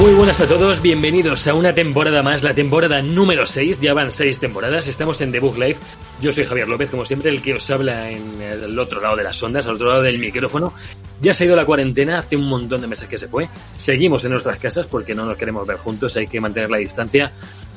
Muy 0.00 0.14
buenas 0.14 0.40
a 0.40 0.46
todos, 0.48 0.80
bienvenidos 0.80 1.46
a 1.46 1.52
una 1.52 1.74
temporada 1.74 2.22
más, 2.22 2.42
la 2.42 2.54
temporada 2.54 3.02
número 3.02 3.44
6, 3.44 3.80
ya 3.80 3.92
van 3.92 4.10
6 4.10 4.40
temporadas, 4.40 4.86
estamos 4.86 5.20
en 5.20 5.30
The 5.30 5.40
Book 5.40 5.58
Live, 5.58 5.76
yo 6.22 6.32
soy 6.32 6.46
Javier 6.46 6.68
López, 6.68 6.88
como 6.88 7.04
siempre, 7.04 7.28
el 7.28 7.42
que 7.42 7.52
os 7.52 7.70
habla 7.70 8.10
en 8.10 8.40
el 8.40 8.78
otro 8.78 9.02
lado 9.02 9.16
de 9.16 9.24
las 9.24 9.42
ondas, 9.42 9.66
al 9.66 9.74
otro 9.74 9.88
lado 9.88 10.00
del 10.00 10.18
micrófono. 10.18 10.72
Ya 11.20 11.34
se 11.34 11.44
ha 11.44 11.48
ido 11.48 11.54
la 11.54 11.66
cuarentena, 11.66 12.20
hace 12.20 12.34
un 12.34 12.48
montón 12.48 12.80
de 12.80 12.86
meses 12.86 13.08
que 13.08 13.18
se 13.18 13.28
fue, 13.28 13.50
seguimos 13.76 14.24
en 14.24 14.32
nuestras 14.32 14.56
casas 14.56 14.86
porque 14.86 15.14
no 15.14 15.26
nos 15.26 15.36
queremos 15.36 15.66
ver 15.66 15.76
juntos, 15.76 16.16
hay 16.16 16.26
que 16.26 16.40
mantener 16.40 16.70
la 16.70 16.78
distancia. 16.78 17.30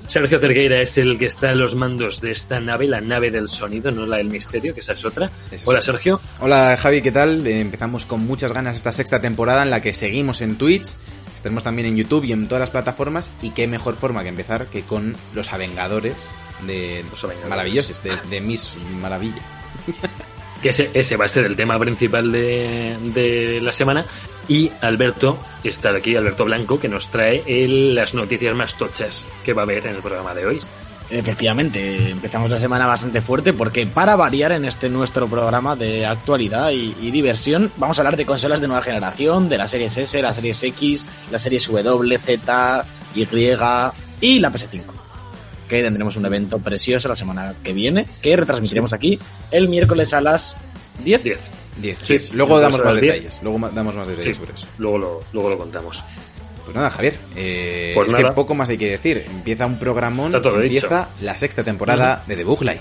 Sergio 0.08 0.40
Cerqueira 0.40 0.82
es 0.82 0.98
el 0.98 1.18
que 1.18 1.26
está 1.26 1.52
a 1.52 1.56
los 1.56 1.76
mandos 1.76 2.20
de 2.22 2.32
esta 2.32 2.60
nave, 2.60 2.88
la 2.88 3.02
nave 3.02 3.32
del 3.32 3.48
sonido, 3.48 3.92
no 3.92 4.06
la 4.06 4.18
del 4.18 4.28
misterio, 4.28 4.74
que 4.74 4.82
esa 4.82 4.94
es 4.94 5.04
otra. 5.06 5.30
Hola 5.66 5.82
Sergio. 5.82 6.20
Hola 6.40 6.78
Javi, 6.78 7.02
¿qué 7.02 7.12
tal? 7.12 7.46
Eh, 7.48 7.60
empezamos 7.60 8.06
con 8.06 8.26
muchas 8.26 8.52
ganas 8.52 8.76
esta 8.76 8.92
sexta 8.92 9.22
temporada 9.22 9.64
en 9.64 9.70
la 9.70 9.82
que 9.82 9.94
seguimos 9.94 10.42
en 10.42 10.58
Twitch, 10.58 10.88
tenemos 11.44 11.64
también 11.64 11.88
en 11.90 11.98
YouTube 11.98 12.24
y 12.24 12.32
en 12.32 12.48
todas 12.48 12.62
las 12.62 12.70
plataformas 12.72 13.32
y 13.42 13.52
qué 13.52 13.68
mejor 13.68 13.96
forma 13.96 14.24
que 14.24 14.30
empezar 14.30 14.66
que 14.68 14.82
con 14.82 15.16
los 15.36 15.54
Avengadores 15.54 16.16
de 16.66 17.04
Los 17.12 17.24
Avengadores. 17.24 17.50
maravillosos, 17.50 18.02
de, 18.02 18.12
de 18.30 18.42
Miss 18.42 18.76
Maravilla. 19.02 19.42
que 20.64 20.70
ese, 20.70 20.90
ese 20.94 21.18
va 21.18 21.26
a 21.26 21.28
ser 21.28 21.46
el 21.46 21.56
tema 21.58 21.78
principal 21.78 22.32
de, 22.32 22.96
de 23.14 23.60
la 23.62 23.74
semana. 23.74 24.06
Y 24.48 24.72
Alberto 24.82 25.38
está 25.64 25.90
aquí, 25.92 26.16
Alberto 26.16 26.46
Blanco, 26.46 26.80
que 26.80 26.88
nos 26.88 27.10
trae 27.10 27.44
el- 27.46 27.94
las 27.96 28.14
noticias 28.14 28.56
más 28.56 28.78
tochas 28.78 29.26
que 29.44 29.54
va 29.54 29.62
a 29.62 29.66
haber 29.66 29.86
en 29.88 29.96
el 29.96 30.02
programa 30.02 30.34
de 30.34 30.46
hoy. 30.46 30.62
Efectivamente, 31.14 32.10
empezamos 32.10 32.50
la 32.50 32.58
semana 32.58 32.88
bastante 32.88 33.22
fuerte 33.22 33.54
porque 33.54 33.86
para 33.86 34.16
variar 34.16 34.52
en 34.52 34.66
este 34.66 34.90
nuestro 34.90 35.28
programa 35.28 35.76
de 35.76 36.08
actualidad 36.08 36.72
y, 36.72 36.96
y 37.00 37.12
diversión, 37.12 37.72
vamos 37.78 37.98
a 37.98 38.02
hablar 38.02 38.18
de 38.18 38.26
consolas 38.26 38.62
de 38.62 38.68
nueva 38.68 38.82
generación, 38.82 39.48
de 39.48 39.60
las 39.60 39.70
series 39.70 39.96
S, 39.96 40.20
las 40.24 40.36
series 40.36 40.64
X, 40.64 41.06
las 41.32 41.44
series 41.44 41.68
W, 41.68 42.18
Z, 42.18 42.86
Y 43.14 43.28
y 44.22 44.40
la 44.40 44.52
PS5. 44.52 44.82
Que 45.70 45.84
tendremos 45.84 46.18
un 46.18 46.26
evento 46.26 46.58
precioso 46.58 47.08
la 47.10 47.16
semana 47.16 47.54
que 47.64 47.74
viene, 47.74 48.08
que 48.24 48.36
retransmitiremos 48.36 48.92
aquí 48.92 49.20
el 49.52 49.70
miércoles 49.70 50.14
a 50.16 50.22
las 50.22 50.58
10. 51.04 51.24
10. 51.24 51.40
10. 51.78 51.98
Sí, 52.02 52.16
luego 52.34 52.60
damos 52.60 52.80
más 52.84 52.94
las 52.94 53.02
10. 53.02 53.14
detalles. 53.14 53.40
Luego 53.44 53.70
damos 53.72 53.96
más 53.96 54.08
detalles 54.08 54.36
Sí, 54.36 54.40
sobre 54.42 54.54
eso. 54.56 54.66
luego 54.80 54.98
lo, 54.98 55.22
luego 55.32 55.50
lo 55.52 55.58
contamos. 55.60 56.04
Pues 56.64 56.76
nada, 56.76 56.90
Javier. 56.90 57.16
eh, 57.36 57.92
Pues 57.96 58.08
es 58.08 58.14
nada. 58.14 58.30
que 58.30 58.36
poco 58.36 58.56
más 58.56 58.70
hay 58.70 58.78
que 58.78 58.90
decir. 58.92 59.26
Empieza 59.30 59.66
un 59.66 59.78
programón. 59.80 60.28
Está 60.28 60.42
todo 60.42 60.62
empieza 60.62 61.10
la 61.22 61.38
sexta 61.38 61.64
temporada 61.64 62.24
de 62.26 62.36
The 62.38 62.44
Book 62.44 62.62
Live. 62.62 62.80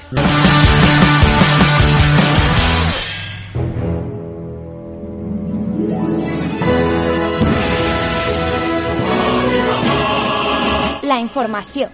La 11.02 11.18
información. 11.20 11.90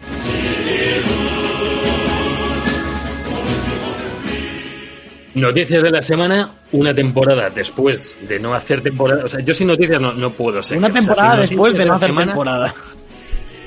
Noticias 5.35 5.83
de 5.83 5.91
la 5.91 6.03
semana, 6.03 6.53
una 6.73 6.95
temporada 6.95 7.51
después 7.51 8.17
de 8.27 8.41
no 8.41 8.55
hacer 8.55 8.81
temporada. 8.81 9.25
O 9.25 9.29
sea, 9.29 9.41
yo 9.41 9.53
sin 9.55 9.67
noticias 9.69 10.01
no, 10.01 10.13
no 10.13 10.31
puedo 10.33 10.63
ser. 10.63 10.79
Una 10.79 10.89
O 10.89 10.91
sea, 10.93 11.01
temporada 11.01 11.37
después 11.41 11.75
de 11.75 11.81
no 11.81 11.85
la 11.87 11.95
hacer 11.95 12.09
semana- 12.09 12.33
temporada. 12.33 12.75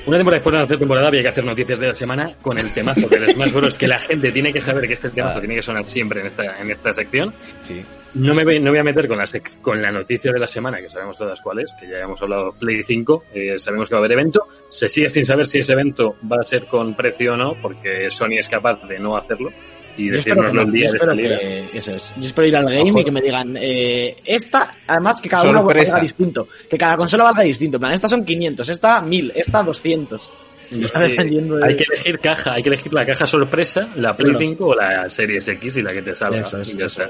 Una 0.04 0.16
temporada 0.16 0.38
después 0.38 0.52
de 0.52 0.58
no 0.58 0.64
hacer 0.64 0.78
temporada 0.80 1.06
había 1.06 1.22
que 1.22 1.28
hacer 1.28 1.44
noticias 1.44 1.78
de 1.78 1.86
la 1.86 1.94
semana 1.94 2.32
con 2.42 2.58
el 2.58 2.74
temazo 2.74 3.06
del 3.06 3.30
Smash 3.34 3.52
Bros. 3.52 3.78
que 3.78 3.86
la 3.86 4.00
gente 4.00 4.32
tiene 4.32 4.52
que 4.52 4.60
saber 4.60 4.88
que 4.88 4.94
este 4.94 5.10
temazo 5.10 5.38
tiene 5.38 5.54
que 5.54 5.62
sonar 5.62 5.84
siempre 5.84 6.20
en 6.20 6.26
esta, 6.26 6.58
en 6.60 6.68
esta 6.72 6.92
sección. 6.92 7.32
Sí. 7.62 7.84
No 8.14 8.34
me 8.34 8.42
voy, 8.44 8.58
no 8.58 8.70
voy 8.70 8.80
a 8.80 8.84
meter 8.84 9.06
con 9.06 9.16
la, 9.16 9.24
sec- 9.24 9.60
con 9.60 9.80
la 9.80 9.92
noticia 9.92 10.32
de 10.32 10.40
la 10.40 10.48
semana, 10.48 10.80
que 10.80 10.90
sabemos 10.90 11.16
todas 11.16 11.40
cuáles, 11.40 11.72
que 11.78 11.86
ya 11.88 12.00
hemos 12.00 12.20
hablado 12.20 12.50
Play 12.52 12.82
5, 12.82 13.24
eh, 13.32 13.54
sabemos 13.58 13.88
que 13.88 13.94
va 13.94 14.00
a 14.00 14.02
haber 14.04 14.12
evento. 14.12 14.48
Se 14.70 14.88
sigue 14.88 15.08
sin 15.08 15.24
saber 15.24 15.46
si 15.46 15.60
ese 15.60 15.72
evento 15.72 16.16
va 16.30 16.38
a 16.40 16.44
ser 16.44 16.66
con 16.66 16.96
precio 16.96 17.34
o 17.34 17.36
no, 17.36 17.54
porque 17.62 18.10
Sony 18.10 18.38
es 18.38 18.48
capaz 18.48 18.82
de 18.88 18.98
no 18.98 19.16
hacerlo 19.16 19.50
y 19.96 20.08
Yo 20.10 20.18
espero, 20.18 20.44
que, 20.44 20.52
no, 20.52 20.62
el 20.62 20.72
día 20.72 20.86
yo 20.86 20.90
de 20.92 20.96
espero 20.96 21.12
salida. 21.12 21.38
que- 21.38 21.68
eso 21.74 21.94
es. 21.94 22.14
Yo 22.16 22.22
espero 22.26 22.48
ir 22.48 22.56
al 22.56 22.64
game 22.64 22.90
Ojo. 22.90 23.00
y 23.00 23.04
que 23.04 23.10
me 23.10 23.20
digan, 23.20 23.56
eh, 23.60 24.16
esta, 24.24 24.76
además 24.86 25.20
que 25.20 25.28
cada 25.28 25.48
una 25.50 25.58
Sorpresa. 25.60 25.92
valga 25.92 26.02
distinto, 26.02 26.48
que 26.70 26.78
cada 26.78 26.96
consola 26.96 27.24
valga 27.24 27.42
distinto. 27.42 27.76
En 27.76 27.80
plan, 27.80 27.92
esta 27.92 28.08
son 28.08 28.24
500, 28.24 28.68
esta 28.68 29.00
1000, 29.02 29.32
esta 29.34 29.62
200. 29.62 30.30
Ya 30.70 30.86
Sí, 30.86 30.92
dependiendo 31.10 31.56
de- 31.56 31.66
Hay 31.66 31.76
que 31.76 31.84
elegir 31.84 32.18
caja, 32.18 32.54
hay 32.54 32.62
que 32.62 32.70
elegir 32.70 32.92
la 32.94 33.04
caja 33.04 33.26
sorpresa, 33.26 33.88
la 33.96 34.14
Play 34.16 34.30
Claro. 34.30 34.38
5 34.38 34.66
o 34.68 34.74
la 34.74 35.08
Series 35.10 35.46
X 35.46 35.76
y 35.76 35.82
la 35.82 35.92
que 35.92 36.00
te 36.00 36.16
salga. 36.16 36.40
Eso 36.40 36.58
es, 36.62 36.74
eso. 36.74 37.02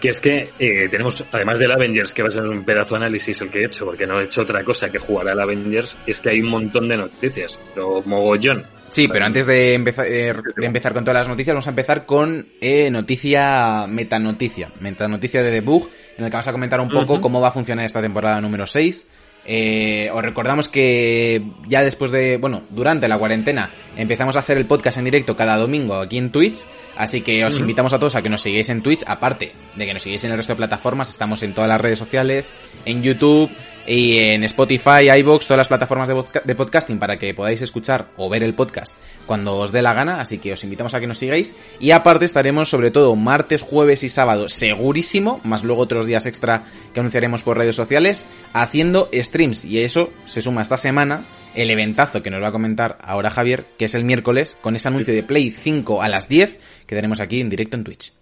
Que 0.00 0.10
es 0.10 0.20
que 0.20 0.50
eh, 0.58 0.88
tenemos, 0.90 1.24
además 1.32 1.58
del 1.58 1.72
Avengers, 1.72 2.12
que 2.12 2.22
va 2.22 2.28
a 2.28 2.32
ser 2.32 2.42
un 2.42 2.62
pedazo 2.62 2.90
de 2.90 2.96
análisis 2.96 3.40
el 3.40 3.48
que 3.48 3.60
he 3.60 3.64
hecho, 3.64 3.86
porque 3.86 4.06
no 4.06 4.20
he 4.20 4.24
hecho 4.24 4.42
otra 4.42 4.62
cosa 4.62 4.90
que 4.90 4.98
jugar 4.98 5.28
al 5.28 5.40
Avengers, 5.40 5.96
es 6.06 6.20
que 6.20 6.28
hay 6.28 6.40
un 6.42 6.48
montón 6.50 6.86
de 6.88 6.98
noticias, 6.98 7.58
pero 7.74 8.02
mogollón. 8.04 8.66
Sí, 8.94 9.08
pero 9.08 9.24
antes 9.24 9.44
de 9.46 9.74
empezar, 9.74 10.06
eh, 10.06 10.32
de 10.56 10.66
empezar 10.66 10.94
con 10.94 11.02
todas 11.02 11.22
las 11.22 11.28
noticias, 11.28 11.52
vamos 11.52 11.66
a 11.66 11.70
empezar 11.70 12.06
con 12.06 12.46
eh, 12.60 12.92
noticia, 12.92 13.86
metanoticia. 13.88 14.70
Metanoticia 14.78 15.42
de 15.42 15.50
The 15.50 15.62
Bug, 15.62 15.90
en 16.16 16.24
el 16.24 16.30
que 16.30 16.36
vamos 16.36 16.46
a 16.46 16.52
comentar 16.52 16.80
un 16.80 16.88
poco 16.88 17.20
cómo 17.20 17.40
va 17.40 17.48
a 17.48 17.50
funcionar 17.50 17.84
esta 17.86 18.00
temporada 18.00 18.40
número 18.40 18.68
6. 18.68 19.08
Eh, 19.46 20.10
os 20.12 20.22
recordamos 20.22 20.68
que 20.68 21.42
ya 21.66 21.82
después 21.82 22.12
de, 22.12 22.36
bueno, 22.36 22.62
durante 22.70 23.08
la 23.08 23.18
cuarentena 23.18 23.72
empezamos 23.96 24.36
a 24.36 24.38
hacer 24.38 24.58
el 24.58 24.66
podcast 24.66 24.96
en 24.98 25.04
directo 25.04 25.34
cada 25.34 25.56
domingo 25.56 25.96
aquí 25.96 26.16
en 26.16 26.30
Twitch, 26.30 26.60
así 26.96 27.20
que 27.20 27.44
os 27.44 27.58
invitamos 27.58 27.92
a 27.92 27.98
todos 27.98 28.14
a 28.14 28.22
que 28.22 28.30
nos 28.30 28.42
sigáis 28.42 28.68
en 28.70 28.80
Twitch, 28.80 29.02
aparte 29.06 29.52
de 29.74 29.86
que 29.86 29.92
nos 29.92 30.02
sigáis 30.02 30.22
en 30.22 30.30
el 30.30 30.38
resto 30.38 30.52
de 30.52 30.58
plataformas, 30.58 31.10
estamos 31.10 31.42
en 31.42 31.52
todas 31.52 31.68
las 31.68 31.80
redes 31.80 31.98
sociales, 31.98 32.54
en 32.86 33.02
YouTube 33.02 33.50
y 33.86 34.18
en 34.18 34.44
Spotify, 34.44 35.10
iBox, 35.18 35.46
todas 35.46 35.58
las 35.58 35.68
plataformas 35.68 36.08
de, 36.08 36.24
de 36.44 36.54
podcasting 36.54 36.98
para 36.98 37.18
que 37.18 37.34
podáis 37.34 37.62
escuchar 37.62 38.08
o 38.16 38.28
ver 38.28 38.42
el 38.42 38.54
podcast 38.54 38.94
cuando 39.26 39.56
os 39.56 39.72
dé 39.72 39.82
la 39.82 39.94
gana, 39.94 40.20
así 40.20 40.38
que 40.38 40.52
os 40.52 40.64
invitamos 40.64 40.94
a 40.94 41.00
que 41.00 41.06
nos 41.06 41.18
sigáis 41.18 41.54
y 41.80 41.90
aparte 41.90 42.24
estaremos 42.24 42.68
sobre 42.68 42.90
todo 42.90 43.14
martes, 43.16 43.62
jueves 43.62 44.02
y 44.04 44.08
sábado 44.08 44.48
segurísimo, 44.48 45.40
más 45.44 45.64
luego 45.64 45.82
otros 45.82 46.06
días 46.06 46.26
extra 46.26 46.64
que 46.92 47.00
anunciaremos 47.00 47.42
por 47.42 47.56
redes 47.56 47.76
sociales, 47.76 48.26
haciendo 48.52 49.08
streams 49.12 49.64
y 49.64 49.80
eso 49.80 50.10
se 50.26 50.42
suma 50.42 50.62
esta 50.62 50.76
semana 50.76 51.24
el 51.54 51.70
eventazo 51.70 52.22
que 52.22 52.30
nos 52.30 52.42
va 52.42 52.48
a 52.48 52.52
comentar 52.52 52.98
ahora 53.02 53.30
Javier, 53.30 53.64
que 53.78 53.86
es 53.86 53.94
el 53.94 54.04
miércoles 54.04 54.56
con 54.60 54.76
ese 54.76 54.88
anuncio 54.88 55.14
de 55.14 55.22
Play 55.22 55.50
5 55.50 56.02
a 56.02 56.08
las 56.08 56.28
10 56.28 56.58
que 56.86 56.96
tenemos 56.96 57.20
aquí 57.20 57.40
en 57.40 57.48
directo 57.48 57.76
en 57.76 57.84
Twitch. 57.84 58.12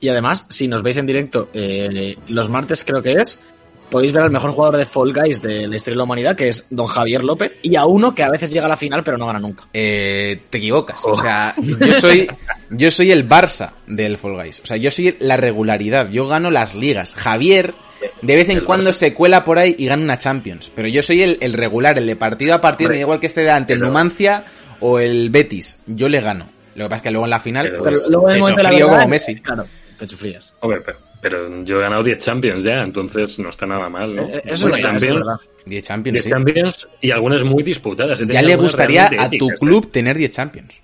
Y 0.00 0.08
además, 0.08 0.46
si 0.48 0.68
nos 0.68 0.82
veis 0.82 0.96
en 0.96 1.06
directo 1.06 1.50
eh, 1.52 2.16
los 2.28 2.48
martes, 2.48 2.84
creo 2.84 3.02
que 3.02 3.14
es, 3.14 3.40
podéis 3.90 4.12
ver 4.12 4.22
al 4.24 4.30
mejor 4.30 4.50
jugador 4.52 4.76
de 4.76 4.84
Fall 4.86 5.12
Guys 5.12 5.40
de 5.42 5.66
la 5.66 5.76
historia 5.76 5.94
de 5.94 5.98
la 5.98 6.04
humanidad, 6.04 6.36
que 6.36 6.48
es 6.48 6.66
Don 6.70 6.86
Javier 6.86 7.24
López, 7.24 7.56
y 7.62 7.76
a 7.76 7.84
uno 7.86 8.14
que 8.14 8.22
a 8.22 8.30
veces 8.30 8.50
llega 8.50 8.66
a 8.66 8.68
la 8.68 8.76
final 8.76 9.02
pero 9.04 9.16
no 9.18 9.26
gana 9.26 9.38
nunca. 9.38 9.64
Eh, 9.72 10.42
te 10.50 10.58
equivocas. 10.58 11.02
Oh. 11.04 11.10
O 11.12 11.14
sea, 11.20 11.54
yo 11.62 11.94
soy, 11.94 12.28
yo 12.70 12.90
soy 12.90 13.10
el 13.12 13.28
Barça 13.28 13.72
del 13.86 14.18
Fall 14.18 14.34
Guys. 14.34 14.60
O 14.60 14.66
sea, 14.66 14.76
yo 14.76 14.90
soy 14.90 15.16
la 15.20 15.36
regularidad. 15.36 16.08
Yo 16.10 16.26
gano 16.26 16.50
las 16.50 16.74
ligas. 16.74 17.14
Javier, 17.14 17.74
de 18.22 18.36
vez 18.36 18.48
en 18.48 18.58
El 18.58 18.64
cuando 18.64 18.90
Barça. 18.90 18.94
se 18.94 19.14
cuela 19.14 19.44
por 19.44 19.58
ahí 19.58 19.74
y 19.78 19.86
gana 19.86 20.02
una 20.02 20.18
Champions. 20.18 20.70
Pero 20.74 20.88
yo 20.88 21.02
soy 21.02 21.22
el, 21.22 21.38
el 21.40 21.52
regular, 21.54 21.98
el 21.98 22.06
de 22.06 22.16
partido 22.16 22.54
a 22.54 22.60
partido. 22.60 22.88
Hombre, 22.88 22.96
Me 22.96 23.00
da 23.00 23.04
igual 23.06 23.20
que 23.20 23.26
esté 23.26 23.40
delante 23.40 23.72
el 23.72 23.80
Numancia 23.80 24.44
o 24.80 24.98
el 24.98 25.30
Betis. 25.30 25.80
Yo 25.86 26.08
le 26.08 26.20
gano. 26.20 26.48
Lo 26.74 26.84
que 26.84 26.88
pasa 26.90 26.96
es 26.96 27.02
que 27.02 27.10
luego 27.10 27.24
en 27.26 27.30
la 27.30 27.40
final, 27.40 27.68
Pero- 27.70 27.82
pues, 27.82 27.98
Pero 28.06 28.10
luego 28.10 28.46
pecho 28.46 28.62
la 28.62 28.68
frío 28.68 28.86
verdad, 28.86 28.98
como 29.00 29.08
Messi. 29.10 29.34
Claro, 29.40 29.64
pecho 29.98 30.16
frías. 30.16 30.54
Hombre, 30.60 30.80
pero, 30.86 30.98
pero 31.20 31.64
yo 31.64 31.78
he 31.78 31.80
ganado 31.80 32.02
10 32.02 32.18
Champions 32.18 32.64
ya, 32.64 32.82
entonces 32.82 33.38
no 33.38 33.48
está 33.50 33.66
nada 33.66 33.88
mal, 33.88 34.14
¿no? 34.14 34.22
Eh, 34.22 34.42
Eso 34.44 34.52
es 34.52 34.60
Bueno, 34.62 34.76
es 34.76 34.82
Champions, 34.82 35.16
verdad. 35.16 35.40
10 35.66 35.84
Champions, 35.84 36.14
10 36.14 36.24
sí. 36.24 36.30
Champions 36.30 36.88
y 37.00 37.10
algunas 37.10 37.44
muy 37.44 37.62
disputadas. 37.62 38.20
He 38.20 38.26
Ya 38.26 38.42
le 38.42 38.56
gustaría 38.56 39.06
a 39.06 39.28
tu 39.28 39.46
épicas, 39.46 39.60
club 39.60 39.90
tener 39.90 40.16
10 40.16 40.30
Champions. 40.30 40.82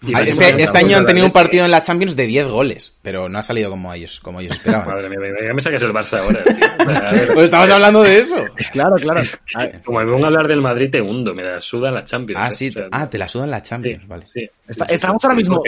Y 0.00 0.14
Ah, 0.14 0.20
Este, 0.22 0.62
este 0.62 0.78
año 0.78 0.96
han 0.96 1.06
tenido 1.06 1.26
un 1.26 1.32
partido 1.32 1.64
en 1.64 1.72
la 1.72 1.82
Champions 1.82 2.14
de 2.14 2.26
10 2.26 2.46
goles, 2.46 2.96
pero 3.02 3.28
no 3.28 3.38
ha 3.38 3.42
salido 3.42 3.68
como 3.70 3.92
ellos, 3.92 4.20
como 4.20 4.38
ellos 4.40 4.54
esperaban. 4.54 4.86
Madre 4.86 5.08
mía, 5.08 5.18
ya 5.44 5.52
me 5.52 5.60
sacas 5.60 5.82
el 5.82 5.90
Barça 5.92 6.20
ahora. 6.20 6.42
tío. 6.44 6.54
Pues 7.34 7.44
estamos 7.44 7.70
hablando 7.70 8.02
de 8.02 8.18
eso. 8.20 8.36
Claro, 8.72 8.94
claro. 8.96 9.20
Como 9.84 10.00
me 10.00 10.06
pongo 10.12 10.24
a 10.24 10.28
hablar 10.28 10.46
del 10.46 10.60
Madrid, 10.62 10.88
te 10.90 11.00
hundo, 11.02 11.34
me 11.34 11.42
la 11.42 11.60
suda 11.60 11.90
la 11.90 12.04
Champions. 12.04 12.40
Ah, 12.42 12.48
¿eh? 12.48 12.52
sí. 12.52 12.68
O 12.68 12.72
sea, 12.72 12.88
Ah, 12.92 13.10
te 13.10 13.18
la 13.18 13.26
sudan 13.28 13.50
la 13.50 13.60
Champions, 13.62 14.02
sí, 14.02 14.06
vale. 14.08 14.26
sí. 14.26 14.50
está- 14.68 14.84
Sí, 14.84 14.88
sí, 14.90 14.94
estamos 14.94 15.20
sí. 15.22 15.26
ahora 15.26 15.36
mismo 15.36 15.62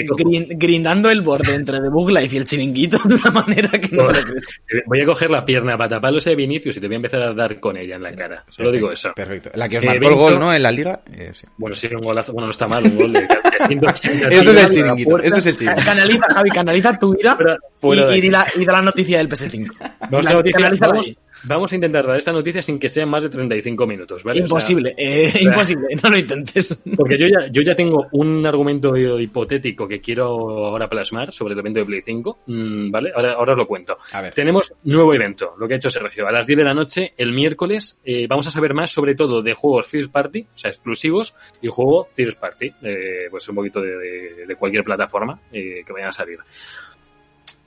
grindando 0.50 1.10
el 1.10 1.22
borde 1.22 1.54
entre 1.54 1.78
The 1.80 1.88
Bug 1.88 2.10
Life 2.10 2.34
y 2.34 2.38
el 2.38 2.44
chiringuito 2.44 2.98
de 3.04 3.14
una 3.16 3.30
manera 3.30 3.70
que 3.80 3.96
no 3.96 4.06
te 4.12 4.20
lo 4.20 4.26
crees. 4.26 4.44
Voy 4.86 5.00
a 5.02 5.06
coger 5.06 5.30
la 5.30 5.44
pierna 5.44 5.76
para 5.76 5.88
taparlo 5.90 6.18
ese 6.18 6.30
de 6.30 6.36
Vinicius 6.36 6.76
y 6.76 6.80
te 6.80 6.86
voy 6.86 6.94
a 6.94 6.96
empezar 6.96 7.22
a 7.22 7.32
dar 7.34 7.58
con 7.58 7.76
ella 7.76 7.96
en 7.96 8.02
la 8.02 8.14
cara. 8.14 8.44
Solo 8.48 8.70
digo 8.70 8.92
eso. 8.92 9.12
Perfecto. 9.14 9.50
La 9.54 9.68
que 9.68 9.78
os 9.78 9.84
Eh, 9.84 9.86
marcó 9.86 10.08
el 10.08 10.14
gol, 10.14 10.38
¿no? 10.38 10.54
En 10.54 10.62
la 10.62 10.70
liga. 10.70 11.00
Eh, 11.12 11.30
sí. 11.32 11.46
Bueno, 11.56 11.74
sí, 11.74 11.88
un 11.92 12.02
golazo. 12.02 12.32
Bueno, 12.32 12.46
no 12.46 12.50
está 12.52 12.68
mal, 12.68 12.84
un 12.84 12.96
gol 12.96 13.12
de 13.14 13.26
180 13.66 14.19
Esto 14.28 14.50
es 14.50 14.56
el 14.56 14.68
chiringuito. 14.70 15.18
Esto 15.18 15.38
es 15.38 15.46
el 15.46 15.56
chiringuito. 15.56 15.84
Canaliza, 15.84 16.26
Javi, 16.34 16.50
canaliza 16.50 16.98
tu 16.98 17.14
ira 17.18 17.38
y, 17.82 17.96
de 17.96 18.18
y 18.18 18.20
di 18.20 18.30
la, 18.30 18.46
y 18.56 18.64
da 18.64 18.72
la 18.74 18.82
noticia 18.82 19.18
del 19.18 19.28
PS5. 19.28 19.70
Vamos 20.10 20.24
La- 20.24 20.32
noticia. 20.32 20.70
Vamos. 20.80 21.12
Vamos 21.44 21.72
a 21.72 21.74
intentar 21.74 22.06
dar 22.06 22.16
esta 22.16 22.32
noticia 22.32 22.62
sin 22.62 22.78
que 22.78 22.88
sean 22.88 23.08
más 23.08 23.22
de 23.22 23.28
35 23.28 23.86
minutos, 23.86 24.24
¿vale? 24.24 24.40
Imposible, 24.40 24.92
o 24.92 24.96
sea, 24.96 25.06
eh, 25.06 25.32
imposible, 25.40 25.88
no 26.02 26.10
lo 26.10 26.18
intentes. 26.18 26.78
Porque 26.96 27.18
yo 27.18 27.26
ya, 27.26 27.48
yo 27.50 27.62
ya 27.62 27.74
tengo 27.74 28.06
un 28.12 28.46
argumento 28.46 28.96
hipotético 28.96 29.86
que 29.88 30.00
quiero 30.00 30.26
ahora 30.66 30.88
plasmar 30.88 31.32
sobre 31.32 31.54
el 31.54 31.60
evento 31.60 31.80
de 31.80 31.86
Play 31.86 32.02
5, 32.02 32.38
mm, 32.46 32.90
¿vale? 32.90 33.12
Ahora, 33.14 33.32
ahora 33.32 33.52
os 33.52 33.58
lo 33.58 33.66
cuento. 33.66 33.96
A 34.12 34.20
ver. 34.20 34.34
Tenemos 34.34 34.72
nuevo 34.84 35.14
evento, 35.14 35.54
lo 35.58 35.66
que 35.66 35.74
ha 35.74 35.76
hecho 35.76 35.90
Sergio. 35.90 36.26
A 36.26 36.32
las 36.32 36.46
10 36.46 36.58
de 36.58 36.64
la 36.64 36.74
noche, 36.74 37.12
el 37.16 37.32
miércoles, 37.32 37.98
eh, 38.04 38.26
vamos 38.28 38.46
a 38.46 38.50
saber 38.50 38.74
más 38.74 38.90
sobre 38.90 39.14
todo 39.14 39.42
de 39.42 39.54
juegos 39.54 39.86
First 39.86 40.10
Party, 40.10 40.40
o 40.42 40.58
sea, 40.58 40.70
exclusivos, 40.70 41.34
y 41.62 41.68
juego 41.68 42.08
First 42.12 42.38
Party, 42.38 42.72
eh, 42.82 43.28
pues 43.30 43.48
un 43.48 43.54
poquito 43.54 43.80
de, 43.80 43.96
de, 43.96 44.46
de 44.46 44.56
cualquier 44.56 44.84
plataforma 44.84 45.40
eh, 45.52 45.82
que 45.86 45.92
vayan 45.92 46.08
a 46.08 46.12
salir. 46.12 46.38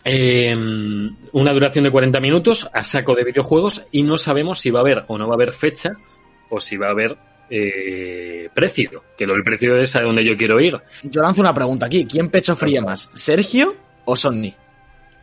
Eh, 0.06 0.54
una 1.32 1.54
duración 1.54 1.86
de 1.86 1.92
40 1.92 2.20
minutos 2.20 2.70
a 2.74 2.84
saco 2.84 3.16
de 3.16 3.24
videojuegos 3.24 3.84
y 3.92 4.04
no 4.04 4.18
sabemos 4.18 4.60
si 4.60 4.70
va 4.70 4.80
a 4.80 4.82
haber 4.82 5.06
o 5.08 5.18
no 5.18 5.28
va 5.28 5.34
a 5.34 5.36
haber 5.36 5.54
fecha 5.54 5.94
o 6.50 6.60
si 6.60 6.76
va 6.76 6.88
a 6.88 6.92
haber 6.92 7.18
eh, 7.50 8.50
precio, 8.54 9.04
que 9.18 9.26
lo 9.26 9.36
el 9.36 9.44
precio 9.44 9.78
es 9.78 9.96
a 9.96 10.02
donde 10.02 10.26
yo 10.26 10.36
quiero 10.36 10.60
ir. 10.60 10.78
Yo 11.04 11.22
lanzo 11.22 11.42
una 11.42 11.54
pregunta 11.54 11.86
aquí, 11.86 12.06
¿quién 12.06 12.30
pecho 12.30 12.56
fría 12.56 12.82
más, 12.82 13.10
Sergio 13.14 13.76
o 14.06 14.16
Sony? 14.16 14.54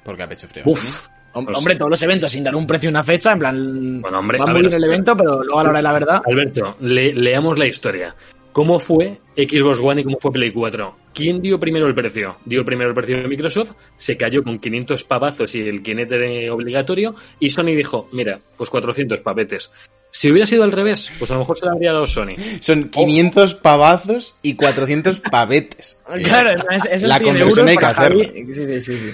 Porque 0.04 0.22
a 0.22 0.28
pecho 0.28 0.48
frío. 0.48 0.64
Uf. 0.66 1.08
Hombre, 1.32 1.76
todos 1.76 1.90
los 1.90 2.02
eventos 2.02 2.32
sin 2.32 2.42
dar 2.42 2.56
un 2.56 2.66
precio 2.66 2.88
y 2.88 2.90
una 2.90 3.04
fecha, 3.04 3.32
en 3.32 3.38
plan, 3.38 4.00
bueno, 4.00 4.18
hombre, 4.18 4.38
va 4.38 4.46
muy 4.46 4.62
bien 4.62 4.72
el 4.72 4.82
evento, 4.82 5.16
pero 5.16 5.44
luego 5.44 5.60
a 5.60 5.62
la 5.62 5.70
hora 5.70 5.78
de 5.78 5.82
la 5.82 5.92
verdad. 5.92 6.22
Alberto, 6.26 6.76
le, 6.80 7.12
leamos 7.14 7.56
la 7.56 7.66
historia. 7.66 8.14
¿Cómo 8.50 8.80
fue 8.80 9.20
Xbox 9.36 9.78
One 9.78 10.00
y 10.00 10.04
cómo 10.04 10.18
fue 10.18 10.32
Play 10.32 10.50
4? 10.50 10.96
¿Quién 11.12 11.42
dio 11.42 11.58
primero 11.58 11.86
el 11.86 11.94
precio? 11.94 12.36
Dio 12.44 12.64
primero 12.64 12.90
el 12.90 12.94
precio 12.94 13.16
de 13.16 13.28
Microsoft, 13.28 13.72
se 13.96 14.16
cayó 14.16 14.42
con 14.42 14.58
500 14.58 15.04
pavazos 15.04 15.54
y 15.54 15.60
el 15.60 15.82
quinete 15.82 16.50
obligatorio, 16.50 17.14
y 17.38 17.50
Sony 17.50 17.74
dijo, 17.76 18.08
mira, 18.12 18.40
pues 18.56 18.70
400 18.70 19.20
pavetes. 19.20 19.70
Si 20.12 20.30
hubiera 20.30 20.46
sido 20.46 20.64
al 20.64 20.72
revés, 20.72 21.10
pues 21.18 21.30
a 21.30 21.34
lo 21.34 21.40
mejor 21.40 21.58
se 21.58 21.66
lo 21.66 21.72
habría 21.72 21.92
dado 21.92 22.06
Sony. 22.06 22.34
Son 22.60 22.90
500 22.90 23.54
pavazos 23.54 24.34
y 24.42 24.54
400 24.54 25.20
pavetes. 25.20 26.00
claro, 26.24 26.64
es, 26.70 26.84
es 26.86 27.02
la 27.02 27.20
conversión 27.20 27.68
hay 27.68 27.76
que 27.76 27.86
hacerla. 27.86 28.24
Sí, 28.24 28.54
sí, 28.54 28.80
sí, 28.80 28.80
sí, 28.80 29.12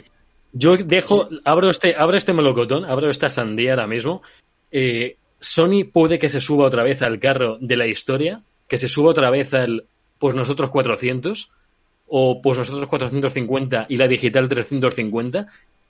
Yo 0.53 0.77
dejo, 0.77 1.29
abro 1.45 1.71
este, 1.71 1.95
abro 1.97 2.17
este 2.17 2.33
melocotón, 2.33 2.85
abro 2.87 3.11
esta 3.11 3.29
sandía 3.29 3.73
ahora 3.73 3.87
mismo. 3.87 4.23
Eh, 4.71 5.17
Sony 5.39 5.85
puede 5.93 6.19
que 6.19 6.31
se 6.31 6.41
suba 6.41 6.65
otra 6.65 6.83
vez 6.83 7.03
al 7.03 7.19
carro 7.19 7.59
de 7.61 7.77
la 7.77 7.87
historia, 7.87 8.43
que 8.67 8.79
se 8.79 8.89
suba 8.89 9.11
otra 9.11 9.31
vez 9.31 9.53
al, 9.53 9.85
pues 10.19 10.35
nosotros 10.35 10.71
400, 10.71 11.51
o 12.09 12.41
pues 12.41 12.59
nosotros 12.59 12.87
450 12.89 13.87
y 13.89 13.97
la 13.97 14.09
digital 14.09 14.49
350. 14.49 15.47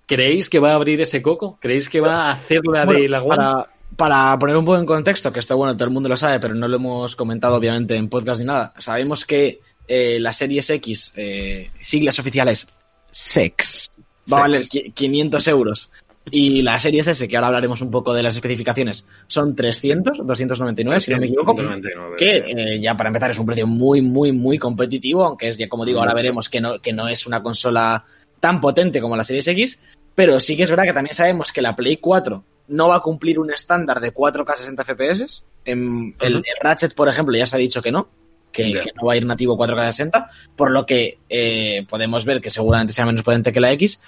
¿Creéis 0.06 0.48
que 0.48 0.58
va 0.58 0.72
a 0.72 0.74
abrir 0.76 1.00
ese 1.00 1.20
coco? 1.20 1.58
¿Creéis 1.60 1.88
que 1.88 2.00
va 2.00 2.26
a 2.26 2.32
hacer 2.32 2.60
la 2.64 2.84
bueno, 2.84 3.00
de 3.00 3.08
la? 3.08 3.24
Para, 3.24 3.70
para 3.96 4.38
poner 4.38 4.56
un 4.56 4.64
poco 4.64 4.78
en 4.78 4.86
contexto, 4.86 5.32
que 5.32 5.40
esto, 5.40 5.56
bueno, 5.56 5.74
todo 5.74 5.84
el 5.84 5.94
mundo 5.94 6.08
lo 6.08 6.16
sabe, 6.16 6.38
pero 6.38 6.54
no 6.54 6.68
lo 6.68 6.76
hemos 6.76 7.16
comentado 7.16 7.56
obviamente 7.56 7.96
en 7.96 8.08
podcast 8.08 8.40
ni 8.40 8.46
nada. 8.46 8.72
Sabemos 8.78 9.24
que 9.24 9.60
eh, 9.88 10.18
la 10.20 10.32
Series 10.32 10.70
X, 10.70 11.12
eh, 11.16 11.70
siglas 11.80 12.18
oficiales, 12.18 12.68
SEX, 13.10 13.90
va 14.32 14.38
a 14.38 14.40
valer 14.42 14.62
500 14.68 15.48
euros. 15.48 15.90
Y 16.30 16.62
la 16.62 16.78
Series 16.78 17.06
S, 17.06 17.28
que 17.28 17.36
ahora 17.36 17.48
hablaremos 17.48 17.80
un 17.82 17.90
poco 17.90 18.12
de 18.12 18.22
las 18.22 18.34
especificaciones, 18.34 19.06
son 19.28 19.54
300, 19.54 20.26
299, 20.26 21.00
si 21.00 21.12
no 21.12 21.18
me 21.18 21.26
equivoco. 21.26 21.52
299, 21.52 22.16
que 22.18 22.74
eh, 22.74 22.80
ya 22.80 22.96
para 22.96 23.10
empezar 23.10 23.30
es 23.30 23.38
un 23.38 23.46
precio 23.46 23.66
muy, 23.66 24.02
muy, 24.02 24.32
muy 24.32 24.58
competitivo, 24.58 25.24
aunque 25.24 25.48
es 25.48 25.56
ya 25.56 25.68
como 25.68 25.84
digo, 25.84 26.00
ahora 26.00 26.14
veremos 26.14 26.48
que 26.48 26.60
no, 26.60 26.80
que 26.80 26.92
no 26.92 27.08
es 27.08 27.26
una 27.26 27.42
consola 27.42 28.04
tan 28.40 28.60
potente 28.60 29.00
como 29.00 29.16
la 29.16 29.22
Series 29.22 29.46
X, 29.46 29.80
pero 30.16 30.40
sí 30.40 30.56
que 30.56 30.64
es 30.64 30.70
verdad 30.70 30.84
que 30.84 30.92
también 30.92 31.14
sabemos 31.14 31.52
que 31.52 31.62
la 31.62 31.76
Play 31.76 31.98
4 31.98 32.44
no 32.68 32.88
va 32.88 32.96
a 32.96 33.00
cumplir 33.00 33.38
un 33.38 33.52
estándar 33.52 34.00
de 34.00 34.12
4K 34.12 34.54
60 34.54 34.84
FPS. 34.84 35.44
En 35.64 36.14
el, 36.20 36.42
Ratchet, 36.60 36.94
por 36.94 37.08
ejemplo, 37.08 37.36
ya 37.36 37.46
se 37.46 37.56
ha 37.56 37.58
dicho 37.58 37.82
que 37.82 37.92
no, 37.92 38.08
que 38.50 38.80
no 38.96 39.06
va 39.06 39.12
a 39.12 39.16
ir 39.16 39.26
nativo 39.26 39.56
4K 39.56 39.86
60, 39.86 40.30
por 40.56 40.70
lo 40.70 40.86
que 40.86 41.18
eh, 41.28 41.86
podemos 41.88 42.24
ver 42.24 42.40
que 42.40 42.50
seguramente 42.50 42.92
sea 42.92 43.06
menos 43.06 43.22
potente 43.22 43.52
que 43.52 43.60
la 43.60 43.72
X. 43.72 44.00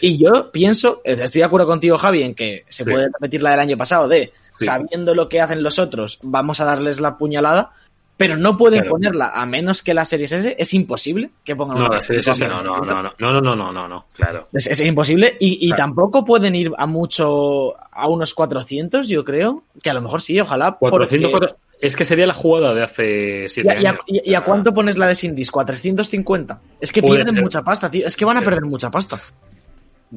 Y 0.00 0.18
yo 0.18 0.50
pienso, 0.50 1.00
estoy 1.04 1.40
de 1.40 1.44
acuerdo 1.44 1.66
contigo, 1.66 1.98
Javi, 1.98 2.22
en 2.22 2.34
que 2.34 2.64
se 2.68 2.84
puede 2.84 3.06
repetir 3.06 3.42
la 3.42 3.52
del 3.52 3.60
año 3.60 3.76
pasado 3.76 4.08
de 4.08 4.32
sabiendo 4.58 5.14
lo 5.14 5.28
que 5.28 5.40
hacen 5.40 5.62
los 5.62 5.78
otros, 5.78 6.18
vamos 6.22 6.60
a 6.60 6.64
darles 6.64 7.00
la 7.00 7.18
puñalada, 7.18 7.72
pero 8.16 8.36
no 8.36 8.56
pueden 8.56 8.80
claro. 8.80 8.92
ponerla 8.92 9.30
a 9.34 9.44
menos 9.46 9.82
que 9.82 9.94
la 9.94 10.04
Series 10.04 10.30
S. 10.30 10.56
Es 10.58 10.72
imposible 10.74 11.30
que 11.42 11.56
pongan 11.56 11.78
no, 11.78 11.88
la 11.88 12.02
Series 12.02 12.28
S 12.28 12.46
no, 12.46 12.62
no, 12.62 12.78
no, 12.78 13.02
no, 13.02 13.14
no, 13.18 13.40
no, 13.40 13.56
no, 13.56 13.72
no, 13.72 13.88
no, 13.88 14.06
claro. 14.14 14.48
Es, 14.52 14.66
es 14.68 14.80
imposible 14.80 15.36
y, 15.40 15.66
y 15.66 15.68
claro. 15.68 15.82
tampoco 15.82 16.24
pueden 16.24 16.54
ir 16.54 16.70
a 16.76 16.86
mucho, 16.86 17.74
a 17.90 18.08
unos 18.08 18.34
400, 18.34 19.08
yo 19.08 19.24
creo, 19.24 19.64
que 19.82 19.90
a 19.90 19.94
lo 19.94 20.00
mejor 20.00 20.22
sí, 20.22 20.38
ojalá. 20.38 20.76
400, 20.78 21.30
porque... 21.30 21.54
Es 21.80 21.96
que 21.96 22.04
sería 22.04 22.26
la 22.26 22.34
jugada 22.34 22.72
de 22.72 22.82
hace 22.82 23.48
7 23.48 23.70
años. 23.70 23.96
¿Y 24.06 24.18
a, 24.18 24.22
y, 24.24 24.34
a 24.34 24.42
cuánto 24.42 24.72
pones 24.72 24.96
la 24.96 25.06
de 25.06 25.14
Sindis? 25.14 25.52
¿450? 25.52 26.58
Es 26.80 26.92
que 26.92 27.02
Puede 27.02 27.16
pierden 27.16 27.34
ser. 27.34 27.42
mucha 27.42 27.62
pasta, 27.62 27.90
tío. 27.90 28.06
Es 28.06 28.16
que 28.16 28.24
van 28.24 28.38
a 28.38 28.42
perder 28.42 28.64
mucha 28.64 28.90
pasta. 28.90 29.18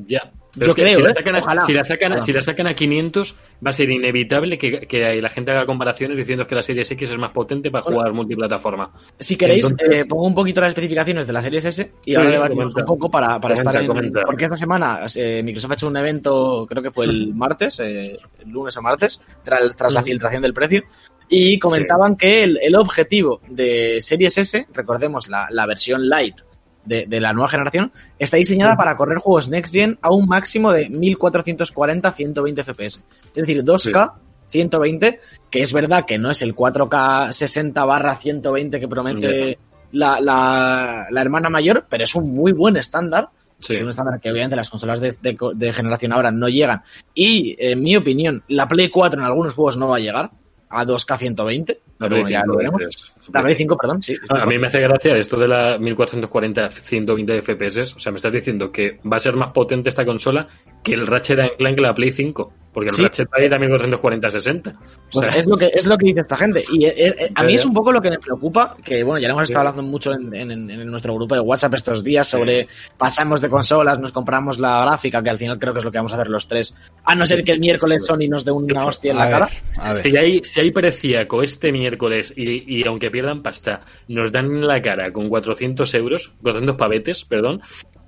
Ya. 0.06 0.32
Pero 0.54 0.70
Yo 0.70 0.76
creo, 0.76 0.96
si, 0.96 1.02
¿eh? 1.02 1.04
la 1.04 1.14
sacan 1.14 1.36
a, 1.36 1.40
Ojalá. 1.40 1.62
si, 1.62 1.74
la 1.74 1.84
sacan, 1.84 2.12
Ojalá. 2.14 2.22
si 2.22 2.34
la 2.34 2.42
sacan 2.42 2.68
a 2.68 2.74
500, 2.74 3.36
va 3.66 3.70
a 3.70 3.74
ser 3.74 3.92
inevitable 3.92 4.58
que, 4.58 4.88
que, 4.88 5.22
la 5.22 5.30
gente 5.30 5.52
haga 5.52 5.66
comparaciones 5.68 6.18
diciendo 6.18 6.48
que 6.48 6.56
la 6.56 6.64
Series 6.64 6.90
X 6.90 7.12
es 7.12 7.18
más 7.18 7.32
potente 7.32 7.70
para 7.70 7.84
jugar 7.84 8.12
multiplataforma. 8.14 8.92
Si 9.20 9.36
queréis, 9.36 9.70
Entonces... 9.70 10.00
eh, 10.00 10.06
pongo 10.08 10.26
un 10.26 10.34
poquito 10.34 10.60
las 10.62 10.70
especificaciones 10.70 11.28
de 11.28 11.34
la 11.34 11.42
Series 11.44 11.66
S 11.66 11.92
y 12.06 12.12
sí, 12.12 12.16
ahora 12.16 12.32
debatimos 12.32 12.76
un 12.76 12.86
poco 12.86 13.08
para, 13.08 13.40
para 13.40 13.56
comenta, 13.56 13.70
estar 13.72 13.82
en. 13.82 13.88
Comenta. 13.88 14.22
Porque 14.26 14.46
esta 14.46 14.58
semana 14.58 15.02
eh, 15.16 15.42
Microsoft 15.44 15.72
ha 15.72 15.76
hecho 15.76 15.88
un 15.88 15.98
evento, 15.98 16.66
creo 16.68 16.82
que 16.82 16.92
fue 16.92 17.06
el 17.06 17.36
martes, 17.36 17.80
eh, 17.80 18.18
el 18.40 18.50
lunes 18.50 18.76
o 18.78 18.82
martes, 18.82 19.20
tras, 19.44 19.76
tras 19.76 19.94
la 19.94 20.02
filtración 20.02 20.42
del 20.42 20.54
precio. 20.54 20.84
Y 21.30 21.60
comentaban 21.60 22.14
sí. 22.14 22.18
que 22.20 22.44
el, 22.44 22.58
el, 22.64 22.76
objetivo 22.76 23.42
de 23.50 24.02
Series 24.02 24.38
S, 24.38 24.68
recordemos 24.74 25.28
la, 25.28 25.50
la 25.52 25.66
versión 25.66 26.10
Lite 26.10 26.47
de, 26.88 27.06
de, 27.06 27.20
la 27.20 27.34
nueva 27.34 27.50
generación, 27.50 27.92
está 28.18 28.38
diseñada 28.38 28.74
sí. 28.74 28.78
para 28.78 28.98
correr 28.98 29.18
juegos 29.18 29.50
Next 29.50 29.74
Gen 29.74 30.00
a 30.02 30.14
un 30.14 30.28
máximo 30.28 30.72
de 30.72 30.90
1440 30.90 32.12
120 32.12 32.64
FPS. 32.64 32.84
Es 32.84 33.04
decir, 33.34 33.64
2K 33.64 34.14
sí. 34.14 34.22
120, 34.50 35.20
que 35.50 35.62
es 35.62 35.74
verdad 35.74 36.06
que 36.06 36.18
no 36.18 36.32
es 36.32 36.42
el 36.42 36.56
4K 36.56 37.32
60 37.32 37.86
barra 37.86 38.16
120 38.16 38.80
que 38.80 38.88
promete 38.88 39.60
la, 39.92 40.20
la, 40.20 41.08
la, 41.10 41.22
hermana 41.22 41.50
mayor, 41.50 41.86
pero 41.90 42.04
es 42.04 42.16
un 42.16 42.34
muy 42.34 42.52
buen 42.54 42.78
estándar. 42.78 43.30
Sí. 43.60 43.74
Es 43.74 43.82
un 43.82 43.90
estándar 43.90 44.20
que 44.20 44.32
obviamente 44.32 44.56
las 44.56 44.70
consolas 44.70 45.00
de, 45.02 45.16
de, 45.22 45.38
de, 45.56 45.74
generación 45.74 46.14
ahora 46.14 46.32
no 46.32 46.48
llegan. 46.48 46.84
Y, 47.14 47.56
en 47.60 47.82
mi 47.82 47.96
opinión, 47.96 48.44
la 48.50 48.68
Play 48.68 48.90
4 48.90 49.20
en 49.20 49.26
algunos 49.26 49.56
juegos 49.56 49.78
no 49.78 49.90
va 49.90 49.98
a 49.98 50.00
llegar 50.00 50.30
a 50.70 50.86
2K 50.86 51.18
120. 51.18 51.80
Pero 51.98 52.16
bueno, 52.16 52.30
ya 52.30 52.44
lo 52.46 52.58
veremos. 52.58 53.14
La 53.34 53.42
Play 53.42 53.56
5, 53.56 53.78
perdón, 53.78 54.02
sí. 54.02 54.16
A 54.30 54.46
mí 54.46 54.58
me 54.58 54.68
hace 54.68 54.80
gracia 54.80 55.16
esto 55.16 55.38
de 55.38 55.48
la 55.48 55.78
1440 55.78 56.70
120 56.70 57.42
FPS. 57.42 57.96
O 57.96 58.00
sea, 58.00 58.12
me 58.12 58.18
estás 58.18 58.32
diciendo 58.32 58.72
que 58.72 59.00
va 59.12 59.18
a 59.18 59.20
ser 59.20 59.36
más 59.36 59.50
potente 59.50 59.90
esta 59.90 60.06
consola 60.06 60.48
que 60.84 60.94
el 60.94 61.08
Ratchet 61.08 61.58
Clank 61.58 61.80
la 61.80 61.94
Play 61.94 62.12
5. 62.12 62.54
Porque 62.78 62.92
el 62.92 62.96
sí. 62.96 63.04
Ratchet 63.04 63.28
va 63.28 63.40
a 63.40 63.44
ir 63.44 63.52
a 63.52 63.58
1440 63.58 64.30
60. 64.30 64.70
O 64.70 64.74
pues 65.12 65.26
sea, 65.26 65.36
es, 65.36 65.48
lo 65.48 65.58
que, 65.58 65.72
es 65.74 65.86
lo 65.88 65.98
que 65.98 66.06
dice 66.06 66.20
esta 66.20 66.36
gente. 66.36 66.64
Y 66.72 66.86
eh, 66.86 66.94
eh, 66.96 67.32
a 67.34 67.44
mí 67.44 67.56
es 67.56 67.66
un 67.66 67.74
poco 67.74 67.92
lo 67.92 68.00
que 68.00 68.12
me 68.12 68.20
preocupa, 68.20 68.78
que 68.84 69.02
bueno, 69.04 69.20
ya 69.20 69.28
lo 69.30 69.34
hemos 69.34 69.50
estado 69.50 69.68
hablando 69.68 69.82
mucho 69.82 70.14
en, 70.14 70.32
en, 70.36 70.52
en, 70.70 70.86
nuestro 70.86 71.16
grupo 71.16 71.34
de 71.34 71.42
WhatsApp 71.42 71.74
estos 71.74 72.04
días 72.04 72.28
sobre 72.28 72.68
pasamos 72.96 73.42
de 73.42 73.50
consolas, 73.50 74.00
nos 74.00 74.12
compramos 74.12 74.60
la 74.60 74.86
gráfica, 74.86 75.24
que 75.24 75.30
al 75.32 75.40
final 75.40 75.58
creo 75.58 75.74
que 75.74 75.80
es 75.80 75.86
lo 75.86 75.92
que 75.92 75.98
vamos 75.98 76.12
a 76.12 76.18
hacer 76.18 76.28
los 76.28 76.48
tres. 76.48 76.76
A 77.04 77.16
no 77.16 77.26
ser 77.26 77.44
que 77.44 77.54
el 77.54 77.60
miércoles 77.60 78.06
Sony 78.06 78.30
nos 78.30 78.46
dé 78.46 78.52
una 78.52 78.86
hostia 78.86 79.10
en 79.10 79.18
la 79.18 79.26
ver, 79.26 79.34
cara. 79.34 79.96
Si 79.96 80.16
hay, 80.16 80.44
si 80.44 80.60
hay 80.60 80.72
precíaco 80.72 81.42
este 81.42 81.72
miércoles 81.72 82.32
y, 82.36 82.80
y 82.80 82.88
aunque 82.88 83.10
pierdan 83.18 83.42
pasta, 83.42 83.82
nos 84.08 84.32
dan 84.32 84.46
en 84.46 84.68
la 84.68 84.80
cara 84.80 85.12
con 85.12 85.28
400 85.28 85.92
euros, 85.96 86.34
400 86.44 86.76
pavetes, 86.76 87.26
perdón, 87.26 87.64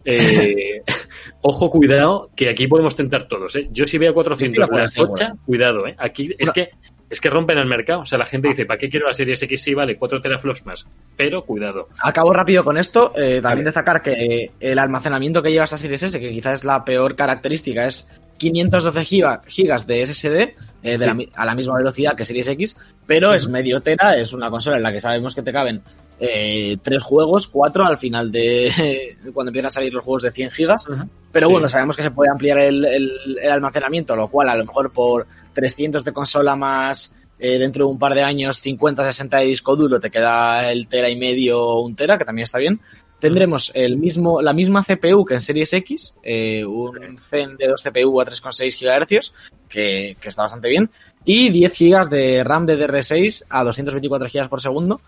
eh, 0.06 0.84
ojo, 1.42 1.68
cuidado, 1.72 2.28
que 2.36 2.48
aquí 2.48 2.68
podemos 2.68 2.96
tentar 2.96 3.24
todos. 3.24 3.56
¿eh? 3.56 3.68
Yo 3.72 3.88
si 3.88 3.98
veo 3.98 4.14
400 4.14 4.70
la 4.70 4.88
tocha, 4.88 5.34
cuidado. 5.48 5.88
¿eh? 5.88 5.96
Aquí 5.98 6.30
es 6.38 6.52
que 6.52 6.70
es 7.10 7.20
que 7.20 7.30
rompen 7.32 7.58
el 7.58 7.66
mercado. 7.66 8.02
O 8.02 8.06
sea, 8.06 8.20
la 8.20 8.28
gente 8.28 8.50
dice, 8.50 8.68
¿para 8.68 8.78
qué 8.78 8.88
quiero 8.88 9.08
la 9.08 9.16
serie 9.16 9.34
X? 9.34 9.64
Sí, 9.64 9.74
vale, 9.74 9.96
4 9.96 10.22
teraflops 10.22 10.64
más. 10.68 10.88
Pero 11.18 11.44
cuidado. 11.44 11.90
Acabo 12.04 12.32
rápido 12.32 12.64
con 12.64 12.78
esto. 12.78 13.12
Eh, 13.16 13.40
también 13.42 13.66
destacar 13.66 14.04
que 14.04 14.52
el 14.60 14.78
almacenamiento 14.78 15.42
que 15.42 15.50
lleva 15.52 15.64
esta 15.64 15.78
serie 15.78 15.96
S, 15.96 16.20
que 16.20 16.32
quizás 16.32 16.60
es 16.60 16.66
la 16.66 16.86
peor 16.86 17.16
característica, 17.16 17.88
es 17.88 18.12
512 18.38 19.06
giga, 19.06 19.42
gigas 19.48 19.88
de 19.88 20.06
SSD 20.06 20.54
eh, 20.84 20.98
de 20.98 21.06
sí. 21.06 21.06
la, 21.06 21.26
a 21.36 21.46
la 21.46 21.56
misma 21.56 21.76
velocidad 21.76 22.16
que 22.16 22.26
Series 22.26 22.48
X, 22.48 22.78
pero 23.06 23.30
uh 23.30 23.32
-huh. 23.34 23.36
es 23.36 23.48
medio 23.48 23.82
tera, 23.82 24.18
es 24.18 24.34
una 24.34 24.50
consola 24.50 24.78
en 24.78 24.84
la 24.84 24.92
que 24.92 25.00
sabemos 25.00 25.36
que 25.36 25.42
te 25.42 25.52
caben 25.52 25.82
eh, 26.20 26.78
tres 26.82 27.02
juegos, 27.02 27.48
cuatro 27.48 27.86
al 27.86 27.98
final 27.98 28.32
de 28.32 29.18
cuando 29.34 29.50
empiezan 29.50 29.68
a 29.68 29.72
salir 29.72 29.94
los 29.94 30.04
juegos 30.04 30.24
de 30.24 30.32
100 30.32 30.52
gigas. 30.52 30.88
Uh 30.88 30.94
-huh. 30.94 31.10
Pero 31.32 31.48
sí. 31.48 31.54
bueno, 31.54 31.70
sabemos 31.70 31.96
que 31.96 32.04
se 32.04 32.12
puede 32.12 32.32
ampliar 32.32 32.58
el, 32.60 32.84
el, 32.86 33.12
el, 33.42 33.52
almacenamiento, 33.52 34.16
lo 34.16 34.28
cual 34.28 34.50
a 34.50 34.56
lo 34.56 34.66
mejor 34.66 34.92
por 34.92 35.28
300 35.54 36.04
de 36.04 36.12
consola 36.12 36.56
más 36.56 37.14
eh, 37.40 37.58
dentro 37.58 37.86
de 37.86 37.92
un 37.92 38.00
par 38.00 38.14
de 38.14 38.24
años 38.24 38.60
50, 38.60 39.02
60 39.04 39.38
de 39.38 39.46
disco 39.46 39.76
duro 39.76 40.00
te 40.00 40.12
queda 40.12 40.70
el 40.72 40.88
tera 40.88 41.10
y 41.10 41.16
medio 41.16 41.62
o 41.62 41.82
un 41.86 41.96
tera, 41.96 42.18
que 42.18 42.26
también 42.26 42.44
está 42.44 42.58
bien. 42.58 42.82
Tendremos 43.20 43.72
el 43.76 43.98
mismo, 43.98 44.42
la 44.42 44.54
misma 44.54 44.84
CPU 44.84 45.26
que 45.26 45.34
en 45.36 45.42
Series 45.42 45.74
X, 45.74 46.16
eh, 46.24 46.64
un 46.66 47.18
Zen 47.18 47.58
de 47.58 47.68
2 47.68 47.82
CPU 47.84 48.22
a 48.22 48.26
3,6 48.26 48.80
GHz, 48.80 49.34
que, 49.68 50.16
que 50.20 50.30
está 50.30 50.44
bastante 50.44 50.70
bien. 50.70 50.90
Y 51.26 51.50
10 51.50 51.78
GB 51.78 52.10
de 52.10 52.44
RAM 52.46 52.66
de 52.66 52.78
DR6 52.88 53.46
a 53.50 53.64
224 53.66 54.30
GB 54.32 54.48
por 54.50 54.62
segundo, 54.62 55.02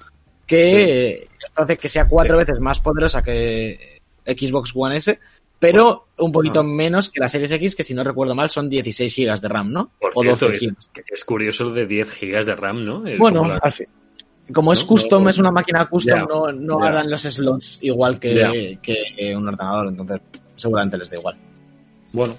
que 0.45 1.27
esto 1.45 1.63
hace 1.63 1.77
que 1.77 1.87
sea 1.87 2.07
cuatro 2.09 2.37
veces 2.37 2.59
más 2.59 2.81
poderosa 2.81 3.23
que 3.23 4.01
Xbox 4.25 4.73
One 4.75 4.97
S, 4.97 5.17
pero 5.57 6.07
un 6.17 6.31
poquito 6.31 6.63
menos 6.63 7.09
que 7.09 7.19
la 7.21 7.29
Series 7.29 7.51
X, 7.51 7.75
que 7.75 7.83
si 7.83 7.93
no 7.93 8.03
recuerdo 8.03 8.35
mal 8.35 8.49
son 8.49 8.69
16 8.69 9.15
GB 9.15 9.39
de 9.39 9.47
RAM, 9.47 9.71
¿no? 9.71 9.91
Por 9.99 10.11
o 10.15 10.21
cierto, 10.21 10.47
12 10.47 10.57
es, 10.57 10.61
GB. 10.93 11.03
es 11.07 11.23
curioso 11.23 11.63
lo 11.65 11.71
de 11.71 11.85
10 11.85 12.19
GB 12.19 12.45
de 12.45 12.55
RAM, 12.55 12.83
¿no? 12.83 13.07
El 13.07 13.17
Bueno, 13.17 13.45
al 13.61 13.71
fin- 13.71 13.87
como 14.53 14.73
es 14.73 14.83
custom, 14.83 15.27
es 15.29 15.37
una 15.39 15.51
máquina 15.51 15.85
custom, 15.85 16.25
no, 16.29 16.51
no 16.51 16.83
harán 16.83 17.09
los 17.09 17.21
slots 17.23 17.79
igual 17.81 18.19
que, 18.19 18.77
que 18.81 19.35
un 19.35 19.47
ordenador, 19.47 19.87
entonces 19.89 20.19
seguramente 20.55 20.97
les 20.97 21.09
da 21.09 21.17
igual. 21.17 21.37
Bueno, 22.13 22.35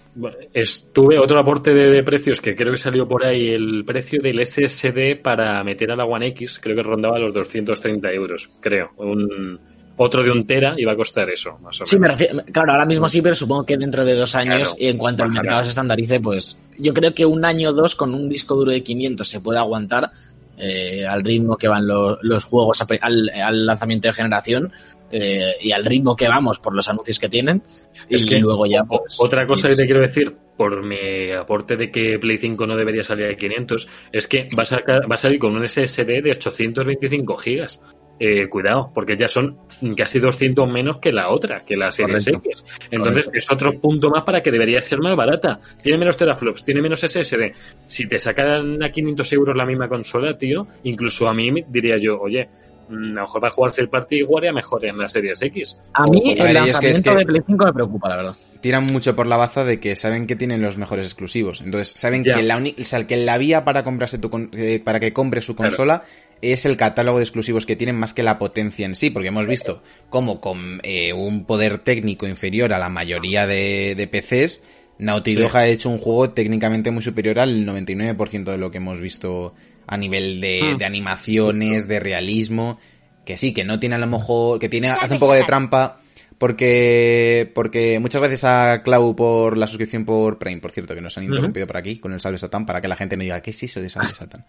estuve 0.52 1.18
otro 1.18 1.38
aporte 1.40 1.72
de, 1.72 1.90
de 1.90 2.02
precios 2.02 2.40
que 2.40 2.54
creo 2.54 2.72
que 2.72 2.78
salió 2.78 3.08
por 3.08 3.24
ahí 3.24 3.48
el 3.48 3.84
precio 3.86 4.20
del 4.22 4.44
SSD 4.44 5.20
para 5.22 5.64
meter 5.64 5.90
a 5.90 5.96
la 5.96 6.04
One 6.04 6.26
X, 6.28 6.58
creo 6.62 6.76
que 6.76 6.82
rondaba 6.82 7.18
los 7.18 7.32
230 7.32 8.12
euros, 8.12 8.50
creo. 8.60 8.90
Un, 8.98 9.58
otro 9.96 10.22
de 10.22 10.30
un 10.30 10.46
tera 10.46 10.74
iba 10.76 10.92
a 10.92 10.96
costar 10.96 11.28
eso, 11.30 11.58
más 11.62 11.80
o 11.80 11.86
Sí, 11.86 11.96
me 11.96 12.02
menos. 12.08 12.18
refiero, 12.20 12.44
claro, 12.52 12.72
ahora 12.72 12.84
mismo 12.86 13.08
sí, 13.08 13.22
pero 13.22 13.34
supongo 13.34 13.64
que 13.64 13.76
dentro 13.78 14.04
de 14.04 14.14
dos 14.14 14.34
años, 14.34 14.70
Claro, 14.70 14.76
y 14.78 14.86
en 14.88 14.98
cuanto 14.98 15.22
el 15.22 15.28
bajará. 15.28 15.42
mercado 15.42 15.62
se 15.64 15.68
estandarice, 15.70 16.20
pues 16.20 16.58
yo 16.78 16.92
creo 16.92 17.14
que 17.14 17.24
un 17.24 17.44
año 17.44 17.70
o 17.70 17.72
dos 17.72 17.94
con 17.94 18.14
un 18.14 18.28
disco 18.28 18.54
duro 18.54 18.72
de 18.72 18.82
500 18.82 19.26
se 19.28 19.40
puede 19.40 19.58
aguantar 19.58 20.10
eh, 20.58 21.06
al 21.06 21.22
ritmo 21.24 21.56
que 21.56 21.68
van 21.68 21.86
lo- 21.86 22.18
los 22.22 22.44
juegos 22.44 22.82
al, 23.00 23.30
al 23.30 23.66
lanzamiento 23.66 24.08
de 24.08 24.14
generación 24.14 24.72
eh, 25.10 25.54
y 25.60 25.72
al 25.72 25.84
ritmo 25.84 26.16
que 26.16 26.28
vamos 26.28 26.58
por 26.58 26.74
los 26.74 26.88
anuncios 26.88 27.18
que 27.18 27.28
tienen. 27.28 27.62
Es 28.08 28.24
y 28.24 28.28
que 28.28 28.38
luego 28.38 28.66
ya, 28.66 28.82
pues, 28.84 29.16
Otra 29.20 29.46
cosa 29.46 29.68
que 29.68 29.76
te 29.76 29.84
quiero 29.86 30.00
decir, 30.00 30.34
por 30.56 30.82
mi 30.84 31.30
aporte 31.32 31.76
de 31.76 31.90
que 31.90 32.18
Play 32.18 32.38
5 32.38 32.66
no 32.66 32.76
debería 32.76 33.04
salir 33.04 33.26
de 33.26 33.36
500, 33.36 33.88
es 34.12 34.26
que 34.26 34.48
va 34.56 34.62
a, 34.62 34.66
sacar- 34.66 35.10
va 35.10 35.14
a 35.14 35.18
salir 35.18 35.38
con 35.38 35.54
un 35.56 35.66
SSD 35.66 36.22
de 36.22 36.30
825 36.32 37.36
gigas. 37.36 37.80
Eh, 38.24 38.48
cuidado, 38.48 38.88
porque 38.94 39.16
ya 39.16 39.26
son 39.26 39.58
casi 39.96 40.20
200 40.20 40.70
menos 40.70 40.98
que 40.98 41.10
la 41.10 41.30
otra, 41.30 41.64
que 41.64 41.76
la 41.76 41.90
Series. 41.90 42.28
X. 42.28 42.64
Entonces 42.88 43.28
es 43.32 43.50
otro 43.50 43.72
punto 43.80 44.10
más 44.10 44.22
para 44.22 44.40
que 44.40 44.52
debería 44.52 44.80
ser 44.80 45.00
más 45.00 45.16
barata. 45.16 45.58
Tiene 45.82 45.98
menos 45.98 46.16
teraflops, 46.16 46.62
tiene 46.62 46.80
menos 46.80 47.00
SSD. 47.00 47.52
Si 47.88 48.06
te 48.06 48.20
sacan 48.20 48.80
a 48.80 48.92
500 48.92 49.32
euros 49.32 49.56
la 49.56 49.66
misma 49.66 49.88
consola, 49.88 50.38
tío, 50.38 50.68
incluso 50.84 51.28
a 51.28 51.34
mí 51.34 51.64
diría 51.66 51.98
yo, 51.98 52.20
oye, 52.20 52.48
a 52.92 52.96
lo 52.96 53.22
mejor 53.22 53.40
para 53.40 53.50
jugar 53.50 53.72
third 53.72 53.88
party 53.90 54.16
igual 54.16 54.44
ya 54.44 54.52
mejor 54.52 54.84
en 54.84 54.98
la 54.98 55.08
Series 55.08 55.40
X. 55.42 55.78
A 55.94 56.04
mí 56.04 56.22
el 56.36 56.42
ver, 56.42 56.56
y 56.66 56.70
es 56.70 56.78
que- 56.78 56.90
es 56.90 56.94
lanzamiento 56.96 57.10
que- 57.12 57.16
de 57.18 57.24
Play 57.26 57.42
5 57.46 57.64
me 57.66 57.72
preocupa, 57.72 58.08
la 58.08 58.16
verdad. 58.16 58.36
tiran 58.60 58.84
mucho 58.86 59.16
por 59.16 59.26
la 59.26 59.36
baza 59.36 59.64
de 59.64 59.80
que 59.80 59.96
saben 59.96 60.26
que 60.28 60.36
tienen 60.36 60.62
los 60.62 60.78
mejores 60.78 61.04
exclusivos. 61.06 61.62
Entonces, 61.62 61.88
saben 61.98 62.22
que 62.22 62.42
la, 62.44 62.58
o 62.58 62.84
sea, 62.84 63.04
que 63.08 63.16
la 63.16 63.36
vía 63.36 63.64
para 63.64 63.82
comprarse 63.82 64.18
tu 64.18 64.30
con- 64.30 64.50
eh, 64.52 64.80
para 64.84 65.00
que 65.00 65.12
compre 65.12 65.40
su 65.42 65.56
Claro. 65.56 65.70
consola 65.70 66.04
es 66.42 66.64
el 66.64 66.76
catálogo 66.76 67.18
de 67.18 67.24
exclusivos 67.24 67.66
que 67.66 67.74
tienen 67.74 67.96
más 67.96 68.14
que 68.14 68.22
la 68.22 68.38
potencia 68.38 68.86
en 68.86 68.94
sí, 68.94 69.10
porque 69.10 69.28
hemos 69.28 69.48
visto 69.48 69.82
cómo 70.10 70.40
con 70.40 70.80
eh, 70.84 71.12
un 71.12 71.44
poder 71.44 71.78
técnico 71.78 72.26
inferior 72.28 72.72
a 72.72 72.78
la 72.78 72.88
mayoría 72.88 73.46
de, 73.48 73.94
de 73.96 74.06
PCs, 74.06 74.62
Naughty 74.98 75.32
Sí. 75.32 75.36
Dog 75.40 75.56
ha 75.56 75.66
hecho 75.66 75.88
un 75.90 75.98
juego 75.98 76.30
técnicamente 76.30 76.92
muy 76.92 77.02
superior 77.02 77.40
al 77.40 77.64
99% 77.66 78.52
de 78.52 78.58
lo 78.58 78.70
que 78.70 78.76
hemos 78.78 79.00
visto 79.00 79.54
a 79.92 79.96
nivel 79.98 80.40
de, 80.40 80.60
Hmm. 80.74 80.78
de 80.78 80.84
animaciones, 80.84 81.86
de 81.88 82.00
realismo, 82.00 82.78
que 83.26 83.36
sí, 83.36 83.52
que 83.52 83.64
no 83.64 83.78
tiene 83.78 83.96
a 83.96 83.98
lo 83.98 84.06
mejor, 84.06 84.58
que 84.58 84.68
tiene, 84.68 84.88
hace 84.90 85.14
un 85.14 85.20
poco 85.20 85.34
de 85.34 85.44
trampa, 85.44 85.98
porque, 86.38 87.50
porque 87.54 87.98
muchas 88.00 88.20
gracias 88.20 88.44
a 88.44 88.82
Clau 88.82 89.14
por 89.14 89.56
la 89.56 89.66
suscripción 89.66 90.04
por 90.04 90.38
Prime, 90.38 90.60
por 90.60 90.72
cierto, 90.72 90.94
que 90.94 91.00
nos 91.00 91.16
han 91.18 91.24
interrumpido 91.24 91.66
por 91.66 91.76
aquí 91.76 91.98
con 91.98 92.12
el 92.12 92.20
Salve 92.20 92.38
Satán, 92.38 92.66
para 92.66 92.80
que 92.80 92.88
la 92.88 92.96
gente 92.96 93.16
no 93.16 93.22
diga, 93.22 93.40
¿qué 93.40 93.50
es 93.50 93.62
eso 93.62 93.80
de 93.80 93.88
Salve 93.88 94.10
Satán? 94.10 94.44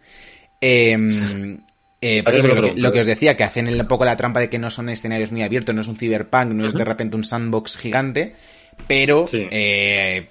Eh, 0.62 0.95
eh, 2.01 2.21
pues 2.23 2.35
Ahora 2.35 2.38
eso, 2.39 2.47
lo 2.47 2.53
que, 2.55 2.59
pregunto. 2.62 2.81
lo 2.81 2.91
que 2.91 3.00
os 3.01 3.05
decía, 3.05 3.38
que 3.38 3.43
hacen 3.43 3.67
un 3.79 3.88
poco 3.88 4.05
la 4.05 4.17
trampa 4.17 4.39
de 4.39 4.50
que 4.50 4.59
no 4.59 4.69
son 4.71 4.89
escenarios 4.89 5.31
muy 5.31 5.43
abiertos, 5.43 5.73
no 5.75 5.81
es 5.81 5.88
un 5.88 5.97
cyberpunk, 5.97 6.47
no 6.51 6.65
es 6.65 6.73
de 6.73 6.83
repente 6.85 7.15
un 7.15 7.23
sandbox 7.23 7.77
gigante, 7.77 8.33
pero 8.88 9.27
Sí. 9.27 9.45
eh, 9.51 10.29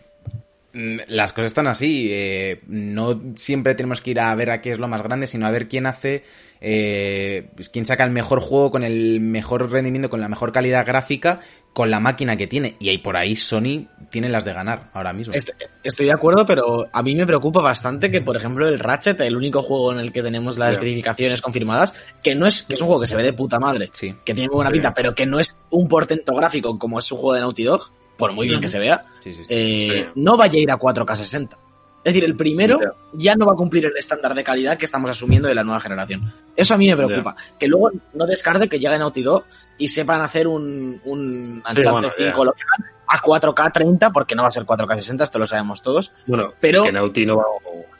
las 0.72 1.32
cosas 1.32 1.46
están 1.48 1.66
así. 1.66 2.08
eh, 2.10 2.60
no 2.66 3.20
siempre 3.36 3.74
tenemos 3.74 4.00
que 4.00 4.12
ir 4.12 4.20
a 4.20 4.34
ver 4.34 4.50
a 4.50 4.60
qué 4.60 4.70
es 4.72 4.78
lo 4.78 4.88
más 4.88 5.02
grande, 5.02 5.26
sino 5.26 5.46
a 5.46 5.50
ver 5.50 5.68
quién 5.68 5.86
hace, 5.86 6.24
eh, 6.60 7.48
pues 7.54 7.68
quién 7.68 7.84
saca 7.84 8.04
el 8.04 8.10
mejor 8.10 8.40
juego 8.40 8.70
con 8.70 8.82
el 8.82 9.20
mejor 9.20 9.70
rendimiento, 9.70 10.08
con 10.08 10.20
la 10.20 10.28
mejor 10.28 10.52
calidad 10.52 10.86
gráfica, 10.86 11.40
con 11.72 11.90
la 11.90 12.00
máquina 12.00 12.36
que 12.36 12.46
tiene. 12.46 12.76
Y 12.80 12.88
ahí 12.88 12.98
por 12.98 13.16
ahí 13.16 13.36
Sony 13.36 13.88
tiene 14.10 14.28
las 14.28 14.44
de 14.44 14.52
ganar 14.52 14.90
ahora 14.94 15.12
mismo. 15.12 15.34
Est- 15.34 15.50
Estoy 15.82 16.06
de 16.06 16.12
acuerdo, 16.12 16.46
pero 16.46 16.86
a 16.92 17.02
mí 17.02 17.14
me 17.16 17.26
preocupa 17.26 17.60
bastante 17.60 18.10
que, 18.10 18.20
por 18.20 18.36
ejemplo, 18.36 18.68
el 18.68 18.78
Ratchet, 18.78 19.20
el 19.20 19.36
único 19.36 19.62
juego 19.62 19.92
en 19.92 19.98
el 19.98 20.12
que 20.12 20.22
tenemos 20.22 20.56
las 20.56 20.78
verificaciones 20.78 21.42
confirmadas, 21.42 21.92
que 22.22 22.34
no 22.36 22.46
es, 22.46 22.62
que 22.62 22.74
es 22.74 22.80
un 22.80 22.86
juego 22.86 23.00
que 23.00 23.08
se 23.08 23.16
ve 23.16 23.24
de 23.24 23.32
puta 23.32 23.58
madre, 23.58 23.90
Sí. 23.92 24.14
que 24.24 24.32
tiene 24.32 24.48
muy 24.48 24.56
buena 24.56 24.70
pinta, 24.70 24.94
pero 24.94 25.14
que 25.14 25.26
no 25.26 25.40
es 25.40 25.58
un 25.70 25.88
portento 25.88 26.34
gráfico 26.36 26.78
como 26.78 26.98
es 27.00 27.10
un 27.10 27.18
juego 27.18 27.34
de 27.34 27.40
Naughty 27.40 27.64
Dog, 27.64 27.92
por 28.16 28.32
muy 28.32 28.44
Sí. 28.44 28.48
bien 28.50 28.60
que 28.60 28.68
se 28.68 28.78
vea, 28.78 29.04
Sí, 29.20 29.32
sí, 29.32 29.42
sí. 29.42 29.46
eh, 29.48 30.04
Sí. 30.06 30.10
no 30.16 30.36
vaya 30.36 30.58
a 30.58 30.62
ir 30.62 30.70
a 30.70 30.76
4K60. 30.78 31.58
Es 32.04 32.12
decir, 32.14 32.24
el 32.24 32.34
primero 32.34 32.80
Ya. 33.12 33.36
no 33.36 33.46
va 33.46 33.52
a 33.52 33.56
cumplir 33.56 33.86
el 33.86 33.96
estándar 33.96 34.34
de 34.34 34.42
calidad 34.42 34.76
que 34.76 34.84
estamos 34.84 35.08
asumiendo 35.08 35.46
de 35.48 35.54
la 35.54 35.62
nueva 35.62 35.78
generación. 35.78 36.34
Eso 36.56 36.74
a 36.74 36.76
mí 36.76 36.88
me 36.88 36.96
preocupa. 36.96 37.36
Que 37.60 37.68
luego 37.68 37.90
no 38.14 38.26
descarte 38.26 38.68
que 38.68 38.80
llegue 38.80 38.98
Naughty 38.98 39.22
Dog 39.22 39.44
y 39.78 39.86
sepan 39.88 40.20
hacer 40.20 40.48
un, 40.48 41.00
un 41.04 41.62
Sí, 41.64 41.78
Uncharted 41.78 41.90
bueno, 41.92 42.08
ya. 42.18 42.24
5 42.32 42.44
lo 42.44 42.52
que 42.52 42.60
hagan, 42.62 42.90
a 43.06 43.20
4K 43.20 43.70
30, 43.72 44.10
porque 44.10 44.34
no 44.34 44.42
va 44.42 44.48
a 44.48 44.50
ser 44.50 44.64
4K 44.64 44.96
60, 44.96 45.22
esto 45.24 45.38
lo 45.38 45.46
sabemos 45.46 45.80
todos. 45.80 46.12
Bueno, 46.26 46.52
Pero- 46.60 46.82
que 46.82 46.90
Naughty 46.92 47.24
no 47.24 47.36
va... 47.36 47.44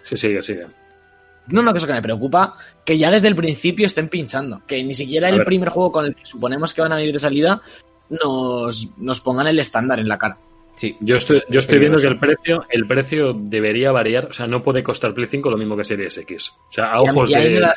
Sí, 0.02 0.16
sigue, 0.16 0.42
sigue. 0.42 0.66
No, 1.46 1.62
no, 1.62 1.72
que 1.72 1.78
eso 1.78 1.86
que 1.86 1.92
me 1.92 2.02
preocupa, 2.02 2.54
que 2.84 2.98
ya 2.98 3.10
desde 3.10 3.28
el 3.28 3.36
principio 3.36 3.86
estén 3.86 4.08
pinchando. 4.08 4.62
Que 4.66 4.82
ni 4.82 4.94
siquiera 4.94 5.28
A 5.28 5.30
el 5.30 5.38
ver. 5.38 5.46
primer 5.46 5.68
juego 5.68 5.92
con 5.92 6.06
el 6.06 6.14
que 6.16 6.24
suponemos 6.26 6.72
que 6.74 6.82
van 6.82 6.92
a 6.92 7.00
ir 7.02 7.12
de 7.12 7.18
salida 7.20 7.62
nos, 8.22 8.88
nos 8.98 9.20
pongan 9.20 9.46
el 9.46 9.58
estándar 9.58 9.98
en 9.98 10.08
la 10.08 10.18
cara. 10.18 10.38
Sí. 10.74 10.96
Yo 11.00 11.16
estoy, 11.16 11.36
Es- 11.36 11.46
yo 11.48 11.58
es 11.58 11.64
estoy 11.64 11.78
viendo 11.78 11.98
que 12.00 12.06
el 12.06 12.18
precio, 12.18 12.64
el 12.70 12.86
precio 12.86 13.34
debería 13.34 13.92
variar, 13.92 14.26
o 14.26 14.32
sea, 14.32 14.46
no 14.46 14.62
puede 14.62 14.82
costar 14.82 15.12
Play 15.14 15.26
5 15.28 15.50
lo 15.50 15.58
mismo 15.58 15.76
que 15.76 15.84
Series 15.84 16.16
X. 16.18 16.50
O 16.68 16.72
sea, 16.72 16.92
a 16.92 17.02
Y 17.02 17.08
a 17.08 17.12
mí- 17.12 17.18
ojos 17.18 17.30
y 17.30 17.34
a 17.34 17.38
de, 17.40 17.60
da- 17.60 17.74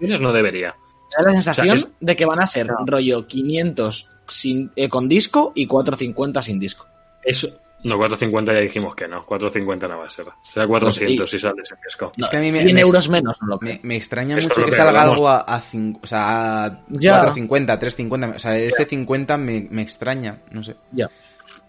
de 0.00 0.18
no 0.18 0.32
debería. 0.32 0.74
Me 1.16 1.24
da 1.24 1.30
la 1.30 1.30
sensación 1.42 1.76
O 1.76 1.80
sea, 1.80 1.90
de 2.00 2.16
que 2.16 2.24
van 2.26 2.40
a 2.40 2.46
ser 2.46 2.68
rollo 2.86 3.26
500 3.28 4.08
sin, 4.26 4.72
eh, 4.74 4.88
con 4.88 5.08
disco 5.08 5.52
y 5.54 5.66
450 5.66 6.42
sin 6.42 6.58
disco. 6.58 6.86
Eso, 7.22 7.48
no, 7.84 7.96
450 7.96 8.52
ya 8.54 8.60
dijimos 8.60 8.94
que 8.96 9.06
no, 9.06 9.24
450 9.24 9.86
no 9.88 9.98
va 9.98 10.06
a 10.06 10.10
ser. 10.10 10.26
Será 10.42 10.66
400 10.66 11.30
si 11.30 11.38
sales 11.38 11.70
en 11.70 11.78
disco. 11.84 12.12
Es 12.16 12.28
que 12.28 12.36
a 12.36 12.40
mí 12.40 12.50
me- 12.50 12.60
100 12.62 12.74
me- 12.74 12.80
euros 12.80 13.08
menos, 13.08 13.40
no 13.42 13.48
lo. 13.48 13.58
Me, 13.60 13.78
me 13.82 13.96
extraña 13.96 14.36
Esto 14.38 14.48
mucho 14.54 14.64
que 14.64 14.70
que 14.70 14.76
salga 14.76 15.02
algo 15.02 15.28
a, 15.28 15.38
a, 15.40 15.62
o 16.02 16.06
sea, 16.06 16.64
a 16.64 16.80
Ya. 16.88 17.20
4.50, 17.20 17.78
3.50. 17.78 18.36
O 18.36 18.38
sea, 18.38 18.58
ese 18.58 18.84
50 18.84 19.36
me, 19.38 19.66
me 19.70 19.82
extraña, 19.82 20.38
no 20.50 20.64
sé. 20.64 20.76
Ya. 20.92 21.08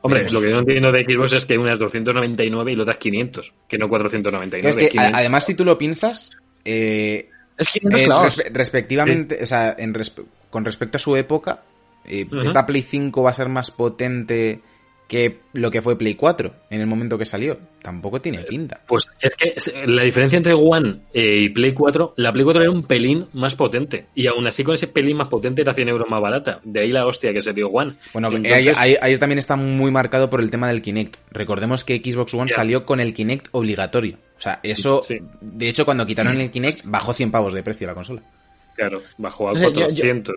Hombre, 0.02 0.22
Veremos. 0.22 0.34
lo 0.34 0.42
que 0.42 0.50
yo 0.50 0.54
no 0.54 0.60
entiendo 0.62 0.92
de 0.92 1.04
Xbox 1.04 1.34
es 1.34 1.46
que 1.46 1.58
una 1.58 1.74
es 1.74 1.80
299 1.80 2.72
y 2.72 2.76
la 2.76 2.82
otra 2.84 2.94
es 2.94 3.00
500, 3.00 3.54
que 3.68 3.78
no 3.78 3.90
499. 3.90 4.62
Pero 4.62 4.70
es 4.70 4.92
que, 4.92 4.98
a- 5.00 5.02
500. 5.02 5.20
además, 5.20 5.46
si 5.46 5.56
tú 5.56 5.66
lo 5.66 5.78
piensas, 5.78 6.32
eh, 6.64 7.30
Es 7.58 7.70
500 7.70 8.02
eh, 8.02 8.04
clavos. 8.06 8.38
respe- 8.38 8.52
respectivamente, 8.54 9.40
o 9.44 9.48
sea, 9.48 9.76
en 9.78 9.94
respe- 9.94 10.26
con 10.52 10.64
respecto 10.64 10.98
a 10.98 11.00
su 11.00 11.16
época, 11.16 11.62
eh, 12.06 12.28
esta 12.44 12.66
Play 12.68 12.84
5 12.84 13.24
va 13.24 13.32
a 13.32 13.34
ser 13.34 13.50
más 13.50 13.72
potente 13.72 14.62
que 15.08 15.40
lo 15.54 15.70
que 15.70 15.82
fue 15.84 15.98
Play 15.98 16.16
4 16.16 16.54
en 16.72 16.82
el 16.82 16.88
momento 16.88 17.18
que 17.18 17.26
salió. 17.26 17.58
Tampoco 17.82 18.20
tiene 18.20 18.40
pinta. 18.40 18.82
Pues 18.88 19.12
es 19.22 19.36
que 19.36 19.54
la 19.86 20.02
diferencia 20.02 20.38
entre 20.38 20.54
One 20.56 21.02
eh, 21.14 21.42
y 21.44 21.50
Play 21.50 21.74
4, 21.74 22.16
la 22.18 22.34
Play 22.34 22.44
4 22.44 22.64
era 22.64 22.72
un 22.72 22.84
pelín 22.84 23.28
más 23.34 23.54
potente. 23.56 24.08
Y 24.16 24.26
aún 24.26 24.48
así 24.48 24.64
con 24.64 24.74
ese 24.74 24.88
pelín 24.88 25.18
más 25.18 25.28
potente 25.28 25.62
era 25.62 25.74
100 25.76 25.90
euros 25.90 26.10
más 26.10 26.20
barata. 26.22 26.60
De 26.64 26.80
ahí 26.82 26.92
la 26.92 27.06
hostia 27.06 27.32
que 27.34 27.42
se 27.44 27.52
vio 27.54 27.68
One. 27.70 27.94
Bueno, 28.14 28.30
Entonces- 28.30 28.54
ahí, 28.80 28.94
ahí- 28.94 28.98
ahí 29.00 29.18
también 29.20 29.38
está 29.40 29.56
muy 29.56 29.92
marcado 29.92 30.30
por 30.30 30.42
el 30.42 30.50
tema 30.50 30.68
del 30.70 30.82
Kinect. 30.82 31.18
Recordemos 31.32 31.84
que 31.84 31.98
Xbox 32.04 32.34
One 32.34 32.50
salió 32.50 32.86
con 32.86 33.00
el 33.00 33.14
Kinect 33.14 33.50
obligatorio. 33.52 34.18
O 34.38 34.42
sea, 34.42 34.60
eso, 34.64 35.04
sí. 35.08 35.20
de 35.40 35.70
hecho, 35.70 35.86
cuando 35.86 36.06
quitaron 36.06 36.42
el 36.42 36.50
Kinect, 36.52 36.82
bajó 36.86 37.14
100 37.14 37.30
pavos 37.32 37.54
de 37.54 37.62
precio 37.64 37.86
la 37.88 37.94
consola. 37.94 38.22
Claro, 38.76 39.02
bajó 39.18 39.50
a 39.50 39.52
O 39.52 39.56
sea, 39.56 39.70
yo- 39.70 39.74
yo- 39.76 39.86
400. 39.86 40.36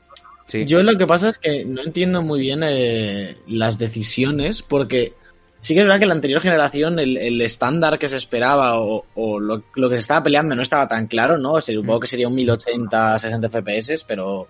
Sí. 0.49 0.65
Yo 0.65 0.83
lo 0.83 0.99
que 0.99 1.07
pasa 1.07 1.29
es 1.29 1.39
que 1.39 1.65
no 1.65 1.83
entiendo 1.83 2.21
muy 2.23 2.41
bien 2.41 2.63
eh, 2.65 3.37
las 3.47 3.79
decisiones, 3.79 4.63
porque 4.63 5.13
sí 5.61 5.75
que 5.75 5.81
es 5.81 5.87
verdad 5.87 5.99
que 5.99 6.05
en 6.05 6.09
la 6.09 6.15
anterior 6.15 6.41
generación 6.41 6.99
el, 6.99 7.17
el 7.19 7.41
estándar 7.43 7.99
que 7.99 8.09
se 8.09 8.17
esperaba 8.17 8.81
o, 8.81 9.05
o 9.15 9.39
lo, 9.39 9.63
lo 9.75 9.89
que 9.89 9.97
se 9.97 10.01
estaba 10.01 10.25
peleando 10.25 10.55
no 10.57 10.63
estaba 10.63 10.89
tan 10.89 11.07
claro, 11.07 11.39
¿no? 11.39 11.53
O 11.53 11.61
sea, 11.61 11.75
supongo 11.75 12.01
que 12.01 12.07
sería 12.09 12.29
un 12.29 12.35
1080, 12.35 13.19
60 13.19 13.49
FPS, 13.51 14.05
pero 14.09 14.49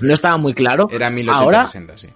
no 0.00 0.12
estaba 0.12 0.36
muy 0.36 0.52
claro. 0.52 0.88
Era 0.90 1.06
Ahora, 1.06 1.14
1860, 1.14 1.96
sí. 1.98 2.08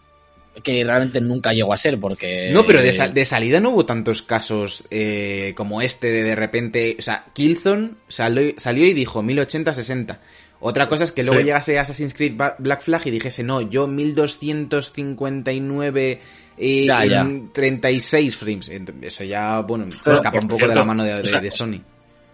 que 0.64 0.82
realmente 0.84 1.20
nunca 1.20 1.52
llegó 1.52 1.72
a 1.72 1.76
ser, 1.76 2.00
porque... 2.00 2.50
No, 2.52 2.66
pero 2.66 2.82
de, 2.82 2.92
sal- 2.92 3.14
de 3.14 3.24
salida 3.24 3.60
no 3.60 3.70
hubo 3.70 3.86
tantos 3.86 4.22
casos 4.22 4.84
eh, 4.90 5.54
como 5.56 5.80
este 5.82 6.08
de 6.10 6.24
de 6.24 6.34
repente. 6.34 6.96
O 6.98 7.02
sea, 7.02 7.26
Killzone 7.32 7.92
salió, 8.08 8.52
salió 8.56 8.86
y 8.86 8.92
dijo 8.92 9.22
1080-60. 9.22 10.18
Otra 10.60 10.88
cosa 10.88 11.04
es 11.04 11.12
que 11.12 11.22
luego 11.24 11.40
Sí. 11.40 11.46
llegase 11.46 11.78
Assassin's 11.78 12.12
Creed 12.14 12.34
Black 12.58 12.82
Flag 12.82 13.06
y 13.06 13.10
dijese, 13.10 13.42
no, 13.42 13.60
yo 13.62 13.86
1259 13.86 16.20
eh, 16.58 16.84
Ya, 16.86 17.04
ya. 17.04 17.20
en 17.22 17.50
36 17.52 18.36
frames. 18.36 18.68
Eso 18.68 19.24
ya, 19.24 19.60
bueno, 19.60 19.90
se 19.90 19.98
Pero, 20.04 20.16
escapa 20.16 20.38
un 20.42 20.48
poco 20.48 20.68
de 20.68 20.74
la 20.74 20.84
mano 20.84 21.02
de, 21.04 21.14
o 21.14 21.18
de- 21.18 21.26
sea, 21.26 21.40
de 21.40 21.50
Sony. 21.50 21.80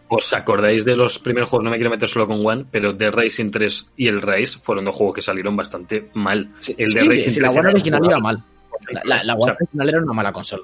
¿Os 0.08 0.32
acordáis 0.34 0.84
de 0.84 0.94
los 0.96 1.18
primeros 1.18 1.48
juegos? 1.48 1.64
No 1.64 1.70
me 1.70 1.76
quiero 1.78 1.90
meter 1.90 2.08
solo 2.08 2.28
con 2.28 2.44
One, 2.46 2.64
pero 2.70 2.96
The 2.96 3.10
Racing 3.10 3.50
3 3.50 3.86
y 3.96 4.06
el 4.06 4.22
Race 4.22 4.56
fueron 4.62 4.84
dos 4.84 4.94
juegos 4.94 5.16
que 5.16 5.22
salieron 5.22 5.56
bastante 5.56 6.10
mal. 6.14 6.48
Sí, 6.60 6.76
el 6.78 6.86
sí, 6.88 6.98
Racing 7.00 7.30
sí, 7.30 7.40
la 7.40 7.48
3 7.48 7.58
One 7.58 7.68
era 7.68 7.74
original 7.74 8.00
iba 8.04 8.18
mal. 8.20 8.44
La, 8.92 9.02
la, 9.04 9.24
la 9.24 9.34
O 9.34 9.42
sea, 9.42 9.54
One 9.54 9.58
original 9.62 9.88
era 9.88 9.98
una 10.02 10.12
mala 10.12 10.32
consola. 10.32 10.62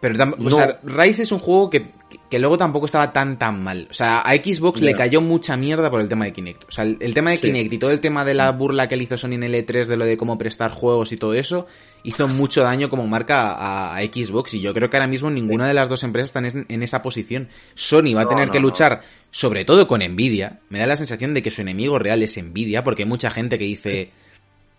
Pero, 0.00 0.14
o 0.24 0.36
No. 0.38 0.50
sea, 0.50 0.78
Rise 0.84 1.24
es 1.24 1.32
un 1.32 1.40
juego 1.40 1.70
que, 1.70 1.90
que 2.30 2.38
luego 2.38 2.56
tampoco 2.56 2.86
estaba 2.86 3.12
tan 3.12 3.36
tan 3.36 3.62
mal. 3.64 3.88
O 3.90 3.92
sea, 3.94 4.20
a 4.20 4.32
Xbox 4.34 4.80
le 4.80 4.94
cayó 4.94 5.20
mucha 5.20 5.56
mierda 5.56 5.90
por 5.90 6.00
el 6.00 6.08
tema 6.08 6.24
de 6.24 6.32
Kinect. 6.32 6.64
O 6.68 6.70
sea, 6.70 6.84
el, 6.84 6.98
el 7.00 7.14
tema 7.14 7.30
de 7.30 7.38
Sí. 7.38 7.46
Kinect 7.48 7.72
y 7.72 7.78
todo 7.78 7.90
el 7.90 7.98
tema 8.00 8.24
de 8.24 8.34
la 8.34 8.52
burla 8.52 8.86
que 8.86 8.96
le 8.96 9.02
hizo 9.02 9.16
Sony 9.16 9.32
en 9.32 9.42
el 9.42 9.54
E3 9.54 9.86
de 9.86 9.96
lo 9.96 10.04
de 10.04 10.16
cómo 10.16 10.38
prestar 10.38 10.70
juegos 10.70 11.10
y 11.10 11.16
todo 11.16 11.34
eso, 11.34 11.66
hizo 12.04 12.28
mucho 12.28 12.62
daño 12.62 12.88
como 12.88 13.08
marca 13.08 13.52
a, 13.54 13.96
a 13.96 14.00
Xbox. 14.02 14.54
Y 14.54 14.60
yo 14.60 14.72
creo 14.72 14.88
que 14.88 14.96
ahora 14.96 15.08
mismo 15.08 15.30
ninguna 15.30 15.66
de 15.66 15.74
las 15.74 15.88
dos 15.88 16.04
empresas 16.04 16.28
están 16.28 16.44
en, 16.46 16.66
en 16.68 16.82
esa 16.84 17.02
posición. 17.02 17.48
Sony 17.74 18.14
va 18.14 18.22
a 18.22 18.28
tener 18.28 18.46
no, 18.46 18.52
que 18.52 18.60
luchar, 18.60 19.02
sobre 19.32 19.64
todo 19.64 19.88
con 19.88 20.00
Nvidia. 20.00 20.60
Me 20.68 20.78
da 20.78 20.86
la 20.86 20.94
sensación 20.96 21.34
de 21.34 21.42
que 21.42 21.50
su 21.50 21.62
enemigo 21.62 21.98
real 21.98 22.22
es 22.22 22.40
Nvidia, 22.40 22.84
porque 22.84 23.02
hay 23.02 23.08
mucha 23.08 23.30
gente 23.30 23.58
que 23.58 23.64
dice... 23.64 24.12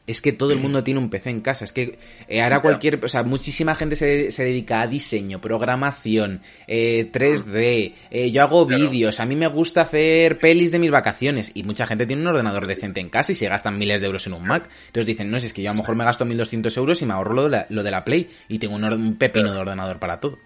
Es 0.09 0.21
que 0.21 0.31
todo 0.31 0.51
el 0.51 0.57
mundo 0.59 0.83
tiene 0.83 0.99
un 0.99 1.09
PC 1.11 1.29
en 1.29 1.41
casa. 1.41 1.65
Es 1.65 1.71
que 1.71 1.99
eh, 2.27 2.41
ahora 2.41 2.61
cualquier, 2.63 3.03
o 3.05 3.07
sea, 3.07 3.21
muchísima 3.23 3.75
gente 3.75 3.95
se, 3.95 4.31
se 4.31 4.43
dedica 4.43 4.81
a 4.81 4.87
diseño, 4.87 5.39
programación, 5.39 6.41
eh, 6.67 7.09
3D. 7.11 7.93
eh, 8.09 8.31
yo 8.31 8.41
hago 8.41 8.65
Claro. 8.65 8.89
vídeos. 8.89 9.19
A 9.19 9.25
mí 9.27 9.35
me 9.35 9.45
gusta 9.47 9.81
hacer 9.81 10.39
pelis 10.39 10.71
de 10.71 10.79
mis 10.79 10.89
vacaciones. 10.89 11.51
Y 11.53 11.61
mucha 11.63 11.85
gente 11.85 12.07
tiene 12.07 12.23
un 12.23 12.27
ordenador 12.29 12.65
decente 12.65 12.99
en 12.99 13.09
casa 13.09 13.33
y 13.33 13.35
se 13.35 13.47
gastan 13.47 13.77
miles 13.77 14.01
de 14.01 14.07
euros 14.07 14.25
en 14.25 14.33
un 14.33 14.45
Mac. 14.47 14.67
Entonces 14.87 15.05
dicen, 15.05 15.29
no, 15.29 15.39
si 15.39 15.45
es 15.45 15.53
que 15.53 15.61
yo 15.61 15.69
a 15.69 15.73
lo 15.73 15.79
mejor 15.81 15.95
me 15.95 16.03
gasto 16.05 16.25
1200 16.25 16.75
euros 16.77 17.01
y 17.01 17.05
me 17.05 17.13
ahorro 17.13 17.33
lo 17.35 17.43
de 17.43 17.49
la, 17.49 17.65
lo 17.69 17.83
de 17.83 17.91
la 17.91 18.03
Play. 18.03 18.29
Y 18.47 18.57
tengo 18.57 18.75
un, 18.75 18.83
un 18.85 19.15
pepino 19.15 19.53
de 19.53 19.59
ordenador 19.59 19.99
para 19.99 20.19
todo. 20.19 20.39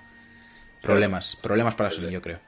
Problemas, 0.82 1.38
problemas 1.41 1.75
para 1.75 1.89
Sony, 1.91 2.10
yo 2.10 2.22
creo. 2.22 2.39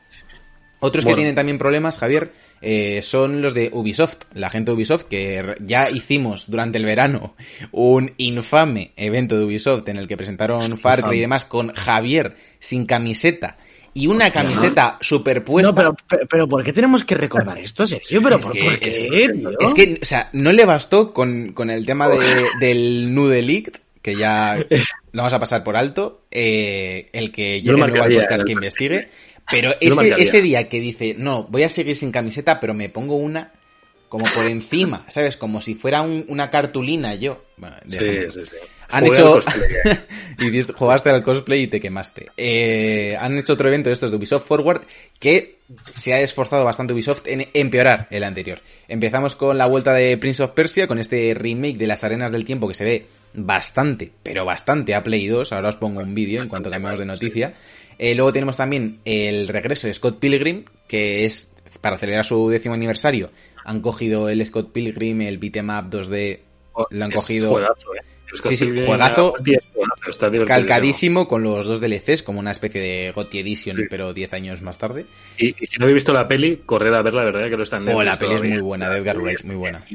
Otros 0.79 1.05
que 1.05 1.15
tienen 1.15 1.36
también 1.36 1.58
problemas, 1.58 1.98
Javier, 1.98 2.32
eh, 2.62 3.01
son 3.01 3.41
los 3.41 3.53
de 3.53 3.70
Ubisoft. 3.74 4.17
La 4.34 4.50
gente 4.50 4.72
de 4.72 4.75
Ubisoft, 4.75 5.03
que 5.05 5.55
ya 5.62 5.89
hicimos 5.89 6.50
durante 6.50 6.77
el 6.77 6.86
verano 6.86 7.36
un 7.72 8.13
infame 8.17 8.91
evento 8.98 9.38
de 9.38 9.46
Ubisoft 9.46 9.88
en 9.89 9.98
el 9.98 10.08
que 10.08 10.17
presentaron 10.17 10.77
Far 10.77 11.03
Cry 11.03 11.17
y 11.17 11.22
demás 11.22 11.46
con 11.46 11.74
Javier 11.74 12.36
sin 12.60 12.86
camiseta 12.86 13.58
y 13.94 14.08
una 14.08 14.29
camiseta 14.32 14.98
superpuesta. 15.01 15.70
No, 15.72 15.75
pero, 15.75 15.96
pero, 16.08 16.27
pero 16.27 16.48
¿por 16.48 16.63
qué 16.63 16.74
tenemos 16.74 17.03
que 17.05 17.15
recordar 17.15 17.58
esto, 17.58 17.88
Sergio? 17.88 18.22
¿Pero 18.22 18.36
Es 18.38 18.44
por, 18.46 18.53
que- 18.53 18.63
por 18.63 18.79
qué? 18.79 19.44
Es 19.62 19.74
que, 19.74 20.00
o 20.01 20.05
sea, 20.05 20.29
no 20.34 20.51
le 20.51 20.65
bastó 20.65 21.13
con, 21.13 21.53
con 21.53 21.70
el 21.70 21.86
tema 21.86 22.10
de- 22.10 22.20
del 22.60 23.13
Nude 23.15 23.41
Leaked, 23.41 23.75
que 24.01 24.15
ya 24.17 24.58
lo 24.58 24.84
vamos 25.22 25.34
a 25.34 25.39
pasar 25.39 25.63
por 25.63 25.77
alto, 25.77 26.25
eh, 26.29 27.08
el 27.13 27.32
que 27.32 27.62
Yo 27.63 27.72
luego 27.72 27.86
al 27.86 27.91
marcaría, 27.91 28.20
podcast 28.20 28.41
el- 28.41 28.46
que 28.46 28.51
investigue, 28.51 29.08
pero 29.50 29.74
ese, 29.80 30.14
ese 30.22 30.42
día 30.42 30.68
que 30.70 30.80
dice, 30.80 31.16
no, 31.18 31.44
voy 31.50 31.64
a 31.64 31.70
seguir 31.70 31.96
sin 31.96 32.12
camiseta, 32.12 32.60
pero 32.60 32.74
me 32.74 32.90
pongo 32.90 33.16
una 33.16 33.52
como 34.10 34.25
por 34.36 34.46
encima, 34.46 35.06
¿sabes? 35.10 35.36
Como 35.38 35.62
si 35.62 35.75
fuera 35.75 36.02
un- 36.02 36.25
una 36.30 36.50
cartulina 36.52 37.16
yo. 37.16 37.44
Bueno, 37.58 37.75
Sí, 37.88 37.98
sí, 38.32 38.42
sí. 38.46 38.56
Han 38.90 39.04
Jugué 39.04 39.18
hecho. 39.18 39.28
al 39.28 39.34
cosplay. 39.44 39.68
y 40.40 40.62
jugaste 40.74 41.10
al 41.10 41.24
cosplay 41.24 41.64
y 41.64 41.68
te 41.68 41.80
quemaste. 41.80 42.28
Eh, 42.38 43.18
han 43.20 43.36
hecho 43.38 43.54
otro 43.54 43.68
evento 43.68 43.90
de 43.90 43.94
estos 43.94 44.12
de 44.12 44.18
Ubisoft 44.18 44.46
Forward 44.48 44.84
que 45.20 45.58
se 45.92 46.14
ha 46.14 46.22
esforzado 46.22 46.64
bastante 46.64 46.94
Ubisoft 46.94 47.24
en 47.25 47.48
empeorar 47.56 48.08
el 48.12 48.24
anterior. 48.24 48.62
Empezamos 48.88 49.36
con 49.36 49.58
la 49.58 49.66
vuelta 49.66 49.92
de 49.94 50.16
Prince 50.18 50.44
of 50.44 50.52
Persia, 50.52 50.88
con 50.88 51.00
este 51.00 51.34
remake 51.34 51.78
de 51.78 51.88
las 51.88 52.04
arenas 52.04 52.32
del 52.32 52.46
tiempo 52.46 52.68
que 52.68 52.75
se 52.75 52.84
ve 52.86 53.06
bastante, 53.34 54.12
pero 54.22 54.46
bastante 54.46 54.94
a 54.94 55.04
Play 55.04 55.25
2. 55.28 55.52
Ahora 55.52 55.70
os 55.70 55.75
pongo 55.78 56.02
un 56.02 56.14
vídeo 56.14 56.44
en 56.44 56.48
cuanto 56.48 56.70
cambiamos 56.70 57.00
de 57.00 57.06
noticia. 57.06 57.56
Eh, 57.98 58.16
luego 58.16 58.32
tenemos 58.34 58.58
también 58.58 59.00
el 59.06 59.48
regreso 59.48 59.88
de 59.88 59.94
Scott 59.94 60.20
Pilgrim, 60.20 60.66
que 60.88 61.25
es 61.25 61.51
para 61.81 61.98
celebrar 61.98 62.25
su 62.25 62.50
décimo 62.50 62.74
aniversario. 62.75 63.29
Han 63.64 63.81
cogido 63.81 64.29
el 64.29 64.46
Scott 64.46 64.72
Pilgrim, 64.72 65.22
el 65.22 65.38
beat'em 65.38 65.70
up 65.70 65.90
2D, 65.90 66.40
lo 66.92 67.05
han 67.05 67.12
Es 67.12 67.16
cogido 67.18 67.50
juegazo, 67.51 67.96
¿eh? 67.96 68.00
Sí, 68.44 68.58
sí, 68.58 68.70
juegazo. 68.86 69.34
Está 70.10 70.29
calcadísimo 70.46 71.27
con 71.27 71.44
los 71.44 71.66
dos 71.68 71.79
DLCs, 71.79 72.22
como 72.22 72.40
una 72.40 72.51
especie 72.51 72.81
de 72.81 73.12
GOTY 73.12 73.40
Edition, 73.40 73.77
Sí. 73.77 73.84
pero 73.90 74.14
10 74.14 74.34
años 74.34 74.62
más 74.62 74.77
tarde. 74.77 75.05
Y, 75.38 75.50
y 75.62 75.66
si 75.66 75.77
no 75.77 75.86
habéis 75.86 75.96
visto 75.96 76.12
la 76.12 76.27
peli, 76.27 76.64
corred 76.66 76.94
a 76.94 77.01
verla, 77.01 77.24
verdad 77.24 77.50
que 77.50 77.55
lo 77.55 77.64
está 77.64 77.77
en 77.77 77.88
Oh, 77.90 78.03
la 78.03 78.18
peli 78.18 78.36
es 78.36 78.44
muy 78.44 78.60
buena, 78.60 78.90
de 78.90 78.98
Edgar 78.98 79.18
Wright, 79.20 79.44
muy 79.44 79.55
buena. 79.55 79.86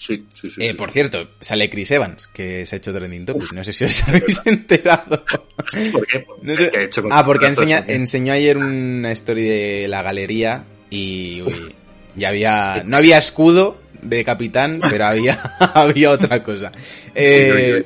Sí, 0.00 0.24
sí, 0.32 0.48
sí. 0.48 0.62
Eh, 0.64 0.68
sí, 0.68 0.74
por 0.74 0.90
sí. 0.90 0.94
cierto, 0.94 1.28
sale 1.40 1.68
Chris 1.68 1.90
Evans, 1.90 2.28
que 2.28 2.64
se 2.64 2.76
ha 2.76 2.78
hecho 2.78 2.94
trending 2.94 3.26
topic. 3.26 3.52
No 3.52 3.64
sé 3.64 3.72
si 3.72 3.84
os 3.84 4.02
habéis 4.08 4.40
enterado. 4.44 5.24
¿Por 5.92 6.06
qué? 6.06 6.24
No 6.42 6.56
sé- 6.56 6.70
¿Qué 6.70 6.78
ha 6.78 6.82
hecho 6.84 7.02
con 7.02 7.12
Ah, 7.12 7.24
porque 7.26 7.46
enseña- 7.48 7.84
enseñó 7.88 8.32
ayer 8.32 8.56
una 8.56 9.10
story 9.10 9.42
de 9.48 9.88
la 9.88 10.02
galería 10.02 10.64
y, 10.88 11.42
uy, 11.42 11.74
y 12.16 12.24
había, 12.24 12.82
no 12.86 12.96
había 12.96 13.18
escudo 13.18 13.76
de 14.00 14.24
capitán, 14.24 14.80
pero 14.88 15.06
había, 15.06 15.42
había 15.74 16.12
otra 16.12 16.44
cosa. 16.44 16.70
Eh, 17.16 17.84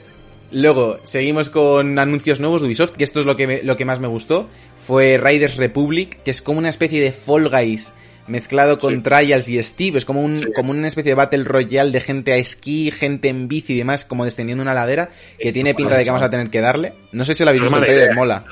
luego, 0.51 1.01
seguimos 1.05 1.49
con 1.49 1.99
anuncios 1.99 2.41
nuevos 2.41 2.61
de 2.61 2.67
Ubisoft, 2.67 2.91
que 2.97 3.05
esto 3.05 3.21
es 3.21 3.27
lo 3.27 3.37
que, 3.37 3.47
me- 3.47 3.63
lo 3.63 3.79
que 3.79 3.87
más 3.87 4.01
me 4.01 4.09
gustó. 4.09 4.51
Fue 4.87 5.17
Riders 5.17 5.57
Republic, 5.57 6.23
que 6.23 6.31
es 6.33 6.43
como 6.43 6.59
una 6.59 6.69
especie 6.69 7.01
de 7.01 7.13
Fall 7.13 7.49
Guys 7.49 7.95
mezclado 8.27 8.79
con 8.79 8.95
Sí. 8.97 9.01
Trials 9.03 9.49
y 9.49 9.63
Steve. 9.63 9.99
Es 9.99 10.05
como, 10.05 10.23
un, 10.23 10.37
Sí. 10.37 10.47
como 10.55 10.71
una 10.71 10.89
especie 10.89 11.11
de 11.11 11.15
Battle 11.15 11.45
Royale 11.45 11.91
de 11.91 12.01
gente 12.01 12.33
a 12.33 12.37
esquí, 12.37 12.91
gente 12.91 13.29
en 13.29 13.49
bici 13.49 13.75
y 13.75 13.79
demás, 13.79 14.05
como 14.05 14.25
descendiendo 14.25 14.63
una 14.63 14.75
ladera, 14.75 15.11
que 15.39 15.53
tiene 15.53 15.75
pinta 15.75 15.97
de 15.97 16.05
que 16.05 16.11
vamos 16.11 16.27
a 16.27 16.31
tener 16.31 16.51
que 16.51 16.61
darle. 16.61 16.95
No 17.13 17.25
sé 17.25 17.35
si 17.35 17.43
lo 17.45 17.51
habéis 17.51 17.63
No 17.63 17.69
visto 17.69 17.79
en 17.79 17.85
trailer, 17.85 18.05
idea. 18.07 18.15
mola. 18.15 18.45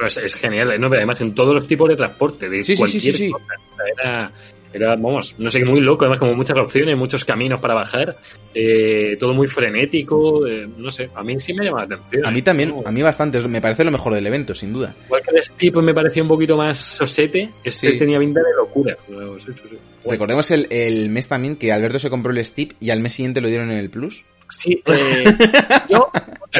No, 0.00 0.06
es, 0.06 0.16
es 0.16 0.34
genial, 0.34 0.68
no, 0.80 0.88
pero 0.88 1.00
además 1.00 1.20
en 1.20 1.34
todos 1.34 1.54
los 1.54 1.66
tipos 1.66 1.88
de 1.88 1.96
transporte, 1.96 2.48
de 2.48 2.62
Sí, 2.64 2.76
sí, 2.76 3.00
sí, 3.00 3.30
cualquier 3.30 3.30
cosa. 3.30 3.54
Era, 4.02 4.32
era, 4.74 4.96
vamos, 4.96 5.34
no 5.38 5.50
sé, 5.50 5.64
muy 5.64 5.80
loco, 5.80 6.04
además 6.04 6.18
como 6.18 6.34
muchas 6.34 6.58
opciones, 6.58 6.96
muchos 6.96 7.24
caminos 7.24 7.60
para 7.60 7.74
bajar, 7.74 8.16
eh, 8.54 9.16
todo 9.18 9.32
muy 9.32 9.46
frenético, 9.46 10.46
eh, 10.46 10.68
no 10.76 10.90
sé, 10.90 11.10
a 11.14 11.22
mí 11.22 11.38
sí 11.40 11.54
me 11.54 11.64
llama 11.64 11.86
la 11.86 11.94
atención. 11.96 12.26
A 12.26 12.30
mí 12.30 12.42
también, 12.42 12.70
No, 12.70 12.82
a 12.84 12.90
mí 12.92 13.02
bastante, 13.02 13.40
me 13.48 13.60
parece 13.60 13.84
lo 13.84 13.90
mejor 13.90 14.14
del 14.14 14.26
evento, 14.26 14.54
sin 14.54 14.72
duda. 14.72 14.94
Igual 15.06 15.22
que 15.22 15.36
el 15.36 15.44
Steve 15.44 15.82
me 15.82 15.94
parecía 15.94 16.22
un 16.22 16.28
poquito 16.28 16.56
más 16.56 16.78
sosete, 16.78 17.50
este 17.62 17.92
Sí. 17.92 17.98
tenía 17.98 18.18
pinta 18.18 18.40
de 18.40 18.54
locura. 18.56 18.96
No, 19.08 19.38
sí, 19.38 19.46
sí, 19.54 19.62
sí. 19.70 19.78
Bueno, 20.04 20.10
Recordemos 20.10 20.50
el, 20.50 20.66
el 20.70 21.08
mes 21.08 21.28
también 21.28 21.56
que 21.56 21.72
Alberto 21.72 21.98
se 21.98 22.10
compró 22.10 22.32
el 22.32 22.44
Steep 22.44 22.72
y 22.80 22.90
al 22.90 23.00
mes 23.00 23.12
siguiente 23.14 23.40
lo 23.40 23.48
dieron 23.48 23.70
en 23.70 23.78
el 23.78 23.90
Plus. 23.90 24.24
Sí, 24.50 24.82
eh, 24.86 25.24
yo, 25.88 26.10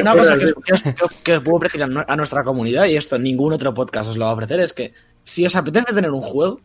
una 0.01 0.13
cosa 0.13 0.37
que, 0.37 0.45
os- 0.45 0.53
que 0.63 0.73
os- 1.05 1.11
que 1.23 1.39
puedo 1.41 1.57
ofrecer 1.57 1.83
a 1.83 2.15
nuestra 2.15 2.43
comunidad, 2.43 2.85
y 2.85 2.95
esto 2.97 3.17
ningún 3.19 3.53
otro 3.53 3.73
podcast 3.73 4.09
os 4.09 4.17
lo 4.17 4.25
va 4.25 4.31
a 4.31 4.33
ofrecer, 4.33 4.59
es 4.59 4.73
que 4.73 4.91
si 5.23 5.45
os 5.45 5.55
apetece 5.55 5.93
tener 5.93 6.09
un 6.11 6.21
juego, 6.21 6.59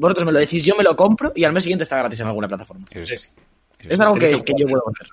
vosotros 0.00 0.26
me 0.26 0.32
lo 0.32 0.40
decís, 0.40 0.64
yo 0.64 0.74
me 0.76 0.82
lo 0.82 0.96
compro 0.96 1.32
y 1.36 1.44
al 1.44 1.52
mes 1.52 1.62
siguiente 1.64 1.82
está 1.82 1.98
gratis 1.98 2.20
en 2.20 2.26
alguna 2.26 2.48
plataforma. 2.48 2.86
Eso 2.90 3.00
es 3.00 3.12
así. 3.12 3.28
Eso 3.78 3.88
Es 3.88 3.94
es 3.94 4.00
algo 4.00 4.14
que 4.16 4.30
yo 4.30 4.66
puedo 4.66 4.82
hacer. 4.88 5.08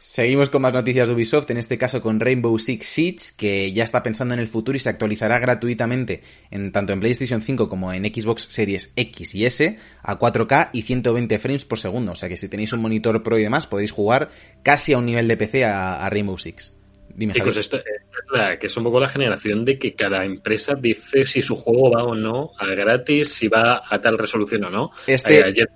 Seguimos 0.00 0.50
con 0.50 0.62
más 0.62 0.72
noticias 0.72 1.08
de 1.08 1.14
Ubisoft, 1.14 1.50
en 1.50 1.58
este 1.58 1.76
caso 1.78 2.00
con 2.00 2.20
Rainbow 2.20 2.58
Six 2.58 2.86
Siege, 2.86 3.32
que 3.36 3.72
ya 3.72 3.84
está 3.84 4.02
pensando 4.02 4.34
en 4.34 4.40
el 4.40 4.48
futuro 4.48 4.76
y 4.76 4.80
se 4.80 4.88
actualizará 4.88 5.38
gratuitamente 5.38 6.22
en 6.50 6.72
tanto 6.72 6.92
en 6.92 7.00
PlayStation 7.00 7.42
5 7.42 7.68
como 7.68 7.92
en 7.92 8.04
Xbox 8.04 8.44
Series 8.44 8.92
X 8.96 9.34
y 9.34 9.44
S 9.44 9.78
a 10.02 10.18
4K 10.18 10.70
y 10.72 10.82
120 10.82 11.38
frames 11.38 11.64
por 11.64 11.78
segundo. 11.78 12.12
O 12.12 12.14
sea 12.14 12.28
que 12.28 12.36
si 12.36 12.48
tenéis 12.48 12.72
un 12.72 12.80
monitor 12.80 13.22
pro 13.22 13.38
y 13.38 13.42
demás, 13.42 13.66
podéis 13.66 13.92
jugar 13.92 14.30
casi 14.62 14.92
a 14.92 14.98
un 14.98 15.06
nivel 15.06 15.28
de 15.28 15.36
PC 15.36 15.64
a, 15.64 16.04
a 16.04 16.10
Rainbow 16.10 16.38
Six. 16.38 16.72
Dime, 17.14 17.32
Chicos, 17.34 17.56
esto, 17.56 17.76
esta 17.76 17.90
es, 17.90 18.26
la, 18.32 18.58
que 18.58 18.66
es 18.68 18.76
un 18.76 18.84
poco 18.84 18.98
la 19.00 19.08
generación 19.08 19.64
de 19.64 19.78
que 19.78 19.94
cada 19.94 20.24
empresa 20.24 20.74
dice 20.80 21.26
si 21.26 21.42
su 21.42 21.56
juego 21.56 21.90
va 21.90 22.04
o 22.04 22.14
no 22.14 22.50
a 22.58 22.66
gratis, 22.68 23.28
si 23.34 23.48
va 23.48 23.82
a 23.88 24.00
tal 24.00 24.16
resolución 24.18 24.64
o 24.64 24.70
no. 24.70 24.90
Este- 25.06 25.38
Eh, 25.40 25.44
ayer- 25.44 25.68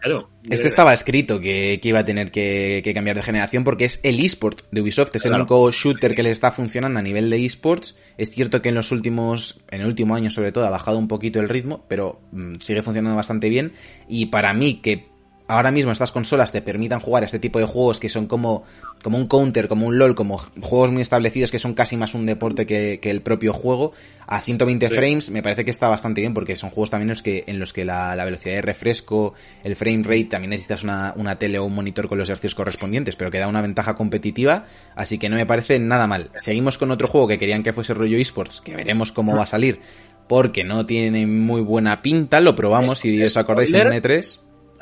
claro. 0.00 0.28
Este 0.50 0.66
estaba 0.68 0.92
escrito 0.92 1.38
que, 1.40 1.78
que 1.80 1.88
iba 1.88 2.00
a 2.00 2.04
tener 2.04 2.30
que, 2.32 2.80
que 2.82 2.92
cambiar 2.92 3.14
de 3.16 3.22
generación 3.22 3.62
porque 3.62 3.84
es 3.84 4.00
el 4.02 4.18
eSport 4.18 4.62
de 4.72 4.80
Ubisoft, 4.80 5.14
es 5.14 5.24
el 5.26 5.32
único 5.34 5.70
shooter 5.70 6.14
que 6.16 6.24
le 6.24 6.32
está 6.32 6.50
funcionando 6.50 6.98
a 6.98 7.02
nivel 7.02 7.30
de 7.30 7.44
eSports. 7.46 7.96
Es 8.18 8.30
cierto 8.32 8.60
que 8.60 8.70
en 8.70 8.74
los 8.74 8.90
últimos, 8.90 9.60
en 9.70 9.82
el 9.82 9.86
último 9.86 10.16
año 10.16 10.30
sobre 10.30 10.50
todo, 10.52 10.66
ha 10.66 10.70
bajado 10.70 10.98
un 10.98 11.06
poquito 11.08 11.38
el 11.38 11.48
ritmo, 11.48 11.86
pero 11.88 12.20
mm, 12.32 12.56
sigue 12.60 12.82
funcionando 12.82 13.14
bastante 13.16 13.48
bien. 13.48 13.72
Y 14.08 14.26
para 14.26 14.52
mí 14.52 14.80
que 14.82 15.11
ahora 15.52 15.70
mismo 15.70 15.92
estas 15.92 16.12
consolas 16.12 16.52
te 16.52 16.62
permitan 16.62 17.00
jugar 17.00 17.22
a 17.22 17.26
este 17.26 17.38
tipo 17.38 17.58
de 17.58 17.66
juegos 17.66 18.00
que 18.00 18.08
son 18.08 18.26
como, 18.26 18.64
como 19.02 19.18
un 19.18 19.26
counter, 19.28 19.68
como 19.68 19.86
un 19.86 19.98
LOL, 19.98 20.14
como 20.14 20.38
juegos 20.60 20.90
muy 20.90 21.02
establecidos 21.02 21.50
que 21.50 21.58
son 21.58 21.74
casi 21.74 21.96
más 21.96 22.14
un 22.14 22.26
deporte 22.26 22.66
que, 22.66 22.98
que 23.00 23.10
el 23.10 23.20
propio 23.22 23.52
juego, 23.52 23.92
a 24.26 24.40
120 24.40 24.88
Sí. 24.88 24.94
frames 24.94 25.30
me 25.30 25.42
parece 25.42 25.64
que 25.64 25.70
está 25.70 25.88
bastante 25.88 26.20
bien 26.20 26.34
porque 26.34 26.56
son 26.56 26.70
juegos 26.70 26.90
también 26.90 27.08
en 27.08 27.12
los 27.14 27.22
que, 27.22 27.44
en 27.46 27.58
los 27.58 27.72
que 27.72 27.84
la, 27.84 28.16
la 28.16 28.24
velocidad 28.24 28.54
de 28.56 28.62
refresco, 28.62 29.34
el 29.62 29.76
frame 29.76 30.02
rate, 30.04 30.24
también 30.24 30.50
necesitas 30.50 30.82
una, 30.84 31.12
una 31.16 31.38
tele 31.38 31.58
o 31.58 31.64
un 31.64 31.74
monitor 31.74 32.08
con 32.08 32.18
los 32.18 32.28
hercios 32.28 32.54
correspondientes, 32.54 33.16
pero 33.16 33.30
que 33.30 33.38
da 33.38 33.48
una 33.48 33.60
ventaja 33.60 33.94
competitiva, 33.94 34.66
así 34.96 35.18
que 35.18 35.28
no 35.28 35.36
me 35.36 35.46
parece 35.46 35.78
nada 35.78 36.06
mal. 36.06 36.30
Seguimos 36.36 36.78
con 36.78 36.90
otro 36.90 37.08
juego 37.08 37.28
que 37.28 37.38
querían 37.38 37.62
que 37.62 37.72
fuese 37.72 37.94
rollo 37.94 38.16
esports, 38.18 38.60
que 38.60 38.74
veremos 38.74 39.12
cómo 39.12 39.36
va 39.36 39.42
a 39.42 39.46
salir, 39.46 39.80
porque 40.28 40.64
no 40.64 40.86
tiene 40.86 41.26
muy 41.26 41.60
buena 41.60 42.00
pinta, 42.00 42.40
lo 42.40 42.54
probamos 42.54 43.04
y 43.04 43.22
os 43.22 43.36
acordáis 43.36 43.74
en 43.74 43.88
un 43.88 43.92
E3. 43.92 44.38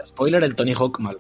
Spoiler, 0.07 0.43
el 0.45 0.55
Tony 0.55 0.73
Hawk 0.75 0.99
mal. 1.01 1.19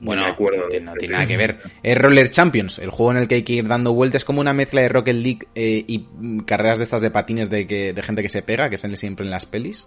Bueno, 0.00 0.22
me 0.24 0.28
acuerdo. 0.30 0.58
no, 0.64 0.68
tiene- 0.68 0.86
no 0.86 0.92
tiene 0.94 1.12
nada 1.14 1.26
que 1.26 1.36
ver. 1.36 1.58
Es 1.82 1.96
Roller 1.96 2.30
Champions, 2.30 2.78
el 2.78 2.90
juego 2.90 3.12
en 3.12 3.18
el 3.18 3.28
que 3.28 3.36
hay 3.36 3.42
que 3.42 3.54
ir 3.54 3.68
dando 3.68 3.92
vueltas. 3.94 4.20
Es 4.22 4.24
como 4.24 4.40
una 4.40 4.52
mezcla 4.52 4.82
de 4.82 4.88
Rocket 4.88 5.16
League 5.16 5.48
eh, 5.54 5.84
y 5.86 5.98
mm, 6.18 6.40
carreras 6.40 6.78
de 6.78 6.84
estas 6.84 7.00
de 7.00 7.10
patines 7.10 7.48
de, 7.48 7.66
que, 7.66 7.92
de 7.94 8.02
gente 8.02 8.22
que 8.22 8.28
se 8.28 8.42
pega, 8.42 8.68
que 8.68 8.76
sale 8.76 8.96
siempre 8.96 9.24
en 9.24 9.30
las 9.30 9.46
pelis. 9.46 9.86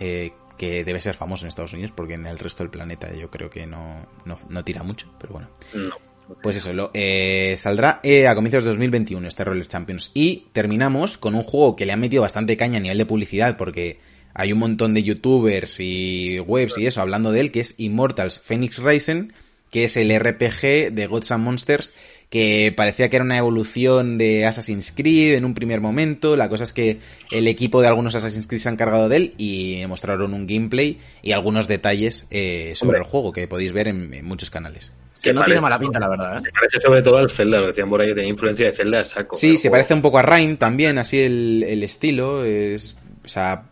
eh, 0.00 0.32
que 0.58 0.84
debe 0.84 1.00
ser 1.00 1.14
famoso 1.14 1.44
en 1.44 1.48
Estados 1.48 1.74
Unidos 1.74 1.92
porque 1.94 2.14
en 2.14 2.26
el 2.26 2.38
resto 2.38 2.62
del 2.62 2.70
planeta 2.70 3.12
yo 3.12 3.30
creo 3.30 3.50
que 3.50 3.66
no, 3.66 4.06
no, 4.24 4.38
no 4.48 4.64
tira 4.64 4.82
mucho, 4.82 5.06
pero 5.20 5.34
bueno. 5.34 5.48
No. 5.74 5.94
Pues 6.42 6.56
eso, 6.56 6.72
lo, 6.72 6.90
eh, 6.94 7.54
saldrá 7.58 8.00
eh, 8.02 8.26
a 8.26 8.34
comienzos 8.34 8.64
de 8.64 8.70
2021 8.70 9.28
este 9.28 9.44
Roller 9.44 9.68
Champions. 9.68 10.10
Y 10.14 10.46
terminamos 10.54 11.18
con 11.18 11.34
un 11.34 11.42
juego 11.44 11.76
que 11.76 11.84
le 11.84 11.92
han 11.92 12.00
metido 12.00 12.22
bastante 12.22 12.56
caña 12.56 12.78
a 12.78 12.80
nivel 12.80 12.96
de 12.98 13.04
publicidad 13.06 13.56
porque 13.58 14.00
hay 14.38 14.52
un 14.52 14.58
montón 14.58 14.92
de 14.94 15.02
youtubers 15.02 15.76
y 15.80 16.38
webs 16.40 16.76
y 16.78 16.86
eso 16.86 17.00
hablando 17.00 17.32
de 17.32 17.40
él, 17.40 17.50
que 17.52 17.60
es 17.60 17.74
Immortals 17.78 18.38
Phoenix 18.38 18.78
Rising, 18.82 19.32
que 19.70 19.84
es 19.84 19.96
el 19.96 20.16
RPG 20.16 20.92
de 20.92 21.06
Gods 21.08 21.32
and 21.32 21.42
Monsters, 21.44 21.92
que 22.30 22.72
parecía 22.76 23.08
que 23.08 23.16
era 23.16 23.24
una 23.24 23.36
evolución 23.38 24.18
de 24.18 24.46
Assassin's 24.46 24.92
Creed 24.94 25.34
en 25.34 25.44
un 25.44 25.54
primer 25.54 25.80
momento. 25.80 26.36
La 26.36 26.48
cosa 26.48 26.64
es 26.64 26.72
que 26.72 26.98
el 27.32 27.46
equipo 27.48 27.80
de 27.80 27.88
algunos 27.88 28.14
Assassin's 28.14 28.46
Creed 28.46 28.60
se 28.60 28.68
han 28.68 28.76
cargado 28.76 29.08
de 29.08 29.16
él 29.16 29.34
y 29.38 29.82
mostraron 29.88 30.34
un 30.34 30.46
gameplay 30.46 30.98
y 31.22 31.32
algunos 31.32 31.66
detalles 31.68 32.26
eh, 32.30 32.72
sobre 32.76 32.98
Hombre. 32.98 33.00
el 33.00 33.10
juego 33.10 33.32
que 33.32 33.48
podéis 33.48 33.72
ver 33.72 33.88
en- 33.88 34.12
en 34.14 34.24
muchos 34.24 34.50
canales. 34.50 34.92
Que 35.22 35.32
no 35.32 35.40
parece- 35.40 35.52
tiene 35.52 35.60
mala 35.62 35.78
pinta, 35.78 35.98
la 35.98 36.08
verdad. 36.08 36.36
¿eh? 36.38 36.40
Se 36.44 36.50
parece 36.52 36.80
sobre 36.80 37.02
todo 37.02 37.16
al 37.16 37.30
Zelda, 37.30 37.58
lo 37.60 37.66
decían 37.68 37.88
por 37.88 38.00
ahí 38.00 38.08
que 38.08 38.14
tenía 38.14 38.30
influencia 38.30 38.66
de 38.66 38.72
Zelda 38.72 39.00
a 39.00 39.04
saco. 39.04 39.36
Sí, 39.36 39.52
se 39.56 39.68
juego. 39.68 39.72
parece 39.72 39.94
un 39.94 40.02
poco 40.02 40.18
a 40.18 40.22
Rhyme 40.22 40.56
también, 40.56 40.98
así 40.98 41.20
el, 41.20 41.64
el 41.66 41.82
estilo. 41.82 42.44
Es, 42.44 42.96
o 43.24 43.28
sea, 43.28 43.64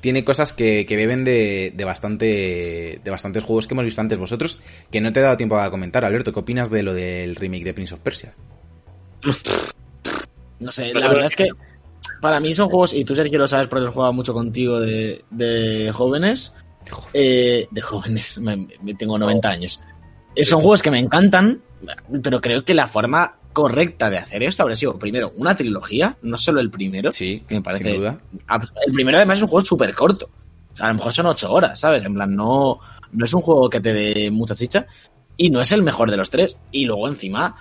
tiene 0.00 0.24
cosas 0.24 0.52
que, 0.52 0.86
que 0.86 0.96
beben 0.96 1.24
de, 1.24 1.72
de 1.74 1.84
bastante 1.84 3.00
de 3.02 3.10
bastantes 3.10 3.42
juegos 3.42 3.66
que 3.66 3.74
hemos 3.74 3.84
visto 3.84 4.00
antes 4.00 4.18
vosotros, 4.18 4.60
que 4.90 5.00
no 5.00 5.12
te 5.12 5.20
he 5.20 5.22
dado 5.22 5.36
tiempo 5.36 5.58
a 5.58 5.70
comentar. 5.70 6.04
Alberto, 6.04 6.32
¿qué 6.32 6.40
opinas 6.40 6.70
de 6.70 6.82
lo 6.82 6.94
del 6.94 7.34
remake 7.36 7.64
de 7.64 7.74
Prince 7.74 7.94
of 7.94 8.00
Persia? 8.00 8.34
No 10.60 10.72
sé, 10.72 10.88
Pues 10.90 11.04
la 11.04 11.08
verdad 11.10 11.26
es 11.26 11.36
que 11.36 11.48
para 12.20 12.40
mí 12.40 12.52
son 12.52 12.68
juegos, 12.68 12.92
y 12.92 13.04
tú 13.04 13.14
Sergio 13.14 13.38
lo 13.38 13.46
sabes 13.46 13.68
porque 13.68 13.86
he 13.86 13.90
jugado 13.90 14.12
mucho 14.12 14.34
contigo 14.34 14.80
de, 14.80 15.24
de 15.30 15.92
jóvenes, 15.94 16.52
eh, 17.14 17.68
de 17.70 17.80
jóvenes, 17.80 18.38
me, 18.38 18.66
me- 18.82 18.94
tengo 18.94 19.16
90 19.18 19.48
años. 19.48 19.80
Eh, 20.34 20.44
son 20.44 20.60
juegos 20.60 20.82
que 20.82 20.90
me 20.90 20.98
encantan, 20.98 21.62
pero 22.22 22.40
creo 22.40 22.64
que 22.64 22.74
la 22.74 22.88
forma 22.88 23.37
correcta 23.58 24.08
de 24.08 24.18
hacer 24.18 24.44
esto 24.44 24.62
habría 24.62 24.76
sido 24.76 24.96
primero 24.96 25.32
una 25.36 25.56
trilogía, 25.56 26.16
no 26.22 26.38
solo 26.38 26.60
el 26.60 26.70
primero. 26.70 27.10
Sí, 27.10 27.42
que 27.48 27.56
me 27.56 27.62
parece 27.62 27.82
sin 27.82 27.96
duda. 27.96 28.20
El 28.86 28.92
primero 28.92 29.16
además 29.16 29.38
es 29.38 29.42
un 29.42 29.48
juego 29.48 29.66
súper 29.66 29.92
corto. 29.94 30.30
O 30.72 30.76
sea, 30.76 30.86
a 30.86 30.88
lo 30.90 30.94
mejor 30.94 31.12
son 31.12 31.26
8 31.26 31.52
horas, 31.52 31.80
¿sabes? 31.80 32.04
En 32.04 32.14
plan, 32.14 32.32
no, 32.36 32.78
no 33.10 33.24
es 33.24 33.34
un 33.34 33.40
juego 33.40 33.68
que 33.68 33.80
te 33.80 33.92
dé 33.92 34.30
mucha 34.30 34.54
chicha. 34.54 34.86
Y 35.36 35.50
no 35.50 35.60
es 35.60 35.72
el 35.72 35.82
mejor 35.82 36.08
de 36.08 36.16
los 36.16 36.30
tres. 36.30 36.56
Y 36.70 36.84
luego 36.84 37.08
encima 37.08 37.56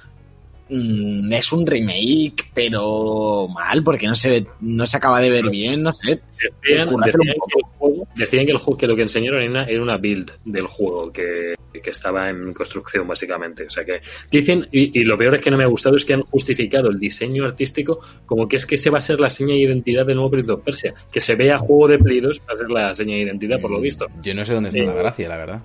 mm, 0.69 1.33
es 1.33 1.51
un 1.51 1.65
remake, 1.65 2.49
pero 2.53 3.47
mal, 3.47 3.83
porque 3.83 4.07
no 4.07 4.15
se 4.15 4.45
no 4.61 4.85
se 4.85 4.97
acaba 4.97 5.21
de 5.21 5.29
ver 5.29 5.49
bien, 5.49 5.83
no 5.83 5.93
sé. 5.93 6.19
Decían, 6.61 6.89
que 6.89 7.09
el 7.09 7.65
juego, 7.77 8.07
decían 8.15 8.45
que 8.45 8.51
el 8.51 8.57
juego 8.57 8.77
que 8.77 8.87
lo 8.87 8.95
que 8.95 9.01
enseñaron 9.01 9.41
era 9.41 9.49
una, 9.49 9.63
era 9.63 9.81
una 9.81 9.97
build 9.97 10.31
del 10.45 10.67
juego 10.67 11.11
que, 11.11 11.55
que 11.81 11.89
estaba 11.89 12.29
en 12.29 12.53
construcción 12.53 13.07
básicamente. 13.07 13.65
O 13.65 13.69
sea 13.69 13.83
que 13.83 14.01
dicen, 14.31 14.67
y, 14.71 14.99
y 14.99 15.03
lo 15.03 15.17
peor 15.17 15.35
es 15.35 15.41
que 15.41 15.51
no 15.51 15.57
me 15.57 15.63
ha 15.63 15.67
gustado 15.67 15.95
es 15.95 16.05
que 16.05 16.13
han 16.13 16.21
justificado 16.21 16.89
el 16.89 16.99
diseño 16.99 17.45
artístico 17.45 17.99
como 18.25 18.47
que 18.47 18.57
es 18.57 18.65
que 18.65 18.75
ese 18.75 18.89
va 18.89 18.99
a 18.99 19.01
ser 19.01 19.19
la 19.19 19.29
seña 19.29 19.53
de 19.53 19.61
identidad 19.61 20.05
del 20.05 20.15
nuevo 20.15 20.31
Prince 20.31 20.51
of 20.51 20.63
Persia. 20.63 20.93
Que 21.11 21.21
se 21.21 21.35
vea 21.35 21.57
juego 21.57 21.87
de 21.87 21.99
Play 21.99 22.19
2 22.19 22.41
va 22.41 22.53
a 22.53 22.55
ser 22.55 22.69
la 22.69 22.93
seña 22.93 23.15
de 23.15 23.21
identidad 23.21 23.59
por 23.59 23.71
lo 23.71 23.79
visto. 23.79 24.07
Yo 24.21 24.33
no 24.33 24.45
sé 24.45 24.53
dónde 24.53 24.69
está 24.69 24.81
Eh, 24.81 24.85
la 24.85 24.93
gracia, 24.93 25.29
la 25.29 25.37
verdad. 25.37 25.61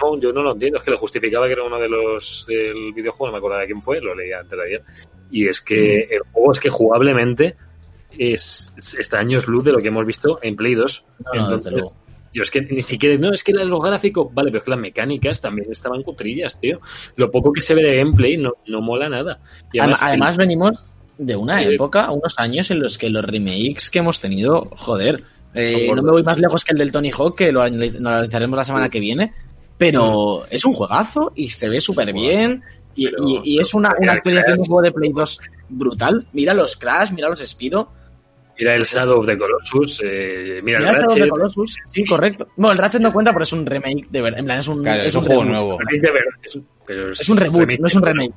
No, 0.00 0.18
yo 0.18 0.32
no 0.32 0.42
lo 0.42 0.52
entiendo, 0.52 0.78
es 0.78 0.84
que 0.84 0.90
lo 0.90 0.98
justificaba 0.98 1.46
que 1.46 1.52
era 1.52 1.64
uno 1.64 1.78
de 1.78 1.88
los 1.88 2.44
del 2.48 2.92
videojuego, 2.94 3.26
no 3.26 3.32
me 3.32 3.38
acuerdo 3.38 3.58
de 3.58 3.66
quién 3.66 3.82
fue, 3.82 4.00
lo 4.00 4.14
leía 4.14 4.40
antes 4.40 4.58
de 4.58 4.64
ayer. 4.64 4.82
Y 5.30 5.46
es 5.48 5.60
que 5.60 6.08
el 6.10 6.20
juego 6.32 6.52
es 6.52 6.60
que 6.60 6.70
jugablemente 6.70 7.54
es, 8.18 8.72
es- 8.76 8.94
está 8.94 9.18
a 9.18 9.20
años 9.20 9.46
luz 9.48 9.64
de 9.64 9.72
lo 9.72 9.78
que 9.78 9.88
hemos 9.88 10.04
visto 10.06 10.38
en 10.42 10.56
Play 10.56 10.74
2. 10.74 11.06
No, 11.24 11.32
Entonces, 11.34 11.72
yo 12.32 12.42
es 12.42 12.50
que 12.50 12.62
ni 12.62 12.82
siquiera, 12.82 13.16
no, 13.18 13.32
es 13.32 13.42
que 13.44 13.52
los 13.52 13.80
gráficos, 13.82 14.32
vale, 14.32 14.50
pero 14.50 14.58
es 14.58 14.64
que 14.64 14.70
las 14.70 14.78
mecánicas 14.80 15.40
también 15.40 15.70
estaban 15.70 16.02
cutrillas, 16.02 16.58
tío. 16.60 16.78
Lo 17.16 17.30
poco 17.30 17.52
que 17.52 17.60
se 17.60 17.74
ve 17.74 17.82
de 17.82 17.96
gameplay 17.96 18.36
no, 18.36 18.52
no 18.66 18.80
mola 18.80 19.08
nada. 19.08 19.40
Y 19.72 19.78
Además, 20.02 20.36
venimos 20.36 20.84
de 21.18 21.36
una 21.36 21.62
época, 21.74 22.10
unos 22.10 22.34
años 22.38 22.70
en 22.70 22.80
los 22.80 22.98
que 22.98 23.10
los 23.10 23.24
remakes 23.24 23.90
que 23.90 23.98
hemos 23.98 24.20
tenido, 24.20 24.68
joder, 24.76 25.24
eh, 25.54 25.88
no 25.96 26.02
me 26.02 26.10
voy 26.12 26.22
más 26.22 26.38
lejos 26.38 26.64
que 26.64 26.72
el 26.72 26.78
del 26.78 26.92
Tony 26.92 27.10
Hawk, 27.10 27.36
que 27.36 27.50
lo 27.52 27.62
analizaremos 27.62 28.56
la 28.56 28.64
semana 28.64 28.88
que 28.88 29.00
viene, 29.00 29.32
pero 29.80 30.44
es 30.50 30.62
un 30.66 30.74
juegazo 30.74 31.32
y 31.34 31.48
se 31.48 31.70
ve 31.70 31.80
súper 31.80 32.12
bien 32.12 32.62
y, 32.94 33.06
Pero- 33.08 33.24
y- 33.26 33.40
y 33.54 33.58
es 33.60 33.72
una, 33.72 33.94
una 33.98 34.12
actualización 34.12 34.56
de 34.56 34.60
un 34.60 34.66
juego 34.66 34.82
de 34.82 34.92
Play 34.92 35.10
2 35.14 35.40
brutal. 35.70 36.26
Mira 36.34 36.52
los 36.52 36.76
Crash, 36.76 37.12
mira 37.12 37.30
los 37.30 37.40
Spiro, 37.40 37.88
mira 38.58 38.74
el 38.74 38.82
Shadow 38.84 39.20
of 39.20 39.26
the 39.26 39.38
Colossus, 39.38 40.02
eh, 40.04 40.60
mira, 40.62 40.80
mira 40.80 40.90
el 40.90 40.96
el 40.96 41.00
Shadow 41.00 41.12
of 41.14 41.22
the. 41.22 41.28
Colossus, 41.30 41.76
sí, 41.86 42.04
correcto. 42.04 42.46
No, 42.58 42.70
el 42.70 42.76
Ratchet 42.76 43.00
no 43.00 43.10
cuenta, 43.10 43.32
pero 43.32 43.44
es 43.44 43.52
un 43.54 43.64
remake 43.64 44.06
de 44.10 44.20
verdad, 44.20 44.40
en 44.40 44.44
plan, 44.44 44.58
es 44.58 44.68
un, 44.68 44.82
Claro, 44.82 45.02
es 45.02 45.14
un 45.14 45.22
juego 45.22 45.42
reboot. 45.44 45.56
nuevo. 45.56 45.78
Es 45.90 46.02
de 46.02 46.10
verdad, 46.10 46.34
es- 46.42 46.58
pero 46.86 47.12
Es 47.12 47.28
un 47.30 47.36
reboot, 47.38 47.70
no 47.80 47.86
es 47.86 47.94
un 47.94 48.02
remake. 48.02 48.34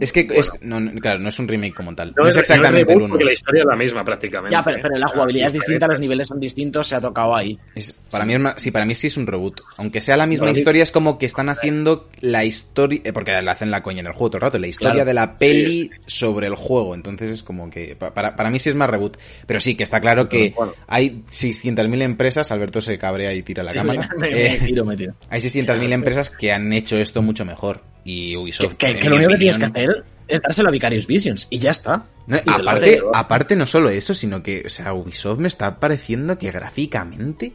Es 0.00 0.12
que, 0.12 0.24
Bueno. 0.24 0.40
es, 0.40 0.52
no, 0.62 0.80
no, 0.80 0.92
claro, 1.00 1.18
no 1.20 1.28
es 1.28 1.38
un 1.38 1.48
remake 1.48 1.74
como 1.74 1.94
tal. 1.94 2.12
No, 2.16 2.22
No, 2.24 2.28
es 2.28 2.36
exactamente 2.36 2.92
el 2.92 2.98
uno. 2.98 3.08
porque 3.10 3.24
la 3.24 3.32
historia 3.32 3.60
es 3.60 3.66
la 3.66 3.76
misma 3.76 4.04
prácticamente. 4.04 4.52
Ya, 4.54 4.62
pero, 4.62 4.78
pero 4.82 4.96
la 4.98 5.06
jugabilidad 5.08 5.48
es 5.48 5.52
distinta, 5.54 5.86
los 5.86 6.00
niveles 6.00 6.26
son 6.26 6.40
distintos, 6.40 6.88
se 6.88 6.94
ha 6.94 7.00
tocado 7.00 7.34
ahí. 7.36 7.58
Es- 7.74 7.92
para 7.92 8.24
mí 8.24 8.34
es 8.34 8.40
sí, 8.56 8.70
para 8.70 8.84
mí 8.86 8.94
sí 8.94 9.06
es 9.08 9.16
un 9.16 9.26
reboot. 9.26 9.60
Aunque 9.78 10.00
sea 10.00 10.16
la 10.16 10.26
misma 10.26 10.50
historia, 10.50 10.82
es 10.82 10.90
como 10.92 11.18
que 11.18 11.26
están 11.26 11.48
haciendo 11.48 12.08
la 12.20 12.44
historia. 12.44 13.00
eh, 13.04 13.12
Porque 13.12 13.32
le 13.40 13.50
hacen 13.50 13.70
la 13.70 13.82
coña 13.82 14.00
en 14.00 14.06
el 14.06 14.12
juego 14.12 14.30
todo 14.30 14.36
el 14.38 14.42
rato. 14.42 14.58
La 14.58 14.66
historia 14.66 14.92
Claro. 14.94 15.06
de 15.06 15.14
la 15.14 15.36
peli 15.36 15.90
sobre 16.06 16.46
el 16.46 16.54
juego. 16.54 16.94
Entonces 16.94 17.30
es 17.30 17.42
como 17.42 17.68
que. 17.70 17.94
pa- 17.96 18.14
Para, 18.14 18.34
para 18.36 18.50
mí 18.50 18.58
sí 18.58 18.68
es 18.70 18.74
más 18.74 18.88
reboot. 18.88 19.16
Pero 19.46 19.60
sí, 19.60 19.74
que 19.74 19.82
está 19.84 20.00
claro 20.00 20.28
que 20.28 20.52
Bueno. 20.56 20.72
hay 20.86 21.22
600.000 21.30 22.02
empresas. 22.02 22.50
Alberto 22.50 22.80
se 22.80 22.98
cabrea 22.98 23.32
y 23.34 23.42
tira 23.42 23.62
la 23.62 23.72
Sí, 23.72 23.78
cámara. 23.78 24.08
me- 24.16 24.28
me- 24.30 24.46
Eh, 24.46 24.58
me 24.60 24.66
tiro, 24.66 24.84
me 24.84 24.96
tiro. 24.96 25.14
hay 25.28 25.40
600.000 25.40 25.92
empresas 25.92 26.30
que 26.30 26.52
han 26.52 26.72
hecho 26.72 26.96
esto 26.96 27.22
mucho 27.22 27.44
mejor. 27.44 27.82
Y 28.04 28.36
Ubisoft. 28.36 28.76
Que, 28.76 28.94
lo 28.94 29.16
único 29.16 29.30
que 29.32 29.38
tienes 29.38 29.58
que 29.58 29.64
hacer 29.64 30.04
es 30.28 30.40
dárselo 30.40 30.68
a 30.68 30.72
Vicarious 30.72 31.06
Visions 31.06 31.46
y 31.50 31.58
ya 31.58 31.70
está. 31.70 32.06
No, 32.26 32.36
Y 32.36 32.50
aparte, 32.50 33.02
aparte 33.14 33.56
no 33.56 33.66
solo 33.66 33.90
eso, 33.90 34.14
sino 34.14 34.42
que, 34.42 34.62
o 34.66 34.68
sea, 34.68 34.92
Ubisoft 34.94 35.38
me 35.38 35.48
está 35.48 35.78
pareciendo 35.78 36.38
que 36.38 36.50
gráficamente... 36.50 37.52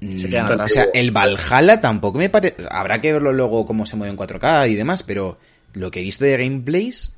Se 0.00 0.28
mm, 0.28 0.30
quedan 0.30 0.50
o 0.50 0.52
atrás. 0.54 0.72
sea, 0.72 0.86
el 0.94 1.10
Valhalla 1.10 1.80
tampoco 1.80 2.18
me 2.18 2.30
parece... 2.30 2.56
Habrá 2.70 3.00
que 3.00 3.12
verlo 3.12 3.32
luego 3.32 3.66
cómo 3.66 3.84
se 3.86 3.96
mueve 3.96 4.12
en 4.12 4.18
4K 4.18 4.70
y 4.70 4.74
demás, 4.74 5.02
pero 5.02 5.38
lo 5.72 5.90
que 5.90 6.00
he 6.00 6.02
visto 6.02 6.24
de 6.24 6.36
gameplays... 6.36 7.12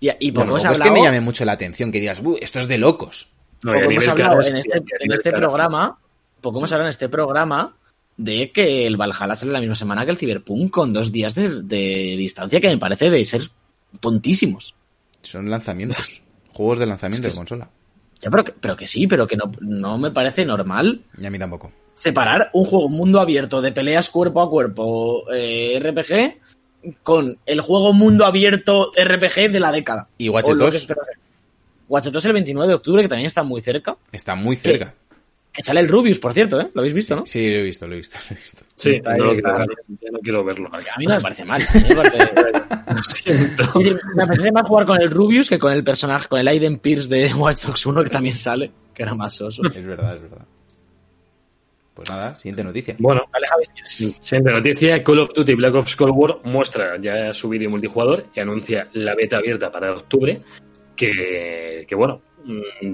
Y, 0.00 0.10
y 0.20 0.32
poco 0.32 0.46
Tampoco 0.46 0.66
hemos 0.66 0.78
es 0.78 0.82
que 0.82 0.90
me 0.90 1.02
llame 1.02 1.20
mucho 1.20 1.44
la 1.44 1.52
atención, 1.52 1.90
que 1.90 2.00
digas, 2.00 2.20
"Uh, 2.22 2.36
esto 2.40 2.58
es 2.58 2.68
de 2.68 2.78
locos. 2.78 3.30
No, 3.62 3.74
hemos 3.74 4.06
hablado 4.08 4.32
caras, 4.32 4.48
en 4.48 4.56
este, 4.58 4.82
en 5.00 5.12
este 5.12 5.32
programa, 5.32 5.98
poco 6.40 6.58
hemos 6.58 6.72
hablado 6.72 6.88
en 6.88 6.90
este 6.90 7.08
programa 7.08 7.74
de 8.16 8.52
que 8.52 8.86
el 8.86 8.96
Valhalla 8.96 9.36
sale 9.36 9.52
la 9.52 9.60
misma 9.60 9.74
semana 9.74 10.04
que 10.04 10.12
el 10.12 10.16
Cyberpunk 10.16 10.70
con 10.70 10.92
dos 10.92 11.10
días 11.10 11.34
de, 11.34 11.62
de 11.62 12.14
distancia 12.16 12.60
que 12.60 12.68
me 12.68 12.78
parece 12.78 13.10
de 13.10 13.24
ser 13.24 13.42
tontísimos. 14.00 14.74
Son 15.22 15.50
lanzamientos. 15.50 16.22
Juegos 16.52 16.78
de 16.78 16.86
lanzamiento 16.86 17.28
de 17.28 17.34
consola. 17.34 17.70
Ya, 18.20 18.30
pero, 18.30 18.44
que, 18.44 18.52
pero 18.52 18.76
que 18.76 18.86
sí, 18.86 19.06
pero 19.06 19.26
que 19.26 19.36
no, 19.36 19.52
no 19.60 19.98
me 19.98 20.10
parece 20.10 20.46
normal 20.46 21.02
Y 21.18 21.26
a 21.26 21.30
mí 21.30 21.38
tampoco. 21.38 21.72
separar 21.94 22.50
un 22.52 22.64
juego 22.64 22.88
mundo 22.88 23.20
abierto 23.20 23.60
de 23.60 23.72
peleas 23.72 24.08
cuerpo 24.08 24.40
a 24.40 24.48
cuerpo 24.48 25.24
eh, 25.32 25.78
RPG 25.82 26.94
con 27.02 27.38
el 27.46 27.60
juego 27.60 27.92
mundo 27.92 28.24
abierto 28.24 28.92
RPG 28.96 29.50
de 29.50 29.60
la 29.60 29.72
década. 29.72 30.08
Y 30.18 30.28
Watch 30.28 30.48
Dogs. 30.48 30.86
Watch 31.88 32.06
Dogs 32.06 32.24
el 32.24 32.32
29 32.32 32.68
de 32.68 32.74
octubre, 32.74 33.02
que 33.02 33.08
también 33.08 33.26
está 33.26 33.42
muy 33.42 33.60
cerca. 33.60 33.96
está 34.12 34.34
muy 34.34 34.56
cerca. 34.56 34.94
Que 35.54 35.62
sale 35.62 35.78
el 35.80 35.88
Rubius, 35.88 36.18
por 36.18 36.32
cierto, 36.32 36.60
¿eh? 36.60 36.66
Lo 36.74 36.80
habéis 36.80 36.94
visto, 36.94 37.14
¿no? 37.14 37.24
Sí, 37.26 37.48
lo 37.48 37.58
he 37.58 37.62
visto, 37.62 37.86
lo 37.86 37.94
he 37.94 37.98
visto, 37.98 38.18
lo 38.28 38.34
he 38.34 38.38
visto. 38.40 38.64
Sí, 38.74 39.00
no, 39.00 39.16
lo 39.26 39.32
quiero 39.34 39.66
ya 40.00 40.10
no 40.10 40.18
quiero 40.18 40.44
verlo. 40.44 40.68
A 40.74 40.98
mí 40.98 41.06
no 41.06 41.14
me 41.14 41.20
parece 41.22 41.44
mal. 41.44 41.62
Me, 41.88 41.94
parece- 41.94 42.18
me 44.16 44.22
apetece 44.24 44.52
más 44.52 44.66
jugar 44.66 44.84
con 44.86 45.00
el 45.00 45.10
Rubius 45.10 45.48
que 45.48 45.58
con 45.58 45.72
el 45.72 45.84
personaje, 45.84 46.26
con 46.28 46.40
el 46.40 46.48
Aiden 46.48 46.78
Pierce 46.78 47.08
de 47.08 47.32
Watch 47.36 47.62
Dogs 47.66 47.86
1, 47.86 48.02
que 48.04 48.10
también 48.10 48.36
sale, 48.36 48.72
que 48.92 49.02
era 49.04 49.14
más 49.14 49.34
soso. 49.34 49.62
Es 49.64 49.84
verdad, 49.86 50.16
es 50.16 50.22
verdad. 50.22 50.44
Pues 51.94 52.10
nada, 52.10 52.34
siguiente 52.34 52.64
noticia. 52.64 52.96
Bueno, 52.98 53.22
Javi. 53.32 53.64
Siguiente 54.20 54.50
noticia, 54.50 55.04
Call 55.04 55.20
of 55.20 55.32
Duty 55.32 55.54
Black 55.54 55.74
Ops 55.76 55.94
Cold 55.94 56.12
War 56.16 56.38
muestra 56.42 57.00
ya 57.00 57.32
su 57.32 57.48
vídeo 57.48 57.70
multijugador 57.70 58.26
y 58.34 58.40
anuncia 58.40 58.88
la 58.94 59.14
beta 59.14 59.36
abierta 59.36 59.70
para 59.70 59.92
octubre, 59.92 60.40
que, 60.96 61.84
que 61.88 61.94
bueno, 61.94 62.20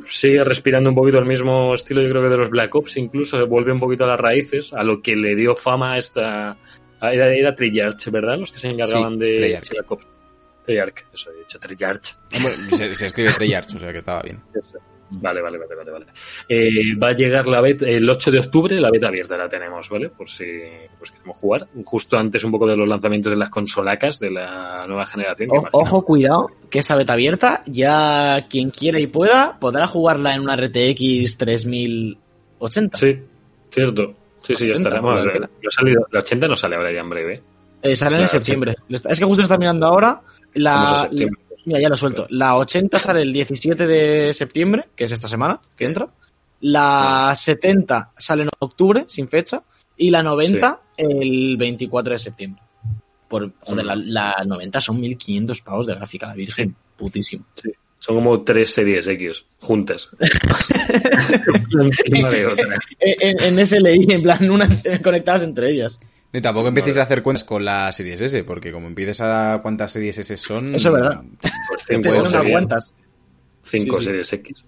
sigue 0.07 0.45
respirando 0.45 0.91
un 0.91 0.95
poquito 0.95 1.19
el 1.19 1.25
mismo 1.25 1.75
estilo 1.75 2.03
yo 2.03 2.11
creo 2.11 2.23
que 2.23 2.29
de 2.29 2.37
los 2.37 2.51
Black 2.51 2.75
Ops, 2.75 2.97
incluso 2.97 3.39
se 3.39 3.45
vuelve 3.45 3.73
un 3.73 3.81
poquito 3.81 4.05
a 4.05 4.09
las 4.09 4.21
raíces, 4.21 4.73
a 4.73 4.83
lo 4.83 5.01
que 5.01 5.17
le 5.17 5.35
dio 5.35 5.55
fama 5.55 5.95
a 5.95 5.99
esta... 5.99 6.57
Era, 7.03 7.35
era 7.35 7.55
Treyarch, 7.55 8.11
¿verdad? 8.11 8.39
Los 8.39 8.53
que 8.53 8.59
se 8.59 8.69
encargaban 8.69 9.15
Sí, 9.15 9.21
de 9.21 9.37
Treyarch. 9.37 9.71
Black 9.71 9.91
Ops. 9.91 10.09
Treyarch, 10.65 11.07
eso 11.13 11.31
he 11.33 11.39
dicho, 11.39 11.59
Treyarch. 11.59 12.17
Se 12.71 13.07
escribe 13.07 13.33
Treyarch, 13.33 13.75
o 13.75 13.79
sea 13.79 13.93
que 13.93 13.99
estaba 13.99 14.23
bien. 14.23 14.43
Eso. 14.55 14.79
Vale, 15.13 15.41
vale, 15.43 15.59
vale, 15.59 15.75
vale. 15.75 15.91
vale. 15.91 16.07
Eh, 16.49 16.95
va 17.03 17.09
a 17.09 17.13
llegar 17.13 17.47
la 17.49 17.61
beta 17.61 17.89
el 17.89 18.09
8 18.09 18.31
de 18.31 18.39
octubre, 18.39 18.81
la 18.81 18.91
beta 18.91 19.09
abierta 19.09 19.37
la 19.37 19.49
tenemos, 19.49 19.89
¿vale? 19.91 20.09
Por 20.09 20.29
si 20.29 20.45
pues, 20.99 21.11
queremos 21.11 21.37
jugar. 21.37 21.67
Justo 21.85 22.17
antes 22.17 22.45
un 22.45 22.53
poco 22.53 22.67
de 22.67 22.77
los 22.77 22.89
lanzamientos 22.89 23.31
de 23.31 23.37
las 23.37 23.51
consolacas 23.51 24.19
de 24.21 24.31
la 24.31 24.85
nueva 24.87 25.05
generación. 25.07 25.49
que 25.51 25.57
O- 25.57 25.61
imagino- 25.61 25.81
ojo, 25.83 26.05
cuidado, 26.05 26.47
que 26.71 26.79
esa 26.79 26.95
beta 26.97 27.15
abierta, 27.15 27.63
ya 27.67 28.47
quien 28.49 28.71
quiera 28.71 29.01
y 29.01 29.09
pueda, 29.09 29.59
podrá 29.61 29.87
jugarla 29.89 30.35
en 30.35 30.43
una 30.43 30.55
RTX 30.57 31.37
3080. 31.39 32.99
Sí, 32.99 33.19
cierto. 33.71 34.15
Sí, 34.41 34.55
sí, 34.55 34.67
ya 34.67 34.73
80, 34.75 34.89
estará. 34.89 35.01
Vamos, 35.03 35.23
joder. 35.25 35.37
eh, 35.37 35.41
no 35.41 35.69
ha 35.69 35.71
salido, 35.71 36.07
la 36.11 36.19
80 36.21 36.49
no 36.49 36.57
sale 36.57 36.77
ahora 36.77 36.93
ya 36.93 37.01
en 37.01 37.11
breve. 37.11 37.43
Eh, 37.83 37.97
salen 37.97 38.21
en 38.21 38.27
Claro, 38.27 38.29
septiembre. 38.29 38.77
Es 38.89 39.19
que 39.19 39.25
justo 39.25 39.43
está 39.43 39.59
mirando 39.59 39.87
ahora. 39.87 40.21
En 40.55 40.63
La. 40.65 41.09
Mira, 41.65 41.81
ya 41.81 41.89
lo 41.89 41.97
suelto. 41.97 42.27
La 42.31 42.57
80 42.57 42.99
sale 43.01 43.23
el 43.23 43.33
17 43.33 43.87
de 43.87 44.35
septiembre, 44.35 44.89
que 44.95 45.05
es 45.05 45.13
esta 45.13 45.29
semana 45.29 45.61
que 45.77 45.85
entra. 45.85 46.09
La 46.61 47.33
70 47.35 48.13
sale 48.17 48.43
en 48.43 48.51
octubre, 48.59 49.05
sin 49.07 49.29
fecha. 49.29 49.63
Y 49.97 50.11
la 50.11 50.23
90 50.23 50.81
el 50.97 51.57
24 51.59 52.13
de 52.15 52.19
septiembre. 52.19 52.63
Por, 53.29 53.53
joder, 53.61 53.85
la, 53.85 53.95
la 53.97 54.45
90 54.45 54.81
son 54.81 55.01
1500 55.01 55.61
pavos 55.63 55.87
de 55.87 55.95
gráfica, 55.95 56.27
la 56.27 56.35
virgen. 56.35 56.75
Putísimo. 56.97 57.45
Sí. 57.55 57.71
Son 58.01 58.17
como 58.17 58.43
tres 58.43 58.73
series 58.73 59.07
X 59.07 59.45
juntas. 59.59 60.09
Otra. 62.51 62.79
En, 62.99 63.59
en 63.59 63.67
SLI, 63.67 64.07
en 64.09 64.23
plan, 64.23 64.51
una, 64.51 64.67
conectadas 65.05 65.43
entre 65.43 65.71
ellas. 65.71 66.01
Y 66.33 66.41
tampoco 66.41 66.69
empecéis 66.69 66.97
a 66.99 67.03
hacer 67.03 67.23
cuentas 67.23 67.45
con 67.45 67.65
las 67.65 67.97
series 67.97 68.21
S, 68.21 68.45
porque 68.45 68.71
como 68.73 68.87
empieces 68.87 69.21
a 69.21 69.59
cuántas 69.63 69.93
series 69.93 70.19
S 70.19 70.37
son... 70.37 70.75
Eso 70.75 70.89
es 70.89 70.95
verdad. 70.95 71.23
Pues 71.69 71.85
Te 71.87 71.95
cinco 71.95 72.11
cuentas. 72.51 72.95
Cinco 73.63 73.97
Sí, 73.97 74.01
sí. 74.01 74.05
series 74.07 74.33
X. 74.33 74.65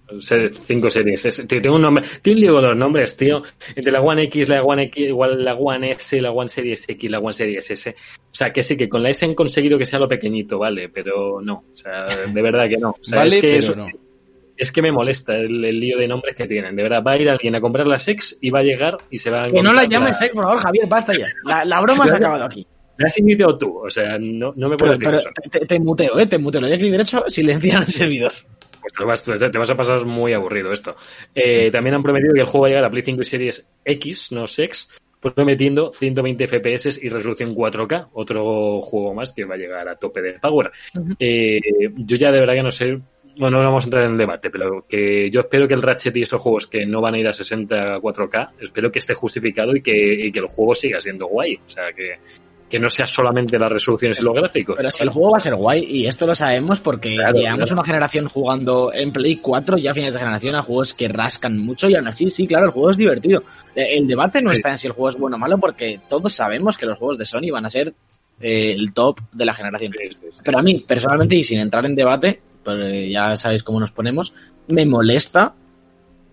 Cinco 0.67 0.91
series 0.91 1.25
S. 1.25 1.47
Tío, 1.47 1.63
tengo 1.63 1.77
un 1.77 1.83
nombre. 1.83 2.05
Tío, 2.21 2.53
con 2.53 2.63
los 2.63 2.77
nombres, 2.77 3.17
tío. 3.17 3.43
Entre 3.75 3.91
la 3.91 4.01
One 4.03 4.25
X, 4.25 4.49
la 4.49 4.63
One 4.63 4.83
X, 4.85 5.07
igual 5.07 5.43
la 5.45 5.55
One 5.55 5.93
S, 5.93 6.21
la 6.21 6.31
One 6.31 6.49
Series 6.49 6.85
X, 6.89 7.11
la 7.11 7.19
One 7.19 7.33
Series 7.33 7.71
S. 7.71 7.91
O 7.91 8.35
sea, 8.35 8.53
que 8.53 8.63
sí, 8.63 8.77
que 8.77 8.89
con 8.91 9.03
la 9.03 9.09
S 9.11 9.25
han 9.25 9.35
conseguido 9.35 9.79
que 9.79 9.87
sea 9.87 9.99
lo 9.99 10.09
pequeñito, 10.09 10.59
vale, 10.59 10.89
pero 10.91 11.41
no. 11.41 11.65
O 11.73 11.77
sea, 11.77 12.05
de 12.27 12.43
verdad 12.43 12.69
que 12.69 12.77
no. 12.77 12.91
O 12.91 12.99
sea, 13.01 13.21
Vale, 13.21 13.37
es 13.37 13.41
que 13.41 13.47
pero 13.49 13.59
eso- 13.59 13.77
no. 13.77 13.87
Es 14.63 14.71
que 14.71 14.81
me 14.81 14.93
molesta 14.93 15.35
el, 15.35 15.65
el 15.65 15.81
lío 15.81 15.99
de 15.99 16.07
nombres 16.07 16.37
que 16.37 16.47
tienen. 16.47 16.77
De 16.77 16.85
verdad, 16.85 17.03
va 17.05 17.13
a 17.13 17.19
ir 17.19 17.29
alguien 17.29 17.57
a 17.57 17.61
comprar 17.61 17.85
la 17.85 17.99
Sex 17.99 18.39
y 18.41 18.51
va 18.51 18.61
a 18.61 18.63
llegar 18.63 18.97
y 19.11 19.19
se 19.19 19.29
va 19.29 19.43
a 19.43 19.51
Que 19.51 19.61
no 19.61 19.73
la 19.73 19.87
llames 19.87 20.17
sex, 20.17 20.33
por 20.33 20.45
favor, 20.45 20.61
Javier, 20.61 20.87
basta 20.87 21.13
ya. 21.13 21.27
La, 21.45 21.65
la 21.65 21.81
broma 21.81 22.07
se 22.07 22.15
ha 22.15 22.19
acabado 22.19 22.45
aquí. 22.45 22.65
La 22.97 23.09
has 23.09 23.19
iniciado 23.19 23.59
tú. 23.59 23.79
O 23.85 23.91
sea, 23.91 24.19
no, 24.21 24.53
no 24.55 24.69
me 24.69 24.77
puedes 24.77 25.01
decir 25.01 25.09
pero 25.09 25.19
eso. 25.19 25.31
te, 25.51 25.67
te 25.67 25.81
muteo, 25.81 26.17
eh, 26.17 26.27
te 26.29 26.39
muteo. 26.39 26.61
Le 26.61 26.69
doy 26.69 26.79
clic 26.79 26.93
derecho, 26.93 27.25
silenciar 27.27 27.83
el 27.83 27.89
servidor. 27.89 28.33
Pues 28.81 28.93
te, 28.93 29.01
lo 29.01 29.07
vas, 29.09 29.25
te 29.25 29.59
vas 29.59 29.71
a 29.71 29.77
pasar 29.77 30.05
muy 30.05 30.33
aburrido 30.33 30.73
esto. 30.73 30.95
Eh, 31.35 31.73
también 31.73 31.97
han 31.97 32.03
prometido 32.05 32.35
que 32.35 32.41
el 32.41 32.47
juego 32.47 32.63
va 32.63 32.67
a 32.67 32.71
llegar 32.71 32.85
a 32.85 32.91
Play 32.91 33.03
5 33.03 33.21
y 33.21 33.25
Series 33.25 33.69
X, 33.85 34.31
no 34.31 34.47
Sex, 34.47 34.91
prometiendo 35.21 35.93
120 35.93 36.47
FPS 36.47 37.01
y 37.03 37.09
resolución 37.09 37.55
4K. 37.55 38.11
Otro 38.13 38.81
juego 38.81 39.15
más 39.15 39.33
que 39.33 39.45
va 39.45 39.55
a 39.55 39.59
llegar 39.59 39.89
a 39.89 39.97
tope 39.97 40.21
de 40.21 40.39
power. 40.39 40.71
Eh, 41.19 41.61
yo 41.97 42.17
ya 42.17 42.33
de 42.33 42.41
verdad 42.41 42.55
que 42.55 42.63
no 42.63 42.71
sé. 42.71 43.01
Bueno, 43.39 43.59
no 43.59 43.65
vamos 43.65 43.85
a 43.85 43.87
entrar 43.87 44.05
en 44.05 44.13
el 44.13 44.19
debate, 44.19 44.51
pero 44.51 44.85
que 44.89 45.31
yo 45.31 45.41
espero 45.41 45.67
que 45.67 45.75
el 45.75 45.83
Ratchet 45.83 46.17
y 46.17 46.23
estos 46.23 46.41
juegos 46.43 46.67
que 46.67 46.85
no 46.85 47.01
van 47.01 47.15
a 47.15 47.19
ir 47.19 47.27
a 47.29 47.33
60 47.33 47.99
4K, 47.99 48.51
espero 48.61 48.93
que 48.93 48.99
esté 48.99 49.15
justificado 49.15 49.75
y 49.75 49.81
que, 49.83 50.27
y 50.27 50.31
que 50.33 50.39
el 50.41 50.47
juego 50.47 50.75
siga 50.75 51.01
siendo 51.01 51.27
guay. 51.27 51.57
O 51.57 51.69
sea, 51.69 51.93
que, 51.97 52.17
que 52.69 52.79
no 52.79 52.89
sea 52.91 53.07
solamente 53.07 53.59
las 53.59 53.71
resoluciones 53.73 54.19
y 54.21 54.25
los 54.25 54.35
gráficos. 54.35 54.77
Pero 54.77 54.91
si 54.91 55.03
el 55.03 55.11
juego 55.11 55.31
va 55.33 55.39
a 55.39 55.41
ser 55.41 55.55
guay, 55.55 55.85
y 55.87 56.07
esto 56.07 56.27
lo 56.27 56.35
sabemos 56.35 56.81
porque 56.81 57.15
Claro, 57.15 57.39
llevamos 57.39 57.69
claro. 57.69 57.73
una 57.75 57.85
generación 57.85 58.29
jugando 58.29 58.93
en 58.93 59.13
Play 59.13 59.37
4, 59.37 59.79
ya 59.79 59.91
a 59.91 59.95
fines 59.95 60.13
de 60.13 60.19
generación, 60.21 60.55
a 60.55 60.63
juegos 60.63 60.93
que 60.95 61.09
rascan 61.09 61.59
mucho 61.59 61.89
y 61.89 61.95
aún 61.95 62.07
así, 62.09 62.29
sí, 62.31 62.47
claro, 62.47 62.67
el 62.67 62.73
juego 62.73 62.91
es 62.91 62.97
divertido. 62.99 63.43
Eh, 63.75 63.97
El 63.97 64.07
debate 64.07 64.41
no 64.43 64.51
Sí. 64.53 64.59
está 64.59 64.71
en 64.73 64.79
si 64.79 64.87
el 64.87 64.93
juego 64.93 65.09
es 65.11 65.17
bueno 65.17 65.37
o 65.37 65.39
malo 65.39 65.59
porque 65.59 66.01
todos 66.09 66.33
sabemos 66.35 66.77
que 66.77 66.87
los 66.87 66.99
juegos 66.99 67.17
de 67.19 67.25
Sony 67.25 67.51
van 67.51 67.65
a 67.67 67.71
ser 67.71 67.93
eh, 68.41 68.73
el 68.73 68.93
top 68.93 69.21
de 69.33 69.45
la 69.45 69.55
generación. 69.55 69.93
Sí, 69.99 70.09
sí, 70.11 70.19
sí. 70.33 70.39
Pero 70.43 70.59
a 70.59 70.63
mí, 70.63 70.85
personalmente, 70.87 71.37
y 71.37 71.45
sin 71.45 71.61
entrar 71.61 71.85
en 71.87 71.95
debate, 71.95 72.41
eh, 72.67 73.11
ya 73.11 73.37
sabéis 73.37 73.63
cómo 73.63 73.81
nos 73.81 73.91
ponemos, 73.93 74.33
me 74.69 74.85
molesta 74.87 75.55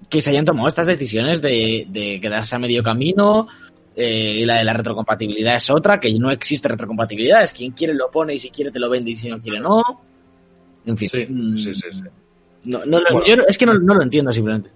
que 0.09 0.21
se 0.21 0.29
hayan 0.31 0.45
tomado 0.45 0.67
estas 0.67 0.87
decisiones 0.87 1.41
de, 1.41 1.85
de 1.89 2.19
quedarse 2.21 2.55
a 2.55 2.59
medio 2.59 2.81
camino. 2.83 3.47
eh, 3.95 4.37
y 4.41 4.45
la 4.45 4.57
de 4.59 4.63
la 4.63 4.73
retrocompatibilidad 4.73 5.55
es 5.57 5.69
otra, 5.69 5.99
que 5.99 6.13
no 6.17 6.31
existe 6.31 6.67
retrocompatibilidad, 6.69 7.43
es 7.43 7.51
quien 7.53 7.71
quiere 7.71 7.93
lo 7.93 8.09
pone 8.09 8.33
y 8.35 8.39
si 8.39 8.49
quiere 8.49 8.71
te 8.71 8.79
lo 8.79 8.89
vende 8.89 9.11
y 9.11 9.15
si 9.15 9.29
no 9.29 9.41
quiere 9.41 9.59
no. 9.59 9.83
En 10.85 10.95
fin. 10.97 11.09
Sí, 11.09 11.25
mm, 11.27 11.57
sí, 11.57 11.73
sí, 11.73 11.81
sí. 11.91 12.01
No, 12.63 12.79
no 12.85 12.99
lo- 12.99 13.05
Bueno. 13.11 13.25
yo 13.25 13.35
no- 13.35 13.43
es 13.47 13.57
que 13.57 13.65
no, 13.65 13.73
no 13.73 13.95
lo 13.95 14.01
entiendo 14.03 14.31
simplemente. 14.31 14.69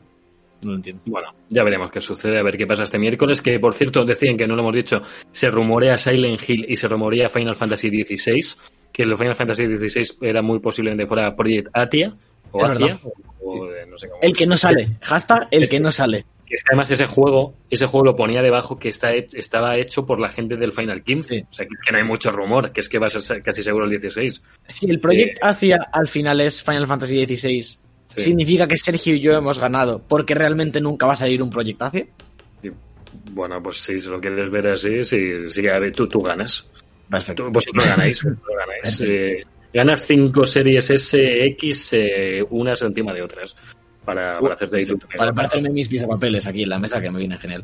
No 0.61 0.71
lo 0.71 0.75
entiendo. 0.77 1.01
Bueno, 1.05 1.29
ya 1.49 1.63
veremos 1.63 1.89
qué 1.91 2.01
sucede, 2.01 2.37
a 2.39 2.43
ver 2.43 2.57
qué 2.57 2.67
pasa 2.67 2.83
este 2.83 2.99
miércoles, 2.99 3.41
que 3.41 3.59
por 3.59 3.73
cierto 3.73 4.03
decían 4.03 4.35
que 4.37 4.45
no 4.47 4.55
lo 4.55 4.61
hemos 4.61 4.75
dicho, 4.75 5.01
se 5.31 5.49
rumorea 5.49 5.97
Silent 5.97 6.41
Hill 6.49 6.65
y 6.67 6.75
se 6.77 6.87
rumorea 6.89 7.29
Final 7.29 7.55
Fantasy 7.55 7.89
XVI, 8.03 8.55
que 8.93 9.03
el 9.03 9.17
Final 9.17 9.35
Fantasy 9.35 9.65
XVI 9.65 10.17
era 10.21 10.41
muy 10.41 10.59
posiblemente 10.59 11.05
fuera 11.07 11.35
Project 11.35 11.67
Atia, 11.73 12.15
o 12.51 12.59
verdad. 12.65 12.97
o, 13.41 13.67
no 13.89 13.97
sé 13.97 14.07
cómo. 14.07 14.21
El 14.21 14.33
que 14.33 14.45
no 14.47 14.55
sale. 14.55 14.87
Hashtag 15.01 15.47
el 15.51 15.63
Este- 15.63 15.75
que 15.75 15.79
no 15.81 15.91
sale. 15.91 16.25
Que 16.45 16.55
es 16.55 16.63
que 16.63 16.69
además 16.73 16.91
ese 16.91 17.07
juego, 17.07 17.55
ese 17.69 17.85
juego 17.87 18.05
lo 18.05 18.15
ponía 18.15 18.41
debajo 18.43 18.77
que 18.77 18.89
está 18.89 19.11
estaba 19.13 19.77
hecho 19.77 20.05
por 20.05 20.19
la 20.19 20.29
gente 20.29 20.55
del 20.57 20.71
Final 20.73 21.01
15, 21.03 21.29
Sí. 21.39 21.45
o 21.49 21.53
sea 21.53 21.65
que, 21.65 21.91
no 21.91 21.97
hay 21.97 22.03
mucho 22.03 22.31
rumor, 22.31 22.71
que 22.71 22.81
es 22.81 22.89
que 22.89 22.99
va 22.99 23.07
a 23.07 23.09
ser 23.09 23.41
casi 23.41 23.63
seguro 23.63 23.85
el 23.85 23.91
16. 23.91 24.43
Si 24.67 24.87
el 24.89 24.99
Project 24.99 25.37
Eh, 25.37 25.39
hacia 25.41 25.77
al 25.91 26.07
final 26.07 26.41
es 26.41 26.61
Final 26.61 26.85
Fantasy 26.85 27.25
XVI, 27.25 27.61
Sí. 27.63 27.79
significa 28.07 28.67
que 28.67 28.77
Sergio 28.77 29.15
y 29.15 29.19
yo 29.21 29.33
hemos 29.33 29.57
ganado 29.57 29.99
porque 30.07 30.35
realmente 30.35 30.79
nunca 30.79 31.07
va 31.07 31.13
a 31.13 31.15
salir 31.15 31.41
un 31.41 31.49
Project 31.49 31.81
Acia. 31.81 32.05
Y, 32.61 32.69
bueno, 33.31 33.63
pues 33.63 33.77
si 33.77 33.99
lo 34.01 34.19
quieres 34.21 34.51
ver 34.51 34.67
así, 34.67 35.03
sí, 35.05 35.49
sí, 35.49 35.67
a 35.67 35.79
ver, 35.79 35.93
tú, 35.93 36.07
tú 36.07 36.21
ganas. 36.21 36.67
Perfecto. 37.13 37.43
Vosotros 37.51 37.85
ganáis. 37.85 38.23
vosotros 38.23 38.55
ganáis. 38.57 39.01
Eh, 39.01 39.43
ganas 39.71 40.05
cinco 40.05 40.45
series 40.45 40.85
SX 40.85 41.93
eh, 41.93 42.43
unas 42.49 42.81
encima 42.81 43.13
de 43.13 43.21
otras 43.21 43.55
para, 44.03 44.39
para 44.39 44.55
hacerte 44.55 44.77
ahí 44.77 44.85
Para 45.17 45.31
parecerme 45.31 45.69
mis 45.69 45.87
pisapapeles 45.87 46.45
aquí 46.47 46.63
en 46.63 46.69
la 46.69 46.79
mesa, 46.79 46.99
que 46.99 47.11
me 47.11 47.19
viene 47.19 47.37
genial. 47.37 47.63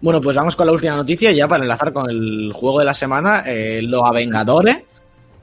Bueno, 0.00 0.20
pues 0.20 0.36
vamos 0.36 0.54
con 0.54 0.66
la 0.66 0.72
última 0.72 0.96
noticia, 0.96 1.32
ya 1.32 1.48
para 1.48 1.64
enlazar 1.64 1.92
con 1.92 2.08
el 2.10 2.52
juego 2.52 2.78
de 2.78 2.84
la 2.84 2.94
semana, 2.94 3.42
eh, 3.46 3.80
los 3.82 4.02
Avengadores, 4.04 4.78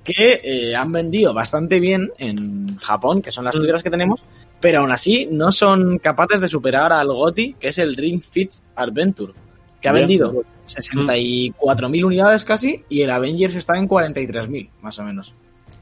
que 0.03 0.41
eh, 0.43 0.75
han 0.75 0.91
vendido 0.91 1.33
bastante 1.33 1.79
bien 1.79 2.11
en 2.17 2.77
Japón, 2.77 3.21
que 3.21 3.31
son 3.31 3.45
las 3.45 3.55
Mm. 3.55 3.59
figuras 3.61 3.83
que 3.83 3.89
tenemos, 3.89 4.23
pero 4.59 4.81
aún 4.81 4.91
así 4.91 5.27
no 5.29 5.51
son 5.51 5.99
capaces 5.99 6.39
de 6.39 6.47
superar 6.47 6.91
al 6.93 7.07
GOTI, 7.07 7.55
que 7.59 7.69
es 7.69 7.77
el 7.79 7.95
Ring 7.95 8.21
Fit 8.21 8.51
Adventure, 8.75 9.33
que 9.81 9.89
ha 9.89 9.91
vendido 9.93 10.43
64.000 10.75 12.03
unidades 12.05 12.43
casi, 12.45 12.84
y 12.89 13.01
el 13.01 13.12
Avengers 13.12 13.55
está 13.55 13.77
en 13.77 13.88
43.000, 13.88 14.69
más 14.81 14.97
o 14.99 15.03
menos. 15.03 15.34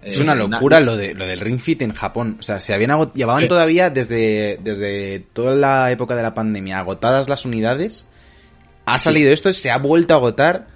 Es 0.02 0.18
Eh, 0.18 0.22
una 0.22 0.34
na- 0.34 0.48
locura 0.48 0.80
lo, 0.80 0.96
de, 0.96 1.14
lo 1.14 1.26
del 1.28 1.40
Ring 1.42 1.60
Fit 1.60 1.82
en 1.82 1.94
Japón. 1.94 2.38
O 2.40 2.44
sea, 2.44 2.60
se 2.60 2.74
habían 2.74 2.92
agot- 2.92 3.14
llevaban 3.14 3.44
Sí. 3.44 3.48
todavía 3.50 3.90
desde, 3.90 4.58
desde 4.64 5.20
toda 5.34 5.56
la 5.56 5.92
época 5.92 6.16
de 6.16 6.24
la 6.24 6.34
pandemia 6.34 6.80
agotadas 6.80 7.28
las 7.28 7.44
unidades. 7.46 8.06
Ha 8.86 8.98
salido 8.98 9.32
esto, 9.34 9.52
se 9.54 9.70
ha 9.72 9.78
vuelto 9.78 10.14
a 10.14 10.18
agotar. 10.18 10.68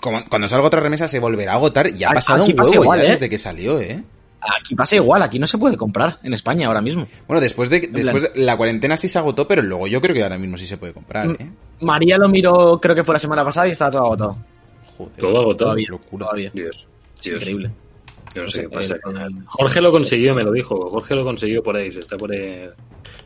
Como- 0.00 0.24
cuando 0.28 0.48
salga 0.48 0.66
otra 0.66 0.80
remesa 0.80 1.06
se 1.08 1.18
volverá 1.20 1.52
a 1.52 1.56
agotar. 1.56 1.90
Y 1.94 2.04
ha 2.04 2.10
pasado 2.10 2.42
aquí 2.42 2.52
un 2.52 2.56
pasa 2.56 2.70
huevo 2.70 2.84
igual, 2.84 3.00
ya 3.02 3.06
¿eh? 3.06 3.10
desde 3.10 3.28
que 3.28 3.38
salió, 3.38 3.80
¿eh? 3.80 4.02
Aquí 4.60 4.74
pasa 4.74 4.96
igual, 4.96 5.22
aquí 5.22 5.38
no 5.38 5.46
se 5.46 5.56
puede 5.58 5.76
comprar 5.76 6.18
en 6.22 6.34
España 6.34 6.66
ahora 6.66 6.80
mismo. 6.82 7.06
Bueno, 7.28 7.40
después 7.40 7.70
de, 7.70 7.80
después 7.92 8.22
de 8.34 8.42
la 8.44 8.56
cuarentena 8.56 8.96
sí 8.96 9.08
se 9.08 9.18
agotó, 9.18 9.46
pero 9.46 9.62
luego 9.62 9.86
yo 9.86 10.00
creo 10.00 10.14
que 10.14 10.22
ahora 10.22 10.38
mismo 10.38 10.56
sí 10.56 10.66
se 10.66 10.76
puede 10.78 10.92
comprar. 10.92 11.30
¿eh? 11.30 11.50
María 11.80 12.16
lo 12.18 12.28
miró, 12.28 12.80
creo 12.80 12.94
que 12.94 13.04
fue 13.04 13.14
la 13.14 13.18
semana 13.20 13.44
pasada 13.44 13.68
y 13.68 13.70
estaba 13.70 13.90
todo 13.92 14.02
agotado. 14.04 14.36
Joder, 14.98 15.12
Todo 15.16 15.40
agotado. 15.40 15.70
Todavía, 15.70 15.86
locura. 15.90 16.26
todavía. 16.26 16.50
Dios, 16.52 16.88
Es 17.18 17.22
Dios, 17.24 17.42
increíble. 17.42 17.70
yo 18.34 18.42
no 18.42 18.48
sé 18.48 18.62
qué 18.62 18.68
pasa. 18.68 18.94
el- 19.06 19.16
el- 19.16 19.44
Jorge 19.46 19.80
lo 19.80 19.92
consiguió, 19.92 20.34
me 20.34 20.42
lo 20.42 20.52
dijo. 20.52 20.90
Jorge 20.90 21.14
lo 21.14 21.24
consiguió 21.24 21.62
por 21.62 21.76
ahí, 21.76 21.90
se 21.90 22.00
está 22.00 22.16
por 22.16 22.32
ahí. 22.32 22.68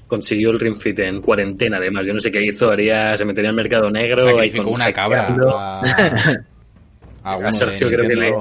Consiguió 0.06 0.50
el 0.50 0.60
Ring 0.60 0.76
Fit 0.76 0.98
en 1.00 1.20
cuarentena, 1.22 1.78
además. 1.78 2.06
Yo 2.06 2.12
no 2.14 2.20
sé 2.20 2.30
qué 2.30 2.44
hizo, 2.44 2.70
haría, 2.70 3.16
se 3.16 3.24
metería 3.24 3.50
en 3.50 3.56
el 3.58 3.62
mercado 3.62 3.90
negro. 3.90 4.22
ahí 4.22 4.34
Sacrificó 4.50 4.70
una 4.70 4.92
cabra. 4.92 5.34
a, 7.34 7.52
Sergio 7.52 7.88
de 7.88 7.94
creo 7.96 8.08
que 8.08 8.14
le-. 8.16 8.34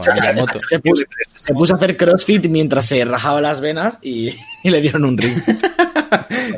Se 0.60 0.80
puso, 0.80 1.04
se 1.36 1.54
puso 1.54 1.74
a 1.74 1.76
hacer 1.78 1.98
crossfit 1.98 2.46
mientras 2.48 2.86
se 2.88 3.04
rajaba 3.06 3.42
las 3.42 3.60
venas 3.62 3.98
y, 4.02 4.30
y 4.64 4.70
le 4.70 4.82
dieron 4.82 5.06
un 5.06 5.18
ring. 5.18 5.34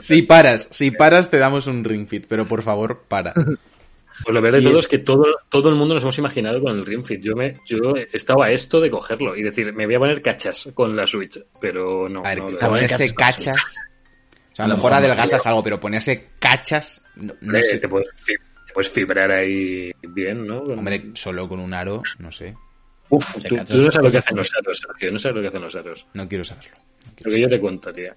Si 0.02 0.22
paras, 0.22 0.68
si 0.72 0.92
paras 0.92 1.30
te 1.32 1.38
damos 1.38 1.68
un 1.68 1.84
Ring 1.84 2.08
Fit, 2.08 2.26
pero 2.28 2.46
por 2.46 2.62
favor, 2.62 3.04
para. 3.08 3.34
Pues 3.34 4.34
lo 4.34 4.42
peor 4.42 4.56
de 4.56 4.62
todo 4.62 4.74
es- 4.74 4.80
es 4.80 4.88
que 4.88 5.00
todo, 5.00 5.26
todo 5.50 5.70
el 5.70 5.76
mundo 5.76 5.94
nos 5.96 6.04
hemos 6.04 6.18
imaginado 6.18 6.62
con 6.62 6.72
el 6.78 6.86
Ring 6.86 7.04
Fit. 7.04 7.22
Yo, 7.22 7.36
me, 7.36 7.60
yo 7.66 7.78
estaba 8.14 8.48
a 8.48 8.52
esto 8.52 8.80
de 8.80 8.90
cogerlo 8.90 9.36
y 9.36 9.42
decir, 9.44 9.74
me 9.74 9.86
voy 9.86 9.96
a 9.96 10.00
poner 10.00 10.22
cachas 10.22 10.70
con 10.74 10.96
la 10.96 11.08
Switch, 11.08 11.40
pero 11.60 12.08
no. 12.10 12.22
A 12.24 12.30
ver, 12.30 12.40
no, 12.44 12.58
ponerse 12.58 13.14
cachas. 13.16 13.56
cachas. 13.56 13.76
O 14.54 14.56
sea, 14.56 14.66
a 14.66 14.68
lo 14.68 14.76
mejor 14.76 14.94
adelgazas 14.94 15.46
algo, 15.48 15.64
pero 15.64 15.80
ponerse 15.80 16.30
cachas. 16.40 17.04
No, 17.16 17.34
no 17.42 17.62
sé. 17.62 17.80
te, 17.80 17.88
puedes, 17.88 18.08
te 18.26 18.34
puedes 18.74 18.92
fibrar 18.92 19.32
ahí 19.32 19.92
bien, 20.02 20.46
¿no? 20.46 20.60
Hombre, 20.60 21.12
solo 21.14 21.48
con 21.48 21.60
un 21.60 21.74
aro, 21.74 22.02
no 22.20 22.32
sé. 22.32 22.56
Uf, 23.10 23.34
tú, 23.48 23.56
no 23.56 23.66
sabes 23.92 23.96
lo 24.04 24.12
que 24.12 24.18
hacen 24.18 24.36
los 24.38 24.52
aros, 24.62 24.80
Sergio. 24.80 25.12
No 25.12 25.20
sabes 25.20 25.36
lo 25.36 25.42
que 25.42 25.48
hacen 25.48 25.62
los 25.62 25.76
aros. 25.76 26.06
No 26.14 26.28
quiero 26.28 26.44
saberlo. 26.44 26.78
Lo 27.22 27.32
que 27.32 27.42
yo 27.42 27.48
te 27.48 27.60
cuento, 27.60 27.94
tía. 27.94 28.16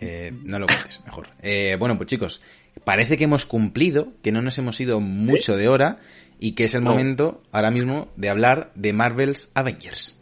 Eh, 0.00 0.32
no 0.42 0.58
lo 0.58 0.66
cuentes, 0.66 1.00
mejor. 1.04 1.28
Eh, 1.40 1.76
bueno, 1.78 1.96
pues 1.96 2.08
chicos, 2.08 2.42
parece 2.82 3.16
que 3.16 3.24
hemos 3.24 3.46
cumplido, 3.46 4.12
que 4.22 4.32
no 4.32 4.42
nos 4.42 4.58
hemos 4.58 4.80
ido 4.80 4.98
mucho 5.00 5.56
de 5.56 5.68
hora 5.68 6.00
y 6.40 6.52
que 6.52 6.64
es 6.64 6.74
el 6.74 6.82
No. 6.82 6.90
momento 6.90 7.42
ahora 7.52 7.70
mismo 7.70 8.12
de 8.16 8.28
hablar 8.28 8.72
de 8.74 8.92
Marvel's 8.92 9.52
Avengers. 9.54 10.18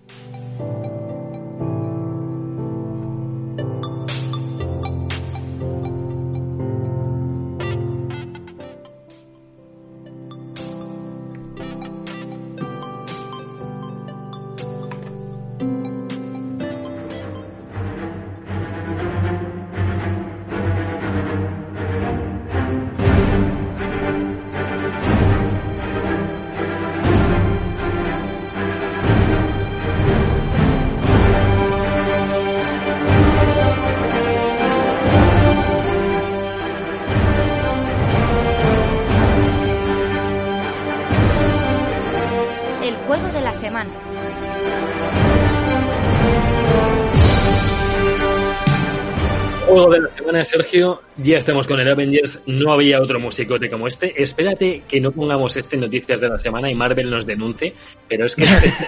Sergio. 50.53 51.03
Ya 51.17 51.39
estamos 51.39 51.67
con 51.67 51.81
el 51.81 51.89
Avengers. 51.89 52.43
No 52.47 52.73
había 52.73 53.01
otro 53.01 53.19
musicote 53.19 53.69
como 53.71 53.89
este. 53.89 54.21
Espérate 54.23 54.83
que 54.89 55.01
no 55.01 55.11
pongamos 55.13 55.57
este 55.57 55.77
en 55.77 55.83
Noticias 55.83 56.21
de 56.21 56.29
la 56.29 56.39
Semana 56.39 56.71
y 56.71 56.75
Marvel 56.75 57.09
nos 57.11 57.25
denuncie. 57.27 57.73
Pero 58.09 58.27
es 58.27 58.37
que 58.37 58.45
este, 58.45 58.87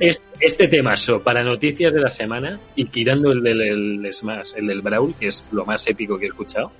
es- 0.00 0.22
este 0.40 0.68
temazo 0.68 1.22
para 1.22 1.42
Noticias 1.42 1.92
de 1.92 2.00
la 2.00 2.10
Semana 2.10 2.58
y 2.74 2.84
tirando 2.86 3.32
el 3.32 3.42
del 3.42 3.60
el 4.04 4.12
Smash, 4.12 4.52
el 4.56 4.66
del 4.66 4.82
Brawl, 4.82 5.14
que 5.18 5.28
es 5.28 5.48
lo 5.52 5.64
más 5.64 5.86
épico 5.86 6.18
que 6.18 6.26
he 6.26 6.28
escuchado. 6.28 6.72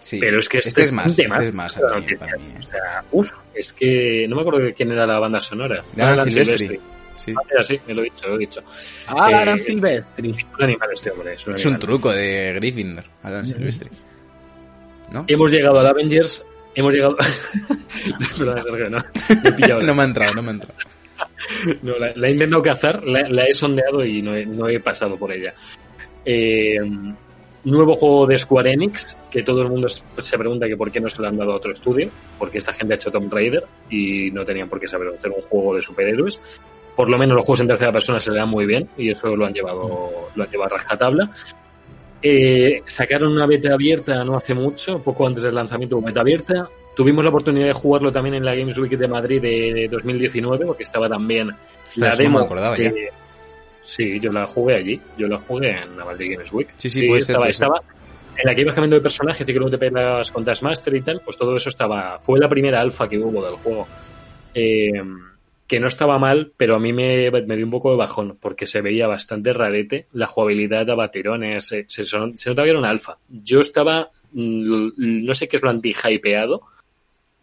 Sí, 0.00 0.18
Pero 0.18 0.40
es 0.40 0.48
que 0.48 0.58
este, 0.58 0.70
este 0.70 0.82
es 0.82 0.92
más, 0.92 1.16
este 1.16 1.46
es 1.48 1.54
más 1.54 1.74
para 1.74 1.88
para 1.90 2.00
mí, 2.00 2.02
Noticias. 2.06 2.20
para 2.30 2.36
mí, 2.38 2.44
eh. 2.50 2.58
O 2.58 2.62
sea, 2.62 3.04
uff, 3.12 3.30
es 3.54 3.72
que 3.72 4.26
no 4.28 4.34
me 4.34 4.42
acuerdo 4.42 4.58
de 4.60 4.74
quién 4.74 4.90
era 4.90 5.06
la 5.06 5.20
banda 5.20 5.40
sonora. 5.40 5.84
De 5.94 6.02
Alan 6.02 6.28
Silvestri. 6.28 6.80
Sí. 7.16 7.32
Ah, 7.36 7.62
sí, 7.62 7.78
me 7.86 7.94
lo 7.94 8.00
he 8.00 8.04
dicho, 8.04 8.28
lo 8.28 8.34
he 8.36 8.38
dicho. 8.38 8.62
Ah, 9.06 9.30
Eh, 9.30 9.34
Alan 9.34 9.60
Silvestri. 9.60 10.30
Es 10.30 10.36
un 10.58 10.64
animal 10.64 10.88
este 10.92 11.10
hombre. 11.10 11.34
Es 11.34 11.46
un, 11.46 11.54
Es 11.54 11.64
un 11.64 11.72
animal. 11.74 11.80
truco 11.88 12.10
de 12.12 12.52
Gryffindor, 12.54 13.04
Alan 13.22 13.46
Silvestri. 13.46 13.90
¿No? 15.10 15.24
Hemos 15.28 15.50
llegado 15.50 15.78
al 15.80 15.86
Avengers. 15.86 16.44
Hemos 16.74 16.92
llegado. 16.94 17.16
Perdón, 18.38 18.62
Sergio, 18.62 18.90
no. 18.90 18.98
Me. 18.98 19.82
No 19.86 19.94
me 19.94 20.02
ha 20.02 20.04
entrado, 20.06 20.34
no 20.34 20.42
me 20.42 20.48
ha 20.48 20.52
entrado. 20.54 20.74
No, 21.82 21.98
la, 21.98 22.12
la 22.14 22.28
he 22.28 22.32
intentado 22.32 22.62
cazar, 22.62 23.02
la, 23.04 23.28
la 23.28 23.44
he 23.44 23.52
sondeado 23.52 24.04
y 24.04 24.22
no 24.22 24.34
he, 24.34 24.46
no 24.46 24.68
he 24.68 24.80
pasado 24.80 25.16
por 25.16 25.32
ella. 25.32 25.52
Eh, 26.24 26.76
nuevo 27.64 27.94
juego 27.94 28.26
de 28.26 28.38
Square 28.38 28.72
Enix, 28.72 29.16
que 29.30 29.42
todo 29.42 29.62
el 29.62 29.68
mundo 29.68 29.86
se 29.88 30.38
pregunta 30.38 30.66
que 30.66 30.76
por 30.76 30.90
qué 30.90 31.00
no 31.00 31.08
se 31.08 31.20
lo 31.20 31.28
han 31.28 31.36
dado 31.36 31.52
a 31.52 31.56
otro 31.56 31.72
estudio, 31.72 32.10
porque 32.38 32.58
esta 32.58 32.72
gente 32.72 32.94
ha 32.94 32.96
hecho 32.96 33.10
Tomb 33.12 33.32
Raider 33.32 33.64
y 33.90 34.30
no 34.30 34.44
tenían 34.44 34.68
por 34.68 34.80
qué 34.80 34.88
saber 34.88 35.08
hacer 35.16 35.30
un 35.30 35.42
juego 35.42 35.74
de 35.76 35.82
superhéroes. 35.82 36.40
Por 36.96 37.08
lo 37.08 37.18
menos 37.18 37.36
los 37.36 37.44
juegos 37.44 37.60
en 37.60 37.68
tercera 37.68 37.92
persona 37.92 38.20
se 38.20 38.30
le 38.30 38.38
dan 38.38 38.48
muy 38.48 38.66
bien 38.66 38.88
y 38.96 39.10
eso 39.10 39.34
lo 39.34 39.46
han 39.46 39.54
llevado, 39.54 40.10
lo 40.34 40.42
han 40.42 40.50
llevado 40.50 40.74
a 40.74 40.78
rajatabla. 40.78 41.30
Eh, 42.22 42.82
sacaron 42.86 43.32
una 43.32 43.46
beta 43.46 43.72
abierta 43.74 44.24
no 44.24 44.36
hace 44.36 44.54
mucho, 44.54 45.02
poco 45.02 45.26
antes 45.26 45.42
del 45.42 45.54
lanzamiento 45.54 45.96
de 45.96 46.06
beta 46.06 46.20
abierta. 46.20 46.68
Tuvimos 46.94 47.24
la 47.24 47.30
oportunidad 47.30 47.66
de 47.66 47.72
jugarlo 47.72 48.12
también 48.12 48.34
en 48.34 48.44
la 48.44 48.54
Games 48.54 48.78
Week 48.78 48.92
de 48.92 49.08
Madrid 49.08 49.40
de 49.40 49.88
2019, 49.90 50.66
porque 50.66 50.82
estaba 50.82 51.08
también 51.08 51.50
la 51.96 52.10
no 52.10 52.16
demo. 52.16 52.76
ya. 52.76 52.92
Sí, 53.82 54.20
yo 54.20 54.30
la 54.30 54.46
jugué 54.46 54.76
allí. 54.76 55.00
Yo 55.16 55.26
la 55.26 55.38
jugué 55.38 55.70
en 55.70 55.96
la 55.96 56.04
Madrid 56.04 56.32
Games 56.34 56.52
Week. 56.52 56.68
Sí, 56.76 56.88
sí, 56.88 57.08
puede 57.08 57.22
ser, 57.22 57.30
estaba, 57.30 57.44
puede 57.44 57.52
ser. 57.52 57.64
estaba 57.64 57.82
en 58.36 58.46
la 58.46 58.54
que 58.54 58.60
ibas 58.60 58.74
cambiando 58.74 58.96
de 58.96 59.02
personajes 59.02 59.48
y 59.48 59.52
que 59.52 59.58
luego 59.58 59.70
te 59.70 59.78
peleabas 59.78 60.30
con 60.30 60.44
Taskmaster 60.44 60.94
y 60.94 61.00
tal, 61.02 61.20
pues 61.24 61.36
todo 61.36 61.56
eso 61.56 61.68
estaba. 61.70 62.18
Fue 62.20 62.38
la 62.38 62.48
primera 62.48 62.80
alfa 62.80 63.08
que 63.08 63.18
hubo 63.18 63.44
del 63.44 63.56
juego. 63.56 63.86
Eh, 64.54 64.92
que 65.66 65.80
no 65.80 65.86
estaba 65.86 66.18
mal, 66.18 66.52
pero 66.56 66.74
a 66.74 66.78
mí 66.78 66.92
me, 66.92 67.30
me 67.30 67.56
dio 67.56 67.64
un 67.64 67.70
poco 67.70 67.90
de 67.90 67.96
bajón, 67.96 68.36
porque 68.40 68.66
se 68.66 68.80
veía 68.82 69.06
bastante 69.06 69.52
rarete. 69.52 70.06
La 70.12 70.26
jugabilidad 70.26 70.84
daba 70.86 71.10
tirones, 71.10 71.64
se, 71.66 71.86
se, 71.88 72.04
son- 72.04 72.36
se 72.36 72.50
notaba 72.50 72.66
que 72.66 72.70
era 72.70 72.78
un 72.78 72.84
alfa. 72.84 73.16
Yo 73.28 73.60
estaba. 73.60 74.10
mm, 74.32 74.88
No 75.24 75.34
sé 75.34 75.48
qué 75.48 75.56
es 75.56 75.62
lo 75.62 75.70
anti-hypeado. 75.70 76.62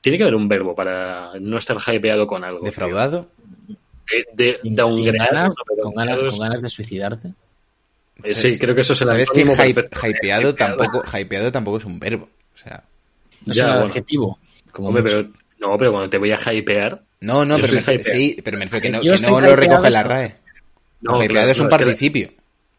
Tiene 0.02 0.18
que 0.18 0.24
haber 0.24 0.36
un 0.36 0.48
verbo 0.48 0.76
para 0.76 1.32
no 1.40 1.58
estar 1.58 1.78
hypeado 1.78 2.26
con 2.28 2.44
algo. 2.44 2.60
tío. 2.60 2.68
¿Defraudado? 2.70 3.30
De, 3.68 4.26
de, 4.34 4.58
Sin- 4.62 4.76
downgrade, 4.76 5.12
sin 5.12 5.18
ganas, 5.18 5.56
no, 5.78 5.84
con, 5.84 5.94
ganas, 5.94 6.20
con 6.20 6.40
ganas 6.40 6.62
de 6.62 6.70
suicidarte. 6.70 7.28
Eh, 8.24 8.34
Sí, 8.36 8.58
creo 8.58 8.76
que 8.76 8.82
eso 8.82 8.94
es 8.94 9.02
el 9.02 9.08
¿Sabes 9.08 9.32
que 9.32 9.46
hype- 9.46 9.88
hypeado, 9.88 10.50
hypeado? 10.50 10.56
tampoco, 10.56 11.04
hypeado 11.18 11.52
tampoco 11.52 11.78
es 11.78 11.86
un 11.86 12.00
verbo? 12.00 12.28
O 12.54 12.58
sea, 12.58 12.84
No 13.46 13.54
Ya, 13.54 13.64
es 13.64 13.68
un 13.70 13.74
bueno. 13.76 13.86
adjetivo. 13.88 14.40
Como 14.72 14.88
Hombre, 14.90 15.04
pero, 15.04 15.28
no, 15.60 15.78
pero 15.78 15.92
cuando 15.92 16.10
te 16.10 16.18
voy 16.18 16.32
a 16.32 16.54
hypear. 16.54 17.02
No, 17.22 17.46
no, 17.46 17.58
Yo 17.58 17.66
pero 17.68 17.74
me, 17.98 18.04
sí, 18.04 18.38
pero 18.44 18.58
me 18.58 18.66
refiero 18.66 18.82
que 18.84 18.90
no, 18.90 19.02
que 19.02 19.18
no 19.28 19.42
lo 19.42 19.56
recoge 19.56 19.90
la 19.90 20.04
RAE. 20.04 20.36
No, 21.02 21.16
hypeado 21.16 21.28
claro, 21.30 21.52
es 21.52 21.60
un 21.60 21.66
no, 21.66 21.70
la- 21.72 21.78
participio. 21.78 22.30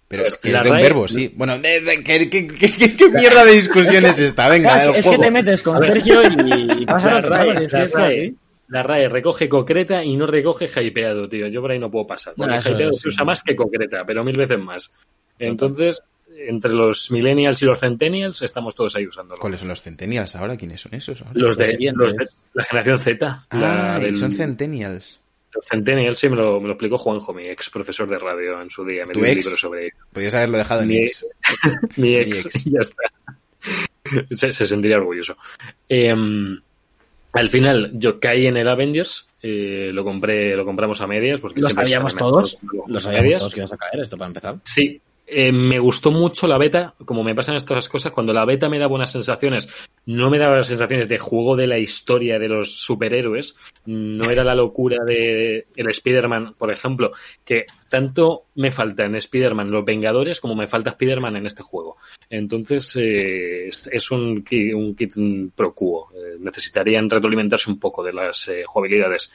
Pero 0.08 0.26
es 0.26 0.36
que 0.38 0.50
la 0.50 0.58
es 0.58 0.64
de 0.64 0.70
un 0.70 0.76
RAE- 0.76 0.82
verbo, 0.82 1.08
sí. 1.08 1.32
Bueno, 1.36 1.58
de- 1.58 1.80
de- 1.80 2.02
¿qué, 2.02 2.28
qué, 2.28 2.46
qué- 2.48 2.70
qué- 2.72 2.96
qué 2.96 3.08
mierda 3.10 3.44
de 3.44 3.52
discusión 3.52 4.04
es 4.06 4.18
esta? 4.18 4.48
Venga, 4.48 4.74
el 4.82 4.88
es, 4.90 4.92
que, 4.92 4.98
es 5.00 5.06
que 5.06 5.18
te 5.18 5.30
metes 5.30 5.62
con 5.62 5.82
Sergio 5.82 6.22
y, 6.22 6.82
y 6.82 6.86
pasa 6.86 7.20
La 7.20 7.28
la 7.28 7.44
es 7.44 7.70
RAE, 7.92 8.04
así. 8.26 8.36
la 8.68 8.82
RAE 8.82 9.08
recoge 9.08 9.48
concreta 9.48 10.04
y 10.04 10.16
no 10.16 10.26
recoge 10.26 10.68
hypeado, 10.82 11.28
tío. 11.28 11.46
Yo 11.48 11.60
por 11.60 11.70
ahí 11.70 11.78
no 11.78 11.90
puedo 11.90 12.06
pasar. 12.06 12.34
Porque 12.36 12.54
No, 12.54 12.60
hypeado 12.60 12.92
se 12.92 13.08
usa 13.08 13.24
más 13.24 13.42
que 13.42 13.54
concreta, 13.54 14.04
pero 14.06 14.24
mil 14.24 14.36
veces 14.36 14.58
más. 14.58 14.90
Entonces, 15.38 16.02
entre 16.48 16.72
los 16.72 17.10
millennials 17.10 17.60
y 17.62 17.64
los 17.66 17.80
centennials, 17.80 18.42
estamos 18.42 18.74
todos 18.74 18.96
ahí 18.96 19.06
usándolo. 19.06 19.40
¿Cuáles 19.40 19.60
son 19.60 19.68
los 19.68 19.82
centennials 19.82 20.34
ahora? 20.36 20.56
¿Quiénes 20.56 20.80
son 20.80 20.94
esos 20.94 21.20
ahora? 21.22 21.32
Los 21.34 21.56
de, 21.56 21.76
Los 21.92 21.96
los 21.96 22.12
de 22.14 22.26
la 22.54 22.64
generación 22.64 22.98
Z. 22.98 23.46
la 23.52 23.96
Ah, 23.96 23.98
del- 23.98 24.14
son 24.14 24.32
centennials. 24.32 25.20
los 25.52 25.66
centennials, 25.66 26.18
sí, 26.18 26.28
me 26.28 26.36
lo, 26.36 26.60
me 26.60 26.66
lo 26.68 26.72
explicó 26.74 26.96
Juanjo, 26.98 27.34
mi 27.34 27.48
ex 27.48 27.68
profesor 27.70 28.08
de 28.08 28.18
radio 28.18 28.60
en 28.62 28.70
su 28.70 28.84
día. 28.84 29.04
Me 29.06 29.12
¿Tu 29.12 29.20
dio 29.20 29.28
un 29.32 29.36
ex? 29.36 29.44
libro 29.46 29.58
sobre 29.58 29.82
ello. 29.86 29.94
Podrías 30.12 30.34
haberlo 30.34 30.58
dejado 30.58 30.82
en 30.82 30.88
Mi- 30.88 30.96
X. 30.98 31.26
mi 31.96 32.14
ex, 32.16 32.46
ex. 32.46 32.64
ya 32.66 32.80
está. 32.80 33.02
Se, 34.30 34.52
se 34.52 34.66
sentiría 34.66 34.96
orgulloso. 34.96 35.36
Em, 35.88 36.58
al 37.32 37.48
final, 37.50 37.90
yo 37.94 38.18
caí 38.18 38.46
en 38.46 38.56
el 38.56 38.68
Avengers, 38.68 39.28
eh, 39.42 39.90
lo 39.92 40.02
compré, 40.04 40.56
lo 40.56 40.64
compramos 40.64 41.00
a 41.00 41.06
medias, 41.06 41.38
porque 41.40 41.60
Lo 41.60 41.70
sabíamos 41.70 42.16
todos. 42.16 42.58
lo 42.88 42.98
sabíamos 43.00 43.24
medias. 43.24 43.38
todos 43.40 43.54
que 43.54 43.60
ibas 43.60 43.72
a 43.72 43.76
caer, 43.76 44.00
esto 44.00 44.16
para 44.16 44.28
empezar. 44.28 44.56
Sí, 44.64 45.00
eh, 45.30 45.52
me 45.52 45.78
gustó 45.78 46.10
mucho 46.10 46.46
la 46.46 46.58
beta, 46.58 46.94
como 47.04 47.22
me 47.22 47.34
pasan 47.34 47.56
estas 47.56 47.88
cosas, 47.88 48.12
cuando 48.12 48.32
la 48.32 48.44
beta 48.44 48.68
me 48.68 48.78
da 48.78 48.86
buenas 48.86 49.12
sensaciones, 49.12 49.68
no 50.06 50.30
me 50.30 50.38
daba 50.38 50.56
las 50.56 50.66
sensaciones 50.66 51.08
de 51.08 51.18
juego 51.18 51.56
de 51.56 51.66
la 51.66 51.78
historia 51.78 52.38
de 52.38 52.48
los 52.48 52.80
superhéroes, 52.80 53.56
no 53.86 54.30
era 54.30 54.44
la 54.44 54.54
locura 54.54 55.04
de 55.04 55.66
el 55.76 55.88
Spider-Man, 55.88 56.54
por 56.58 56.70
ejemplo, 56.70 57.10
que 57.44 57.66
tanto 57.88 58.46
me 58.56 58.70
falta 58.70 59.04
en 59.04 59.14
Spider-Man 59.14 59.70
los 59.70 59.84
Vengadores 59.84 60.40
como 60.40 60.54
me 60.54 60.68
falta 60.68 60.90
Spider-Man 60.90 61.36
en 61.36 61.46
este 61.46 61.62
juego. 61.62 61.96
Entonces, 62.28 62.94
eh, 62.96 63.68
es, 63.68 64.10
un, 64.10 64.44
un 64.74 64.94
kit 64.94 65.14
pro 65.54 65.74
quo. 65.74 66.10
Eh, 66.14 66.36
necesitarían 66.38 67.08
retroalimentarse 67.08 67.70
un 67.70 67.78
poco 67.78 68.02
de 68.02 68.12
las 68.12 68.48
eh, 68.48 68.62
jugabilidades. 68.64 69.32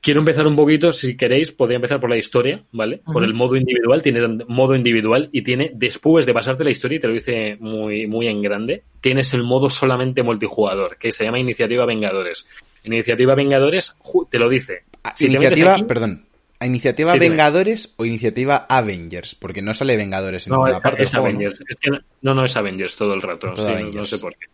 Quiero 0.00 0.20
empezar 0.20 0.46
un 0.46 0.54
poquito, 0.54 0.92
si 0.92 1.16
queréis, 1.16 1.50
podría 1.50 1.76
empezar 1.76 1.98
por 2.00 2.08
la 2.10 2.16
historia, 2.16 2.60
¿vale? 2.70 3.00
Por 3.12 3.24
el 3.24 3.34
modo 3.34 3.56
individual, 3.56 4.02
tiene 4.02 4.44
modo 4.46 4.76
individual 4.76 5.28
y 5.32 5.42
tiene, 5.42 5.72
después 5.74 6.26
de 6.26 6.32
pasarte 6.34 6.62
la 6.62 6.70
historia, 6.70 6.96
y 6.96 7.00
te 7.00 7.08
lo 7.08 7.14
dice 7.14 7.56
muy, 7.58 8.06
muy 8.06 8.28
en 8.28 8.40
grande, 8.40 8.84
tienes 9.00 9.34
el 9.34 9.42
modo 9.42 9.68
solamente 9.68 10.22
multijugador, 10.22 10.96
que 10.96 11.10
se 11.10 11.24
llama 11.24 11.40
Iniciativa 11.40 11.86
Vengadores. 11.86 12.46
Iniciativa 12.84 13.34
Vengadores 13.34 13.96
te 14.30 14.38
lo 14.38 14.48
dice. 14.48 14.84
Ah, 15.02 15.12
Si 15.16 15.26
iniciativa, 15.26 15.72
aquí- 15.74 15.82
perdón. 15.84 16.22
¿A 16.58 16.64
iniciativa 16.66 17.12
Sí, 17.12 17.18
dime. 17.18 17.30
Vengadores 17.30 17.92
o 17.96 18.04
iniciativa 18.06 18.64
Avengers? 18.70 19.34
Porque 19.34 19.60
no 19.60 19.74
sale 19.74 19.96
Vengadores 19.96 20.46
en 20.46 20.52
No, 20.52 20.56
ninguna 20.58 20.76
es, 20.78 20.82
parte. 20.82 21.02
es 21.02 21.12
¿no? 21.12 21.20
Avengers. 21.20 21.60
Es 21.68 21.76
que 21.78 21.90
no, 22.22 22.44
es 22.44 22.56
Avengers 22.56 22.96
todo 22.96 23.12
el 23.12 23.20
rato. 23.20 23.52
Todo 23.52 23.66
sí, 23.66 23.72
Avengers. 23.72 23.96
No 23.96 24.06
sé 24.06 24.18
por 24.18 24.34
qué. 24.36 24.46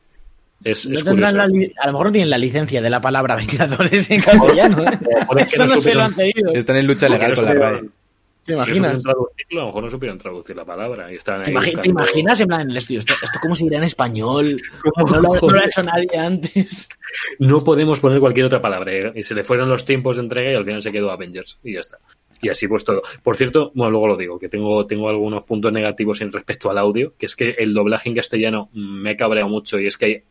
Es, 0.64 0.86
No 0.86 0.98
es 0.98 1.04
tendrán 1.04 1.30
curioso. 1.32 1.36
la 1.36 1.46
li- 1.46 1.72
a 1.80 1.86
lo 1.86 1.92
mejor 1.92 2.06
no 2.06 2.12
tienen 2.12 2.30
la 2.30 2.38
licencia 2.38 2.80
de 2.82 2.90
la 2.90 3.00
palabra 3.00 3.36
Vengadores 3.36 4.10
en 4.10 4.20
castellano. 4.20 4.84
¿eh? 4.84 4.98
Eso 5.46 5.64
no 5.66 5.80
se 5.80 5.94
lo 5.94 6.02
han 6.02 6.14
pedido. 6.14 6.52
Están 6.54 6.76
en 6.76 6.86
lucha 6.86 7.08
legal 7.08 7.34
con 7.34 7.44
la 7.44 7.54
RAE. 7.54 7.80
¿Te 8.44 8.54
imaginas? 8.54 9.02
traducirlo, 9.04 9.60
a 9.60 9.62
lo 9.62 9.66
mejor 9.66 9.84
no 9.84 9.90
supieron 9.90 10.18
traducir 10.18 10.56
la 10.56 10.64
palabra. 10.64 11.12
Y 11.12 11.14
estaban 11.14 11.44
¿Te, 11.44 11.50
ahí 11.50 11.54
imagi- 11.56 11.62
te 11.64 11.70
buscando- 11.76 11.90
imaginas 11.90 12.40
en 12.40 12.46
plan 12.48 12.60
en 12.62 12.70
el 12.72 12.76
estudio? 12.76 12.98
¿Esto, 13.00 13.14
esto 13.22 13.38
cómo 13.40 13.54
se 13.54 13.64
dirá 13.64 13.78
en 13.78 13.84
español? 13.84 14.60
¿Cómo? 14.82 15.10
No 15.12 15.20
lo, 15.20 15.34
no 15.40 15.50
lo 15.52 15.60
ha 15.60 15.64
hecho 15.64 15.82
nadie 15.84 16.08
antes. 16.18 16.88
no 17.38 17.62
podemos 17.62 18.00
poner 18.00 18.18
cualquier 18.18 18.46
otra 18.46 18.60
palabra. 18.60 18.92
¿eh? 18.92 19.12
Y 19.14 19.22
se 19.22 19.34
le 19.36 19.44
fueron 19.44 19.68
los 19.68 19.84
tiempos 19.84 20.16
de 20.16 20.22
entrega 20.22 20.50
y 20.50 20.54
al 20.56 20.64
final 20.64 20.82
se 20.82 20.90
quedó 20.90 21.12
Avengers. 21.12 21.58
Y 21.62 21.74
ya 21.74 21.80
está. 21.80 21.98
Y 22.40 22.48
así 22.48 22.66
pues 22.66 22.84
todo. 22.84 23.00
Por 23.22 23.36
cierto, 23.36 23.70
bueno, 23.76 23.92
luego 23.92 24.08
lo 24.08 24.16
digo, 24.16 24.36
que 24.40 24.48
tengo, 24.48 24.84
tengo 24.88 25.08
algunos 25.08 25.44
puntos 25.44 25.72
negativos 25.72 26.20
en 26.22 26.32
respecto 26.32 26.68
al 26.68 26.78
audio, 26.78 27.14
que 27.16 27.26
es 27.26 27.36
que 27.36 27.50
el 27.56 27.72
doblaje 27.72 28.08
en 28.08 28.16
castellano 28.16 28.68
me 28.72 29.12
ha 29.12 29.16
cabreado 29.16 29.48
mucho 29.48 29.78
y 29.78 29.86
es 29.86 29.96
que 29.96 30.04
hay 30.06 30.22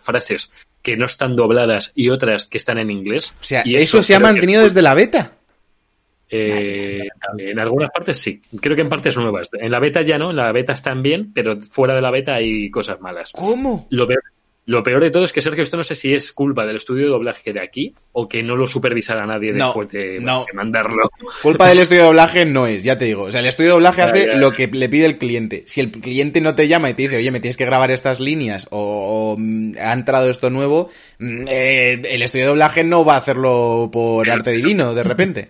frases 0.00 0.50
que 0.82 0.96
no 0.96 1.06
están 1.06 1.34
dobladas 1.34 1.92
y 1.94 2.10
otras 2.10 2.46
que 2.46 2.58
están 2.58 2.78
en 2.78 2.90
inglés. 2.90 3.34
O 3.40 3.44
sea, 3.44 3.62
y 3.64 3.76
eso, 3.76 4.02
se 4.02 4.14
ha 4.14 4.20
mantenido 4.20 4.62
desde 4.62 4.82
la 4.82 4.94
beta. 4.94 5.32
Eh, 6.28 7.08
en 7.38 7.58
algunas 7.58 7.90
partes 7.90 8.18
sí, 8.18 8.42
creo 8.60 8.74
que 8.74 8.82
en 8.82 8.88
partes 8.88 9.16
nuevas. 9.16 9.48
En 9.52 9.70
la 9.70 9.80
beta 9.80 10.02
ya 10.02 10.18
no, 10.18 10.30
en 10.30 10.36
la 10.36 10.52
beta 10.52 10.72
están 10.72 11.02
bien, 11.02 11.32
pero 11.32 11.60
fuera 11.60 11.94
de 11.94 12.02
la 12.02 12.10
beta 12.10 12.34
hay 12.34 12.70
cosas 12.70 13.00
malas. 13.00 13.32
¿Cómo? 13.32 13.86
Lo 13.90 14.06
peor, 14.06 14.22
lo 14.66 14.82
peor 14.82 15.00
de 15.00 15.10
todo 15.12 15.24
es 15.24 15.32
que 15.32 15.40
Sergio, 15.40 15.62
esto 15.62 15.76
no 15.76 15.84
sé 15.84 15.94
si 15.94 16.12
es 16.12 16.32
culpa 16.32 16.66
del 16.66 16.76
estudio 16.76 17.04
de 17.04 17.10
doblaje 17.10 17.52
de 17.52 17.60
aquí 17.60 17.94
o 18.12 18.28
que 18.28 18.42
no 18.42 18.56
lo 18.56 18.66
supervisará 18.66 19.24
nadie 19.24 19.52
No, 19.52 19.66
después 19.66 19.88
de, 19.90 20.18
no. 20.20 20.44
de 20.44 20.52
mandarlo. 20.54 21.08
Culpa 21.42 21.68
del 21.68 21.78
estudio 21.78 22.00
de 22.02 22.06
doblaje 22.08 22.44
no 22.44 22.66
es, 22.66 22.82
ya 22.82 22.98
te 22.98 23.04
digo. 23.04 23.22
O 23.24 23.30
sea, 23.30 23.40
el 23.40 23.46
estudio 23.46 23.68
de 23.68 23.72
doblaje 23.74 23.98
Ya, 24.00 24.06
hace 24.08 24.26
ya. 24.26 24.34
lo 24.34 24.52
que 24.52 24.66
le 24.66 24.88
pide 24.88 25.06
el 25.06 25.18
cliente. 25.18 25.62
Si 25.68 25.80
el 25.80 25.92
cliente 25.92 26.40
no 26.40 26.56
te 26.56 26.66
llama 26.66 26.90
y 26.90 26.94
te 26.94 27.02
dice, 27.02 27.16
oye, 27.16 27.30
me 27.30 27.38
tienes 27.40 27.56
que 27.56 27.64
grabar 27.64 27.92
estas 27.92 28.18
líneas 28.18 28.66
o, 28.70 29.34
o, 29.34 29.36
mm, 29.38 29.74
ha 29.80 29.92
entrado 29.92 30.28
esto 30.30 30.50
nuevo, 30.50 30.90
mm, 31.20 31.44
eh, 31.48 32.02
el 32.10 32.22
estudio 32.22 32.46
de 32.46 32.48
doblaje 32.48 32.82
no 32.82 33.04
va 33.04 33.14
a 33.14 33.18
hacerlo 33.18 33.88
por 33.92 34.28
arte 34.28 34.50
divino, 34.50 34.94
de 34.94 35.02
repente. 35.04 35.48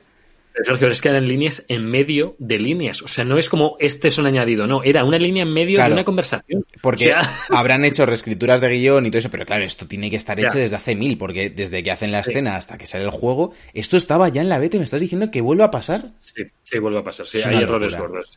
Sergio, 0.65 0.89
es 0.89 1.01
que 1.03 1.09
eran 1.09 1.29
líneas 1.29 1.65
en 1.69 1.85
medio 1.87 2.35
de 2.39 2.59
líneas. 2.59 3.03
O 3.03 3.09
sea, 3.09 3.25
no 3.25 3.37
es 3.39 3.49
como 3.51 3.77
este 3.81 4.09
es 4.09 4.19
un 4.19 4.27
añadido, 4.27 4.67
no. 4.67 4.83
Era 4.83 5.05
una 5.05 5.19
línea 5.19 5.43
en 5.43 5.53
medio 5.53 5.77
Claro. 5.77 5.91
de 5.91 5.95
una 6.01 6.05
conversación. 6.05 6.65
Porque 6.81 7.05
O 7.05 7.09
sea, 7.09 7.23
habrán 7.51 7.85
hecho 7.85 8.07
reescrituras 8.07 8.61
de 8.61 8.69
guion 8.71 9.07
y 9.07 9.11
todo 9.11 9.19
eso, 9.19 9.31
pero 9.31 9.45
claro, 9.45 9.65
esto 9.65 9.87
tiene 9.87 10.09
que 10.11 10.17
estar 10.17 10.39
hecho 10.41 10.59
desde 10.59 10.77
hace 10.77 10.95
mil, 10.95 11.19
porque 11.19 11.51
desde 11.51 11.83
que 11.83 11.91
hacen 11.91 12.13
la 12.13 12.23
Sí. 12.25 12.31
escena 12.31 12.57
hasta 12.57 12.79
que 12.79 12.87
sale 12.87 13.05
el 13.05 13.11
juego, 13.11 13.53
esto 13.75 13.97
estaba 13.97 14.29
ya 14.29 14.41
en 14.43 14.49
la 14.49 14.59
beta 14.59 14.77
y 14.77 14.79
me 14.81 14.85
estás 14.85 15.01
diciendo 15.01 15.31
que 15.31 15.41
vuelve 15.41 15.65
a 15.65 15.71
pasar. 15.71 16.11
sí, 16.19 16.43
sí, 16.65 16.79
vuelve 16.79 16.99
a 17.01 17.05
pasar. 17.05 17.27
Sí, 17.27 17.39
hay 17.45 17.63
errores 17.63 17.97
gordos. 17.97 18.33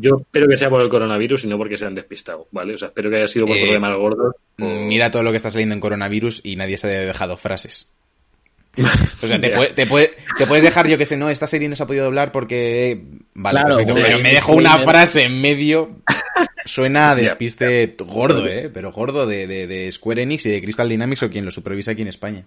Yo 0.00 0.18
espero 0.20 0.48
que 0.48 0.56
sea 0.56 0.70
por 0.70 0.80
el 0.82 0.88
coronavirus 0.88 1.44
y 1.44 1.48
no 1.48 1.58
porque 1.58 1.76
se 1.76 1.86
han 1.86 1.94
despistado, 1.94 2.46
¿vale? 2.50 2.74
O 2.74 2.78
sea, 2.78 2.88
espero 2.88 3.10
que 3.10 3.16
haya 3.16 3.28
sido 3.28 3.46
por 3.46 3.56
Eh, 3.56 3.62
problemas 3.62 3.96
gordos. 3.96 4.34
o- 4.60 4.64
Mira 4.84 5.10
todo 5.10 5.22
lo 5.22 5.30
que 5.30 5.36
está 5.36 5.50
saliendo 5.50 5.74
en 5.74 5.80
coronavirus 5.80 6.40
y 6.44 6.56
nadie 6.56 6.76
se 6.78 6.86
ha 6.86 6.90
dejado 6.90 7.36
frases. 7.36 7.90
O 9.22 9.26
sea, 9.26 9.40
te, 9.40 9.50
puede- 9.50 9.72
te, 9.72 9.86
puede- 9.86 10.10
te 10.38 10.46
puedes 10.46 10.64
dejar, 10.64 10.86
yo 10.88 10.98
que 10.98 11.06
sé, 11.06 11.16
no, 11.16 11.30
esta 11.30 11.46
serie 11.46 11.68
no 11.68 11.76
se 11.76 11.82
ha 11.82 11.86
podido 11.86 12.04
doblar 12.04 12.32
porque... 12.32 13.02
Vale, 13.34 13.60
Claro, 13.60 13.76
perfecto, 13.76 13.96
sí, 13.96 14.02
pero 14.04 14.16
sí, 14.18 14.22
me 14.22 14.32
dejo 14.32 14.52
sí, 14.52 14.58
una 14.58 14.78
sí. 14.78 14.84
frase 14.84 15.22
en 15.24 15.40
medio. 15.40 15.90
Suena 16.64 17.10
a 17.10 17.14
despiste 17.16 17.94
gordo, 17.98 18.46
¿eh? 18.46 18.70
Pero 18.72 18.92
gordo 18.92 19.26
de, 19.26 19.46
de, 19.46 19.66
de 19.66 19.92
Square 19.92 20.22
Enix 20.22 20.46
y 20.46 20.50
de 20.50 20.60
Crystal 20.62 20.88
Dynamics 20.88 21.22
o 21.22 21.30
quien 21.30 21.44
lo 21.44 21.50
supervisa 21.50 21.92
aquí 21.92 22.02
en 22.02 22.08
España. 22.08 22.44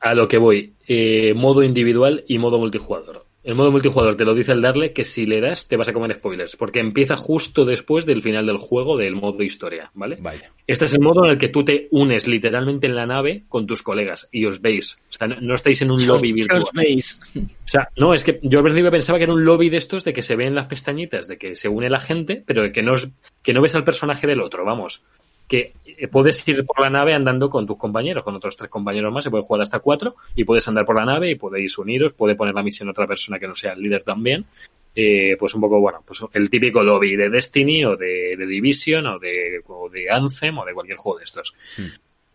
A 0.00 0.14
lo 0.14 0.28
que 0.28 0.38
voy, 0.38 0.72
eh, 0.88 1.34
modo 1.36 1.62
individual 1.62 2.24
y 2.26 2.38
modo 2.38 2.58
multijugador. 2.58 3.26
El 3.42 3.54
modo 3.54 3.70
multijugador 3.70 4.16
te 4.16 4.26
lo 4.26 4.34
dice 4.34 4.52
el 4.52 4.60
darle 4.60 4.92
que 4.92 5.06
si 5.06 5.24
le 5.24 5.40
das 5.40 5.66
te 5.66 5.78
vas 5.78 5.88
a 5.88 5.94
comer 5.94 6.14
spoilers, 6.14 6.56
porque 6.56 6.78
empieza 6.78 7.16
justo 7.16 7.64
después 7.64 8.04
del 8.04 8.20
final 8.20 8.44
del 8.44 8.58
juego 8.58 8.98
del 8.98 9.16
modo 9.16 9.42
historia, 9.42 9.90
¿vale? 9.94 10.18
Vaya. 10.20 10.52
Este 10.66 10.84
es 10.84 10.92
el 10.92 11.00
modo 11.00 11.24
en 11.24 11.30
el 11.30 11.38
que 11.38 11.48
tú 11.48 11.64
te 11.64 11.88
unes 11.90 12.26
literalmente 12.28 12.86
en 12.86 12.94
la 12.96 13.06
nave 13.06 13.44
con 13.48 13.66
tus 13.66 13.82
colegas 13.82 14.28
y 14.30 14.44
os 14.44 14.60
veis. 14.60 15.00
O 15.08 15.12
sea, 15.12 15.26
no, 15.26 15.54
estáis 15.54 15.80
en 15.80 15.90
un 15.90 16.06
lobby 16.06 16.28
¿Qué 16.28 16.34
virtual. 16.34 16.62
os 16.62 16.72
veis? 16.74 17.20
O 17.34 17.40
sea, 17.68 17.88
no, 17.96 18.12
es 18.12 18.24
que 18.24 18.38
yo 18.42 18.58
al 18.58 18.64
principio 18.66 18.90
pensaba 18.90 19.16
que 19.18 19.24
era 19.24 19.32
un 19.32 19.44
lobby 19.44 19.70
de 19.70 19.78
estos 19.78 20.04
de 20.04 20.12
que 20.12 20.22
se 20.22 20.36
ven 20.36 20.54
las 20.54 20.66
pestañitas, 20.66 21.26
de 21.26 21.38
que 21.38 21.56
se 21.56 21.68
une 21.68 21.88
la 21.88 21.98
gente, 21.98 22.42
pero 22.46 22.62
de 22.62 22.72
que 22.72 22.82
no, 22.82 22.94
es- 22.94 23.08
que 23.42 23.54
no 23.54 23.62
ves 23.62 23.74
al 23.74 23.84
personaje 23.84 24.26
del 24.26 24.42
otro, 24.42 24.66
vamos. 24.66 25.02
Que 25.50 25.74
eh, 25.84 26.06
puedes 26.06 26.46
ir 26.48 26.64
por 26.64 26.80
la 26.80 26.88
nave 26.88 27.12
andando 27.12 27.48
con 27.48 27.66
tus 27.66 27.76
compañeros, 27.76 28.22
con 28.22 28.36
otros 28.36 28.56
tres 28.56 28.70
compañeros 28.70 29.12
más, 29.12 29.24
se 29.24 29.30
puede 29.30 29.42
jugar 29.42 29.62
hasta 29.62 29.80
cuatro, 29.80 30.14
y 30.36 30.44
puedes 30.44 30.66
andar 30.68 30.86
por 30.86 30.94
la 30.94 31.04
nave 31.04 31.30
y 31.30 31.34
podéis 31.34 31.76
uniros, 31.76 32.12
puede 32.12 32.36
poner 32.36 32.54
la 32.54 32.62
misión 32.62 32.88
otra 32.88 33.06
persona 33.06 33.38
que 33.38 33.48
no 33.48 33.54
sea 33.54 33.72
el 33.72 33.82
líder 33.82 34.04
también. 34.04 34.46
Eh, 34.94 35.36
pues 35.38 35.54
un 35.54 35.60
poco, 35.60 35.80
bueno, 35.80 36.02
pues 36.06 36.20
el 36.32 36.50
típico 36.50 36.82
lobby 36.82 37.16
de 37.16 37.30
Destiny 37.30 37.84
o 37.84 37.96
de, 37.96 38.36
de 38.36 38.46
Division 38.46 39.06
o 39.06 39.18
de, 39.18 39.62
o 39.66 39.88
de 39.88 40.10
Anthem 40.10 40.58
o 40.58 40.64
de 40.64 40.74
cualquier 40.74 40.98
juego 40.98 41.18
de 41.18 41.24
estos. 41.24 41.54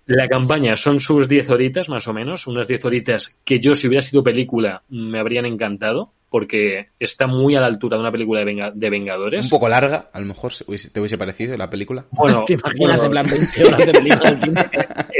La 0.05 0.28
campaña 0.28 0.78
son 0.78 0.99
sus 0.99 1.28
10 1.28 1.49
horitas, 1.49 1.89
más 1.89 2.07
o 2.07 2.13
menos, 2.13 2.47
unas 2.47 2.68
10 2.68 2.86
horitas 2.86 3.38
que 3.43 3.59
yo, 3.59 3.76
si 3.76 3.88
hubiera 3.88 4.03
sido 4.03 4.24
película, 4.24 4.84
me 4.89 5.20
habrían 5.20 5.45
encantado, 5.45 6.11
porque 6.36 6.89
está 6.99 7.27
muy 7.27 7.55
a 7.55 7.61
la 7.61 7.67
altura 7.67 7.95
de 7.95 8.01
una 8.01 8.11
película 8.11 8.39
de, 8.41 8.45
Venga- 8.45 8.71
de 8.75 8.89
Vengadores. 8.89 9.45
Un 9.45 9.49
poco 9.49 9.69
larga, 9.69 10.09
a 10.11 10.19
lo 10.19 10.25
mejor 10.25 10.51
hubiese- 10.67 10.89
te 10.91 10.99
hubiese 10.99 11.17
parecido 11.17 11.55
la 11.55 11.69
película. 11.69 12.03
Bueno, 12.11 12.43
¿Te 12.47 12.53
imaginas 12.55 12.99
bueno, 13.01 13.03
en 13.05 13.11
plan 13.11 13.39
20 13.39 13.63
horas 13.65 13.86
de 13.86 13.93
película? 13.93 14.69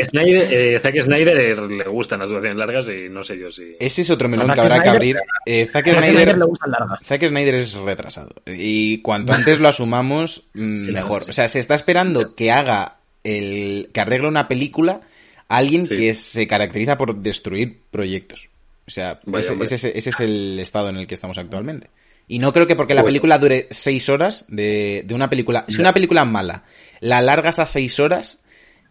Snyder, 0.09 0.47
eh, 0.51 0.80
Zack 0.82 1.01
Snyder 1.01 1.57
le 1.70 1.84
gustan 1.86 2.20
las 2.20 2.28
duraciones 2.28 2.57
largas 2.57 2.89
y 2.89 3.07
no 3.09 3.24
sé 3.24 3.39
yo 3.39 3.49
si... 3.49 3.78
Ese 3.80 4.01
es 4.01 4.09
otro 4.09 4.28
melón 4.28 4.51
que 4.53 4.59
habrá 4.59 4.82
que 4.82 4.89
Snyder- 4.89 4.95
abrir. 4.95 5.18
Eh, 5.45 5.68
Zack 5.72 5.86
Snyder, 5.86 6.11
Snyder 6.11 6.38
le 6.38 6.45
gustan 6.45 6.72
largas. 6.72 6.99
Zack 7.01 7.28
Snyder 7.30 7.55
es 7.55 7.74
retrasado. 7.76 8.36
Y 8.45 8.97
cuanto 8.97 9.32
antes 9.32 9.61
lo 9.61 9.70
asumamos, 9.70 10.47
mm, 10.53 10.76
Sí, 10.88 10.91
mejor. 10.91 11.24
O 11.30 11.32
sea, 11.32 11.47
se 11.47 11.59
está 11.59 11.76
esperando 11.76 12.36
que 12.36 12.51
haga 12.51 12.97
el. 13.24 13.88
que 13.93 14.01
arregle 14.01 14.28
una 14.28 14.49
película 14.49 14.99
a 15.47 15.55
alguien 15.55 15.86
Sí. 15.88 15.95
que 15.95 16.13
se 16.13 16.45
caracteriza 16.45 16.97
por 16.97 17.16
destruir 17.16 17.78
proyectos. 17.89 18.49
O 18.88 18.92
sea, 18.92 19.20
Vaya, 19.26 19.54
ese, 19.64 19.76
es- 19.76 19.84
ese 19.86 20.10
es 20.10 20.20
el 20.20 20.60
estado 20.60 20.90
en 20.90 20.98
el 20.98 21.08
que 21.08 21.16
estamos 21.16 21.38
actualmente. 21.38 21.90
Y 22.28 22.40
no 22.40 22.52
creo 22.54 22.66
que 22.68 22.76
porque 22.76 22.94
la 22.96 23.02
Pues- 23.02 23.12
película 23.12 23.38
dure 23.38 23.68
seis 23.72 24.10
horas 24.10 24.46
de, 24.48 25.04
de 25.06 25.14
una 25.14 25.30
película. 25.30 25.66
Si 25.68 25.80
una 25.80 25.94
película 25.94 26.22
es 26.24 26.28
mala, 26.28 26.64
la 27.00 27.18
alargas 27.20 27.60
a 27.60 27.66
seis 27.66 28.00
horas, 28.00 28.42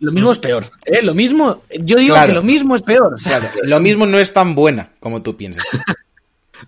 Lo 0.00 0.12
mismo 0.12 0.32
es 0.32 0.38
peor. 0.38 0.66
¿eh? 0.86 1.00
Lo 1.02 1.14
mismo, 1.14 1.62
yo 1.80 1.96
digo 1.96 2.14
Claro. 2.14 2.28
que 2.28 2.34
lo 2.34 2.42
mismo 2.42 2.74
es 2.76 2.82
peor. 2.82 3.12
O 3.14 3.18
sea, 3.18 3.40
lo 3.62 3.80
mismo 3.80 4.06
no 4.06 4.18
es 4.18 4.32
tan 4.32 4.54
buena 4.54 4.90
como 5.00 5.22
tú 5.22 5.36
piensas. 5.36 5.64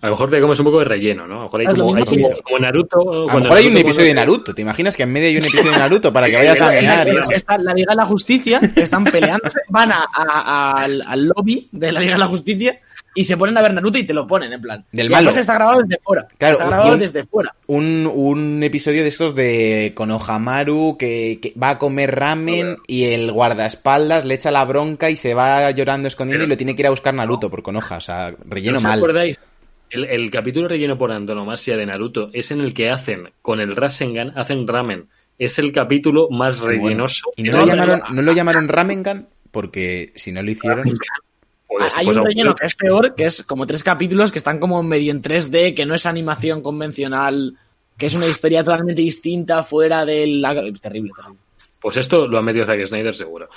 A 0.01 0.07
lo 0.07 0.11
mejor 0.13 0.29
te 0.29 0.39
comes 0.41 0.59
un 0.59 0.65
poco 0.65 0.79
de 0.79 0.85
relleno, 0.85 1.25
¿no? 1.25 1.35
A 1.35 1.37
lo 1.37 1.43
mejor 1.45 1.59
hay 1.61 1.65
como, 1.67 1.95
hay 1.95 2.03
como, 2.43 2.59
Naruto... 2.59 3.29
A 3.29 3.33
lo 3.33 3.39
mejor 3.39 3.57
hay 3.57 3.67
un 3.67 3.77
episodio 3.77 4.07
de 4.07 4.13
Naruto. 4.13 4.53
¿Te 4.53 4.61
imaginas 4.61 4.95
que 4.95 5.03
en 5.03 5.11
medio 5.11 5.27
hay 5.29 5.37
un 5.37 5.45
episodio 5.45 5.71
de 5.71 5.77
Naruto 5.77 6.13
para 6.13 6.27
que 6.29 6.35
vayas 6.35 6.61
a 6.61 6.75
está 7.33 7.57
la 7.57 7.73
Liga 7.73 7.91
de 7.91 7.95
la 7.95 8.05
Justicia, 8.05 8.59
están 8.75 9.05
peleándose, 9.05 9.59
van 9.69 9.91
a- 9.93 10.05
a- 10.13 10.71
al, 10.83 11.01
al 11.07 11.25
lobby 11.27 11.67
de 11.71 11.91
la 11.91 11.99
Liga 12.01 12.13
de 12.13 12.19
la 12.19 12.27
Justicia 12.27 12.79
y 13.19 13.23
se 13.23 13.35
ponen 13.37 13.57
a 13.57 13.61
ver 13.61 13.73
Naruto 13.73 13.97
y 13.97 14.03
te 14.05 14.13
lo 14.13 14.25
ponen, 14.27 14.53
en 14.53 14.61
plan. 14.61 14.85
Del 14.91 15.07
y 15.07 15.09
malo. 15.09 15.17
además 15.17 15.37
está 15.37 15.53
grabado 15.55 15.81
desde 15.81 15.99
fuera. 16.03 16.27
Claro, 16.37 16.53
está 16.53 16.67
grabado 16.67 16.93
un- 16.93 16.99
desde 16.99 17.23
fuera. 17.25 17.55
un, 17.67 18.11
un 18.13 18.63
episodio 18.63 19.01
de 19.03 19.09
estos 19.09 19.35
de 19.35 19.91
Konohamaru 19.95 20.97
que, 20.97 21.39
que 21.41 21.53
va 21.61 21.71
a 21.71 21.77
comer 21.77 22.15
ramen 22.15 22.77
y 22.87 23.05
el 23.05 23.31
guardaespaldas 23.31 24.25
le 24.25 24.35
echa 24.35 24.51
la 24.51 24.63
bronca 24.65 25.09
y 25.09 25.15
se 25.17 25.33
va 25.33 25.69
llorando 25.71 26.07
escondiendo 26.07 26.45
y 26.45 26.47
lo 26.47 26.57
tiene 26.57 26.75
que 26.75 26.83
ir 26.83 26.87
a 26.87 26.91
buscar 26.91 27.13
Naruto 27.13 27.49
por 27.49 27.63
Konoha. 27.63 27.97
O 27.97 28.01
sea, 28.01 28.33
relleno 28.45 28.73
¿No 28.73 28.77
os 28.77 28.83
mal. 28.83 28.99
acordáis? 28.99 29.39
El, 29.89 30.03
el 30.05 30.29
capítulo 30.29 30.67
relleno 30.67 30.97
por 30.97 31.11
antonomasia 31.11 31.77
de 31.77 31.85
Naruto 31.85 32.29
es 32.33 32.51
en 32.51 32.59
el 32.61 32.73
que 32.73 32.89
hacen, 32.89 33.29
con 33.41 33.59
el 33.61 33.75
Rasengan, 33.75 34.33
hacen 34.37 34.67
ramen. 34.67 35.07
Es 35.39 35.59
el 35.59 35.71
capítulo 35.71 36.29
más 36.29 36.59
rellenoso. 36.61 37.31
Y 37.37 37.43
no 37.43 37.59
lo, 37.59 37.65
llamaron, 37.67 38.01
no 38.11 38.21
lo 38.21 38.33
llamaron 38.33 38.67
Ramengan 38.67 39.27
porque 39.51 40.11
si 40.15 40.31
no 40.31 40.41
lo 40.41 40.51
hicieron... 40.51 40.83
Pues- 41.67 41.97
Hay 41.97 42.05
pues 42.05 42.17
un 42.17 42.25
relleno 42.25 42.55
que 42.55 42.65
es 42.65 42.75
peor, 42.75 43.13
que 43.15 43.25
es 43.25 43.43
como 43.43 43.67
tres 43.67 43.83
capítulos 43.83 44.31
que 44.31 44.37
están 44.37 44.59
como 44.59 44.81
medio 44.83 45.11
en 45.11 45.21
3D, 45.21 45.73
que 45.75 45.85
no 45.85 45.95
es 45.95 46.05
animación 46.05 46.61
convencional, 46.61 47.57
que 47.97 48.05
es 48.05 48.13
una 48.13 48.27
historia 48.27 48.63
totalmente 48.63 49.01
distinta 49.01 49.63
fuera 49.63 50.05
del... 50.05 50.41
Terrible, 50.41 50.79
terrible. 50.79 51.11
Pues 51.79 51.97
esto 51.97 52.27
lo 52.27 52.37
ha 52.37 52.41
metido 52.41 52.65
Zack 52.65 52.85
Snyder 52.85 53.13
seguro. 53.13 53.49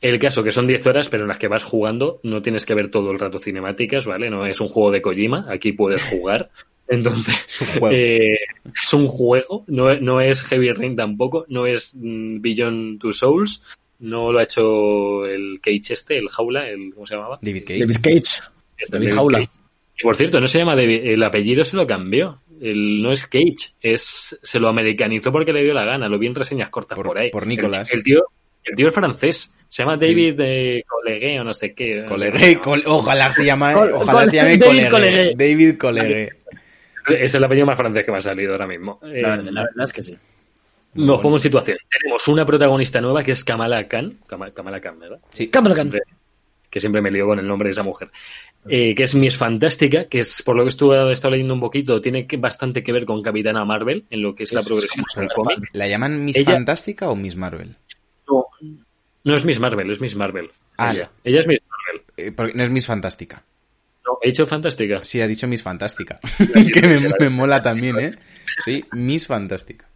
El 0.00 0.18
caso 0.18 0.42
que 0.44 0.52
son 0.52 0.66
10 0.66 0.86
horas, 0.86 1.08
pero 1.08 1.22
en 1.24 1.28
las 1.28 1.38
que 1.38 1.48
vas 1.48 1.64
jugando, 1.64 2.20
no 2.22 2.42
tienes 2.42 2.66
que 2.66 2.74
ver 2.74 2.88
todo 2.90 3.10
el 3.10 3.18
rato 3.18 3.38
cinemáticas, 3.38 4.04
¿vale? 4.04 4.28
No 4.28 4.44
es 4.44 4.60
un 4.60 4.68
juego 4.68 4.90
de 4.90 5.00
Kojima, 5.00 5.46
aquí 5.48 5.72
puedes 5.72 6.02
jugar. 6.04 6.50
Entonces, 6.88 7.46
Es 7.48 7.60
un 7.62 7.66
juego. 7.80 7.96
eh, 7.96 8.38
es 8.82 8.92
un 8.92 9.06
juego, 9.08 9.64
no, 9.68 9.90
es- 9.90 10.02
no 10.02 10.20
es 10.20 10.42
Heavy 10.42 10.70
Rain 10.72 10.94
tampoco, 10.96 11.46
no 11.48 11.66
es 11.66 11.94
mm, 11.94 12.42
Beyond 12.42 13.00
Two 13.00 13.12
Souls, 13.12 13.62
no 14.00 14.32
lo 14.32 14.38
ha 14.38 14.42
hecho 14.42 15.24
el 15.26 15.60
Cage 15.62 15.92
este, 15.94 16.18
el 16.18 16.28
Jaula, 16.28 16.68
el, 16.68 16.92
¿cómo 16.94 17.06
se 17.06 17.14
llamaba? 17.14 17.38
David 17.42 17.64
Cage. 17.66 17.80
David 17.80 17.96
Cage. 18.02 18.42
David 18.88 18.90
David 18.90 19.14
Jaula. 19.14 19.38
Cage. 19.40 19.50
Y 19.98 20.02
por 20.02 20.16
cierto, 20.16 20.40
no 20.40 20.48
se 20.48 20.58
llama 20.58 20.74
David, 20.76 21.00
el 21.06 21.22
apellido 21.22 21.64
se 21.64 21.76
lo 21.76 21.86
cambió. 21.86 22.38
El, 22.60 23.02
no 23.02 23.10
es 23.12 23.26
Cage, 23.26 23.74
es, 23.80 24.38
se 24.42 24.60
lo 24.60 24.68
americanizó 24.68 25.30
porque 25.32 25.52
le 25.52 25.62
dio 25.64 25.74
la 25.74 25.84
gana, 25.84 26.08
lo 26.08 26.18
vi 26.18 26.26
en 26.28 26.34
reseñas 26.34 26.70
cortas 26.70 26.96
por, 26.96 27.06
Por- 27.06 27.18
ahí. 27.18 27.30
por 27.30 27.46
Nicolás. 27.46 27.90
El, 27.92 27.98
el 27.98 28.04
tío, 28.04 28.24
el 28.64 28.76
tío 28.76 28.88
es 28.88 28.94
francés, 28.94 29.52
se 29.68 29.82
llama 29.82 29.96
David 29.96 30.38
eh, 30.40 30.84
Colegue 30.86 31.40
o 31.40 31.44
no 31.44 31.52
sé 31.52 31.74
qué. 31.74 32.04
Colegue, 32.06 32.58
col- 32.60 32.84
ojalá 32.86 33.32
se 33.32 33.44
llame, 33.44 33.72
Col- 33.74 33.92
ojalá 33.92 34.20
col- 34.20 34.28
se 34.28 34.36
llame 34.36 34.56
David 34.56 34.88
Colegue. 34.88 35.34
David 35.36 35.76
Colegue. 35.78 36.28
Es 37.18 37.34
el 37.34 37.44
apellido 37.44 37.66
más 37.66 37.76
francés 37.76 38.04
que 38.04 38.12
me 38.12 38.18
ha 38.18 38.22
salido 38.22 38.52
ahora 38.52 38.66
mismo. 38.66 38.98
La, 39.02 39.34
Eh, 39.34 39.42
la 39.42 39.62
verdad 39.62 39.84
es 39.84 39.92
que 39.92 40.02
sí. 40.02 40.16
Nos 40.94 41.20
pongo 41.20 41.36
en 41.36 41.40
situación. 41.40 41.78
Tenemos 42.00 42.26
una 42.28 42.44
protagonista 42.46 43.00
nueva 43.00 43.22
que 43.22 43.32
es 43.32 43.44
Kamala 43.44 43.86
Khan. 43.88 44.18
Kama- 44.26 44.50
Kamala 44.52 44.80
Khan, 44.80 44.98
¿verdad? 44.98 45.18
Sí. 45.30 45.48
Kamala 45.48 45.74
Khan. 45.74 45.90
Siempre- 45.90 46.14
que 46.70 46.80
siempre 46.80 47.00
me 47.00 47.08
lío 47.12 47.26
con 47.26 47.38
el 47.38 47.46
nombre 47.46 47.68
de 47.68 47.72
esa 47.72 47.84
mujer. 47.84 48.10
Eh, 48.68 48.96
que 48.96 49.04
es 49.04 49.14
Miss 49.14 49.36
Fantástica, 49.36 50.06
que 50.06 50.18
es, 50.20 50.42
por 50.42 50.56
lo 50.56 50.64
que 50.64 50.70
estuve 50.70 50.96
he 50.96 51.12
estado 51.12 51.30
leyendo 51.32 51.54
un 51.54 51.60
poquito, 51.60 52.00
tiene 52.00 52.26
que, 52.26 52.36
bastante 52.36 52.82
que 52.82 52.92
ver 52.92 53.04
con 53.04 53.22
Capitana 53.22 53.64
Marvel, 53.64 54.06
en 54.10 54.22
lo 54.22 54.34
que 54.34 54.42
es 54.42 54.52
la 54.52 54.58
Es- 54.58 54.66
progresión 54.66 55.04
es 55.08 55.14
del 55.16 55.28
cómic. 55.28 55.68
¿La 55.72 55.86
llaman 55.86 56.24
Miss 56.24 56.36
Ella- 56.36 56.54
Fantástica 56.54 57.08
o 57.10 57.14
Miss 57.14 57.36
Marvel? 57.36 57.76
No, 58.28 58.46
no 59.22 59.36
es 59.36 59.44
Miss 59.44 59.60
Marvel, 59.60 59.88
es 59.92 60.00
Miss 60.00 60.16
Marvel. 60.16 60.50
Ah. 60.76 60.92
ella. 60.92 61.10
ella 61.22 61.40
es 61.40 61.46
Miss 61.46 61.60
Marvel. 61.68 62.02
Eh, 62.16 62.32
porque 62.32 62.54
no 62.54 62.62
es 62.64 62.70
Miss 62.70 62.86
Fantástica. 62.86 63.44
No, 64.04 64.12
No, 64.14 64.18
he 64.22 64.28
dicho 64.28 64.44
fantástica. 64.46 65.04
Sí, 65.04 65.20
has 65.20 65.28
dicho 65.28 65.46
Miss 65.46 65.62
Fantástica. 65.62 66.18
que 66.72 66.82
me, 66.82 66.98
me 67.20 67.28
mola 67.28 67.62
también, 67.62 68.00
¿eh? 68.00 68.14
Sí, 68.64 68.84
Miss 68.92 69.28
Fantástica. 69.28 69.86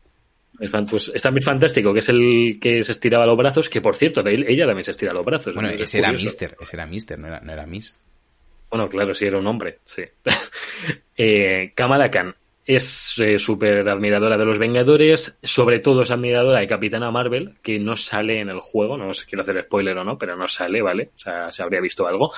Pues 0.58 1.12
está 1.14 1.30
Miss 1.30 1.44
Fantástico, 1.44 1.92
que 1.92 2.00
es 2.00 2.08
el 2.08 2.58
que 2.60 2.82
se 2.82 2.92
estiraba 2.92 3.26
los 3.26 3.36
brazos, 3.36 3.68
que 3.68 3.80
por 3.80 3.94
cierto, 3.94 4.26
ella 4.26 4.66
también 4.66 4.84
se 4.84 4.90
estira 4.90 5.12
los 5.12 5.24
brazos. 5.24 5.54
Bueno, 5.54 5.70
Es 5.70 5.80
ese 5.80 5.98
era. 5.98 6.12
Mister, 6.12 6.56
ese 6.60 6.76
era 6.76 6.86
Mister, 6.86 7.18
no 7.18 7.28
era, 7.28 7.40
no 7.40 7.52
era 7.52 7.66
Miss. 7.66 7.96
Bueno, 8.70 8.88
claro, 8.88 9.14
sí, 9.14 9.24
era 9.24 9.38
un 9.38 9.46
hombre, 9.46 9.78
sí. 9.84 10.02
eh, 11.16 11.72
Kamala 11.74 12.10
Khan 12.10 12.34
es 12.68 13.18
eh, 13.20 13.38
súper 13.38 13.88
admiradora 13.88 14.36
de 14.36 14.44
los 14.44 14.58
Vengadores, 14.58 15.38
sobre 15.42 15.78
todo 15.78 16.02
es 16.02 16.10
admiradora 16.10 16.60
de 16.60 16.66
Capitana 16.66 17.10
Marvel, 17.10 17.54
que 17.62 17.78
no 17.78 17.96
sale 17.96 18.40
en 18.40 18.50
el 18.50 18.60
juego, 18.60 18.98
no 18.98 19.14
sé 19.14 19.22
si 19.22 19.28
quiero 19.28 19.42
hacer 19.42 19.62
spoiler 19.62 19.96
o 19.96 20.04
no, 20.04 20.18
pero 20.18 20.36
no 20.36 20.46
sale, 20.48 20.82
¿vale? 20.82 21.10
O 21.16 21.18
sea, 21.18 21.50
se 21.50 21.62
habría 21.62 21.80
visto 21.80 22.06
algo. 22.06 22.30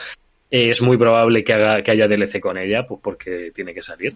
Eh, 0.48 0.70
es 0.70 0.82
muy 0.82 0.96
probable 0.96 1.42
que, 1.42 1.52
haga, 1.52 1.82
que 1.82 1.90
haya 1.90 2.06
DLC 2.06 2.38
con 2.38 2.58
ella, 2.58 2.86
pues 2.86 3.00
porque 3.02 3.50
tiene 3.52 3.74
que 3.74 3.82
salir. 3.82 4.14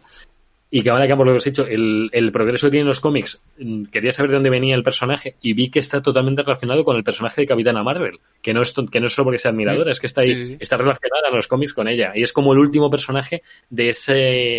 Y 0.77 0.83
por 0.83 1.25
lo 1.27 1.33
que 1.33 1.37
os 1.37 1.47
he 1.47 1.51
dicho, 1.51 1.67
el, 1.69 2.11
el 2.13 2.33
progreso 2.33 2.67
que 2.67 2.73
tienen 2.73 2.89
los 2.89 2.99
cómics, 2.99 3.41
mm, 3.59 3.85
quería 3.85 4.11
saber 4.11 4.31
de 4.31 4.35
dónde 4.39 4.51
venía 4.51 4.75
el 4.75 4.83
personaje 4.83 5.37
y 5.41 5.53
vi 5.53 5.71
que 5.71 5.79
está 5.79 6.03
totalmente 6.03 6.43
relacionado 6.43 6.83
con 6.85 6.97
el 6.97 7.05
personaje 7.05 7.43
de 7.43 7.47
Capitana 7.47 7.85
Marvel, 7.85 8.19
que 8.43 8.53
no 8.53 8.63
es, 8.63 8.75
que 8.91 8.99
no 8.99 9.07
es 9.07 9.13
solo 9.13 9.27
porque 9.27 9.39
sea 9.39 9.53
admiradora, 9.53 9.93
es 9.93 10.01
que 10.01 10.09
está 10.09 10.23
ahí, 10.23 10.35
Sí, 10.35 10.41
sí, 10.41 10.47
sí. 10.49 10.57
está 10.59 10.77
relacionada 10.77 11.29
en 11.29 11.37
los 11.37 11.47
cómics 11.47 11.73
con 11.73 11.87
ella. 11.87 12.11
Y 12.17 12.25
es 12.25 12.33
como 12.33 12.53
el 12.53 12.59
último 12.59 12.91
personaje 12.91 13.43
de 13.71 13.91
ese, 13.91 14.13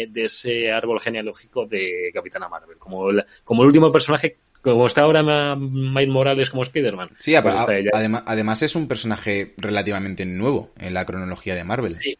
de 0.09 0.23
ese 0.23 0.71
árbol 0.71 1.01
genealógico 1.01 1.65
de 1.65 2.11
Capitana 2.13 2.47
Marvel. 2.47 2.77
Como, 2.77 3.11
la- 3.11 3.25
como 3.43 3.63
el 3.63 3.67
último 3.67 3.91
personaje, 3.91 4.37
como 4.61 4.87
está 4.87 5.01
ahora 5.01 5.55
Miles 5.57 6.07
Morales 6.09 6.49
como 6.49 6.63
Spider-Man. 6.63 7.09
Sí, 7.19 7.35
pues 7.41 7.53
adema- 7.55 8.23
además 8.25 8.61
es 8.63 8.73
un 8.77 8.87
personaje 8.87 9.53
relativamente 9.57 10.25
nuevo 10.25 10.71
en 10.79 10.93
la 10.93 11.05
cronología 11.05 11.55
de 11.55 11.65
Marvel. 11.65 11.95
Sí. 11.95 12.17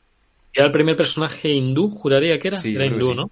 Era 0.54 0.66
el 0.66 0.72
primer 0.74 0.98
personaje 0.98 1.48
hindú, 1.50 1.89
juraría 1.91 2.38
que 2.39 2.50
era. 2.50 2.58
Sí, 2.58 2.76
era 2.76 2.86
que 2.89 2.93
hindú, 2.93 3.12
sí. 3.12 3.16
¿no? 3.16 3.32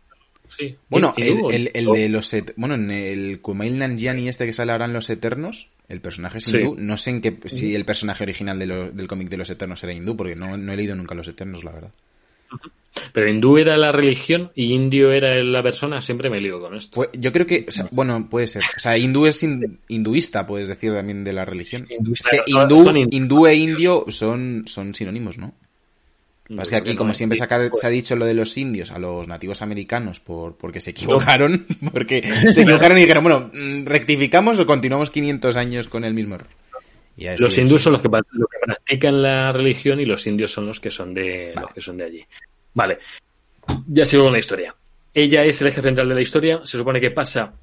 Sí. 0.58 0.76
Bueno, 0.90 1.14
¿Hindú 1.18 1.48
o- 1.48 1.52
el, 1.52 1.72
el- 1.74 1.88
el 1.88 1.94
de 1.94 2.10
los... 2.10 2.34
et- 2.34 2.54
Bueno, 2.56 2.76
en 2.76 2.92
el 2.92 3.40
Kumail 3.42 3.78
Nanjiani 3.78 4.30
este 4.30 4.46
que 4.46 4.54
sale 4.54 4.72
ahora 4.72 4.86
en 4.86 4.94
Los 4.94 5.10
Eternos, 5.10 5.70
el 5.90 6.00
personaje 6.02 6.38
es 6.40 6.44
Sí. 6.46 6.58
hindú. 6.58 6.76
No 6.78 6.98
sé 6.98 7.10
en 7.12 7.22
qué... 7.22 7.38
Si 7.46 7.76
el 7.76 7.86
personaje 7.86 8.24
original 8.24 8.60
de 8.60 8.66
lo- 8.68 8.92
del 8.92 9.08
cómic 9.08 9.30
de 9.30 9.38
Los 9.38 9.50
Eternos 9.50 9.84
era 9.84 9.94
hindú, 9.94 10.16
porque 10.16 10.38
no, 10.38 10.58
no 10.58 10.74
he 10.74 10.76
leído 10.78 10.96
nunca 10.96 11.16
Los 11.16 11.28
Eternos, 11.28 11.64
la 11.64 11.72
verdad. 11.72 11.92
Pero 13.12 13.28
hindú 13.28 13.58
era 13.58 13.76
la 13.78 13.92
religión 13.92 14.52
y 14.54 14.74
indio 14.74 15.12
era 15.12 15.44
la 15.44 15.64
persona. 15.64 16.00
Siempre 16.02 16.30
me 16.30 16.40
lío 16.40 16.60
con 16.60 16.76
esto. 16.76 16.92
Pues 16.94 17.10
yo 17.14 17.32
creo 17.32 17.48
que... 17.48 17.66
o 17.68 17.72
sea, 17.72 17.88
bueno, 17.92 18.30
puede 18.30 18.46
ser. 18.46 18.62
O 18.78 18.80
sea, 18.80 18.96
hindú 18.98 19.26
es 19.26 19.42
hin- 19.44 19.80
hinduista, 19.88 20.46
puedes 20.46 20.68
decir 20.68 20.94
también 20.94 21.24
de 21.24 21.34
la 21.34 21.44
religión. 21.46 21.88
Hinduista. 21.90 22.30
Es 22.32 22.44
que 22.44 22.52
hindú. 22.52 22.86
hindú 23.10 23.48
e 23.48 23.56
indio 23.56 24.06
son, 24.10 24.66
son 24.68 24.94
sinónimos, 24.94 25.40
¿no? 25.40 25.56
Es 26.50 26.70
que 26.70 26.76
aquí, 26.76 26.96
como 26.96 27.10
no, 27.10 27.14
siempre 27.14 27.38
pues, 27.38 27.80
se 27.80 27.88
ha 27.88 27.90
dicho 27.90 28.16
lo 28.16 28.26
de 28.26 28.34
los 28.34 28.58
indios 28.58 28.92
a 28.92 29.00
los 29.00 29.28
nativos 29.28 29.62
americanos 29.62 30.20
por, 30.20 30.56
porque 30.58 30.82
se 30.82 30.92
equivocaron, 30.92 31.66
porque 31.94 32.22
se 32.54 32.62
equivocaron 32.64 32.98
y 32.98 33.02
dijeron, 33.02 33.24
bueno, 33.24 33.50
mm, 33.54 33.86
¿rectificamos 33.86 34.60
o 34.60 34.66
continuamos 34.66 35.10
500 35.10 35.56
años 35.56 35.88
con 35.88 36.04
el 36.04 36.14
mismo 36.14 36.36
error? 36.36 36.50
Y 37.16 37.28
Los 37.38 37.58
hindús 37.58 37.82
son 37.82 37.94
los 37.94 38.02
que, 38.02 38.10
pa- 38.10 38.22
los 38.32 38.50
que 38.50 38.58
practican 38.66 39.22
la 39.22 39.52
religión 39.52 40.00
y 40.00 40.06
los 40.06 40.26
indios 40.28 40.52
son 40.52 40.66
los 40.66 40.80
que 40.80 40.90
son 40.92 41.14
de 41.14 41.54
los 41.60 41.72
que 41.72 41.82
son 41.82 41.96
de 41.98 42.04
allí. 42.06 42.26
Vale. 42.74 42.98
Ya 43.88 44.06
sigo 44.06 44.24
con 44.24 44.34
la 44.34 44.40
historia. 44.40 44.76
Ella 45.14 45.46
es 45.46 45.62
el 45.62 45.68
eje 45.68 45.82
central 45.82 46.10
de 46.10 46.16
la 46.16 46.22
historia. 46.22 46.62
Se 46.66 46.76
supone 46.78 47.00
que 47.00 47.12
pasa. 47.12 47.54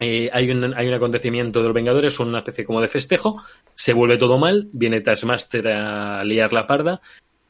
eh, 0.00 0.30
hay, 0.32 0.50
un, 0.50 0.74
hay 0.74 0.88
un 0.88 0.94
acontecimiento 0.94 1.60
de 1.60 1.66
los 1.66 1.74
Vengadores, 1.74 2.18
una 2.20 2.38
especie 2.38 2.64
como 2.64 2.80
de 2.80 2.88
festejo. 2.88 3.40
Se 3.74 3.92
vuelve 3.92 4.16
todo 4.16 4.38
mal. 4.38 4.68
Viene 4.72 5.02
Taskmaster 5.02 5.68
a 5.68 6.24
liar 6.24 6.52
la 6.54 6.66
parda. 6.66 7.02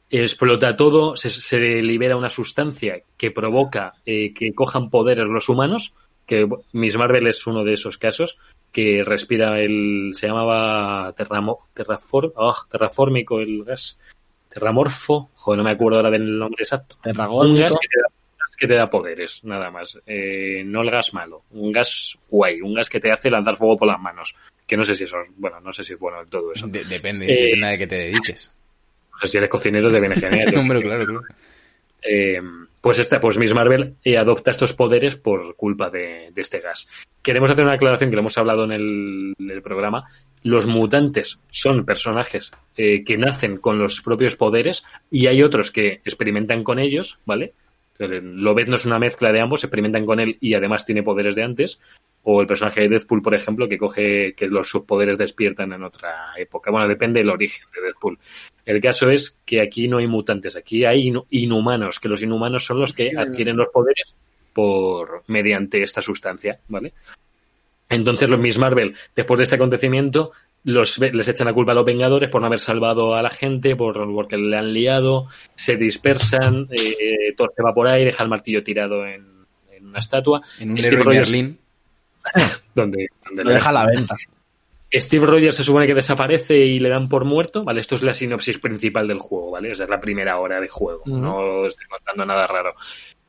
Explota 0.09 0.75
todo. 0.75 1.15
Se, 1.17 1.29
se 1.29 1.59
libera 1.81 2.15
una 2.17 2.29
sustancia 2.29 3.01
que 3.17 3.31
provoca 3.31 3.93
eh, 4.05 4.33
que 4.33 4.53
cojan 4.53 4.89
poderes 4.89 5.27
los 5.27 5.49
humanos. 5.49 5.93
Que 6.25 6.47
Miss 6.73 6.97
Marvel 6.97 7.27
es 7.27 7.47
uno 7.47 7.63
de 7.63 7.73
esos 7.73 7.97
casos 7.97 8.37
que 8.71 9.01
respira 9.05 9.59
el 9.61 10.11
se 10.13 10.27
llamaba 10.27 11.13
terramo, 11.15 11.59
terraform, 11.73 12.33
oh, 12.35 12.53
terrafórmico 12.69 13.39
el 13.39 13.63
gas 13.63 13.97
terramorfo 14.49 15.29
joder 15.35 15.57
no 15.59 15.63
me 15.63 15.71
acuerdo 15.71 15.97
ahora 15.97 16.11
del 16.11 16.37
nombre 16.37 16.63
exacto 16.63 16.97
un 17.45 17.55
gas 17.61 17.73
que 17.79 17.87
te 17.87 18.01
da, 18.01 18.07
un 18.09 18.37
gas 18.37 18.55
que 18.57 18.67
te 18.67 18.73
da 18.73 18.89
poderes 18.89 19.43
nada 19.45 19.71
más 19.71 19.99
Eh, 20.05 20.63
no 20.65 20.81
el 20.81 20.91
gas 20.91 21.13
malo 21.13 21.43
un 21.51 21.71
gas 21.71 22.17
guay 22.29 22.59
un 22.61 22.73
gas 22.73 22.89
que 22.89 22.99
te 22.99 23.09
hace 23.11 23.29
lanzar 23.29 23.55
fuego 23.55 23.77
por 23.77 23.87
las 23.87 23.99
manos 23.99 24.35
que 24.65 24.75
no 24.75 24.83
sé 24.83 24.95
si 24.95 25.05
eso 25.05 25.19
es 25.21 25.31
bueno 25.37 25.59
no 25.61 25.71
sé 25.71 25.83
si 25.83 25.93
es 25.93 25.99
bueno 25.99 26.17
todo 26.29 26.51
eso 26.53 26.67
De- 26.67 26.83
depende, 26.85 27.25
Eh, 27.31 27.45
depende 27.45 27.67
de 27.67 27.77
qué 27.77 27.87
te 27.87 27.95
dediques. 27.95 28.51
Sé 29.19 29.27
si 29.27 29.37
eres 29.37 29.49
cocinero 29.49 29.89
genial 29.89 30.55
Hombre, 30.57 30.81
claro, 30.81 31.05
claro. 31.05 31.21
Eh, 32.01 32.39
pues 32.81 32.99
esta, 32.99 33.19
pues 33.19 33.37
Miss 33.37 33.53
Marvel 33.53 33.95
eh, 34.03 34.17
adopta 34.17 34.51
estos 34.51 34.73
poderes 34.73 35.15
por 35.15 35.55
culpa 35.55 35.89
de, 35.89 36.29
de 36.33 36.41
este 36.41 36.59
gas. 36.59 36.87
Queremos 37.21 37.49
hacer 37.49 37.63
una 37.65 37.73
aclaración 37.73 38.09
que 38.09 38.15
lo 38.15 38.21
hemos 38.21 38.37
hablado 38.37 38.63
en 38.63 38.71
el, 38.71 39.33
en 39.37 39.51
el 39.51 39.61
programa. 39.61 40.05
Los 40.43 40.67
mutantes 40.67 41.39
son 41.49 41.85
personajes 41.85 42.51
eh, 42.77 43.03
que 43.03 43.17
nacen 43.17 43.57
con 43.57 43.79
los 43.79 44.01
propios 44.01 44.35
poderes 44.35 44.83
y 45.11 45.27
hay 45.27 45.43
otros 45.43 45.71
que 45.71 46.01
experimentan 46.05 46.63
con 46.63 46.79
ellos, 46.79 47.19
¿vale? 47.25 47.53
Lobez 47.99 48.67
no 48.67 48.75
es 48.75 48.85
una 48.85 48.99
mezcla 48.99 49.31
de 49.31 49.41
ambos, 49.41 49.63
experimentan 49.63 50.05
con 50.05 50.19
él 50.19 50.37
y 50.39 50.53
además 50.53 50.85
tiene 50.85 51.01
poderes 51.01 51.35
de 51.35 51.43
antes. 51.43 51.79
O 52.29 52.41
el 52.41 52.47
personaje 52.47 52.81
de 52.81 52.89
Deadpool, 52.89 53.21
por 53.21 53.33
ejemplo, 53.33 53.69
que 53.69 53.77
coge 53.77 54.33
que 54.35 54.47
los 54.47 54.67
sus 54.67 54.83
poderes 54.83 55.17
despiertan 55.17 55.71
en 55.71 55.81
otra 55.81 56.33
época. 56.37 56.71
Bueno, 56.71 56.85
depende 56.85 57.21
del 57.21 57.29
origen 57.29 57.65
de 57.73 57.81
Deadpool. 57.83 58.19
El 58.65 58.81
caso 58.81 59.09
es 59.09 59.39
que 59.45 59.61
aquí 59.61 59.87
no 59.87 59.99
hay 59.99 60.07
mutantes, 60.07 60.57
aquí 60.57 60.83
hay 60.83 61.13
inhumanos, 61.29 62.01
que 62.01 62.09
los 62.09 62.21
inhumanos 62.21 62.65
son 62.65 62.81
los 62.81 62.91
que 62.91 63.11
adquieren 63.17 63.55
los 63.55 63.69
poderes 63.69 64.13
por 64.51 65.23
mediante 65.27 65.81
esta 65.81 66.01
sustancia, 66.01 66.59
¿vale? 66.67 66.91
Entonces 67.87 68.27
los 68.27 68.39
Miss 68.39 68.57
Marvel, 68.57 68.93
después 69.15 69.37
de 69.37 69.43
este 69.45 69.55
acontecimiento, 69.55 70.33
los, 70.65 70.99
les 70.99 71.29
echan 71.29 71.47
la 71.47 71.53
culpa 71.53 71.71
a 71.71 71.75
los 71.75 71.85
Vengadores 71.85 72.27
por 72.27 72.41
no 72.41 72.47
haber 72.47 72.59
salvado 72.59 73.15
a 73.15 73.21
la 73.21 73.29
gente, 73.29 73.77
por 73.77 73.95
porque 74.13 74.35
le 74.35 74.57
han 74.57 74.73
liado, 74.73 75.27
se 75.55 75.77
dispersan, 75.77 76.67
eh, 76.71 77.33
Thor 77.37 77.53
se 77.55 77.63
va 77.63 77.73
por 77.73 77.87
ahí, 77.87 78.03
deja 78.03 78.23
el 78.23 78.29
martillo 78.29 78.63
tirado 78.63 79.05
en, 79.07 79.45
en 79.71 79.87
una 79.87 79.99
estatua, 79.99 80.41
En 80.59 80.71
un 80.71 80.83
Steve 80.83 81.03
Rogers- 81.03 81.31
Merlin. 81.31 81.59
donde, 82.75 83.07
donde 83.25 83.43
Lo 83.43 83.51
deja 83.51 83.69
a 83.69 83.73
la 83.73 83.85
venta. 83.87 84.15
Steve 84.93 85.25
Rogers 85.25 85.57
se 85.57 85.63
supone 85.63 85.85
que 85.85 85.93
desaparece 85.93 86.57
y 86.57 86.79
le 86.79 86.87
dan 86.89 87.09
por 87.09 87.25
muerto, 87.25 87.63
¿vale? 87.65 87.81
Esto 87.81 87.95
es 87.95 88.01
la 88.03 88.13
sinopsis 88.13 88.57
principal 88.59 89.07
del 89.07 89.19
juego, 89.19 89.51
¿vale? 89.51 89.71
Esa 89.71 89.83
es 89.83 89.89
la 89.89 89.99
primera 89.99 90.39
hora 90.39 90.61
de 90.61 90.69
juego, 90.69 91.01
no 91.05 91.65
estoy 91.65 91.85
contando 91.87 92.25
nada 92.25 92.47
raro. 92.47 92.73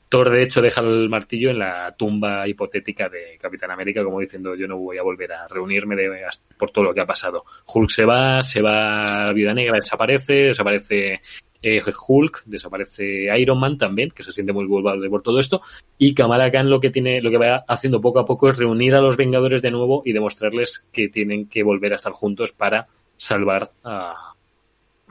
Thor, 0.08 0.30
de 0.30 0.42
hecho, 0.42 0.62
deja 0.62 0.80
el 0.80 1.10
martillo 1.10 1.50
en 1.50 1.58
la 1.58 1.94
tumba 1.98 2.48
hipotética 2.48 3.10
de 3.10 3.36
Capitán 3.38 3.72
América, 3.72 4.02
como 4.02 4.20
diciendo, 4.20 4.54
yo 4.54 4.66
no 4.66 4.78
voy 4.78 4.96
a 4.96 5.02
volver 5.02 5.32
a 5.32 5.46
reunirme 5.48 5.96
de- 5.96 6.22
por 6.56 6.70
todo 6.70 6.84
lo 6.84 6.94
que 6.94 7.02
ha 7.02 7.06
pasado. 7.06 7.44
Hulk 7.66 7.90
se 7.90 8.06
va, 8.06 8.40
se 8.42 8.62
va 8.62 9.30
Viuda 9.34 9.52
Negra, 9.52 9.74
desaparece, 9.74 10.32
desaparece 10.44 11.20
eh, 11.62 11.82
Hulk, 12.08 12.44
desaparece 12.46 13.36
Iron 13.38 13.58
Man 13.58 13.78
también, 13.78 14.10
que 14.10 14.22
se 14.22 14.32
siente 14.32 14.52
muy 14.52 14.66
culpable 14.66 15.08
por 15.10 15.22
todo 15.22 15.40
esto, 15.40 15.60
y 15.96 16.14
Kamala 16.14 16.50
Khan 16.50 16.70
lo 16.70 16.80
que 16.80 16.90
tiene, 16.90 17.20
lo 17.20 17.30
que 17.30 17.38
va 17.38 17.64
haciendo 17.68 18.00
poco 18.00 18.20
a 18.20 18.26
poco 18.26 18.50
es 18.50 18.58
reunir 18.58 18.94
a 18.94 19.00
los 19.00 19.16
Vengadores 19.16 19.62
de 19.62 19.70
nuevo 19.70 20.02
y 20.04 20.12
demostrarles 20.12 20.86
que 20.92 21.08
tienen 21.08 21.48
que 21.48 21.62
volver 21.62 21.92
a 21.92 21.96
estar 21.96 22.12
juntos 22.12 22.52
para 22.52 22.88
salvar 23.16 23.72
a, 23.84 24.34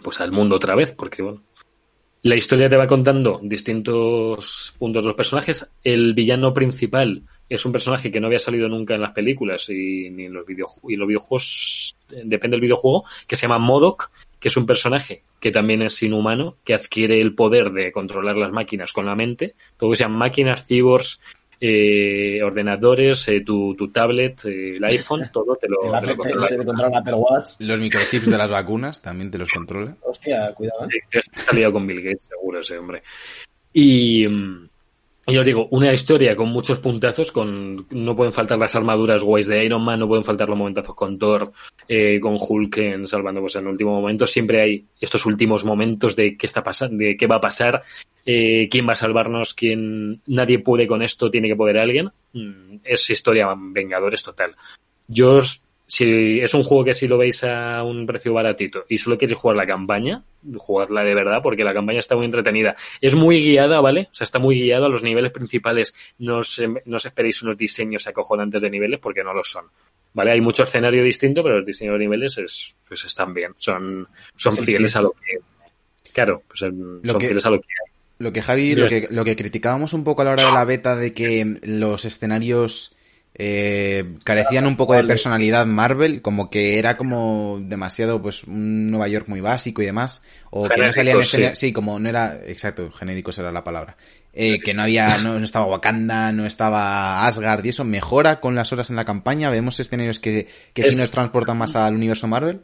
pues 0.02 0.20
al 0.22 0.32
mundo 0.32 0.56
otra 0.56 0.76
vez, 0.76 0.92
porque 0.92 1.22
bueno. 1.22 1.44
La 2.24 2.36
historia 2.36 2.68
te 2.68 2.76
va 2.76 2.88
contando 2.88 3.40
distintos 3.44 4.74
puntos 4.78 5.04
de 5.04 5.08
los 5.08 5.16
personajes. 5.16 5.72
El 5.84 6.14
villano 6.14 6.54
principal 6.54 7.24
es 7.48 7.66
un 7.66 7.72
personaje 7.72 8.12
que 8.12 8.20
no 8.20 8.28
había 8.28 8.40
salido 8.40 8.68
nunca 8.68 8.96
en 8.96 9.02
las 9.02 9.12
películas 9.12 9.70
y 9.70 10.10
ni 10.10 10.26
en 10.26 10.34
los 10.34 10.46
videojuegos. 10.46 10.92
Y 10.92 10.96
los 10.96 11.08
videojuegos, 11.08 11.96
eh, 12.12 12.24
depende 12.26 12.56
del 12.56 12.62
videojuego, 12.62 13.06
que 13.28 13.36
se 13.36 13.44
llama 13.44 13.60
Modok, 13.60 14.12
que 14.40 14.50
es 14.50 14.58
un 14.58 14.66
personaje 14.66 15.24
que 15.40 15.52
también 15.52 15.82
es 15.82 16.02
inhumano, 16.04 16.58
que 16.64 16.74
adquiere 16.74 17.20
el 17.22 17.36
poder 17.36 17.72
de 17.72 17.92
controlar 17.92 18.38
las 18.38 18.52
máquinas 18.52 18.92
con 18.92 19.06
la 19.06 19.16
mente. 19.16 19.56
Todo 19.78 19.92
que 19.92 19.98
sean 19.98 20.12
máquinas, 20.12 20.66
cyborgs, 20.66 21.20
eh, 21.60 22.40
ordenadores, 22.44 23.28
eh, 23.30 23.42
tu, 23.42 23.76
tu 23.76 23.90
tablet, 23.92 24.46
eh, 24.46 24.78
el 24.78 24.84
iPhone, 24.84 25.24
todo 25.34 25.56
te 25.56 25.68
lo, 25.68 25.82
El 25.82 25.86
te 25.86 25.90
lo 25.90 25.96
Apple, 25.98 26.16
controla. 26.18 26.48
te 26.48 26.66
controla 26.66 26.98
Apple 27.00 27.14
Watch. 27.16 27.50
Los 27.60 27.80
microchips 27.80 28.30
de 28.30 28.38
las 28.38 28.52
vacunas 28.52 29.02
también 29.02 29.32
te 29.32 29.38
los 29.38 29.52
controla. 29.52 29.96
Hostia, 30.02 30.54
cuidado. 30.54 30.86
¿eh? 30.86 30.88
Sí, 31.12 31.20
está 31.34 31.54
liado 31.54 31.74
con 31.74 31.88
Bill 31.88 32.02
Gates, 32.02 32.26
seguro 32.30 32.60
ese 32.60 32.78
hombre. 32.78 33.02
Y, 33.74 34.28
mm, 35.28 35.32
y 35.32 35.38
os 35.38 35.46
digo, 35.46 35.68
una 35.72 35.94
historia 35.94 36.36
con 36.36 36.50
muchos 36.50 36.80
puntazos, 36.80 37.32
con 37.32 37.86
no 37.92 38.16
pueden 38.16 38.34
faltar 38.34 38.58
las 38.58 38.76
armaduras 38.76 39.24
guays 39.24 39.48
de 39.48 39.64
Iron 39.66 39.84
Man, 39.84 40.00
no 40.00 40.08
pueden 40.08 40.24
faltar 40.24 40.50
los 40.50 40.58
momentazos 40.58 40.96
con 40.96 41.20
Thor, 41.20 41.52
eh, 41.88 42.20
con 42.20 42.38
Hulk 42.40 42.78
en 42.78 43.08
salvando 43.08 43.42
pues, 43.42 43.56
en 43.56 43.64
el 43.64 43.70
último 43.70 44.00
momento. 44.00 44.26
Siempre 44.26 44.62
hay 44.62 44.86
estos 45.00 45.26
últimos 45.26 45.66
momentos 45.66 46.16
de 46.16 46.38
qué 46.38 46.46
está 46.46 46.64
pasando, 46.64 46.98
de 46.98 47.18
qué 47.18 47.28
va 47.28 47.36
a 47.36 47.42
pasar, 47.42 47.84
eh, 48.26 48.68
quién 48.70 48.88
va 48.88 48.94
a 48.94 48.96
salvarnos, 48.96 49.54
quién 49.54 50.22
nadie 50.28 50.60
puede 50.60 50.88
con 50.88 51.02
esto, 51.02 51.30
tiene 51.30 51.48
que 51.50 51.56
poder 51.56 51.78
alguien. 51.78 52.12
Mm, 52.34 52.78
Es 52.84 53.10
historia 53.10 53.54
Vengadores 53.58 54.24
total. 54.24 54.56
Yo 55.08 55.36
os 55.36 55.64
si 55.88 56.42
es 56.42 56.54
un 56.54 56.64
juego 56.64 56.84
que 56.84 56.94
si 56.94 57.08
lo 57.08 57.18
veis 57.18 57.46
a 57.46 57.82
un 57.84 58.06
precio 58.06 58.34
baratito 58.34 58.86
y 58.90 58.98
solo 58.98 59.18
queréis 59.18 59.40
jugar 59.40 59.56
la 59.56 59.66
campaña, 59.66 60.24
jugadla 60.58 61.04
de 61.04 61.16
verdad 61.16 61.42
porque 61.42 61.64
la 61.64 61.74
campaña 61.74 62.00
está 62.00 62.16
muy 62.18 62.26
entretenida. 62.26 62.76
Es 63.00 63.16
muy 63.16 63.42
guiada, 63.42 63.80
¿vale? 63.80 64.10
O 64.12 64.16
sea, 64.16 64.26
está 64.26 64.38
muy 64.38 64.60
guiado 64.60 64.86
a 64.86 64.90
los 64.90 65.02
niveles 65.02 65.32
principales. 65.32 65.96
No 66.20 66.40
os, 66.40 66.62
no 66.86 66.98
os 66.98 67.06
esperéis 67.06 67.42
unos 67.42 67.58
diseños 67.58 68.06
acojonantes 68.06 68.62
de 68.62 68.70
niveles 68.70 69.00
porque 69.00 69.24
no 69.24 69.34
lo 69.34 69.44
son. 69.46 69.66
¿Vale? 70.14 70.32
Hay 70.32 70.42
mucho 70.42 70.64
escenario 70.64 71.04
distinto, 71.04 71.42
pero 71.42 71.58
los 71.58 71.66
diseños 71.66 71.94
de 71.94 72.00
niveles 72.00 72.38
es, 72.38 72.76
pues 72.88 73.06
están 73.06 73.34
bien. 73.34 73.54
Son, 73.58 74.06
son 74.36 74.58
fieles 74.58 74.96
a 74.98 75.04
lo 75.04 75.12
que. 75.12 75.40
Claro, 76.12 76.42
pues 76.48 76.60
son 76.60 77.02
fieles 77.20 77.46
a 77.46 77.50
lo 77.50 77.62
que 77.62 77.68
hay. 77.68 77.94
Lo 78.20 78.34
que 78.34 78.42
Javi, 78.42 78.76
lo 78.76 78.88
que, 78.88 79.08
lo 79.12 79.24
que 79.24 79.36
criticábamos 79.36 79.94
un 79.94 80.04
poco 80.04 80.24
a 80.24 80.26
la 80.26 80.32
hora 80.32 80.46
de 80.46 80.52
la 80.52 80.66
beta 80.66 80.96
de 80.96 81.14
que 81.14 81.60
los 81.62 82.04
escenarios 82.04 82.97
eh, 83.40 84.16
carecían 84.24 84.66
un 84.66 84.76
poco 84.78 84.96
de 84.96 85.04
personalidad 85.04 85.66
Marvel, 85.68 86.24
como 86.24 86.50
que 86.50 86.80
era 86.80 86.98
como 86.98 87.60
demasiado, 87.62 88.20
pues, 88.22 88.46
un 88.46 88.90
Nueva 88.90 89.08
York 89.08 89.28
muy 89.28 89.42
básico 89.42 89.84
y 89.84 89.86
demás, 89.86 90.24
o 90.50 90.68
que 90.68 90.82
no 90.82 90.92
salían 90.92 91.24
sí. 91.24 91.44
sí, 91.54 91.72
como 91.72 92.00
no 92.00 92.10
era, 92.10 92.40
exacto, 92.48 92.92
genéricos 92.92 93.38
era 93.38 93.52
la 93.52 93.64
palabra, 93.64 93.96
eh, 94.34 94.60
que 94.60 94.74
no 94.74 94.82
había, 94.82 95.20
no, 95.20 95.38
no, 95.38 95.46
estaba 95.46 95.68
Wakanda, 95.68 96.32
no 96.32 96.48
estaba 96.48 97.28
Asgard 97.28 97.64
y 97.64 97.70
eso, 97.70 97.84
mejora 97.84 98.40
con 98.40 98.56
las 98.56 98.74
horas 98.74 98.90
en 98.90 98.96
la 98.96 99.06
campaña, 99.06 99.52
vemos 99.52 99.80
escenarios 99.80 100.20
que, 100.20 100.48
que 100.74 100.84
sí 100.84 100.96
nos 100.96 101.12
transportan 101.12 101.58
más 101.58 101.76
al 101.76 101.94
universo 101.94 102.28
Marvel. 102.28 102.62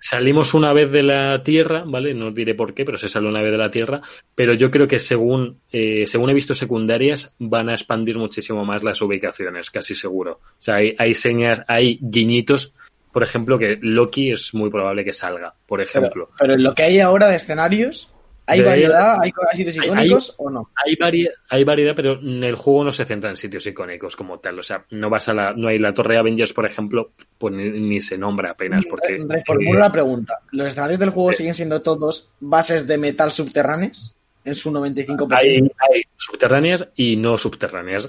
Salimos 0.00 0.54
una 0.54 0.72
vez 0.72 0.92
de 0.92 1.02
la 1.02 1.42
Tierra, 1.42 1.82
¿vale? 1.84 2.14
No 2.14 2.28
os 2.28 2.34
diré 2.34 2.54
por 2.54 2.72
qué, 2.72 2.84
pero 2.84 2.98
se 2.98 3.08
sale 3.08 3.28
una 3.28 3.42
vez 3.42 3.50
de 3.50 3.58
la 3.58 3.70
Tierra. 3.70 4.00
Pero 4.34 4.54
yo 4.54 4.70
creo 4.70 4.86
que 4.86 4.98
según, 4.98 5.60
eh, 5.72 6.06
según 6.06 6.30
he 6.30 6.34
visto 6.34 6.54
secundarias, 6.54 7.34
van 7.38 7.68
a 7.68 7.74
expandir 7.74 8.16
muchísimo 8.16 8.64
más 8.64 8.84
las 8.84 9.02
ubicaciones, 9.02 9.70
casi 9.70 9.94
seguro. 9.94 10.40
O 10.42 10.62
sea, 10.62 10.76
hay, 10.76 10.94
hay 10.98 11.14
señas, 11.14 11.64
hay 11.66 11.98
guiñitos, 12.00 12.74
por 13.12 13.22
ejemplo, 13.22 13.58
que 13.58 13.78
Loki 13.80 14.30
es 14.30 14.54
muy 14.54 14.70
probable 14.70 15.04
que 15.04 15.12
salga, 15.12 15.54
por 15.66 15.80
ejemplo. 15.80 16.30
Pero, 16.38 16.52
pero 16.52 16.56
lo 16.56 16.74
que 16.74 16.84
hay 16.84 17.00
ahora 17.00 17.26
de 17.26 17.36
escenarios, 17.36 18.08
¿Hay 18.48 18.62
variedad? 18.62 19.20
¿Hay 19.20 19.32
sitios 19.54 19.76
icónicos 19.76 20.30
hay, 20.30 20.34
o 20.38 20.50
no? 20.50 20.70
Hay, 20.74 20.96
vari 20.96 21.28
hay 21.48 21.64
variedad, 21.64 21.94
pero 21.94 22.18
en 22.18 22.42
el 22.42 22.56
juego 22.56 22.84
no 22.84 22.92
se 22.92 23.04
centra 23.04 23.30
en 23.30 23.36
sitios 23.36 23.66
icónicos 23.66 24.16
como 24.16 24.40
tal. 24.40 24.58
O 24.58 24.62
sea, 24.62 24.84
no 24.90 25.10
vas 25.10 25.28
a 25.28 25.34
la, 25.34 25.52
no 25.52 25.68
hay 25.68 25.78
la 25.78 25.94
Torre 25.94 26.16
Avengers, 26.16 26.52
por 26.52 26.66
ejemplo, 26.66 27.12
pues 27.36 27.54
ni, 27.54 27.68
ni 27.70 28.00
se 28.00 28.16
nombra 28.16 28.50
apenas. 28.50 28.84
porque 28.88 29.18
Reformulo 29.28 29.78
la 29.78 29.92
pregunta. 29.92 30.40
¿Los 30.50 30.68
escenarios 30.68 30.98
del 30.98 31.10
juego 31.10 31.32
siguen 31.32 31.54
siendo 31.54 31.82
todos 31.82 32.30
bases 32.40 32.86
de 32.86 32.98
metal 32.98 33.30
subterráneas? 33.30 34.14
En 34.44 34.54
su 34.54 34.70
95%. 34.70 35.36
Hay, 35.36 35.56
hay 35.56 36.02
subterráneas 36.16 36.88
y 36.96 37.16
no 37.16 37.36
subterráneas. 37.36 38.08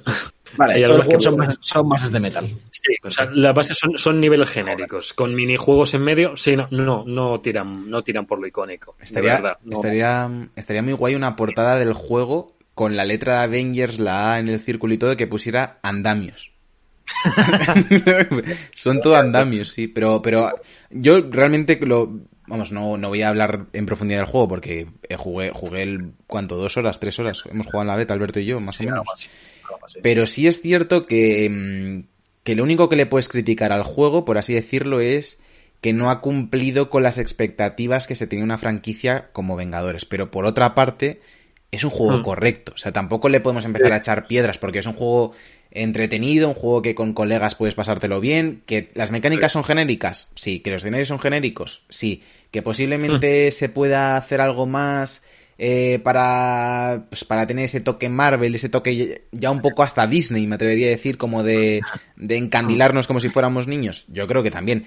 Vale, 0.57 0.75
que... 0.75 1.19
son, 1.19 1.35
bases, 1.35 1.57
son, 1.61 1.89
bases, 1.89 2.11
de 2.11 2.19
metal. 2.19 2.47
Sí, 2.69 2.93
o 3.03 3.11
sea, 3.11 3.29
las 3.33 3.53
bases 3.53 3.77
son, 3.77 3.97
son 3.97 4.19
niveles 4.19 4.49
genéricos. 4.49 5.13
Con 5.13 5.35
minijuegos 5.35 5.93
en 5.93 6.03
medio, 6.03 6.35
sí, 6.35 6.55
no, 6.55 6.67
no, 6.71 7.03
no 7.05 7.39
tiran, 7.41 7.89
no 7.89 8.03
tiran 8.03 8.25
por 8.25 8.39
lo 8.39 8.47
icónico. 8.47 8.95
Estaría, 8.99 9.35
verdad, 9.35 9.57
no. 9.63 9.75
estaría, 9.75 10.29
estaría 10.55 10.81
muy 10.81 10.93
guay 10.93 11.15
una 11.15 11.35
portada 11.35 11.77
del 11.77 11.93
juego 11.93 12.55
con 12.73 12.95
la 12.95 13.05
letra 13.05 13.39
de 13.39 13.43
Avengers, 13.43 13.99
la 13.99 14.33
A 14.33 14.39
en 14.39 14.47
el 14.47 14.59
círculo 14.59 14.93
y 14.93 14.97
todo, 14.97 15.17
que 15.17 15.27
pusiera 15.27 15.79
andamios. 15.83 16.51
Son 18.73 19.01
todo 19.01 19.17
andamios, 19.17 19.69
sí, 19.69 19.87
pero, 19.87 20.21
pero 20.21 20.49
yo 20.89 21.21
realmente 21.29 21.77
lo, 21.81 22.21
vamos, 22.49 22.71
no, 22.71 22.97
no 22.97 23.09
voy 23.09 23.21
a 23.21 23.29
hablar 23.29 23.67
en 23.73 23.85
profundidad 23.85 24.19
del 24.19 24.27
juego 24.27 24.47
porque 24.47 24.87
jugué, 25.17 25.51
jugué 25.51 25.83
el, 25.83 26.11
¿cuánto? 26.27 26.57
¿Dos 26.57 26.75
horas? 26.77 26.99
¿Tres 26.99 27.17
horas? 27.19 27.43
Hemos 27.49 27.67
jugado 27.67 27.83
en 27.83 27.87
la 27.87 27.95
beta, 27.95 28.13
Alberto 28.13 28.39
y 28.39 28.45
yo, 28.45 28.59
más 28.59 28.75
sí, 28.75 28.85
o 28.85 28.89
menos. 28.89 29.05
Sí, 29.15 29.29
pero 30.01 30.25
sí 30.25 30.47
es 30.47 30.61
cierto 30.61 31.05
que, 31.05 32.03
que 32.43 32.55
lo 32.55 32.63
único 32.63 32.89
que 32.89 32.95
le 32.95 33.05
puedes 33.05 33.29
criticar 33.29 33.71
al 33.71 33.83
juego, 33.83 34.25
por 34.25 34.37
así 34.37 34.53
decirlo, 34.53 34.99
es 34.99 35.41
que 35.81 35.93
no 35.93 36.09
ha 36.09 36.21
cumplido 36.21 36.89
con 36.89 37.03
las 37.03 37.17
expectativas 37.17 38.07
que 38.07 38.15
se 38.15 38.27
tenía 38.27 38.43
una 38.43 38.57
franquicia 38.57 39.29
como 39.31 39.55
Vengadores. 39.55 40.05
Pero 40.05 40.31
por 40.31 40.45
otra 40.45 40.75
parte, 40.75 41.21
es 41.71 41.83
un 41.83 41.89
juego 41.89 42.17
hmm. 42.17 42.23
correcto. 42.23 42.71
O 42.75 42.77
sea, 42.77 42.91
tampoco 42.91 43.29
le 43.29 43.39
podemos 43.39 43.65
empezar 43.65 43.93
a 43.93 43.97
echar 43.97 44.27
piedras 44.27 44.57
porque 44.57 44.79
es 44.79 44.85
un 44.85 44.93
juego 44.93 45.33
entretenido, 45.71 46.47
un 46.47 46.55
juego 46.55 46.81
que 46.81 46.95
con 46.95 47.13
colegas 47.13 47.55
puedes 47.55 47.75
pasártelo 47.75 48.19
bien, 48.19 48.63
que 48.65 48.89
las 48.95 49.11
mecánicas 49.11 49.51
son 49.51 49.63
genéricas, 49.63 50.29
sí, 50.33 50.59
que 50.61 50.71
los 50.71 50.81
escenarios 50.81 51.09
son 51.09 51.19
genéricos, 51.19 51.85
sí, 51.89 52.23
que 52.49 52.63
posiblemente 52.63 53.51
se 53.51 53.69
pueda 53.69 54.17
hacer 54.17 54.41
algo 54.41 54.65
más 54.65 55.21
eh, 55.61 55.99
para, 55.99 57.05
pues, 57.09 57.23
para 57.23 57.45
tener 57.45 57.65
ese 57.65 57.81
toque 57.81 58.09
Marvel, 58.09 58.55
ese 58.55 58.69
toque 58.69 59.25
ya 59.31 59.51
un 59.51 59.61
poco 59.61 59.83
hasta 59.83 60.07
Disney, 60.07 60.47
me 60.47 60.55
atrevería 60.55 60.87
a 60.87 60.91
decir, 60.91 61.17
como 61.17 61.43
de, 61.43 61.81
de 62.15 62.37
encandilarnos 62.37 63.07
como 63.07 63.19
si 63.19 63.29
fuéramos 63.29 63.67
niños. 63.67 64.05
Yo 64.07 64.25
creo 64.25 64.41
que 64.41 64.51
también. 64.51 64.85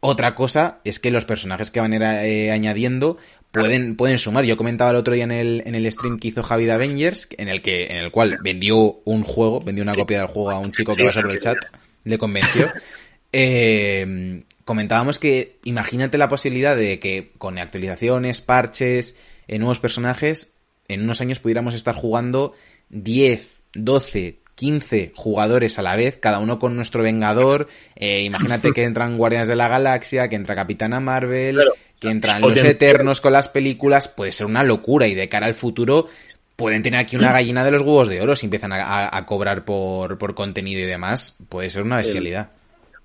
Otra 0.00 0.36
cosa 0.36 0.78
es 0.84 1.00
que 1.00 1.10
los 1.10 1.24
personajes 1.24 1.72
que 1.72 1.80
van 1.80 1.92
a 1.92 1.96
ir 1.96 2.02
eh, 2.02 2.52
añadiendo 2.52 3.18
pueden, 3.50 3.96
pueden 3.96 4.18
sumar. 4.18 4.44
Yo 4.44 4.56
comentaba 4.56 4.90
el 4.90 4.96
otro 4.96 5.14
día 5.14 5.24
en 5.24 5.32
el, 5.32 5.62
en 5.66 5.74
el 5.74 5.90
stream 5.90 6.18
que 6.18 6.28
hizo 6.28 6.42
Javi 6.42 6.64
de 6.64 6.72
Avengers, 6.72 7.28
en 7.36 7.48
el 7.48 7.62
que, 7.62 7.84
en 7.86 7.96
el 7.96 8.10
cual 8.10 8.38
vendió 8.42 9.00
un 9.04 9.22
juego, 9.22 9.60
vendió 9.60 9.82
una 9.82 9.94
copia 9.94 10.18
del 10.18 10.28
juego 10.28 10.50
a 10.50 10.58
un 10.58 10.72
chico 10.72 10.94
que 10.94 11.04
va 11.04 11.12
sobre 11.12 11.34
el 11.34 11.40
chat, 11.40 11.58
le 12.04 12.18
convenció. 12.18 12.68
Eh, 13.30 14.42
comentábamos 14.64 15.18
que 15.18 15.58
imagínate 15.64 16.16
la 16.16 16.30
posibilidad 16.30 16.74
de 16.74 16.98
que 16.98 17.32
con 17.36 17.58
actualizaciones, 17.58 18.40
parches, 18.40 19.18
eh, 19.48 19.58
nuevos 19.58 19.80
personajes, 19.80 20.54
en 20.88 21.02
unos 21.02 21.20
años 21.20 21.38
pudiéramos 21.38 21.74
estar 21.74 21.94
jugando 21.94 22.54
10, 22.88 23.60
12, 23.74 24.38
15 24.58 25.12
jugadores 25.14 25.78
a 25.78 25.82
la 25.82 25.94
vez, 25.94 26.18
cada 26.18 26.40
uno 26.40 26.58
con 26.58 26.74
nuestro 26.74 27.04
Vengador. 27.04 27.68
Eh, 27.94 28.22
imagínate 28.22 28.72
que 28.72 28.82
entran 28.82 29.16
Guardianes 29.16 29.46
de 29.46 29.54
la 29.54 29.68
Galaxia, 29.68 30.28
que 30.28 30.34
entra 30.34 30.56
Capitana 30.56 30.98
Marvel, 30.98 31.54
claro. 31.54 31.74
que 32.00 32.10
entran 32.10 32.42
los 32.42 32.62
Eternos 32.64 33.20
con 33.20 33.32
las 33.32 33.46
películas. 33.46 34.08
Puede 34.08 34.32
ser 34.32 34.46
una 34.46 34.64
locura 34.64 35.06
y 35.06 35.14
de 35.14 35.28
cara 35.28 35.46
al 35.46 35.54
futuro 35.54 36.08
pueden 36.56 36.82
tener 36.82 36.98
aquí 36.98 37.14
una 37.14 37.30
gallina 37.30 37.62
de 37.62 37.70
los 37.70 37.82
huevos 37.82 38.08
de 38.08 38.20
oro 38.20 38.34
si 38.34 38.46
empiezan 38.46 38.72
a, 38.72 38.82
a, 38.82 39.16
a 39.16 39.26
cobrar 39.26 39.64
por, 39.64 40.18
por, 40.18 40.34
contenido 40.34 40.80
y 40.80 40.86
demás. 40.86 41.36
Puede 41.48 41.70
ser 41.70 41.84
una 41.84 41.98
bestialidad. 41.98 42.50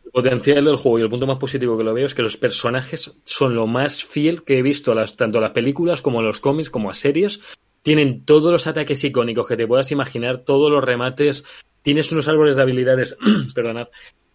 El 0.06 0.12
potencial 0.12 0.66
del 0.66 0.78
juego 0.78 0.98
y 0.98 1.02
el 1.04 1.10
punto 1.10 1.28
más 1.28 1.38
positivo 1.38 1.78
que 1.78 1.84
lo 1.84 1.94
veo 1.94 2.08
es 2.08 2.16
que 2.16 2.24
los 2.24 2.36
personajes 2.36 3.14
son 3.26 3.54
lo 3.54 3.68
más 3.68 4.04
fiel 4.04 4.42
que 4.44 4.58
he 4.58 4.64
visto 4.64 4.92
a 4.92 4.96
las, 4.96 5.18
tanto 5.18 5.38
a 5.38 5.42
las 5.42 5.52
películas 5.52 6.02
como 6.02 6.20
a 6.20 6.24
los 6.24 6.40
cómics 6.40 6.72
como 6.72 6.90
a 6.90 6.96
series 6.96 7.42
tienen 7.84 8.26
todos 8.26 8.52
los 8.52 8.66
ataques 8.66 9.04
icónicos 9.04 9.48
que 9.48 9.58
te 9.58 9.68
puedas 9.68 9.92
imaginar, 9.92 10.40
todos 10.40 10.72
los 10.72 10.84
remates, 10.84 11.44
tienes 11.84 12.12
unos 12.12 12.28
árboles 12.28 12.56
de 12.56 12.64
habilidades, 12.64 13.18
perdonad, 13.54 13.90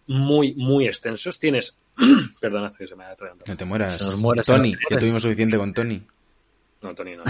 muy, 0.07 0.53
muy 0.53 0.87
extensos, 0.87 1.37
tienes, 1.37 1.77
perdonad 2.39 2.73
que 2.73 2.87
se 2.87 2.95
me 2.95 3.03
ha 3.03 3.11
atragantado. 3.11 3.51
No 3.51 3.57
te 3.57 3.65
mueras, 3.65 4.01
Nos 4.01 4.17
mueras 4.17 4.45
Tony, 4.45 4.75
que 4.87 4.95
tuvimos 4.95 5.21
suficiente 5.21 5.57
con 5.57 5.73
Tony. 5.73 6.01
No, 6.81 6.95
Tony 6.95 7.17
no. 7.17 7.23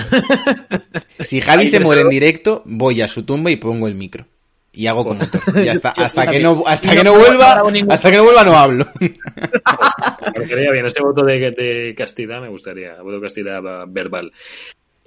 si 1.25 1.41
Javi 1.41 1.67
se 1.67 1.79
muere 1.79 2.01
en 2.01 2.09
directo, 2.09 2.61
voy 2.65 3.01
a 3.01 3.07
su 3.07 3.23
tumba 3.23 3.49
y 3.49 3.55
pongo 3.55 3.87
el 3.87 3.95
micro. 3.95 4.27
Y 4.71 4.85
hago 4.85 5.03
como 5.03 5.25
todo. 5.45 5.63
Y 5.63 5.69
hasta, 5.69 5.89
hasta 5.89 6.29
que 6.29 6.39
no, 6.39 6.63
hasta 6.67 6.91
que 6.91 7.03
no 7.03 7.17
vuelva, 7.17 7.63
hasta 7.89 8.11
que 8.11 8.17
no 8.17 8.23
vuelva 8.23 8.43
no 8.43 8.55
hablo. 8.55 8.87
Me 8.99 10.71
bien, 10.71 10.85
este 10.85 11.01
voto 11.01 11.23
de, 11.23 11.51
de 11.51 11.95
castidad 11.97 12.39
me 12.39 12.49
gustaría, 12.49 13.01
voto 13.01 13.15
de 13.15 13.21
castidad 13.21 13.61
verbal. 13.87 14.31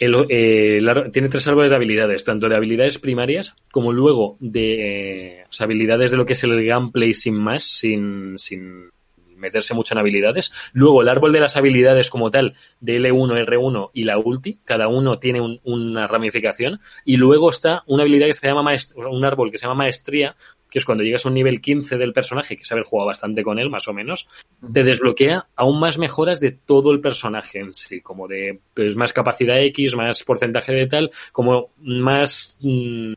El, 0.02 0.26
eh, 0.30 0.82
tiene 1.12 1.28
tres 1.28 1.46
árboles 1.46 1.70
de 1.70 1.76
habilidades, 1.76 2.24
tanto 2.24 2.48
de 2.48 2.56
habilidades 2.56 2.98
primarias 2.98 3.54
como 3.70 3.92
luego 3.92 4.36
de 4.40 5.42
eh, 5.42 5.44
habilidades 5.60 6.10
de 6.10 6.16
lo 6.16 6.26
que 6.26 6.32
es 6.32 6.42
el 6.42 6.64
gameplay 6.66 7.14
sin 7.14 7.36
más, 7.36 7.62
sin, 7.62 8.36
sin 8.36 8.90
meterse 9.36 9.74
mucho 9.74 9.94
en 9.94 9.98
habilidades. 9.98 10.52
Luego 10.72 11.02
el 11.02 11.08
árbol 11.08 11.32
de 11.32 11.38
las 11.38 11.56
habilidades 11.56 12.10
como 12.10 12.32
tal, 12.32 12.54
de 12.80 12.98
L1, 12.98 13.46
R1 13.46 13.90
y 13.94 14.02
la 14.02 14.18
ulti, 14.18 14.58
cada 14.64 14.88
uno 14.88 15.20
tiene 15.20 15.40
un, 15.40 15.60
una 15.62 16.08
ramificación. 16.08 16.80
Y 17.04 17.16
luego 17.16 17.50
está 17.50 17.84
una 17.86 18.02
habilidad 18.02 18.26
que 18.26 18.34
se 18.34 18.48
llama 18.48 18.74
un 19.06 19.24
árbol 19.24 19.52
que 19.52 19.58
se 19.58 19.66
llama 19.66 19.84
maestría, 19.84 20.34
que 20.72 20.78
es 20.78 20.86
cuando 20.86 21.04
llegas 21.04 21.26
a 21.26 21.28
un 21.28 21.34
nivel 21.34 21.60
15 21.60 21.98
del 21.98 22.14
personaje, 22.14 22.56
que 22.56 22.62
es 22.62 22.72
haber 22.72 22.84
jugado 22.84 23.08
bastante 23.08 23.42
con 23.42 23.58
él, 23.58 23.68
más 23.68 23.88
o 23.88 23.92
menos, 23.92 24.26
te 24.72 24.82
desbloquea 24.82 25.46
aún 25.54 25.78
más 25.78 25.98
mejoras 25.98 26.40
de 26.40 26.52
todo 26.52 26.92
el 26.92 27.00
personaje 27.02 27.58
en 27.58 27.74
sí, 27.74 28.00
como 28.00 28.26
de 28.26 28.58
pues, 28.72 28.96
más 28.96 29.12
capacidad 29.12 29.60
X, 29.60 29.94
más 29.94 30.22
porcentaje 30.22 30.72
de 30.72 30.86
tal, 30.86 31.10
como 31.30 31.72
más 31.76 32.56
mmm, 32.62 33.12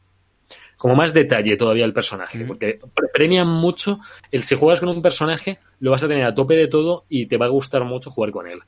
como 0.76 0.96
más 0.96 1.14
detalle 1.14 1.56
todavía 1.56 1.86
el 1.86 1.94
personaje, 1.94 2.44
mm. 2.44 2.48
porque 2.48 2.80
premian 3.14 3.48
mucho 3.48 4.02
el 4.32 4.44
si 4.44 4.56
juegas 4.56 4.82
con 4.82 4.90
un 4.90 5.02
personaje, 5.02 5.60
lo 5.80 5.92
vas 5.92 6.04
a 6.04 6.10
tener 6.10 6.26
a 6.26 6.36
tope 6.36 6.58
de 6.58 6.68
todo 6.68 7.06
y 7.08 7.28
te 7.28 7.38
va 7.38 7.46
a 7.46 7.50
gustar 7.50 7.86
mucho 7.86 8.12
jugar 8.12 8.32
con 8.32 8.50
él. 8.50 8.60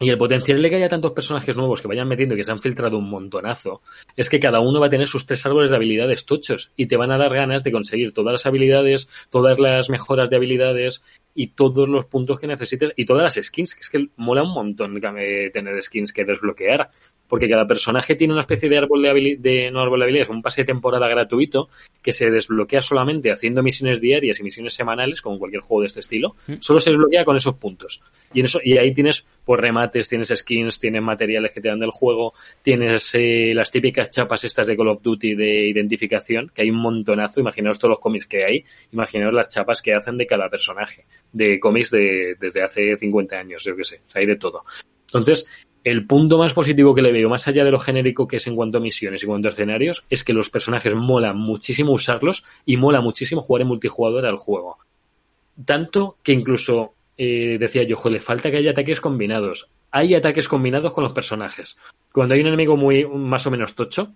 Y 0.00 0.10
el 0.10 0.18
potencial 0.18 0.60
de 0.60 0.70
que 0.70 0.76
haya 0.76 0.88
tantos 0.88 1.12
personajes 1.12 1.56
nuevos 1.56 1.80
que 1.80 1.88
vayan 1.88 2.08
metiendo 2.08 2.34
y 2.34 2.38
que 2.38 2.44
se 2.44 2.50
han 2.50 2.60
filtrado 2.60 2.98
un 2.98 3.08
montonazo 3.08 3.80
es 4.16 4.28
que 4.28 4.40
cada 4.40 4.60
uno 4.60 4.80
va 4.80 4.86
a 4.86 4.90
tener 4.90 5.06
sus 5.06 5.24
tres 5.24 5.46
árboles 5.46 5.70
de 5.70 5.76
habilidades 5.76 6.26
tochos 6.26 6.72
y 6.76 6.86
te 6.86 6.96
van 6.96 7.12
a 7.12 7.18
dar 7.18 7.32
ganas 7.32 7.62
de 7.62 7.70
conseguir 7.70 8.12
todas 8.12 8.32
las 8.32 8.46
habilidades, 8.46 9.08
todas 9.30 9.58
las 9.60 9.90
mejoras 9.90 10.30
de 10.30 10.36
habilidades 10.36 11.04
y 11.34 11.48
todos 11.48 11.88
los 11.88 12.06
puntos 12.06 12.40
que 12.40 12.46
necesites 12.46 12.92
y 12.96 13.04
todas 13.04 13.22
las 13.22 13.46
skins, 13.46 13.74
que 13.74 13.80
es 13.80 13.90
que 13.90 14.08
mola 14.16 14.42
un 14.42 14.52
montón 14.52 15.00
tener 15.00 15.82
skins 15.82 16.12
que 16.12 16.24
desbloquear 16.24 16.90
porque 17.34 17.48
cada 17.48 17.66
personaje 17.66 18.14
tiene 18.14 18.32
una 18.32 18.42
especie 18.42 18.68
de 18.68 18.78
árbol 18.78 19.02
de, 19.02 19.10
habili- 19.10 19.36
de 19.36 19.68
no 19.72 19.80
árbol 19.80 19.98
de 19.98 20.04
habilidades, 20.04 20.28
un 20.28 20.40
pase 20.40 20.60
de 20.60 20.66
temporada 20.66 21.08
gratuito 21.08 21.68
que 22.00 22.12
se 22.12 22.30
desbloquea 22.30 22.80
solamente 22.80 23.32
haciendo 23.32 23.60
misiones 23.60 24.00
diarias 24.00 24.38
y 24.38 24.44
misiones 24.44 24.74
semanales, 24.74 25.20
como 25.20 25.40
cualquier 25.40 25.60
juego 25.60 25.80
de 25.80 25.88
este 25.88 25.98
estilo. 25.98 26.36
Solo 26.60 26.78
se 26.78 26.90
desbloquea 26.90 27.24
con 27.24 27.36
esos 27.36 27.54
puntos. 27.56 28.00
Y 28.32 28.38
en 28.38 28.46
eso, 28.46 28.60
y 28.62 28.78
ahí 28.78 28.94
tienes 28.94 29.26
pues 29.44 29.60
remates, 29.60 30.08
tienes 30.08 30.28
skins, 30.28 30.78
tienes 30.78 31.02
materiales 31.02 31.50
que 31.50 31.60
te 31.60 31.66
dan 31.66 31.80
del 31.80 31.90
juego, 31.90 32.34
tienes 32.62 33.10
eh, 33.16 33.50
las 33.52 33.72
típicas 33.72 34.10
chapas 34.10 34.44
estas 34.44 34.68
de 34.68 34.76
Call 34.76 34.86
of 34.86 35.02
Duty 35.02 35.34
de 35.34 35.66
identificación, 35.66 36.52
que 36.54 36.62
hay 36.62 36.70
un 36.70 36.76
montonazo, 36.76 37.40
imaginaos 37.40 37.80
todos 37.80 37.90
los 37.90 37.98
cómics 38.00 38.26
que 38.26 38.44
hay, 38.44 38.64
imaginaos 38.92 39.34
las 39.34 39.48
chapas 39.48 39.82
que 39.82 39.92
hacen 39.92 40.16
de 40.18 40.28
cada 40.28 40.48
personaje, 40.48 41.04
de 41.32 41.58
cómics 41.58 41.90
de, 41.90 42.36
desde 42.38 42.62
hace 42.62 42.96
50 42.96 43.36
años, 43.36 43.64
yo 43.64 43.74
que 43.74 43.82
sé, 43.82 44.02
o 44.06 44.08
sea, 44.08 44.20
hay 44.20 44.26
de 44.26 44.36
todo. 44.36 44.62
Entonces, 45.06 45.48
el 45.84 46.06
punto 46.06 46.38
más 46.38 46.54
positivo 46.54 46.94
que 46.94 47.02
le 47.02 47.12
veo, 47.12 47.28
más 47.28 47.46
allá 47.46 47.64
de 47.64 47.70
lo 47.70 47.78
genérico 47.78 48.26
que 48.26 48.38
es 48.38 48.46
en 48.46 48.56
cuanto 48.56 48.78
a 48.78 48.80
misiones 48.80 49.22
y 49.22 49.26
cuanto 49.26 49.48
a 49.48 49.50
escenarios, 49.50 50.04
es 50.08 50.24
que 50.24 50.32
los 50.32 50.48
personajes 50.48 50.94
mola 50.94 51.34
muchísimo 51.34 51.92
usarlos 51.92 52.44
y 52.64 52.78
mola 52.78 53.02
muchísimo 53.02 53.42
jugar 53.42 53.62
en 53.62 53.68
multijugador 53.68 54.24
al 54.26 54.36
juego. 54.38 54.78
Tanto 55.64 56.16
que 56.22 56.32
incluso 56.32 56.94
eh, 57.16 57.58
decía 57.60 57.84
yo, 57.84 57.96
"Jo, 57.96 58.10
le 58.10 58.18
falta 58.18 58.50
que 58.50 58.56
haya 58.56 58.72
ataques 58.72 59.00
combinados. 59.00 59.68
Hay 59.90 60.14
ataques 60.14 60.48
combinados 60.48 60.92
con 60.92 61.04
los 61.04 61.12
personajes. 61.12 61.76
Cuando 62.12 62.34
hay 62.34 62.40
un 62.40 62.48
enemigo 62.48 62.76
muy 62.76 63.06
más 63.06 63.46
o 63.46 63.50
menos 63.50 63.74
tocho, 63.74 64.12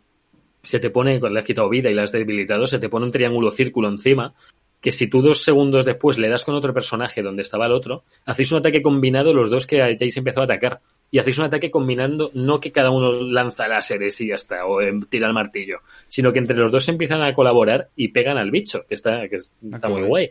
se 0.62 0.80
te 0.80 0.90
pone, 0.90 1.20
cuando 1.20 1.34
le 1.34 1.40
has 1.40 1.46
quitado 1.46 1.68
vida 1.68 1.90
y 1.90 1.94
le 1.94 2.02
has 2.02 2.12
debilitado, 2.12 2.66
se 2.66 2.78
te 2.78 2.88
pone 2.88 3.06
un 3.06 3.12
triángulo 3.12 3.50
círculo 3.52 3.88
encima, 3.88 4.34
que 4.80 4.92
si 4.92 5.08
tú 5.08 5.22
dos 5.22 5.42
segundos 5.42 5.84
después 5.84 6.18
le 6.18 6.28
das 6.28 6.44
con 6.44 6.54
otro 6.54 6.72
personaje 6.72 7.22
donde 7.22 7.42
estaba 7.42 7.66
el 7.66 7.72
otro, 7.72 8.04
hacéis 8.24 8.52
un 8.52 8.58
ataque 8.58 8.82
combinado 8.82 9.34
los 9.34 9.50
dos 9.50 9.66
que 9.66 9.82
hayáis 9.82 10.16
empezado 10.16 10.42
a 10.42 10.44
atacar. 10.44 10.80
Y 11.11 11.18
hacéis 11.18 11.38
un 11.38 11.46
ataque 11.46 11.70
combinando, 11.70 12.30
no 12.34 12.61
que 12.61 12.70
cada 12.70 12.90
uno 12.90 13.12
lanza 13.12 13.66
láseres 13.66 14.20
y 14.20 14.28
ya 14.28 14.34
está, 14.34 14.66
o 14.66 14.80
eh, 14.82 14.92
tira 15.09 15.26
el 15.26 15.32
martillo, 15.32 15.78
sino 16.06 16.32
que 16.32 16.38
entre 16.38 16.56
los 16.56 16.70
dos 16.70 16.86
empiezan 16.88 17.22
a 17.22 17.32
colaborar 17.32 17.88
y 17.96 18.09
pegan 18.09 18.36
al 18.36 18.50
bicho, 18.50 18.84
que 18.86 18.94
está, 18.94 19.26
que 19.28 19.36
es- 19.36 19.54
está 19.72 19.88
muy 19.88 20.02
guay. 20.09 20.30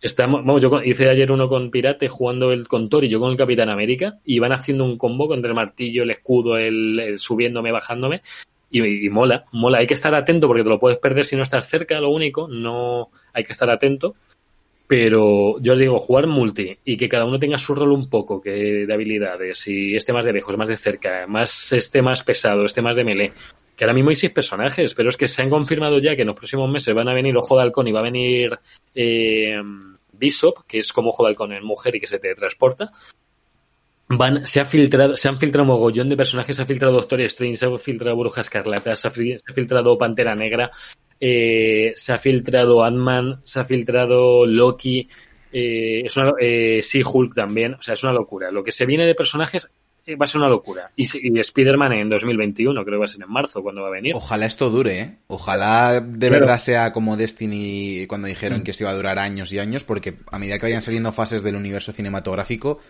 Está, 0.00 0.26
vamos, 0.26 0.60
yo 0.62 0.82
hice 0.82 1.08
ayer 1.08 1.30
uno 1.30 1.48
con 1.48 1.70
Pirate 1.70 2.08
jugando 2.08 2.52
el 2.52 2.66
con 2.66 2.88
Thor 2.88 3.04
y 3.04 3.08
yo 3.08 3.20
con 3.20 3.30
el 3.30 3.36
Capitán 3.36 3.68
América 3.68 4.18
y 4.24 4.38
van 4.40 4.52
haciendo 4.52 4.84
un 4.84 4.96
combo 4.98 5.28
contra 5.28 5.48
el 5.48 5.54
martillo, 5.54 6.02
el 6.02 6.10
escudo, 6.10 6.56
el, 6.56 6.98
el 6.98 7.18
subiéndome, 7.18 7.70
bajándome 7.70 8.22
y, 8.70 9.06
y 9.06 9.08
mola, 9.10 9.44
mola. 9.52 9.78
Hay 9.78 9.86
que 9.86 9.94
estar 9.94 10.12
atento 10.14 10.48
porque 10.48 10.64
te 10.64 10.68
lo 10.68 10.80
puedes 10.80 10.98
perder 10.98 11.24
si 11.24 11.36
no 11.36 11.42
estás 11.42 11.68
cerca, 11.68 12.00
lo 12.00 12.10
único, 12.10 12.48
no 12.48 13.10
hay 13.32 13.44
que 13.44 13.52
estar 13.52 13.70
atento. 13.70 14.16
Pero 14.92 15.58
yo 15.58 15.72
os 15.72 15.78
digo, 15.78 15.98
jugar 15.98 16.26
multi 16.26 16.76
y 16.84 16.98
que 16.98 17.08
cada 17.08 17.24
uno 17.24 17.38
tenga 17.38 17.56
su 17.56 17.74
rol 17.74 17.92
un 17.92 18.10
poco 18.10 18.42
que 18.42 18.84
de 18.84 18.92
habilidades 18.92 19.66
y 19.66 19.96
este 19.96 20.12
más 20.12 20.26
de 20.26 20.34
lejos, 20.34 20.58
más 20.58 20.68
de 20.68 20.76
cerca, 20.76 21.26
más 21.26 21.72
este 21.72 22.02
más 22.02 22.22
pesado, 22.22 22.66
este 22.66 22.82
más 22.82 22.94
de 22.94 23.02
melee. 23.02 23.32
Que 23.74 23.84
ahora 23.84 23.94
mismo 23.94 24.10
hay 24.10 24.16
seis 24.16 24.34
personajes, 24.34 24.92
pero 24.92 25.08
es 25.08 25.16
que 25.16 25.28
se 25.28 25.40
han 25.40 25.48
confirmado 25.48 25.98
ya 25.98 26.14
que 26.14 26.20
en 26.20 26.28
los 26.28 26.36
próximos 26.36 26.70
meses 26.70 26.92
van 26.94 27.08
a 27.08 27.14
venir 27.14 27.34
Ojo 27.38 27.56
de 27.56 27.62
Halcón 27.62 27.88
y 27.88 27.92
va 27.92 28.00
a 28.00 28.02
venir 28.02 28.58
eh, 28.94 29.62
Bishop, 30.12 30.66
que 30.68 30.80
es 30.80 30.92
como 30.92 31.08
Ojo 31.08 31.22
de 31.22 31.30
Halcón 31.30 31.54
en 31.54 31.64
mujer 31.64 31.96
y 31.96 32.00
que 32.00 32.06
se 32.06 32.18
teletransporta. 32.18 32.92
Van, 34.18 34.46
se 34.46 34.60
ha 34.60 34.64
filtrado, 34.64 35.16
se 35.16 35.28
han 35.28 35.38
filtrado 35.38 35.64
mogollón 35.66 36.08
de 36.08 36.16
personajes, 36.16 36.56
se 36.56 36.62
ha 36.62 36.66
filtrado 36.66 36.94
Doctor 36.94 37.20
Strange, 37.22 37.56
se 37.56 37.66
ha 37.66 37.78
filtrado 37.78 38.16
Bruja 38.16 38.40
Escarlata, 38.40 38.94
se 38.96 39.08
ha, 39.08 39.10
fri- 39.10 39.38
se 39.38 39.50
ha 39.50 39.54
filtrado 39.54 39.96
Pantera 39.98 40.34
Negra, 40.34 40.70
eh, 41.20 41.92
se 41.94 42.12
ha 42.12 42.18
filtrado 42.18 42.82
Ant-Man, 42.84 43.40
se 43.44 43.60
ha 43.60 43.64
filtrado 43.64 44.46
Loki, 44.46 45.08
eh, 45.52 46.02
es 46.04 46.16
una, 46.16 46.32
eh, 46.40 46.80
She-Hulk 46.82 47.34
también, 47.34 47.74
o 47.74 47.82
sea, 47.82 47.94
es 47.94 48.02
una 48.02 48.12
locura. 48.12 48.50
Lo 48.50 48.64
que 48.64 48.72
se 48.72 48.86
viene 48.86 49.06
de 49.06 49.14
personajes 49.14 49.70
eh, 50.04 50.16
va 50.16 50.24
a 50.24 50.26
ser 50.26 50.40
una 50.40 50.48
locura. 50.48 50.90
Y, 50.96 51.04
y 51.28 51.38
Spider-Man 51.38 51.92
en 51.92 52.10
2021, 52.10 52.84
creo 52.84 52.96
que 52.96 52.98
va 52.98 53.04
a 53.04 53.08
ser 53.08 53.22
en 53.22 53.30
marzo 53.30 53.62
cuando 53.62 53.82
va 53.82 53.88
a 53.88 53.92
venir. 53.92 54.14
Ojalá 54.16 54.46
esto 54.46 54.68
dure, 54.68 54.98
¿eh? 55.00 55.16
Ojalá 55.28 56.00
de 56.00 56.28
Claro. 56.28 56.40
verdad 56.46 56.58
sea 56.58 56.92
como 56.92 57.16
Destiny 57.16 58.06
cuando 58.08 58.26
dijeron 58.26 58.64
que 58.64 58.72
esto 58.72 58.82
iba 58.82 58.90
a 58.90 58.94
durar 58.96 59.20
años 59.20 59.52
y 59.52 59.60
años, 59.60 59.84
porque 59.84 60.14
a 60.32 60.40
medida 60.40 60.58
que 60.58 60.66
vayan 60.66 60.82
saliendo 60.82 61.12
fases 61.12 61.44
del 61.44 61.54
universo 61.54 61.92
cinematográfico, 61.92 62.80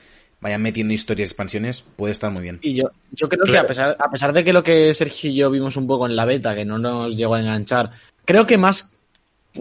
vayan 0.42 0.60
metiendo 0.60 0.92
historias 0.92 1.28
y 1.28 1.30
expansiones, 1.30 1.82
puede 1.96 2.12
estar 2.12 2.30
muy 2.30 2.42
bien. 2.42 2.58
Y 2.60 2.74
yo, 2.74 2.90
yo 3.12 3.28
creo 3.28 3.44
que 3.46 3.56
a 3.56 3.66
pesar, 3.66 3.96
a 3.98 4.10
pesar 4.10 4.32
de 4.34 4.44
que 4.44 4.52
lo 4.52 4.62
que 4.62 4.92
Sergio 4.92 5.30
y 5.30 5.36
yo 5.36 5.50
vimos 5.50 5.76
un 5.78 5.86
poco 5.86 6.04
en 6.06 6.14
la 6.16 6.24
beta, 6.26 6.54
que 6.54 6.64
no 6.66 6.78
nos 6.78 7.16
llegó 7.16 7.36
a 7.36 7.40
enganchar, 7.40 7.92
creo 8.26 8.46
que 8.46 8.58
más 8.58 8.90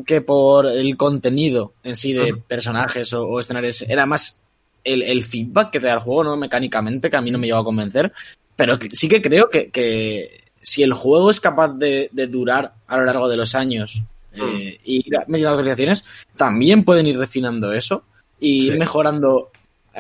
que 0.06 0.22
por 0.22 0.66
el 0.66 0.98
contenido 0.98 1.74
en 1.84 1.96
sí 1.96 2.14
de 2.14 2.34
personajes 2.36 3.14
o, 3.14 3.26
o 3.28 3.40
escenarios, 3.40 3.84
era 3.84 4.06
más 4.06 4.42
el, 4.84 5.04
el 5.04 5.24
feedback 5.24 5.70
que 5.72 5.80
te 5.80 5.86
da 5.86 5.94
el 5.94 6.00
juego, 6.00 6.24
¿no? 6.24 6.36
Mecánicamente, 6.38 7.10
que 7.10 7.16
a 7.18 7.22
mí 7.22 7.30
no 7.30 7.38
me 7.38 7.46
llegó 7.48 7.60
a 7.60 7.64
convencer. 7.64 8.12
Pero 8.56 8.78
que- 8.80 8.90
sí 8.92 9.08
que 9.08 9.22
creo 9.22 9.50
que, 9.50 9.70
que 9.70 10.42
si 10.62 10.82
el 10.84 10.94
juego 10.94 11.30
es 11.30 11.40
capaz 11.40 11.70
de, 11.78 12.10
de 12.12 12.28
durar 12.28 12.74
a 12.88 12.98
lo 12.98 13.06
largo 13.06 13.28
de 13.30 13.38
los 13.38 13.54
años 13.54 14.02
eh, 14.34 14.80
y 14.84 14.98
ir 15.08 15.14
metiendo 15.28 15.50
actualizaciones, 15.50 16.06
también 16.38 16.84
pueden 16.84 17.06
ir 17.08 17.18
refinando 17.18 17.72
eso 17.74 18.04
y 18.40 18.68
ir 18.68 18.74
Sí. 18.74 18.80
mejorando 18.80 19.52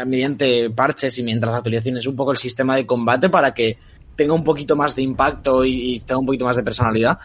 mediante 0.05 0.69
parches 0.69 1.17
y 1.17 1.23
mientras 1.23 1.53
actualizaciones 1.53 2.05
un 2.07 2.15
poco 2.15 2.31
el 2.31 2.37
sistema 2.37 2.75
de 2.75 2.85
combate 2.85 3.29
para 3.29 3.53
que 3.53 3.77
tenga 4.15 4.33
un 4.33 4.43
poquito 4.43 4.75
más 4.75 4.95
de 4.95 5.01
impacto 5.01 5.65
y, 5.65 5.95
y 5.95 5.99
tenga 5.99 6.19
un 6.19 6.25
poquito 6.25 6.45
más 6.45 6.55
de 6.55 6.63
personalidad. 6.63 7.19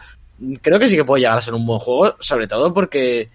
Creo 0.61 0.79
que 0.79 0.87
sí 0.89 0.95
que 0.95 1.05
puede 1.05 1.21
llegar 1.21 1.37
a 1.37 1.41
ser 1.41 1.53
un 1.53 1.65
buen 1.65 1.79
juego, 1.79 2.15
sobre 2.19 2.47
todo 2.47 2.73
porque, 2.73 3.29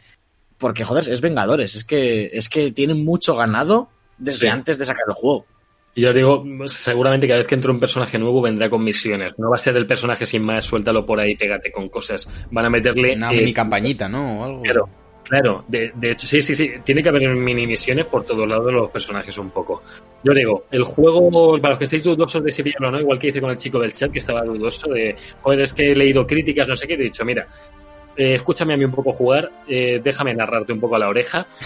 porque 0.59 0.85
joder, 0.85 1.09
es 1.09 1.21
Vengadores, 1.21 1.75
es 1.75 1.85
que, 1.85 2.31
es 2.33 2.49
que 2.49 2.71
tienen 2.73 3.05
mucho 3.05 3.35
ganado 3.35 3.89
desde 4.19 4.41
Sí. 4.41 4.47
antes 4.47 4.79
de 4.79 4.85
sacar 4.85 5.05
el 5.09 5.15
juego. 5.15 5.47
Y 5.95 6.01
yo 6.03 6.09
os 6.09 6.15
digo, 6.15 6.45
seguramente 6.67 7.27
cada 7.27 7.39
vez 7.39 7.47
que 7.47 7.55
entre 7.55 7.71
un 7.71 7.79
personaje 7.79 8.19
nuevo 8.19 8.41
vendrá 8.41 8.71
con 8.71 8.83
misiones. 8.83 9.35
No 9.37 9.51
va 9.51 9.57
a 9.57 9.59
ser 9.59 9.77
el 9.77 9.87
personaje 9.87 10.25
sin 10.25 10.43
más, 10.43 10.65
suéltalo 10.65 11.05
por 11.05 11.21
ahí, 11.21 11.37
pégate 11.37 11.71
con 11.71 11.91
cosas. 11.91 12.27
Van 12.51 12.65
a 12.65 12.71
meterle... 12.71 13.15
Una 13.15 13.31
eh, 13.31 13.37
mini 13.37 13.53
campañita, 13.53 14.09
¿no? 14.09 14.41
O 14.41 14.45
algo. 14.45 14.63
Claro, 14.63 14.89
claro. 15.33 15.65
De, 15.67 15.91
de 15.95 16.11
hecho, 16.11 16.27
sí, 16.27 16.43
sí, 16.43 16.55
sí. 16.55 16.71
Tiene 16.85 17.03
que 17.03 17.09
haber 17.09 17.27
mini 17.35 17.67
misiones 17.67 18.05
por 18.05 18.25
todos 18.25 18.47
lados 18.47 18.67
de 18.67 18.73
los 18.73 18.91
personajes 18.91 19.37
un 19.39 19.49
poco. 19.49 19.83
Yo 20.23 20.35
digo, 20.35 20.67
el 20.71 20.85
juego, 20.85 21.59
para 21.59 21.71
los 21.71 21.79
que 21.79 21.85
estéis 21.85 22.05
dudosos 22.05 22.45
de 22.45 22.51
si 22.51 22.63
pillarlo 22.63 22.89
o 22.89 22.91
no, 22.91 23.01
igual 23.01 23.19
que 23.19 23.29
hice 23.29 23.41
con 23.41 23.51
el 23.51 23.57
chico 23.57 23.79
del 23.79 23.93
chat 23.93 24.13
que 24.13 24.19
estaba 24.19 24.43
dudoso 24.45 24.91
de, 24.91 25.17
joder, 25.41 25.61
es 25.63 25.73
que 25.73 25.93
he 25.93 25.97
leído 25.97 26.27
críticas, 26.27 26.69
no 26.69 26.77
sé 26.77 26.87
qué, 26.87 26.95
he 26.95 26.99
dicho, 26.99 27.25
mira, 27.25 27.49
eh, 28.15 28.35
escúchame 28.35 28.75
a 28.75 28.77
mí 28.77 28.85
un 28.85 28.93
poco 28.93 29.13
jugar, 29.13 29.51
eh, 29.67 30.01
déjame 30.05 30.35
narrarte 30.35 30.75
un 30.75 30.81
poco 30.81 30.97
a 30.97 30.99
la 30.99 31.09
oreja. 31.09 31.47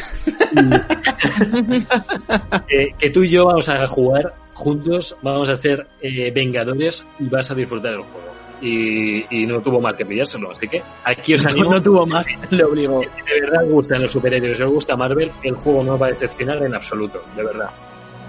Eh, 2.69 2.89
que 2.99 3.11
tú 3.11 3.23
y 3.23 3.29
yo 3.29 3.47
vamos 3.47 3.69
a 3.69 3.87
jugar 3.87 4.35
juntos, 4.53 5.17
vamos 5.23 5.49
a 5.49 5.57
ser 5.57 5.87
eh, 6.01 6.31
vengadores 6.31 7.07
y 7.19 7.29
vas 7.29 7.51
a 7.51 7.55
disfrutar 7.55 7.95
el 7.95 8.01
juego. 8.01 8.36
Y, 8.61 9.27
y 9.43 9.47
no 9.47 9.61
tuvo 9.61 9.81
mal 9.83 9.95
que 9.97 10.07
pillárselo, 10.07 10.51
así 10.53 10.67
que 10.67 10.83
aquí 11.05 11.35
os 11.35 11.45
animo. 11.45 11.73
no 11.73 11.83
tuvo 11.83 12.07
más, 12.07 12.27
le 12.51 12.65
obligó. 12.65 13.03
Si 13.03 13.21
de 13.23 13.41
verdad 13.43 13.65
os 13.65 13.71
gustan 13.71 14.03
los 14.03 14.11
superhéroes 14.11 14.59
y 14.59 14.63
os 14.63 14.71
gusta 14.73 14.97
Marvel, 14.97 15.31
el 15.43 15.55
juego 15.57 15.83
no 15.85 15.99
va 15.99 16.07
a 16.07 16.11
decepcionar 16.11 16.63
en 16.63 16.75
absoluto, 16.75 17.23
de 17.37 17.43
verdad. 17.45 17.69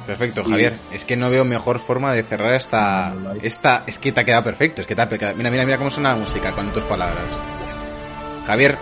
Perfecto, 0.05 0.43
Javier. 0.43 0.73
Es 0.91 1.03
que 1.05 1.15
no 1.17 1.29
veo 1.29 1.43
mejor 1.45 1.79
forma 1.79 2.13
de 2.13 2.23
cerrar 2.23 2.53
esta. 2.53 3.13
esta 3.41 3.83
es 3.87 3.99
que 3.99 4.11
te 4.13 4.21
ha 4.21 4.23
quedado 4.23 4.43
perfecto. 4.43 4.81
Es 4.81 4.87
que 4.87 4.95
te 4.95 5.01
ha 5.01 5.07
quedado- 5.09 5.35
Mira, 5.35 5.49
mira, 5.51 5.65
mira 5.65 5.77
cómo 5.77 5.89
suena 5.89 6.09
la 6.11 6.15
música 6.15 6.53
con 6.53 6.71
tus 6.71 6.83
palabras. 6.85 7.37
Javier, 8.45 8.77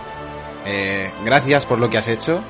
eh, 0.64 1.10
gracias 1.24 1.66
por 1.66 1.78
lo 1.80 1.90
que 1.90 1.98
has 1.98 2.06
hecho. 2.08 2.42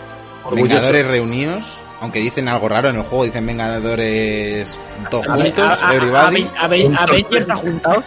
Orgulloso. 0.44 0.74
Vengadores 0.74 1.06
reunidos. 1.06 1.78
Aunque 2.00 2.18
dicen 2.20 2.48
algo 2.48 2.68
raro 2.68 2.90
en 2.90 2.96
el 2.96 3.02
juego, 3.04 3.24
dicen 3.24 3.46
Vengadores 3.46 4.78
todos 5.10 5.26
juntos, 5.26 5.58
A- 5.82 5.88
a- 5.88 5.94
everybody. 5.94 6.42
a- 6.54 6.60
a- 6.60 6.62
a- 6.62 7.04
Avengers 7.04 7.36
está 7.40 7.56
juntado. 7.56 8.02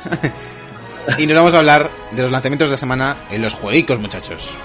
Y 1.18 1.26
nos 1.28 1.36
vamos 1.36 1.54
a 1.54 1.60
hablar 1.60 1.90
de 2.12 2.22
los 2.22 2.32
lanzamientos 2.32 2.70
de 2.70 2.78
semana 2.78 3.18
en 3.32 3.42
los 3.42 3.54
jueguicos, 3.54 4.00
muchachos. 4.00 4.56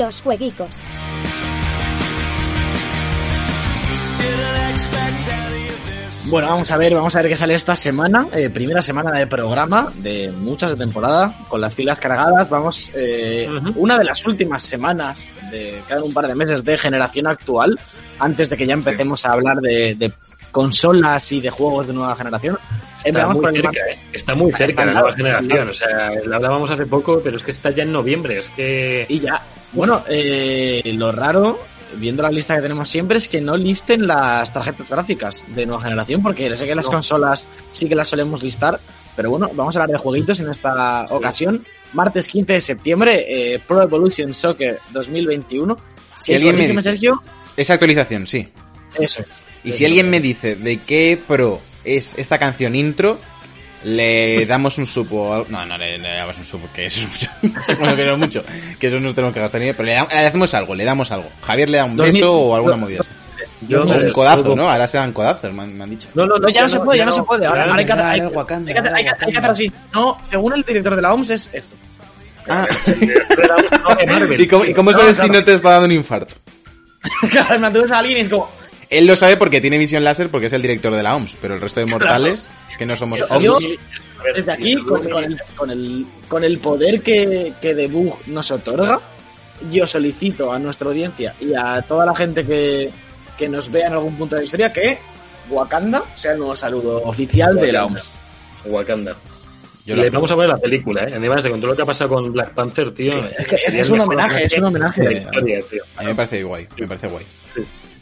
Los 0.00 0.22
jueguicos. 0.22 0.70
Bueno, 6.24 6.48
vamos 6.48 6.70
a 6.70 6.78
ver, 6.78 6.94
vamos 6.94 7.14
a 7.14 7.20
ver 7.20 7.30
qué 7.30 7.36
sale 7.36 7.52
esta 7.52 7.76
semana. 7.76 8.26
Eh, 8.32 8.48
primera 8.48 8.80
semana 8.80 9.10
de 9.10 9.26
programa, 9.26 9.92
de 9.96 10.30
muchas 10.30 10.70
de 10.70 10.76
temporada, 10.76 11.44
con 11.48 11.60
las 11.60 11.74
filas 11.74 12.00
cargadas. 12.00 12.48
Vamos, 12.48 12.90
eh, 12.94 13.46
una 13.76 13.98
de 13.98 14.04
las 14.04 14.24
últimas 14.26 14.62
semanas, 14.62 15.18
de 15.50 15.82
quedan 15.86 16.04
un 16.04 16.14
par 16.14 16.28
de 16.28 16.34
meses 16.34 16.64
de 16.64 16.78
generación 16.78 17.26
actual, 17.26 17.78
antes 18.18 18.48
de 18.48 18.56
que 18.56 18.66
ya 18.66 18.72
empecemos 18.72 19.26
a 19.26 19.32
hablar 19.32 19.58
de, 19.58 19.96
de 19.96 20.14
consolas 20.50 21.30
y 21.32 21.42
de 21.42 21.50
juegos 21.50 21.88
de 21.88 21.92
nueva 21.92 22.16
generación. 22.16 22.58
Está 23.04 23.28
muy 23.28 23.52
cerca, 23.52 23.70
¿eh? 23.70 23.98
Está 24.14 24.34
muy 24.34 24.50
cerca 24.52 24.64
Está 24.64 24.84
la 24.86 24.92
nueva 24.94 25.12
generación. 25.12 25.68
O 25.68 25.74
sea, 25.74 26.12
lo 26.24 26.36
hablábamos 26.36 26.70
hace 26.70 26.86
poco, 26.86 27.20
pero 27.22 27.36
es 27.36 27.42
que 27.42 27.50
está 27.50 27.70
ya 27.70 27.82
en 27.82 27.92
noviembre. 27.92 28.38
Es 28.38 28.50
que. 28.50 29.06
Y 29.08 29.20
ya, 29.20 29.42
bueno, 29.72 30.04
eh, 30.08 30.82
lo 30.96 31.12
raro, 31.12 31.58
viendo 31.96 32.22
la 32.22 32.30
lista 32.30 32.56
que 32.56 32.62
tenemos 32.62 32.88
siempre, 32.88 33.18
es 33.18 33.28
que 33.28 33.40
no 33.40 33.56
listen 33.56 34.06
las 34.06 34.52
tarjetas 34.52 34.90
gráficas 34.90 35.44
de 35.54 35.66
nueva 35.66 35.82
generación, 35.82 36.22
porque 36.22 36.54
sé 36.56 36.66
que 36.66 36.74
las 36.74 36.86
No. 36.86 36.92
consolas 36.92 37.46
sí 37.72 37.88
que 37.88 37.94
las 37.94 38.08
solemos 38.08 38.42
listar, 38.42 38.80
pero 39.16 39.30
bueno, 39.30 39.50
vamos 39.54 39.76
a 39.76 39.82
hablar 39.82 39.96
de 39.96 40.02
jueguitos 40.02 40.40
en 40.40 40.50
esta 40.50 41.06
ocasión. 41.10 41.64
Martes 41.92 42.28
15 42.28 42.52
de 42.54 42.60
septiembre, 42.60 43.54
eh, 43.54 43.58
Pro 43.58 43.82
Evolution 43.82 44.32
Soccer 44.34 44.78
2021. 44.92 45.76
Si 46.22 46.34
alguien 46.34 46.56
me 46.56 46.68
dice- 46.68 46.82
Sergio, 46.82 47.20
Esa 47.56 47.74
actualización, 47.74 48.26
sí. 48.26 48.48
eso 48.98 49.22
es. 49.22 49.28
Y 49.64 49.72
si 49.72 49.84
alguien 49.84 50.08
me 50.08 50.20
dice 50.20 50.54
de 50.56 50.78
qué 50.78 51.18
pro 51.26 51.60
es 51.84 52.14
esta 52.18 52.38
canción 52.38 52.74
intro, 52.76 53.18
le 53.84 54.44
damos 54.46 54.76
un 54.78 54.86
sub 54.86 55.12
o 55.12 55.32
algo. 55.34 55.46
No, 55.50 55.64
no 55.66 55.76
le, 55.78 55.98
le 55.98 56.08
damos 56.14 56.36
un 56.38 56.44
sub, 56.44 56.60
que 56.72 56.86
eso 56.86 57.00
es 57.00 57.08
mucho. 57.08 57.30
bueno, 57.78 57.96
que 57.96 58.04
no 58.04 58.12
es 58.12 58.18
mucho. 58.18 58.44
Que 58.78 58.86
eso 58.88 59.00
nos 59.00 59.14
tenemos 59.14 59.32
que 59.34 59.40
gastar 59.40 59.60
dinero. 59.60 59.76
Pero 59.76 59.86
le, 59.86 59.92
da- 59.94 60.08
le 60.10 60.26
hacemos 60.26 60.52
algo, 60.54 60.74
le 60.74 60.84
damos 60.84 61.10
algo. 61.10 61.30
Javier 61.42 61.68
le 61.68 61.78
da 61.78 61.84
un 61.84 61.96
2000 61.96 62.12
beso 62.14 62.32
o 62.34 62.54
alguna 62.56 62.76
movida. 62.76 63.02
Yo 63.68 63.82
un 63.84 64.10
codazo. 64.12 64.54
¿no? 64.54 64.70
Ahora 64.70 64.88
se 64.88 64.96
dan 64.98 65.12
codazos, 65.12 65.52
me 65.52 65.62
han, 65.62 65.76
me 65.76 65.84
han 65.84 65.90
dicho. 65.90 66.08
No, 66.14 66.26
no, 66.26 66.36
No, 66.38 66.48
ya 66.48 66.62
no 66.62 66.68
se 66.68 66.80
puede, 66.80 66.98
ya 66.98 67.06
no 67.06 67.12
se 67.12 67.22
puede. 67.22 67.46
Ahora, 67.46 67.72
hay 67.74 67.84
que 67.84 67.92
hacer- 67.92 68.04
hay- 68.04 68.20
el 68.20 68.26
Wakanda, 68.28 68.70
hay 68.70 68.74
que 68.74 68.80
hacer- 68.80 68.94
hay 68.94 69.04
que- 69.04 69.10
hay 69.26 69.32
que 69.32 69.38
hacer 69.38 69.50
así. 69.50 69.72
No, 69.92 70.18
según 70.24 70.52
el 70.54 70.62
director 70.62 70.96
de 70.96 71.02
la 71.02 71.12
OMS 71.14 71.30
es 71.30 71.50
esto. 71.52 71.76
Ah, 72.48 72.66
no. 74.28 74.34
¿y 74.38 74.46
cómo, 74.48 74.64
y 74.64 74.72
cómo 74.74 74.90
No, 74.92 74.98
sabes 74.98 75.16
claro. 75.16 75.32
si 75.34 75.38
no 75.38 75.44
te 75.44 75.54
está 75.54 75.70
dando 75.70 75.86
un 75.86 75.92
infarto? 75.92 76.34
Claro, 77.30 77.58
me 77.60 77.66
atreves 77.68 77.92
a 77.92 77.98
alguien 77.98 78.18
y 78.18 78.20
es 78.22 78.28
como, 78.28 78.50
Él 78.90 79.06
lo 79.06 79.14
sabe 79.16 79.36
porque 79.36 79.60
tiene 79.60 79.78
visión 79.78 80.02
láser 80.04 80.28
porque 80.28 80.46
es 80.46 80.52
el 80.52 80.62
director 80.62 80.92
de 80.94 81.02
la 81.02 81.14
OMS, 81.16 81.36
pero 81.40 81.54
el 81.54 81.60
resto 81.60 81.78
de 81.80 81.86
mortales, 81.86 82.50
que 82.76 82.84
no 82.86 82.96
somos 82.96 83.20
Yo- 83.40 83.54
OMS, 83.56 83.64
Desde 84.34 84.52
aquí, 84.52 84.76
con, 84.76 85.08
con 85.08 85.24
el, 85.24 85.38
con, 85.56 85.70
el, 85.70 86.06
con 86.28 86.44
el 86.44 86.58
poder 86.58 87.00
que, 87.00 87.52
que 87.62 87.74
Debug 87.74 88.18
nos 88.26 88.50
otorga, 88.50 89.00
yo 89.70 89.86
solicito 89.86 90.52
a 90.52 90.58
nuestra 90.58 90.88
audiencia 90.88 91.34
y 91.40 91.54
a 91.54 91.80
toda 91.82 92.04
la 92.04 92.14
gente 92.14 92.44
que, 92.44 92.90
que 93.38 93.48
nos 93.48 93.70
vea 93.70 93.86
en 93.86 93.92
algún 93.94 94.16
punto 94.16 94.34
de 94.34 94.42
la 94.42 94.44
historia 94.44 94.72
que 94.72 94.98
Wakanda 95.48 96.02
sea 96.14 96.32
el 96.32 96.38
nuevo 96.38 96.56
saludo 96.56 96.98
oficial 97.04 97.54
de 97.56 97.72
la 97.72 97.84
OMS. 97.86 98.10
Wakanda. 98.66 99.16
yo 99.86 99.96
Le 99.96 100.10
vamos 100.10 100.30
a 100.30 100.34
ver 100.34 100.48
la 100.48 100.58
película, 100.58 101.04
¿eh? 101.04 101.12
Además, 101.14 101.46
con 101.46 101.60
todo 101.60 101.70
lo 101.70 101.76
que 101.76 101.82
ha 101.82 101.86
pasado 101.86 102.10
con 102.10 102.32
Black 102.32 102.52
Panther, 102.54 102.92
tío. 102.92 103.12
Es 103.38 103.46
que 103.46 103.54
es- 103.56 103.74
es 103.74 103.88
un 103.90 104.00
homenaje, 104.00 104.44
es 104.44 104.52
un 104.58 104.64
homenaje. 104.64 105.00
de 105.02 105.10
la 105.12 105.18
historia, 105.18 105.58
tío. 105.70 105.82
a 105.96 106.00
mí 106.02 106.06
me 106.08 106.14
parece 106.14 106.42
guay, 106.42 106.66
me 106.76 106.86
parece 106.88 107.08
guay. 107.08 107.26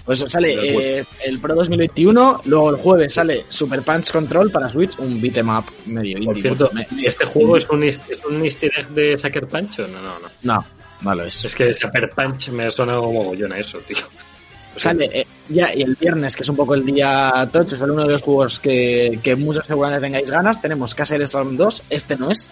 Pues 0.09 0.25
sale 0.27 0.99
eh, 1.01 1.05
el 1.23 1.39
Pro 1.39 1.55
2021, 1.55 2.41
luego 2.47 2.71
el 2.71 2.77
jueves 2.77 3.13
sale 3.13 3.45
Super 3.47 3.83
Punch 3.83 4.11
Control 4.11 4.51
para 4.51 4.71
Switch, 4.71 4.99
un 5.01 5.21
beat'em 5.21 5.51
up 5.51 5.67
medio 5.85 6.15
Por 6.15 6.23
indie. 6.39 6.43
cierto, 6.43 6.71
Me- 6.73 6.87
me- 6.93 7.03
¿este 7.05 7.27
juego 7.27 7.59
es 7.59 7.69
un, 7.69 7.83
es 7.85 8.01
un 8.27 8.43
easter 8.43 8.71
egg 8.75 8.89
de 8.89 9.19
Sucker 9.19 9.47
Punch 9.47 9.81
o 9.81 9.87
no? 9.89 10.01
No, 10.01 10.19
no. 10.19 10.29
No, 10.45 10.65
no 11.03 11.15
lo 11.15 11.25
es. 11.25 11.45
Es 11.45 11.55
que 11.55 11.75
Sucker 11.75 12.09
Punch 12.09 12.49
me 12.53 12.65
ha 12.65 12.71
sonado 12.71 13.03
mogollón 13.13 13.53
a 13.53 13.59
eso, 13.59 13.79
tío. 13.81 13.99
O 13.99 14.01
sea, 14.81 14.93
Sale 14.93 15.11
eh, 15.13 15.27
ya, 15.51 15.75
y 15.75 15.83
el 15.83 15.95
viernes, 15.95 16.35
que 16.37 16.43
es 16.43 16.49
un 16.49 16.57
poco 16.57 16.75
el 16.75 16.87
día 16.87 17.47
tocho, 17.53 17.77
sale 17.77 17.93
uno 17.93 18.07
de 18.07 18.13
los 18.13 18.23
juegos 18.23 18.59
que, 18.61 19.21
que 19.23 19.37
muchos 19.37 19.67
seguramente 19.67 20.07
tengáis 20.07 20.31
ganas. 20.31 20.59
Tenemos 20.63 20.95
Castle 20.95 21.23
Storm 21.25 21.55
2, 21.59 21.83
este 21.91 22.17
no 22.17 22.31
es. 22.31 22.49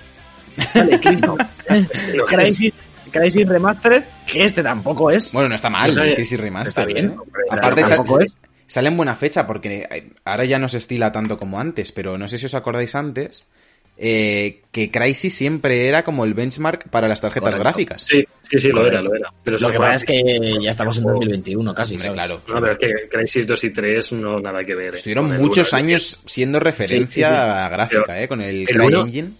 Sale. 0.74 1.00
Crisis, 2.28 2.74
Crisis 3.10 3.48
Remastered, 3.48 4.02
que 4.26 4.44
este 4.44 4.62
tampoco 4.62 5.10
es. 5.10 5.32
Bueno, 5.32 5.48
no 5.48 5.54
está 5.54 5.70
mal, 5.70 5.94
bien. 5.94 6.14
Crisis 6.14 6.38
Remaster. 6.40 6.68
Está 6.68 6.84
bien. 6.84 7.06
¿eh? 7.06 7.16
hombre, 7.18 7.42
Aparte, 7.50 7.82
tampoco 7.82 8.20
es. 8.20 8.36
sale 8.66 8.88
en 8.88 8.96
buena 8.96 9.16
fecha 9.16 9.46
porque 9.46 9.86
eh, 9.90 10.10
ahora 10.24 10.44
ya 10.44 10.58
no 10.58 10.68
se 10.68 10.78
estila 10.78 11.12
tanto 11.12 11.38
como 11.38 11.58
antes, 11.60 11.92
pero 11.92 12.18
no 12.18 12.28
sé 12.28 12.38
si 12.38 12.46
os 12.46 12.54
acordáis 12.54 12.94
antes 12.94 13.44
eh, 13.98 14.60
que 14.72 14.90
Crisis 14.90 15.34
siempre 15.34 15.88
era 15.88 16.04
como 16.04 16.24
el 16.24 16.34
benchmark 16.34 16.88
para 16.90 17.08
las 17.08 17.20
tarjetas 17.20 17.44
Correcto. 17.54 17.62
gráficas. 17.62 18.02
Sí, 18.02 18.22
sí, 18.42 18.58
sí, 18.58 18.68
lo 18.68 18.86
era, 18.86 19.00
lo 19.00 19.14
era. 19.14 19.32
Pero 19.42 19.56
Lo 19.58 19.70
que 19.70 19.78
pasa 19.78 19.94
es 19.94 20.04
que 20.04 20.58
ya 20.60 20.70
estamos 20.70 20.98
en 20.98 21.04
2021 21.04 21.74
casi, 21.74 21.94
Hombre, 21.94 22.08
¿sabes? 22.10 22.22
claro. 22.26 22.42
No, 22.46 22.60
pero 22.60 22.72
es 22.72 22.78
que 22.78 23.08
Crisis 23.08 23.46
2 23.46 23.64
y 23.64 23.70
3 23.70 24.12
no 24.12 24.38
nada 24.40 24.64
que 24.64 24.74
ver. 24.74 24.94
¿eh? 24.94 24.96
Estuvieron 24.98 25.40
muchos 25.40 25.72
años 25.72 26.20
siendo 26.26 26.60
referencia 26.60 27.28
Sí, 27.30 27.34
sí, 27.34 27.70
gráfica, 27.74 28.02
Pero 28.06 28.18
¿eh? 28.20 28.28
Con 28.28 28.42
el, 28.42 28.60
el 28.62 28.66
Cry 28.66 28.86
uno- 28.86 29.00
Engine. 29.02 29.30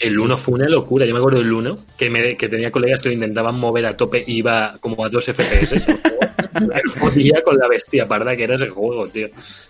El 0.00 0.18
1 0.18 0.36
fue 0.38 0.54
una 0.54 0.68
locura. 0.68 1.04
Yo 1.06 1.12
me 1.12 1.18
acuerdo 1.18 1.38
del 1.38 1.52
1 1.52 1.78
que, 1.96 2.10
me, 2.10 2.36
que 2.36 2.48
tenía 2.48 2.72
colegas 2.72 3.02
que 3.02 3.10
lo 3.10 3.14
intentaban 3.14 3.60
mover 3.60 3.86
a 3.86 3.96
tope 3.96 4.24
y 4.26 4.38
iba 4.38 4.76
como 4.80 5.04
a 5.04 5.08
2 5.08 5.24
FPS. 5.24 5.86
Con 7.44 7.58
la 7.58 7.68
bestia 7.68 8.06
parda 8.08 8.36
que 8.36 8.44
era 8.44 8.56
ese 8.56 8.68
juego, 8.68 9.06
tío. 9.08 9.28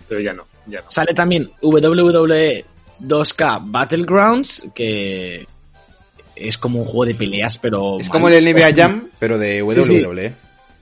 Pero 0.09 0.21
ya 0.21 0.33
no, 0.33 0.45
ya 0.67 0.81
no. 0.81 0.91
Sale 0.91 1.15
también 1.15 1.51
WWE 1.63 2.65
2K 3.01 3.63
Battlegrounds, 3.65 4.67
que 4.75 5.47
es 6.37 6.59
como 6.59 6.81
un 6.81 6.85
juego 6.85 7.07
de 7.07 7.15
peleas, 7.15 7.59
pero... 7.59 7.99
Es 8.01 8.09
mal. 8.09 8.13
como 8.13 8.29
el 8.29 8.45
NBA 8.45 8.75
Jam, 8.75 9.09
pero 9.19 9.39
de 9.39 9.65
Sí, 9.71 9.83
sí. 9.83 10.07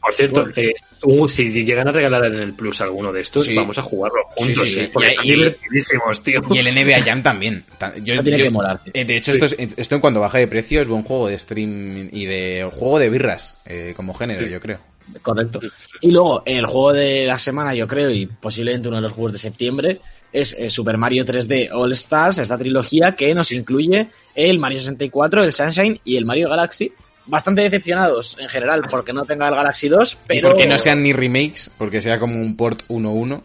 Por 0.09 0.14
cierto, 0.14 0.40
Bueno. 0.42 0.54
eh, 0.56 0.72
uh, 1.02 1.28
si 1.28 1.50
llegan 1.64 1.86
a 1.88 1.92
regalar 1.92 2.24
en 2.26 2.36
el 2.36 2.54
Plus 2.54 2.80
alguno 2.80 3.12
de 3.12 3.20
estos, 3.20 3.44
Sí. 3.46 3.54
vamos 3.54 3.76
a 3.78 3.82
jugarlo 3.82 4.22
juntos, 4.36 4.64
Sí, 4.64 4.68
sí, 4.70 4.74
sí, 4.76 4.84
sí. 4.86 4.90
porque 4.92 5.09
Y- 5.09 5.11
están 5.11 5.26
y- 5.26 5.30
divertidísimos, 5.32 6.22
tío. 6.22 6.40
Y 6.50 6.59
el 6.59 6.66
NBA 6.68 7.02
Jam 7.02 7.22
también. 7.22 7.64
Yo, 8.02 8.14
No 8.14 8.22
tiene 8.22 8.38
yo- 8.38 8.44
que 8.44 8.50
molar, 8.50 8.80
eh, 8.94 9.04
De 9.04 9.16
hecho, 9.16 9.32
esto, 9.32 9.44
es- 9.44 9.56
esto 9.76 9.94
en 9.94 10.00
cuanto 10.00 10.20
baja 10.20 10.38
de 10.38 10.46
precio 10.48 10.80
es 10.80 10.88
buen 10.88 11.02
juego 11.02 11.28
de 11.28 11.38
stream 11.38 12.09
y 12.11 12.24
de 12.24 12.68
juego 12.72 12.98
de 12.98 13.11
birras 13.11 13.59
eh, 13.66 13.92
como 13.96 14.14
género, 14.14 14.46
Sí. 14.46 14.50
yo 14.52 14.61
creo. 14.61 14.78
Correcto. 15.22 15.61
Y 16.00 16.11
luego, 16.11 16.42
el 16.46 16.64
juego 16.66 16.92
de 16.92 17.26
la 17.26 17.38
semana, 17.38 17.74
yo 17.74 17.86
creo, 17.86 18.11
y 18.11 18.26
posiblemente 18.26 18.88
uno 18.88 18.96
de 18.98 19.02
los 19.02 19.12
juegos 19.12 19.32
de 19.32 19.38
septiembre, 19.38 20.00
es 20.32 20.52
eh, 20.59 20.68
Super 20.68 20.98
Mario 20.98 21.24
3D 21.24 21.70
All 21.72 21.92
Stars, 21.92 22.38
esta 22.38 22.59
trilogía 22.59 23.14
que 23.16 23.34
nos 23.34 23.50
incluye 23.52 24.09
el 24.34 24.59
Mario 24.59 24.78
64, 24.80 25.44
el 25.44 25.52
Sunshine 25.52 26.00
y 26.04 26.16
el 26.16 26.24
Mario 26.26 26.48
Galaxy. 26.50 26.92
Bastante 27.29 27.62
decepcionados 27.62 28.37
en 28.41 28.49
general 28.49 28.83
porque 28.91 29.12
no 29.12 29.24
tenga 29.24 29.49
el 29.49 29.55
Galaxy 29.55 29.89
2, 29.89 30.18
Y 30.31 30.41
porque 30.41 30.66
no 30.66 30.79
sean 30.79 31.03
ni 31.03 31.12
remakes, 31.12 31.70
porque 31.79 32.01
sea 32.01 32.18
como 32.18 32.41
un 32.41 32.57
port 32.57 32.83
1-1. 32.89 33.41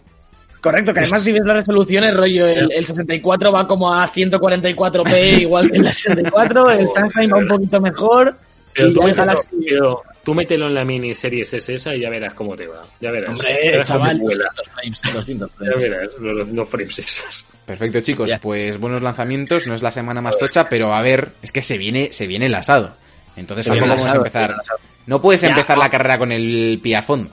Correcto, 0.62 0.94
que 0.94 1.02
además 1.02 1.24
si 1.24 1.34
ves 1.34 1.44
las 1.46 1.58
resoluciones, 1.58 2.14
rollo, 2.16 2.48
el, 2.48 2.72
el 2.72 2.86
64 2.86 3.52
va 3.52 3.68
como 3.68 3.94
a 3.94 4.08
144p 4.10 5.40
igual 5.42 5.70
que 5.70 5.80
el 5.80 5.92
64, 5.92 6.72
el 6.72 6.88
Sunshine 6.90 7.34
va 7.34 7.38
un 7.40 7.48
poquito 7.50 7.82
mejor, 7.82 8.38
Pero 8.74 8.88
y 8.88 8.94
tú, 8.94 9.00
ya 9.02 9.06
el 9.06 9.10
mételo, 9.12 9.26
Galaxy... 9.26 9.48
pero 9.68 10.02
tú 10.24 10.34
mételo 10.34 10.68
en 10.68 10.74
la 10.74 10.86
miniseries 10.86 11.54
es 11.54 11.68
esa 11.68 11.94
y 11.94 12.00
ya 12.00 12.10
verás 12.10 12.34
cómo 12.34 12.56
te 12.56 12.66
va. 12.68 12.86
Ya 13.02 13.12
verás. 13.12 13.32
Hombre, 13.32 13.60
Verás 13.62 13.88
cómo 13.90 14.00
chaval, 14.00 14.20
vuela. 14.20 14.46
200 14.56 14.72
frames, 14.74 15.02
200 15.14 15.50
Ya 15.52 15.56
frames. 15.58 15.90
verás, 15.90 16.14
los, 16.20 16.48
los 16.50 16.70
frames 16.70 17.00
esas. 17.00 17.46
Perfecto, 17.66 18.00
chicos. 18.00 18.30
Ya. 18.30 18.40
Pues 18.40 18.78
buenos 18.80 19.02
lanzamientos. 19.02 19.68
No 19.68 19.74
es 19.74 19.82
la 19.82 19.92
semana 19.92 20.22
más 20.22 20.38
tocha, 20.38 20.70
pero 20.70 20.94
a 20.94 21.02
ver, 21.02 21.32
es 21.42 21.52
que 21.52 21.62
se 21.62 21.78
viene, 21.78 22.14
se 22.14 22.26
viene 22.26 22.46
el 22.46 22.56
asado. 22.56 22.96
Entonces 23.36 23.66
tampoco 23.66 23.88
vamos 23.90 24.06
a 24.06 24.16
empezar. 24.16 24.56
No 25.06 25.22
puedes 25.22 25.42
Ya, 25.42 25.50
empezar 25.50 25.78
la 25.78 25.90
carrera 25.90 26.18
con 26.18 26.32
el 26.32 26.80
pie 26.82 26.96
a 26.96 27.04
fondo. 27.04 27.30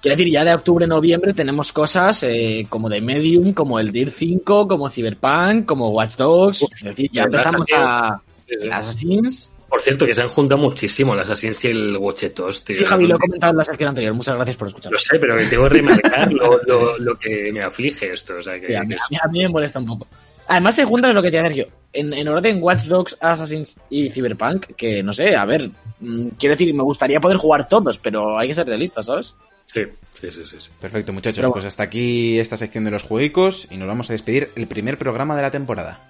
Quiero 0.00 0.16
decir, 0.16 0.32
ya 0.32 0.44
de 0.44 0.54
octubre, 0.54 0.86
noviembre 0.86 1.34
tenemos 1.34 1.72
cosas 1.72 2.22
eh, 2.22 2.64
como 2.70 2.88
de 2.88 3.00
Medium, 3.02 3.52
como 3.52 3.78
el 3.78 3.92
Deer 3.92 4.10
5, 4.10 4.66
como 4.66 4.88
Cyberpunk, 4.88 5.66
como 5.66 5.90
Watch 5.90 6.16
Dogs. 6.16 6.62
Es 6.62 6.82
decir, 6.84 7.10
ya 7.12 7.24
empezamos 7.24 7.66
a 7.76 8.20
sí. 8.48 8.68
Assassins. 8.70 9.50
Por 9.68 9.82
cierto, 9.82 10.04
que 10.06 10.14
se 10.14 10.22
han 10.22 10.28
juntado 10.28 10.60
muchísimo 10.60 11.14
las 11.14 11.28
Assassin's 11.30 11.64
y 11.66 11.68
el 11.68 11.96
Watchetos, 11.96 12.64
tío. 12.64 12.76
Sí, 12.76 12.84
Javi, 12.84 13.06
lo 13.06 13.16
he 13.16 13.18
comentado 13.18 13.52
en 13.52 13.58
la 13.58 13.64
sección 13.64 13.88
anterior. 13.90 14.14
Muchas 14.14 14.34
gracias 14.34 14.56
por 14.56 14.68
escuchar. 14.68 14.90
Lo 14.92 14.98
sé, 14.98 15.18
pero 15.20 15.36
tengo 15.48 15.62
que 15.64 15.68
remarcar 15.68 16.32
lo, 16.32 16.60
lo, 16.66 16.98
lo 16.98 17.14
que 17.16 17.50
me 17.52 17.62
aflige 17.62 18.12
esto. 18.12 18.34
O 18.38 18.42
sea, 18.42 18.58
que, 18.58 18.66
Sí, 18.68 18.74
a 18.74 18.82
mí- 18.82 18.96
a 19.22 19.28
mí 19.28 19.38
me 19.40 19.48
molesta 19.48 19.78
un 19.78 19.86
poco. 19.86 20.06
Además, 20.50 20.74
se 20.74 20.84
juntan 20.84 21.14
lo 21.14 21.22
que 21.22 21.30
te 21.30 21.36
iba 21.36 21.46
a 21.46 21.48
decir 21.48 21.64
yo. 21.64 21.72
En, 21.92 22.12
en 22.12 22.26
orden 22.26 22.60
Watch 22.60 22.86
Dogs, 22.86 23.16
Assassins 23.20 23.76
y 23.88 24.10
Cyberpunk, 24.10 24.66
que 24.76 25.00
no 25.00 25.12
sé, 25.12 25.36
a 25.36 25.44
ver, 25.44 25.70
mm, 26.00 26.30
quiero 26.40 26.56
decir, 26.56 26.74
me 26.74 26.82
gustaría 26.82 27.20
poder 27.20 27.36
jugar 27.36 27.68
todos, 27.68 27.98
pero 27.98 28.36
hay 28.36 28.48
que 28.48 28.56
ser 28.56 28.66
realistas, 28.66 29.06
¿sabes? 29.06 29.36
Sí, 29.66 29.82
sí, 30.20 30.28
sí, 30.28 30.42
sí. 30.44 30.56
sí. 30.58 30.70
Perfecto, 30.80 31.12
muchachos. 31.12 31.38
Pero 31.38 31.52
Pues 31.52 31.64
hasta 31.66 31.84
aquí 31.84 32.40
esta 32.40 32.56
sección 32.56 32.82
de 32.82 32.90
los 32.90 33.04
juegos 33.04 33.68
y 33.70 33.76
nos 33.76 33.86
vamos 33.86 34.10
a 34.10 34.12
despedir 34.12 34.50
el 34.56 34.66
primer 34.66 34.98
programa 34.98 35.36
de 35.36 35.42
la 35.42 35.52
temporada. 35.52 36.00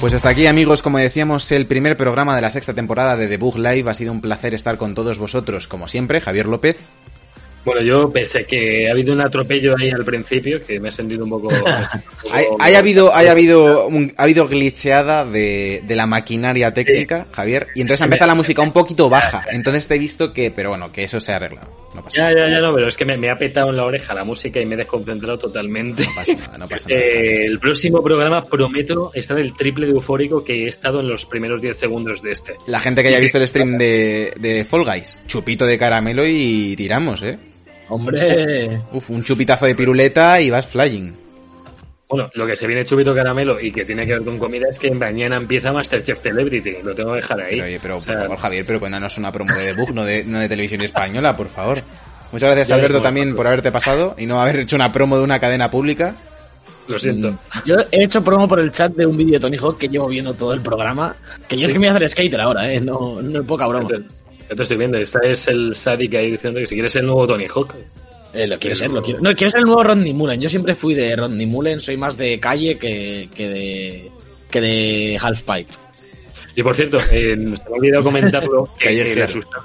Pues 0.00 0.14
hasta 0.14 0.30
aquí 0.30 0.46
amigos, 0.46 0.80
como 0.82 0.98
decíamos, 0.98 1.52
el 1.52 1.66
primer 1.66 1.96
programa 1.96 2.34
de 2.34 2.40
la 2.40 2.50
sexta 2.50 2.72
temporada 2.72 3.16
de 3.16 3.28
Debug 3.28 3.58
Live. 3.58 3.90
Ha 3.90 3.94
sido 3.94 4.12
un 4.12 4.22
placer 4.22 4.54
estar 4.54 4.78
con 4.78 4.94
todos 4.94 5.18
vosotros, 5.18 5.68
como 5.68 5.88
siempre, 5.88 6.22
Javier 6.22 6.46
López. 6.46 6.80
Bueno, 7.66 7.82
yo 7.82 8.10
pensé 8.10 8.46
que 8.46 8.88
ha 8.88 8.92
habido 8.92 9.12
un 9.12 9.20
atropello 9.20 9.76
ahí 9.78 9.90
al 9.90 10.02
principio, 10.06 10.64
que 10.64 10.80
me 10.80 10.88
he 10.88 10.92
sentido 10.92 11.24
un 11.24 11.30
poco... 11.30 11.48
un 12.24 12.32
Hay, 12.32 12.46
poco- 12.46 12.62
hay 12.62 12.74
habido, 12.76 13.14
hay 13.14 13.26
habido, 13.26 13.86
un- 13.88 14.14
ha 14.16 14.22
habido 14.22 14.48
glitcheada 14.48 15.26
de, 15.26 15.82
de 15.86 15.96
la 15.96 16.06
maquinaria 16.06 16.72
técnica, 16.72 17.26
Javier, 17.32 17.66
y 17.74 17.82
entonces 17.82 18.00
ha 18.00 18.04
empezado 18.04 18.28
la 18.28 18.34
música 18.34 18.62
un 18.62 18.72
poquito 18.72 19.10
baja. 19.10 19.44
Entonces 19.52 19.86
te 19.86 19.96
he 19.96 19.98
visto 19.98 20.32
que, 20.32 20.50
pero 20.50 20.70
bueno, 20.70 20.90
que 20.90 21.04
eso 21.04 21.20
se 21.20 21.32
ha 21.32 21.36
arreglado. 21.36 21.68
No 21.94 22.02
pasa 22.04 22.16
Ya, 22.16 22.22
nada. 22.34 22.48
ya, 22.48 22.54
ya, 22.54 22.60
no, 22.60 22.74
pero 22.74 22.88
es 22.88 22.96
que 22.96 23.04
me, 23.04 23.16
me 23.16 23.30
ha 23.30 23.36
petado 23.36 23.70
en 23.70 23.76
la 23.76 23.84
oreja 23.84 24.14
la 24.14 24.24
música 24.24 24.60
y 24.60 24.66
me 24.66 24.74
he 24.74 24.78
desconcentrado 24.78 25.38
totalmente. 25.38 26.04
No 26.04 26.10
pasa 26.14 26.34
nada, 26.34 26.58
no 26.58 26.68
pasa 26.68 26.88
nada. 26.88 27.00
Eh, 27.00 27.44
el 27.46 27.58
próximo 27.58 28.02
programa 28.02 28.42
prometo 28.44 29.10
estar 29.14 29.38
el 29.38 29.54
triple 29.54 29.86
de 29.86 29.92
eufórico 29.92 30.44
que 30.44 30.64
he 30.64 30.68
estado 30.68 31.00
en 31.00 31.08
los 31.08 31.26
primeros 31.26 31.60
10 31.60 31.76
segundos 31.76 32.22
de 32.22 32.32
este. 32.32 32.54
La 32.66 32.80
gente 32.80 33.02
que 33.02 33.08
haya 33.08 33.18
visto 33.18 33.38
el 33.38 33.48
stream 33.48 33.76
de, 33.78 34.32
de 34.38 34.64
Fall 34.64 34.84
Guys, 34.84 35.18
chupito 35.26 35.66
de 35.66 35.78
caramelo 35.78 36.24
y 36.26 36.74
tiramos, 36.76 37.22
¿eh? 37.22 37.38
Hombre, 37.88 38.82
Uf, 38.92 39.10
un 39.10 39.22
chupitazo 39.22 39.66
de 39.66 39.74
piruleta 39.74 40.40
y 40.40 40.48
vas 40.50 40.66
flying. 40.68 41.12
Bueno, 42.10 42.28
lo 42.34 42.46
que 42.46 42.56
se 42.56 42.66
viene 42.66 42.84
chubito 42.84 43.14
caramelo 43.14 43.60
y 43.60 43.70
que 43.70 43.84
tiene 43.84 44.04
que 44.04 44.14
ver 44.14 44.24
con 44.24 44.36
comida 44.38 44.66
es 44.68 44.78
que 44.78 44.90
mañana 44.90 45.36
empieza 45.36 45.72
Masterchef 45.72 46.20
Celebrity. 46.20 46.76
Lo 46.82 46.94
tengo 46.94 47.10
que 47.12 47.16
dejar 47.16 47.40
ahí. 47.40 47.50
Pero, 47.52 47.64
oye, 47.66 47.78
pero 47.80 47.96
O 47.98 48.00
sea, 48.00 48.14
por 48.14 48.22
favor, 48.24 48.38
Javier, 48.38 48.64
pero 48.66 48.80
cuéntanos 48.80 49.16
una 49.18 49.30
promo 49.30 49.54
de 49.54 49.66
debug, 49.66 49.94
no 49.94 50.04
de, 50.04 50.24
no 50.24 50.40
de 50.40 50.48
televisión 50.48 50.80
española, 50.80 51.36
por 51.36 51.48
favor. 51.48 51.78
Muchas 52.32 52.48
gracias, 52.48 52.68
Ya 52.68 52.74
Alberto, 52.74 53.00
también 53.00 53.34
por 53.36 53.46
haberte 53.46 53.70
pasado 53.72 54.14
y 54.18 54.26
no 54.26 54.40
haber 54.42 54.56
hecho 54.60 54.76
una 54.76 54.90
promo 54.92 55.16
de 55.18 55.22
una 55.24 55.38
cadena 55.40 55.70
pública. 55.70 56.14
Lo 56.88 56.98
siento. 56.98 57.30
Mm. 57.30 57.38
yo 57.66 57.76
he 57.92 58.02
hecho 58.02 58.24
promo 58.24 58.48
por 58.48 58.58
el 58.58 58.72
chat 58.72 58.92
de 58.94 59.06
un 59.06 59.16
vídeo 59.16 59.34
de 59.34 59.40
Tony 59.40 59.56
Hawk 59.56 59.78
que 59.78 59.88
llevo 59.88 60.08
viendo 60.08 60.34
todo 60.34 60.52
el 60.52 60.60
programa. 60.60 61.14
Que 61.46 61.56
yo 61.56 61.68
es 61.68 61.72
que 61.72 61.78
me 61.78 61.86
voy 61.86 61.92
a 61.94 61.96
hacer 61.96 62.10
skater 62.10 62.40
ahora, 62.40 62.72
¿eh? 62.72 62.80
No, 62.80 63.22
no 63.22 63.40
es 63.40 63.46
poca 63.46 63.66
broma. 63.68 63.88
Ya 63.88 64.56
te- 64.56 64.62
estoy 64.62 64.76
viendo. 64.76 64.98
Esta 64.98 65.20
es 65.22 65.46
el 65.46 65.76
Sadik 65.76 66.14
ahí 66.14 66.32
diciendo 66.32 66.58
que 66.58 66.66
si 66.66 66.74
quieres 66.74 66.96
el 66.96 67.06
nuevo 67.06 67.24
Tony 67.28 67.46
Hawk. 67.46 67.76
Eh, 68.34 68.46
lo 68.46 68.58
quiero 68.58 68.76
ser, 68.76 68.90
lo 68.90 69.02
quiero. 69.02 69.20
No, 69.20 69.34
quiero 69.34 69.50
ser 69.50 69.60
el 69.60 69.66
nuevo 69.66 69.82
Rodney 69.82 70.12
Mullen. 70.14 70.40
Yo 70.40 70.48
siempre 70.48 70.74
fui 70.74 70.94
de 70.94 71.16
Rodney 71.16 71.46
Mullen, 71.46 71.80
soy 71.80 71.96
más 71.96 72.16
de 72.16 72.38
calle 72.38 72.78
que, 72.78 73.28
que 73.34 73.48
de 73.48 74.10
que 74.50 74.60
de 74.60 75.18
Halfpipe. 75.20 75.66
Y 76.56 76.62
por 76.62 76.74
cierto, 76.74 76.98
eh, 77.12 77.30
se 77.30 77.36
me 77.36 77.54
ha 77.56 77.70
olvidado 77.70 78.02
comentarlo 78.04 78.68
que, 78.78 79.14
la, 79.16 79.28
sustan- 79.28 79.62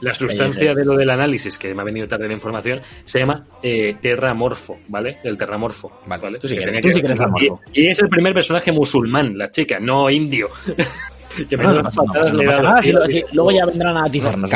la 0.00 0.14
sustancia 0.14 0.74
de 0.74 0.84
lo 0.84 0.96
del 0.96 1.10
análisis, 1.10 1.58
que 1.58 1.74
me 1.74 1.82
ha 1.82 1.84
venido 1.84 2.06
tarde 2.08 2.26
la 2.28 2.34
información, 2.34 2.80
se 3.04 3.18
llama 3.18 3.44
eh, 3.62 3.96
terramorfo, 4.00 4.78
¿vale? 4.88 5.18
El 5.24 5.36
terramorfo. 5.36 6.00
Vale. 6.06 6.38
Tú 6.38 6.48
sí 6.48 6.54
que 6.56 6.64
tenía 6.64 6.78
eres- 6.80 6.92
tú 6.92 6.96
sí 6.96 7.00
que 7.00 7.06
eres 7.06 7.16
y, 7.16 7.18
terramorfo. 7.18 7.60
y 7.74 7.86
es 7.88 7.98
el 7.98 8.08
primer 8.08 8.32
personaje 8.34 8.70
musulmán, 8.72 9.36
la 9.36 9.50
chica, 9.50 9.78
no 9.80 10.08
indio. 10.08 10.48
que 11.48 11.56
No, 11.56 11.72
no 11.74 11.82
no 11.82 11.82
lo- 11.82 13.06
si- 13.08 13.24
luego 13.32 13.50
ya 13.52 13.66
vendrán 13.66 13.96
a 13.96 14.04
atizarnos. 14.06 14.50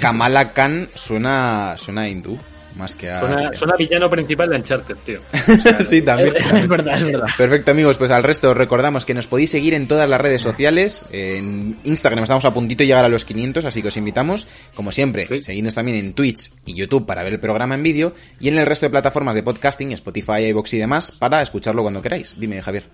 Kamala 0.00 0.52
Khan 0.52 0.88
suena, 0.94 1.74
suena 1.76 2.02
a 2.02 2.08
hindú, 2.08 2.38
más 2.76 2.94
que 2.94 3.10
a... 3.10 3.20
Suena, 3.20 3.52
suena 3.54 3.76
villano 3.76 4.10
principal 4.10 4.48
de 4.48 4.56
Uncharted, 4.56 4.96
tío. 5.04 5.20
sí, 5.80 6.02
también. 6.02 6.34
es 6.56 6.68
verdad, 6.68 6.96
es 6.98 7.04
verdad. 7.04 7.26
Perfecto 7.36 7.70
amigos, 7.70 7.96
pues 7.96 8.10
al 8.10 8.22
resto 8.22 8.50
os 8.50 8.56
recordamos 8.56 9.04
que 9.04 9.14
nos 9.14 9.26
podéis 9.26 9.50
seguir 9.50 9.74
en 9.74 9.86
todas 9.88 10.08
las 10.08 10.20
redes 10.20 10.42
sociales, 10.42 11.06
en 11.10 11.76
Instagram 11.84 12.24
estamos 12.24 12.44
a 12.44 12.52
puntito 12.52 12.82
de 12.82 12.86
llegar 12.88 13.04
a 13.04 13.08
los 13.08 13.24
500, 13.24 13.64
así 13.64 13.82
que 13.82 13.88
os 13.88 13.96
invitamos, 13.96 14.46
como 14.74 14.92
siempre, 14.92 15.26
Sí. 15.26 15.42
seguidnos 15.42 15.74
también 15.74 15.98
en 15.98 16.12
Twitch 16.14 16.50
y 16.66 16.74
YouTube 16.74 17.06
para 17.06 17.22
ver 17.22 17.32
el 17.34 17.40
programa 17.40 17.74
en 17.74 17.82
vídeo 17.82 18.14
y 18.40 18.48
en 18.48 18.58
el 18.58 18.66
resto 18.66 18.86
de 18.86 18.90
plataformas 18.90 19.34
de 19.34 19.42
podcasting, 19.42 19.92
Spotify, 19.92 20.46
iVoox 20.48 20.74
y 20.74 20.78
demás, 20.78 21.12
para 21.12 21.42
escucharlo 21.42 21.82
cuando 21.82 22.02
queráis. 22.02 22.34
Dime 22.38 22.60
Javier. 22.60 22.84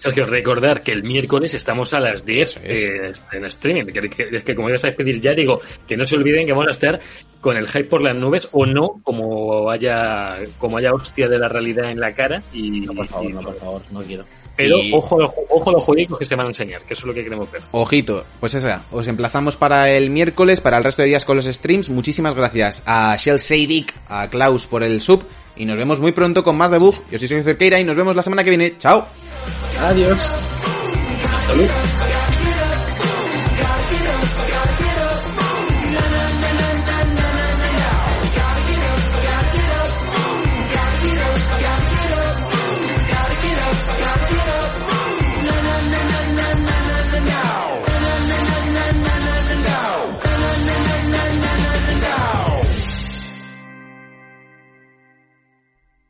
Sergio, 0.00 0.26
recordar 0.26 0.82
que 0.82 0.92
el 0.92 1.02
miércoles 1.02 1.52
estamos 1.54 1.92
a 1.94 2.00
las 2.00 2.24
10 2.24 2.56
Eso 2.56 2.60
es. 2.64 2.82
eh, 2.82 3.12
en 3.32 3.44
streaming. 3.44 3.84
Que, 3.84 4.08
que- 4.08 4.28
es 4.32 4.44
que 4.44 4.54
como 4.54 4.70
ya 4.70 4.78
sabéis 4.78 4.96
pedir 4.96 5.20
ya, 5.20 5.32
digo, 5.34 5.60
que 5.86 5.96
no 5.96 6.06
se 6.06 6.16
olviden 6.16 6.46
que 6.46 6.52
vamos 6.52 6.68
a 6.68 6.70
estar 6.72 6.98
con 7.40 7.56
el 7.56 7.68
hype 7.68 7.84
por 7.84 8.02
las 8.02 8.14
nubes 8.16 8.48
o 8.52 8.64
no, 8.66 9.00
como 9.02 9.70
haya, 9.70 10.38
como 10.58 10.76
haya 10.78 10.92
hostia 10.92 11.28
de 11.28 11.38
la 11.38 11.48
realidad 11.48 11.90
en 11.90 12.00
la 12.00 12.12
cara. 12.14 12.42
Y, 12.52 12.80
No, 12.80 12.94
por 12.94 13.06
favor, 13.06 13.30
y- 13.30 13.32
no, 13.34 13.42
por 13.42 13.56
favor, 13.56 13.82
no 13.90 14.00
quiero. 14.02 14.24
Pero 14.56 14.78
Y- 14.78 14.92
ojo, 14.92 15.22
a 15.22 15.24
ojo 15.48 15.70
a 15.70 15.72
los 15.72 15.84
juegos 15.84 16.18
que 16.18 16.24
se 16.26 16.34
van 16.36 16.46
a 16.46 16.50
enseñar, 16.50 16.82
que 16.82 16.92
eso 16.92 17.02
es 17.02 17.06
lo 17.06 17.14
que 17.14 17.24
queremos 17.24 17.50
ver. 17.50 17.62
Ojito, 17.70 18.24
pues 18.40 18.54
esa, 18.54 18.84
os 18.90 19.06
emplazamos 19.08 19.56
para 19.56 19.90
el 19.90 20.10
miércoles, 20.10 20.60
para 20.60 20.76
el 20.76 20.84
resto 20.84 21.00
de 21.02 21.08
días 21.08 21.24
con 21.24 21.36
los 21.36 21.46
streams. 21.46 21.88
Muchísimas 21.88 22.34
gracias 22.34 22.82
a 22.84 23.16
Shell 23.16 23.38
Seidik, 23.38 23.94
a 24.08 24.28
Klaus 24.28 24.66
por 24.66 24.82
el 24.82 25.00
sub 25.00 25.24
y 25.60 25.66
nos 25.66 25.76
vemos 25.76 26.00
muy 26.00 26.12
pronto 26.12 26.42
con 26.42 26.56
más 26.56 26.70
debug. 26.70 26.94
Yo 27.10 27.18
soy 27.18 27.28
Sergio 27.28 27.44
Cerqueira 27.44 27.78
y 27.78 27.84
nos 27.84 27.94
vemos 27.94 28.16
la 28.16 28.22
semana 28.22 28.42
que 28.42 28.48
viene. 28.48 28.78
Chao. 28.78 29.06
Adiós. 29.78 30.32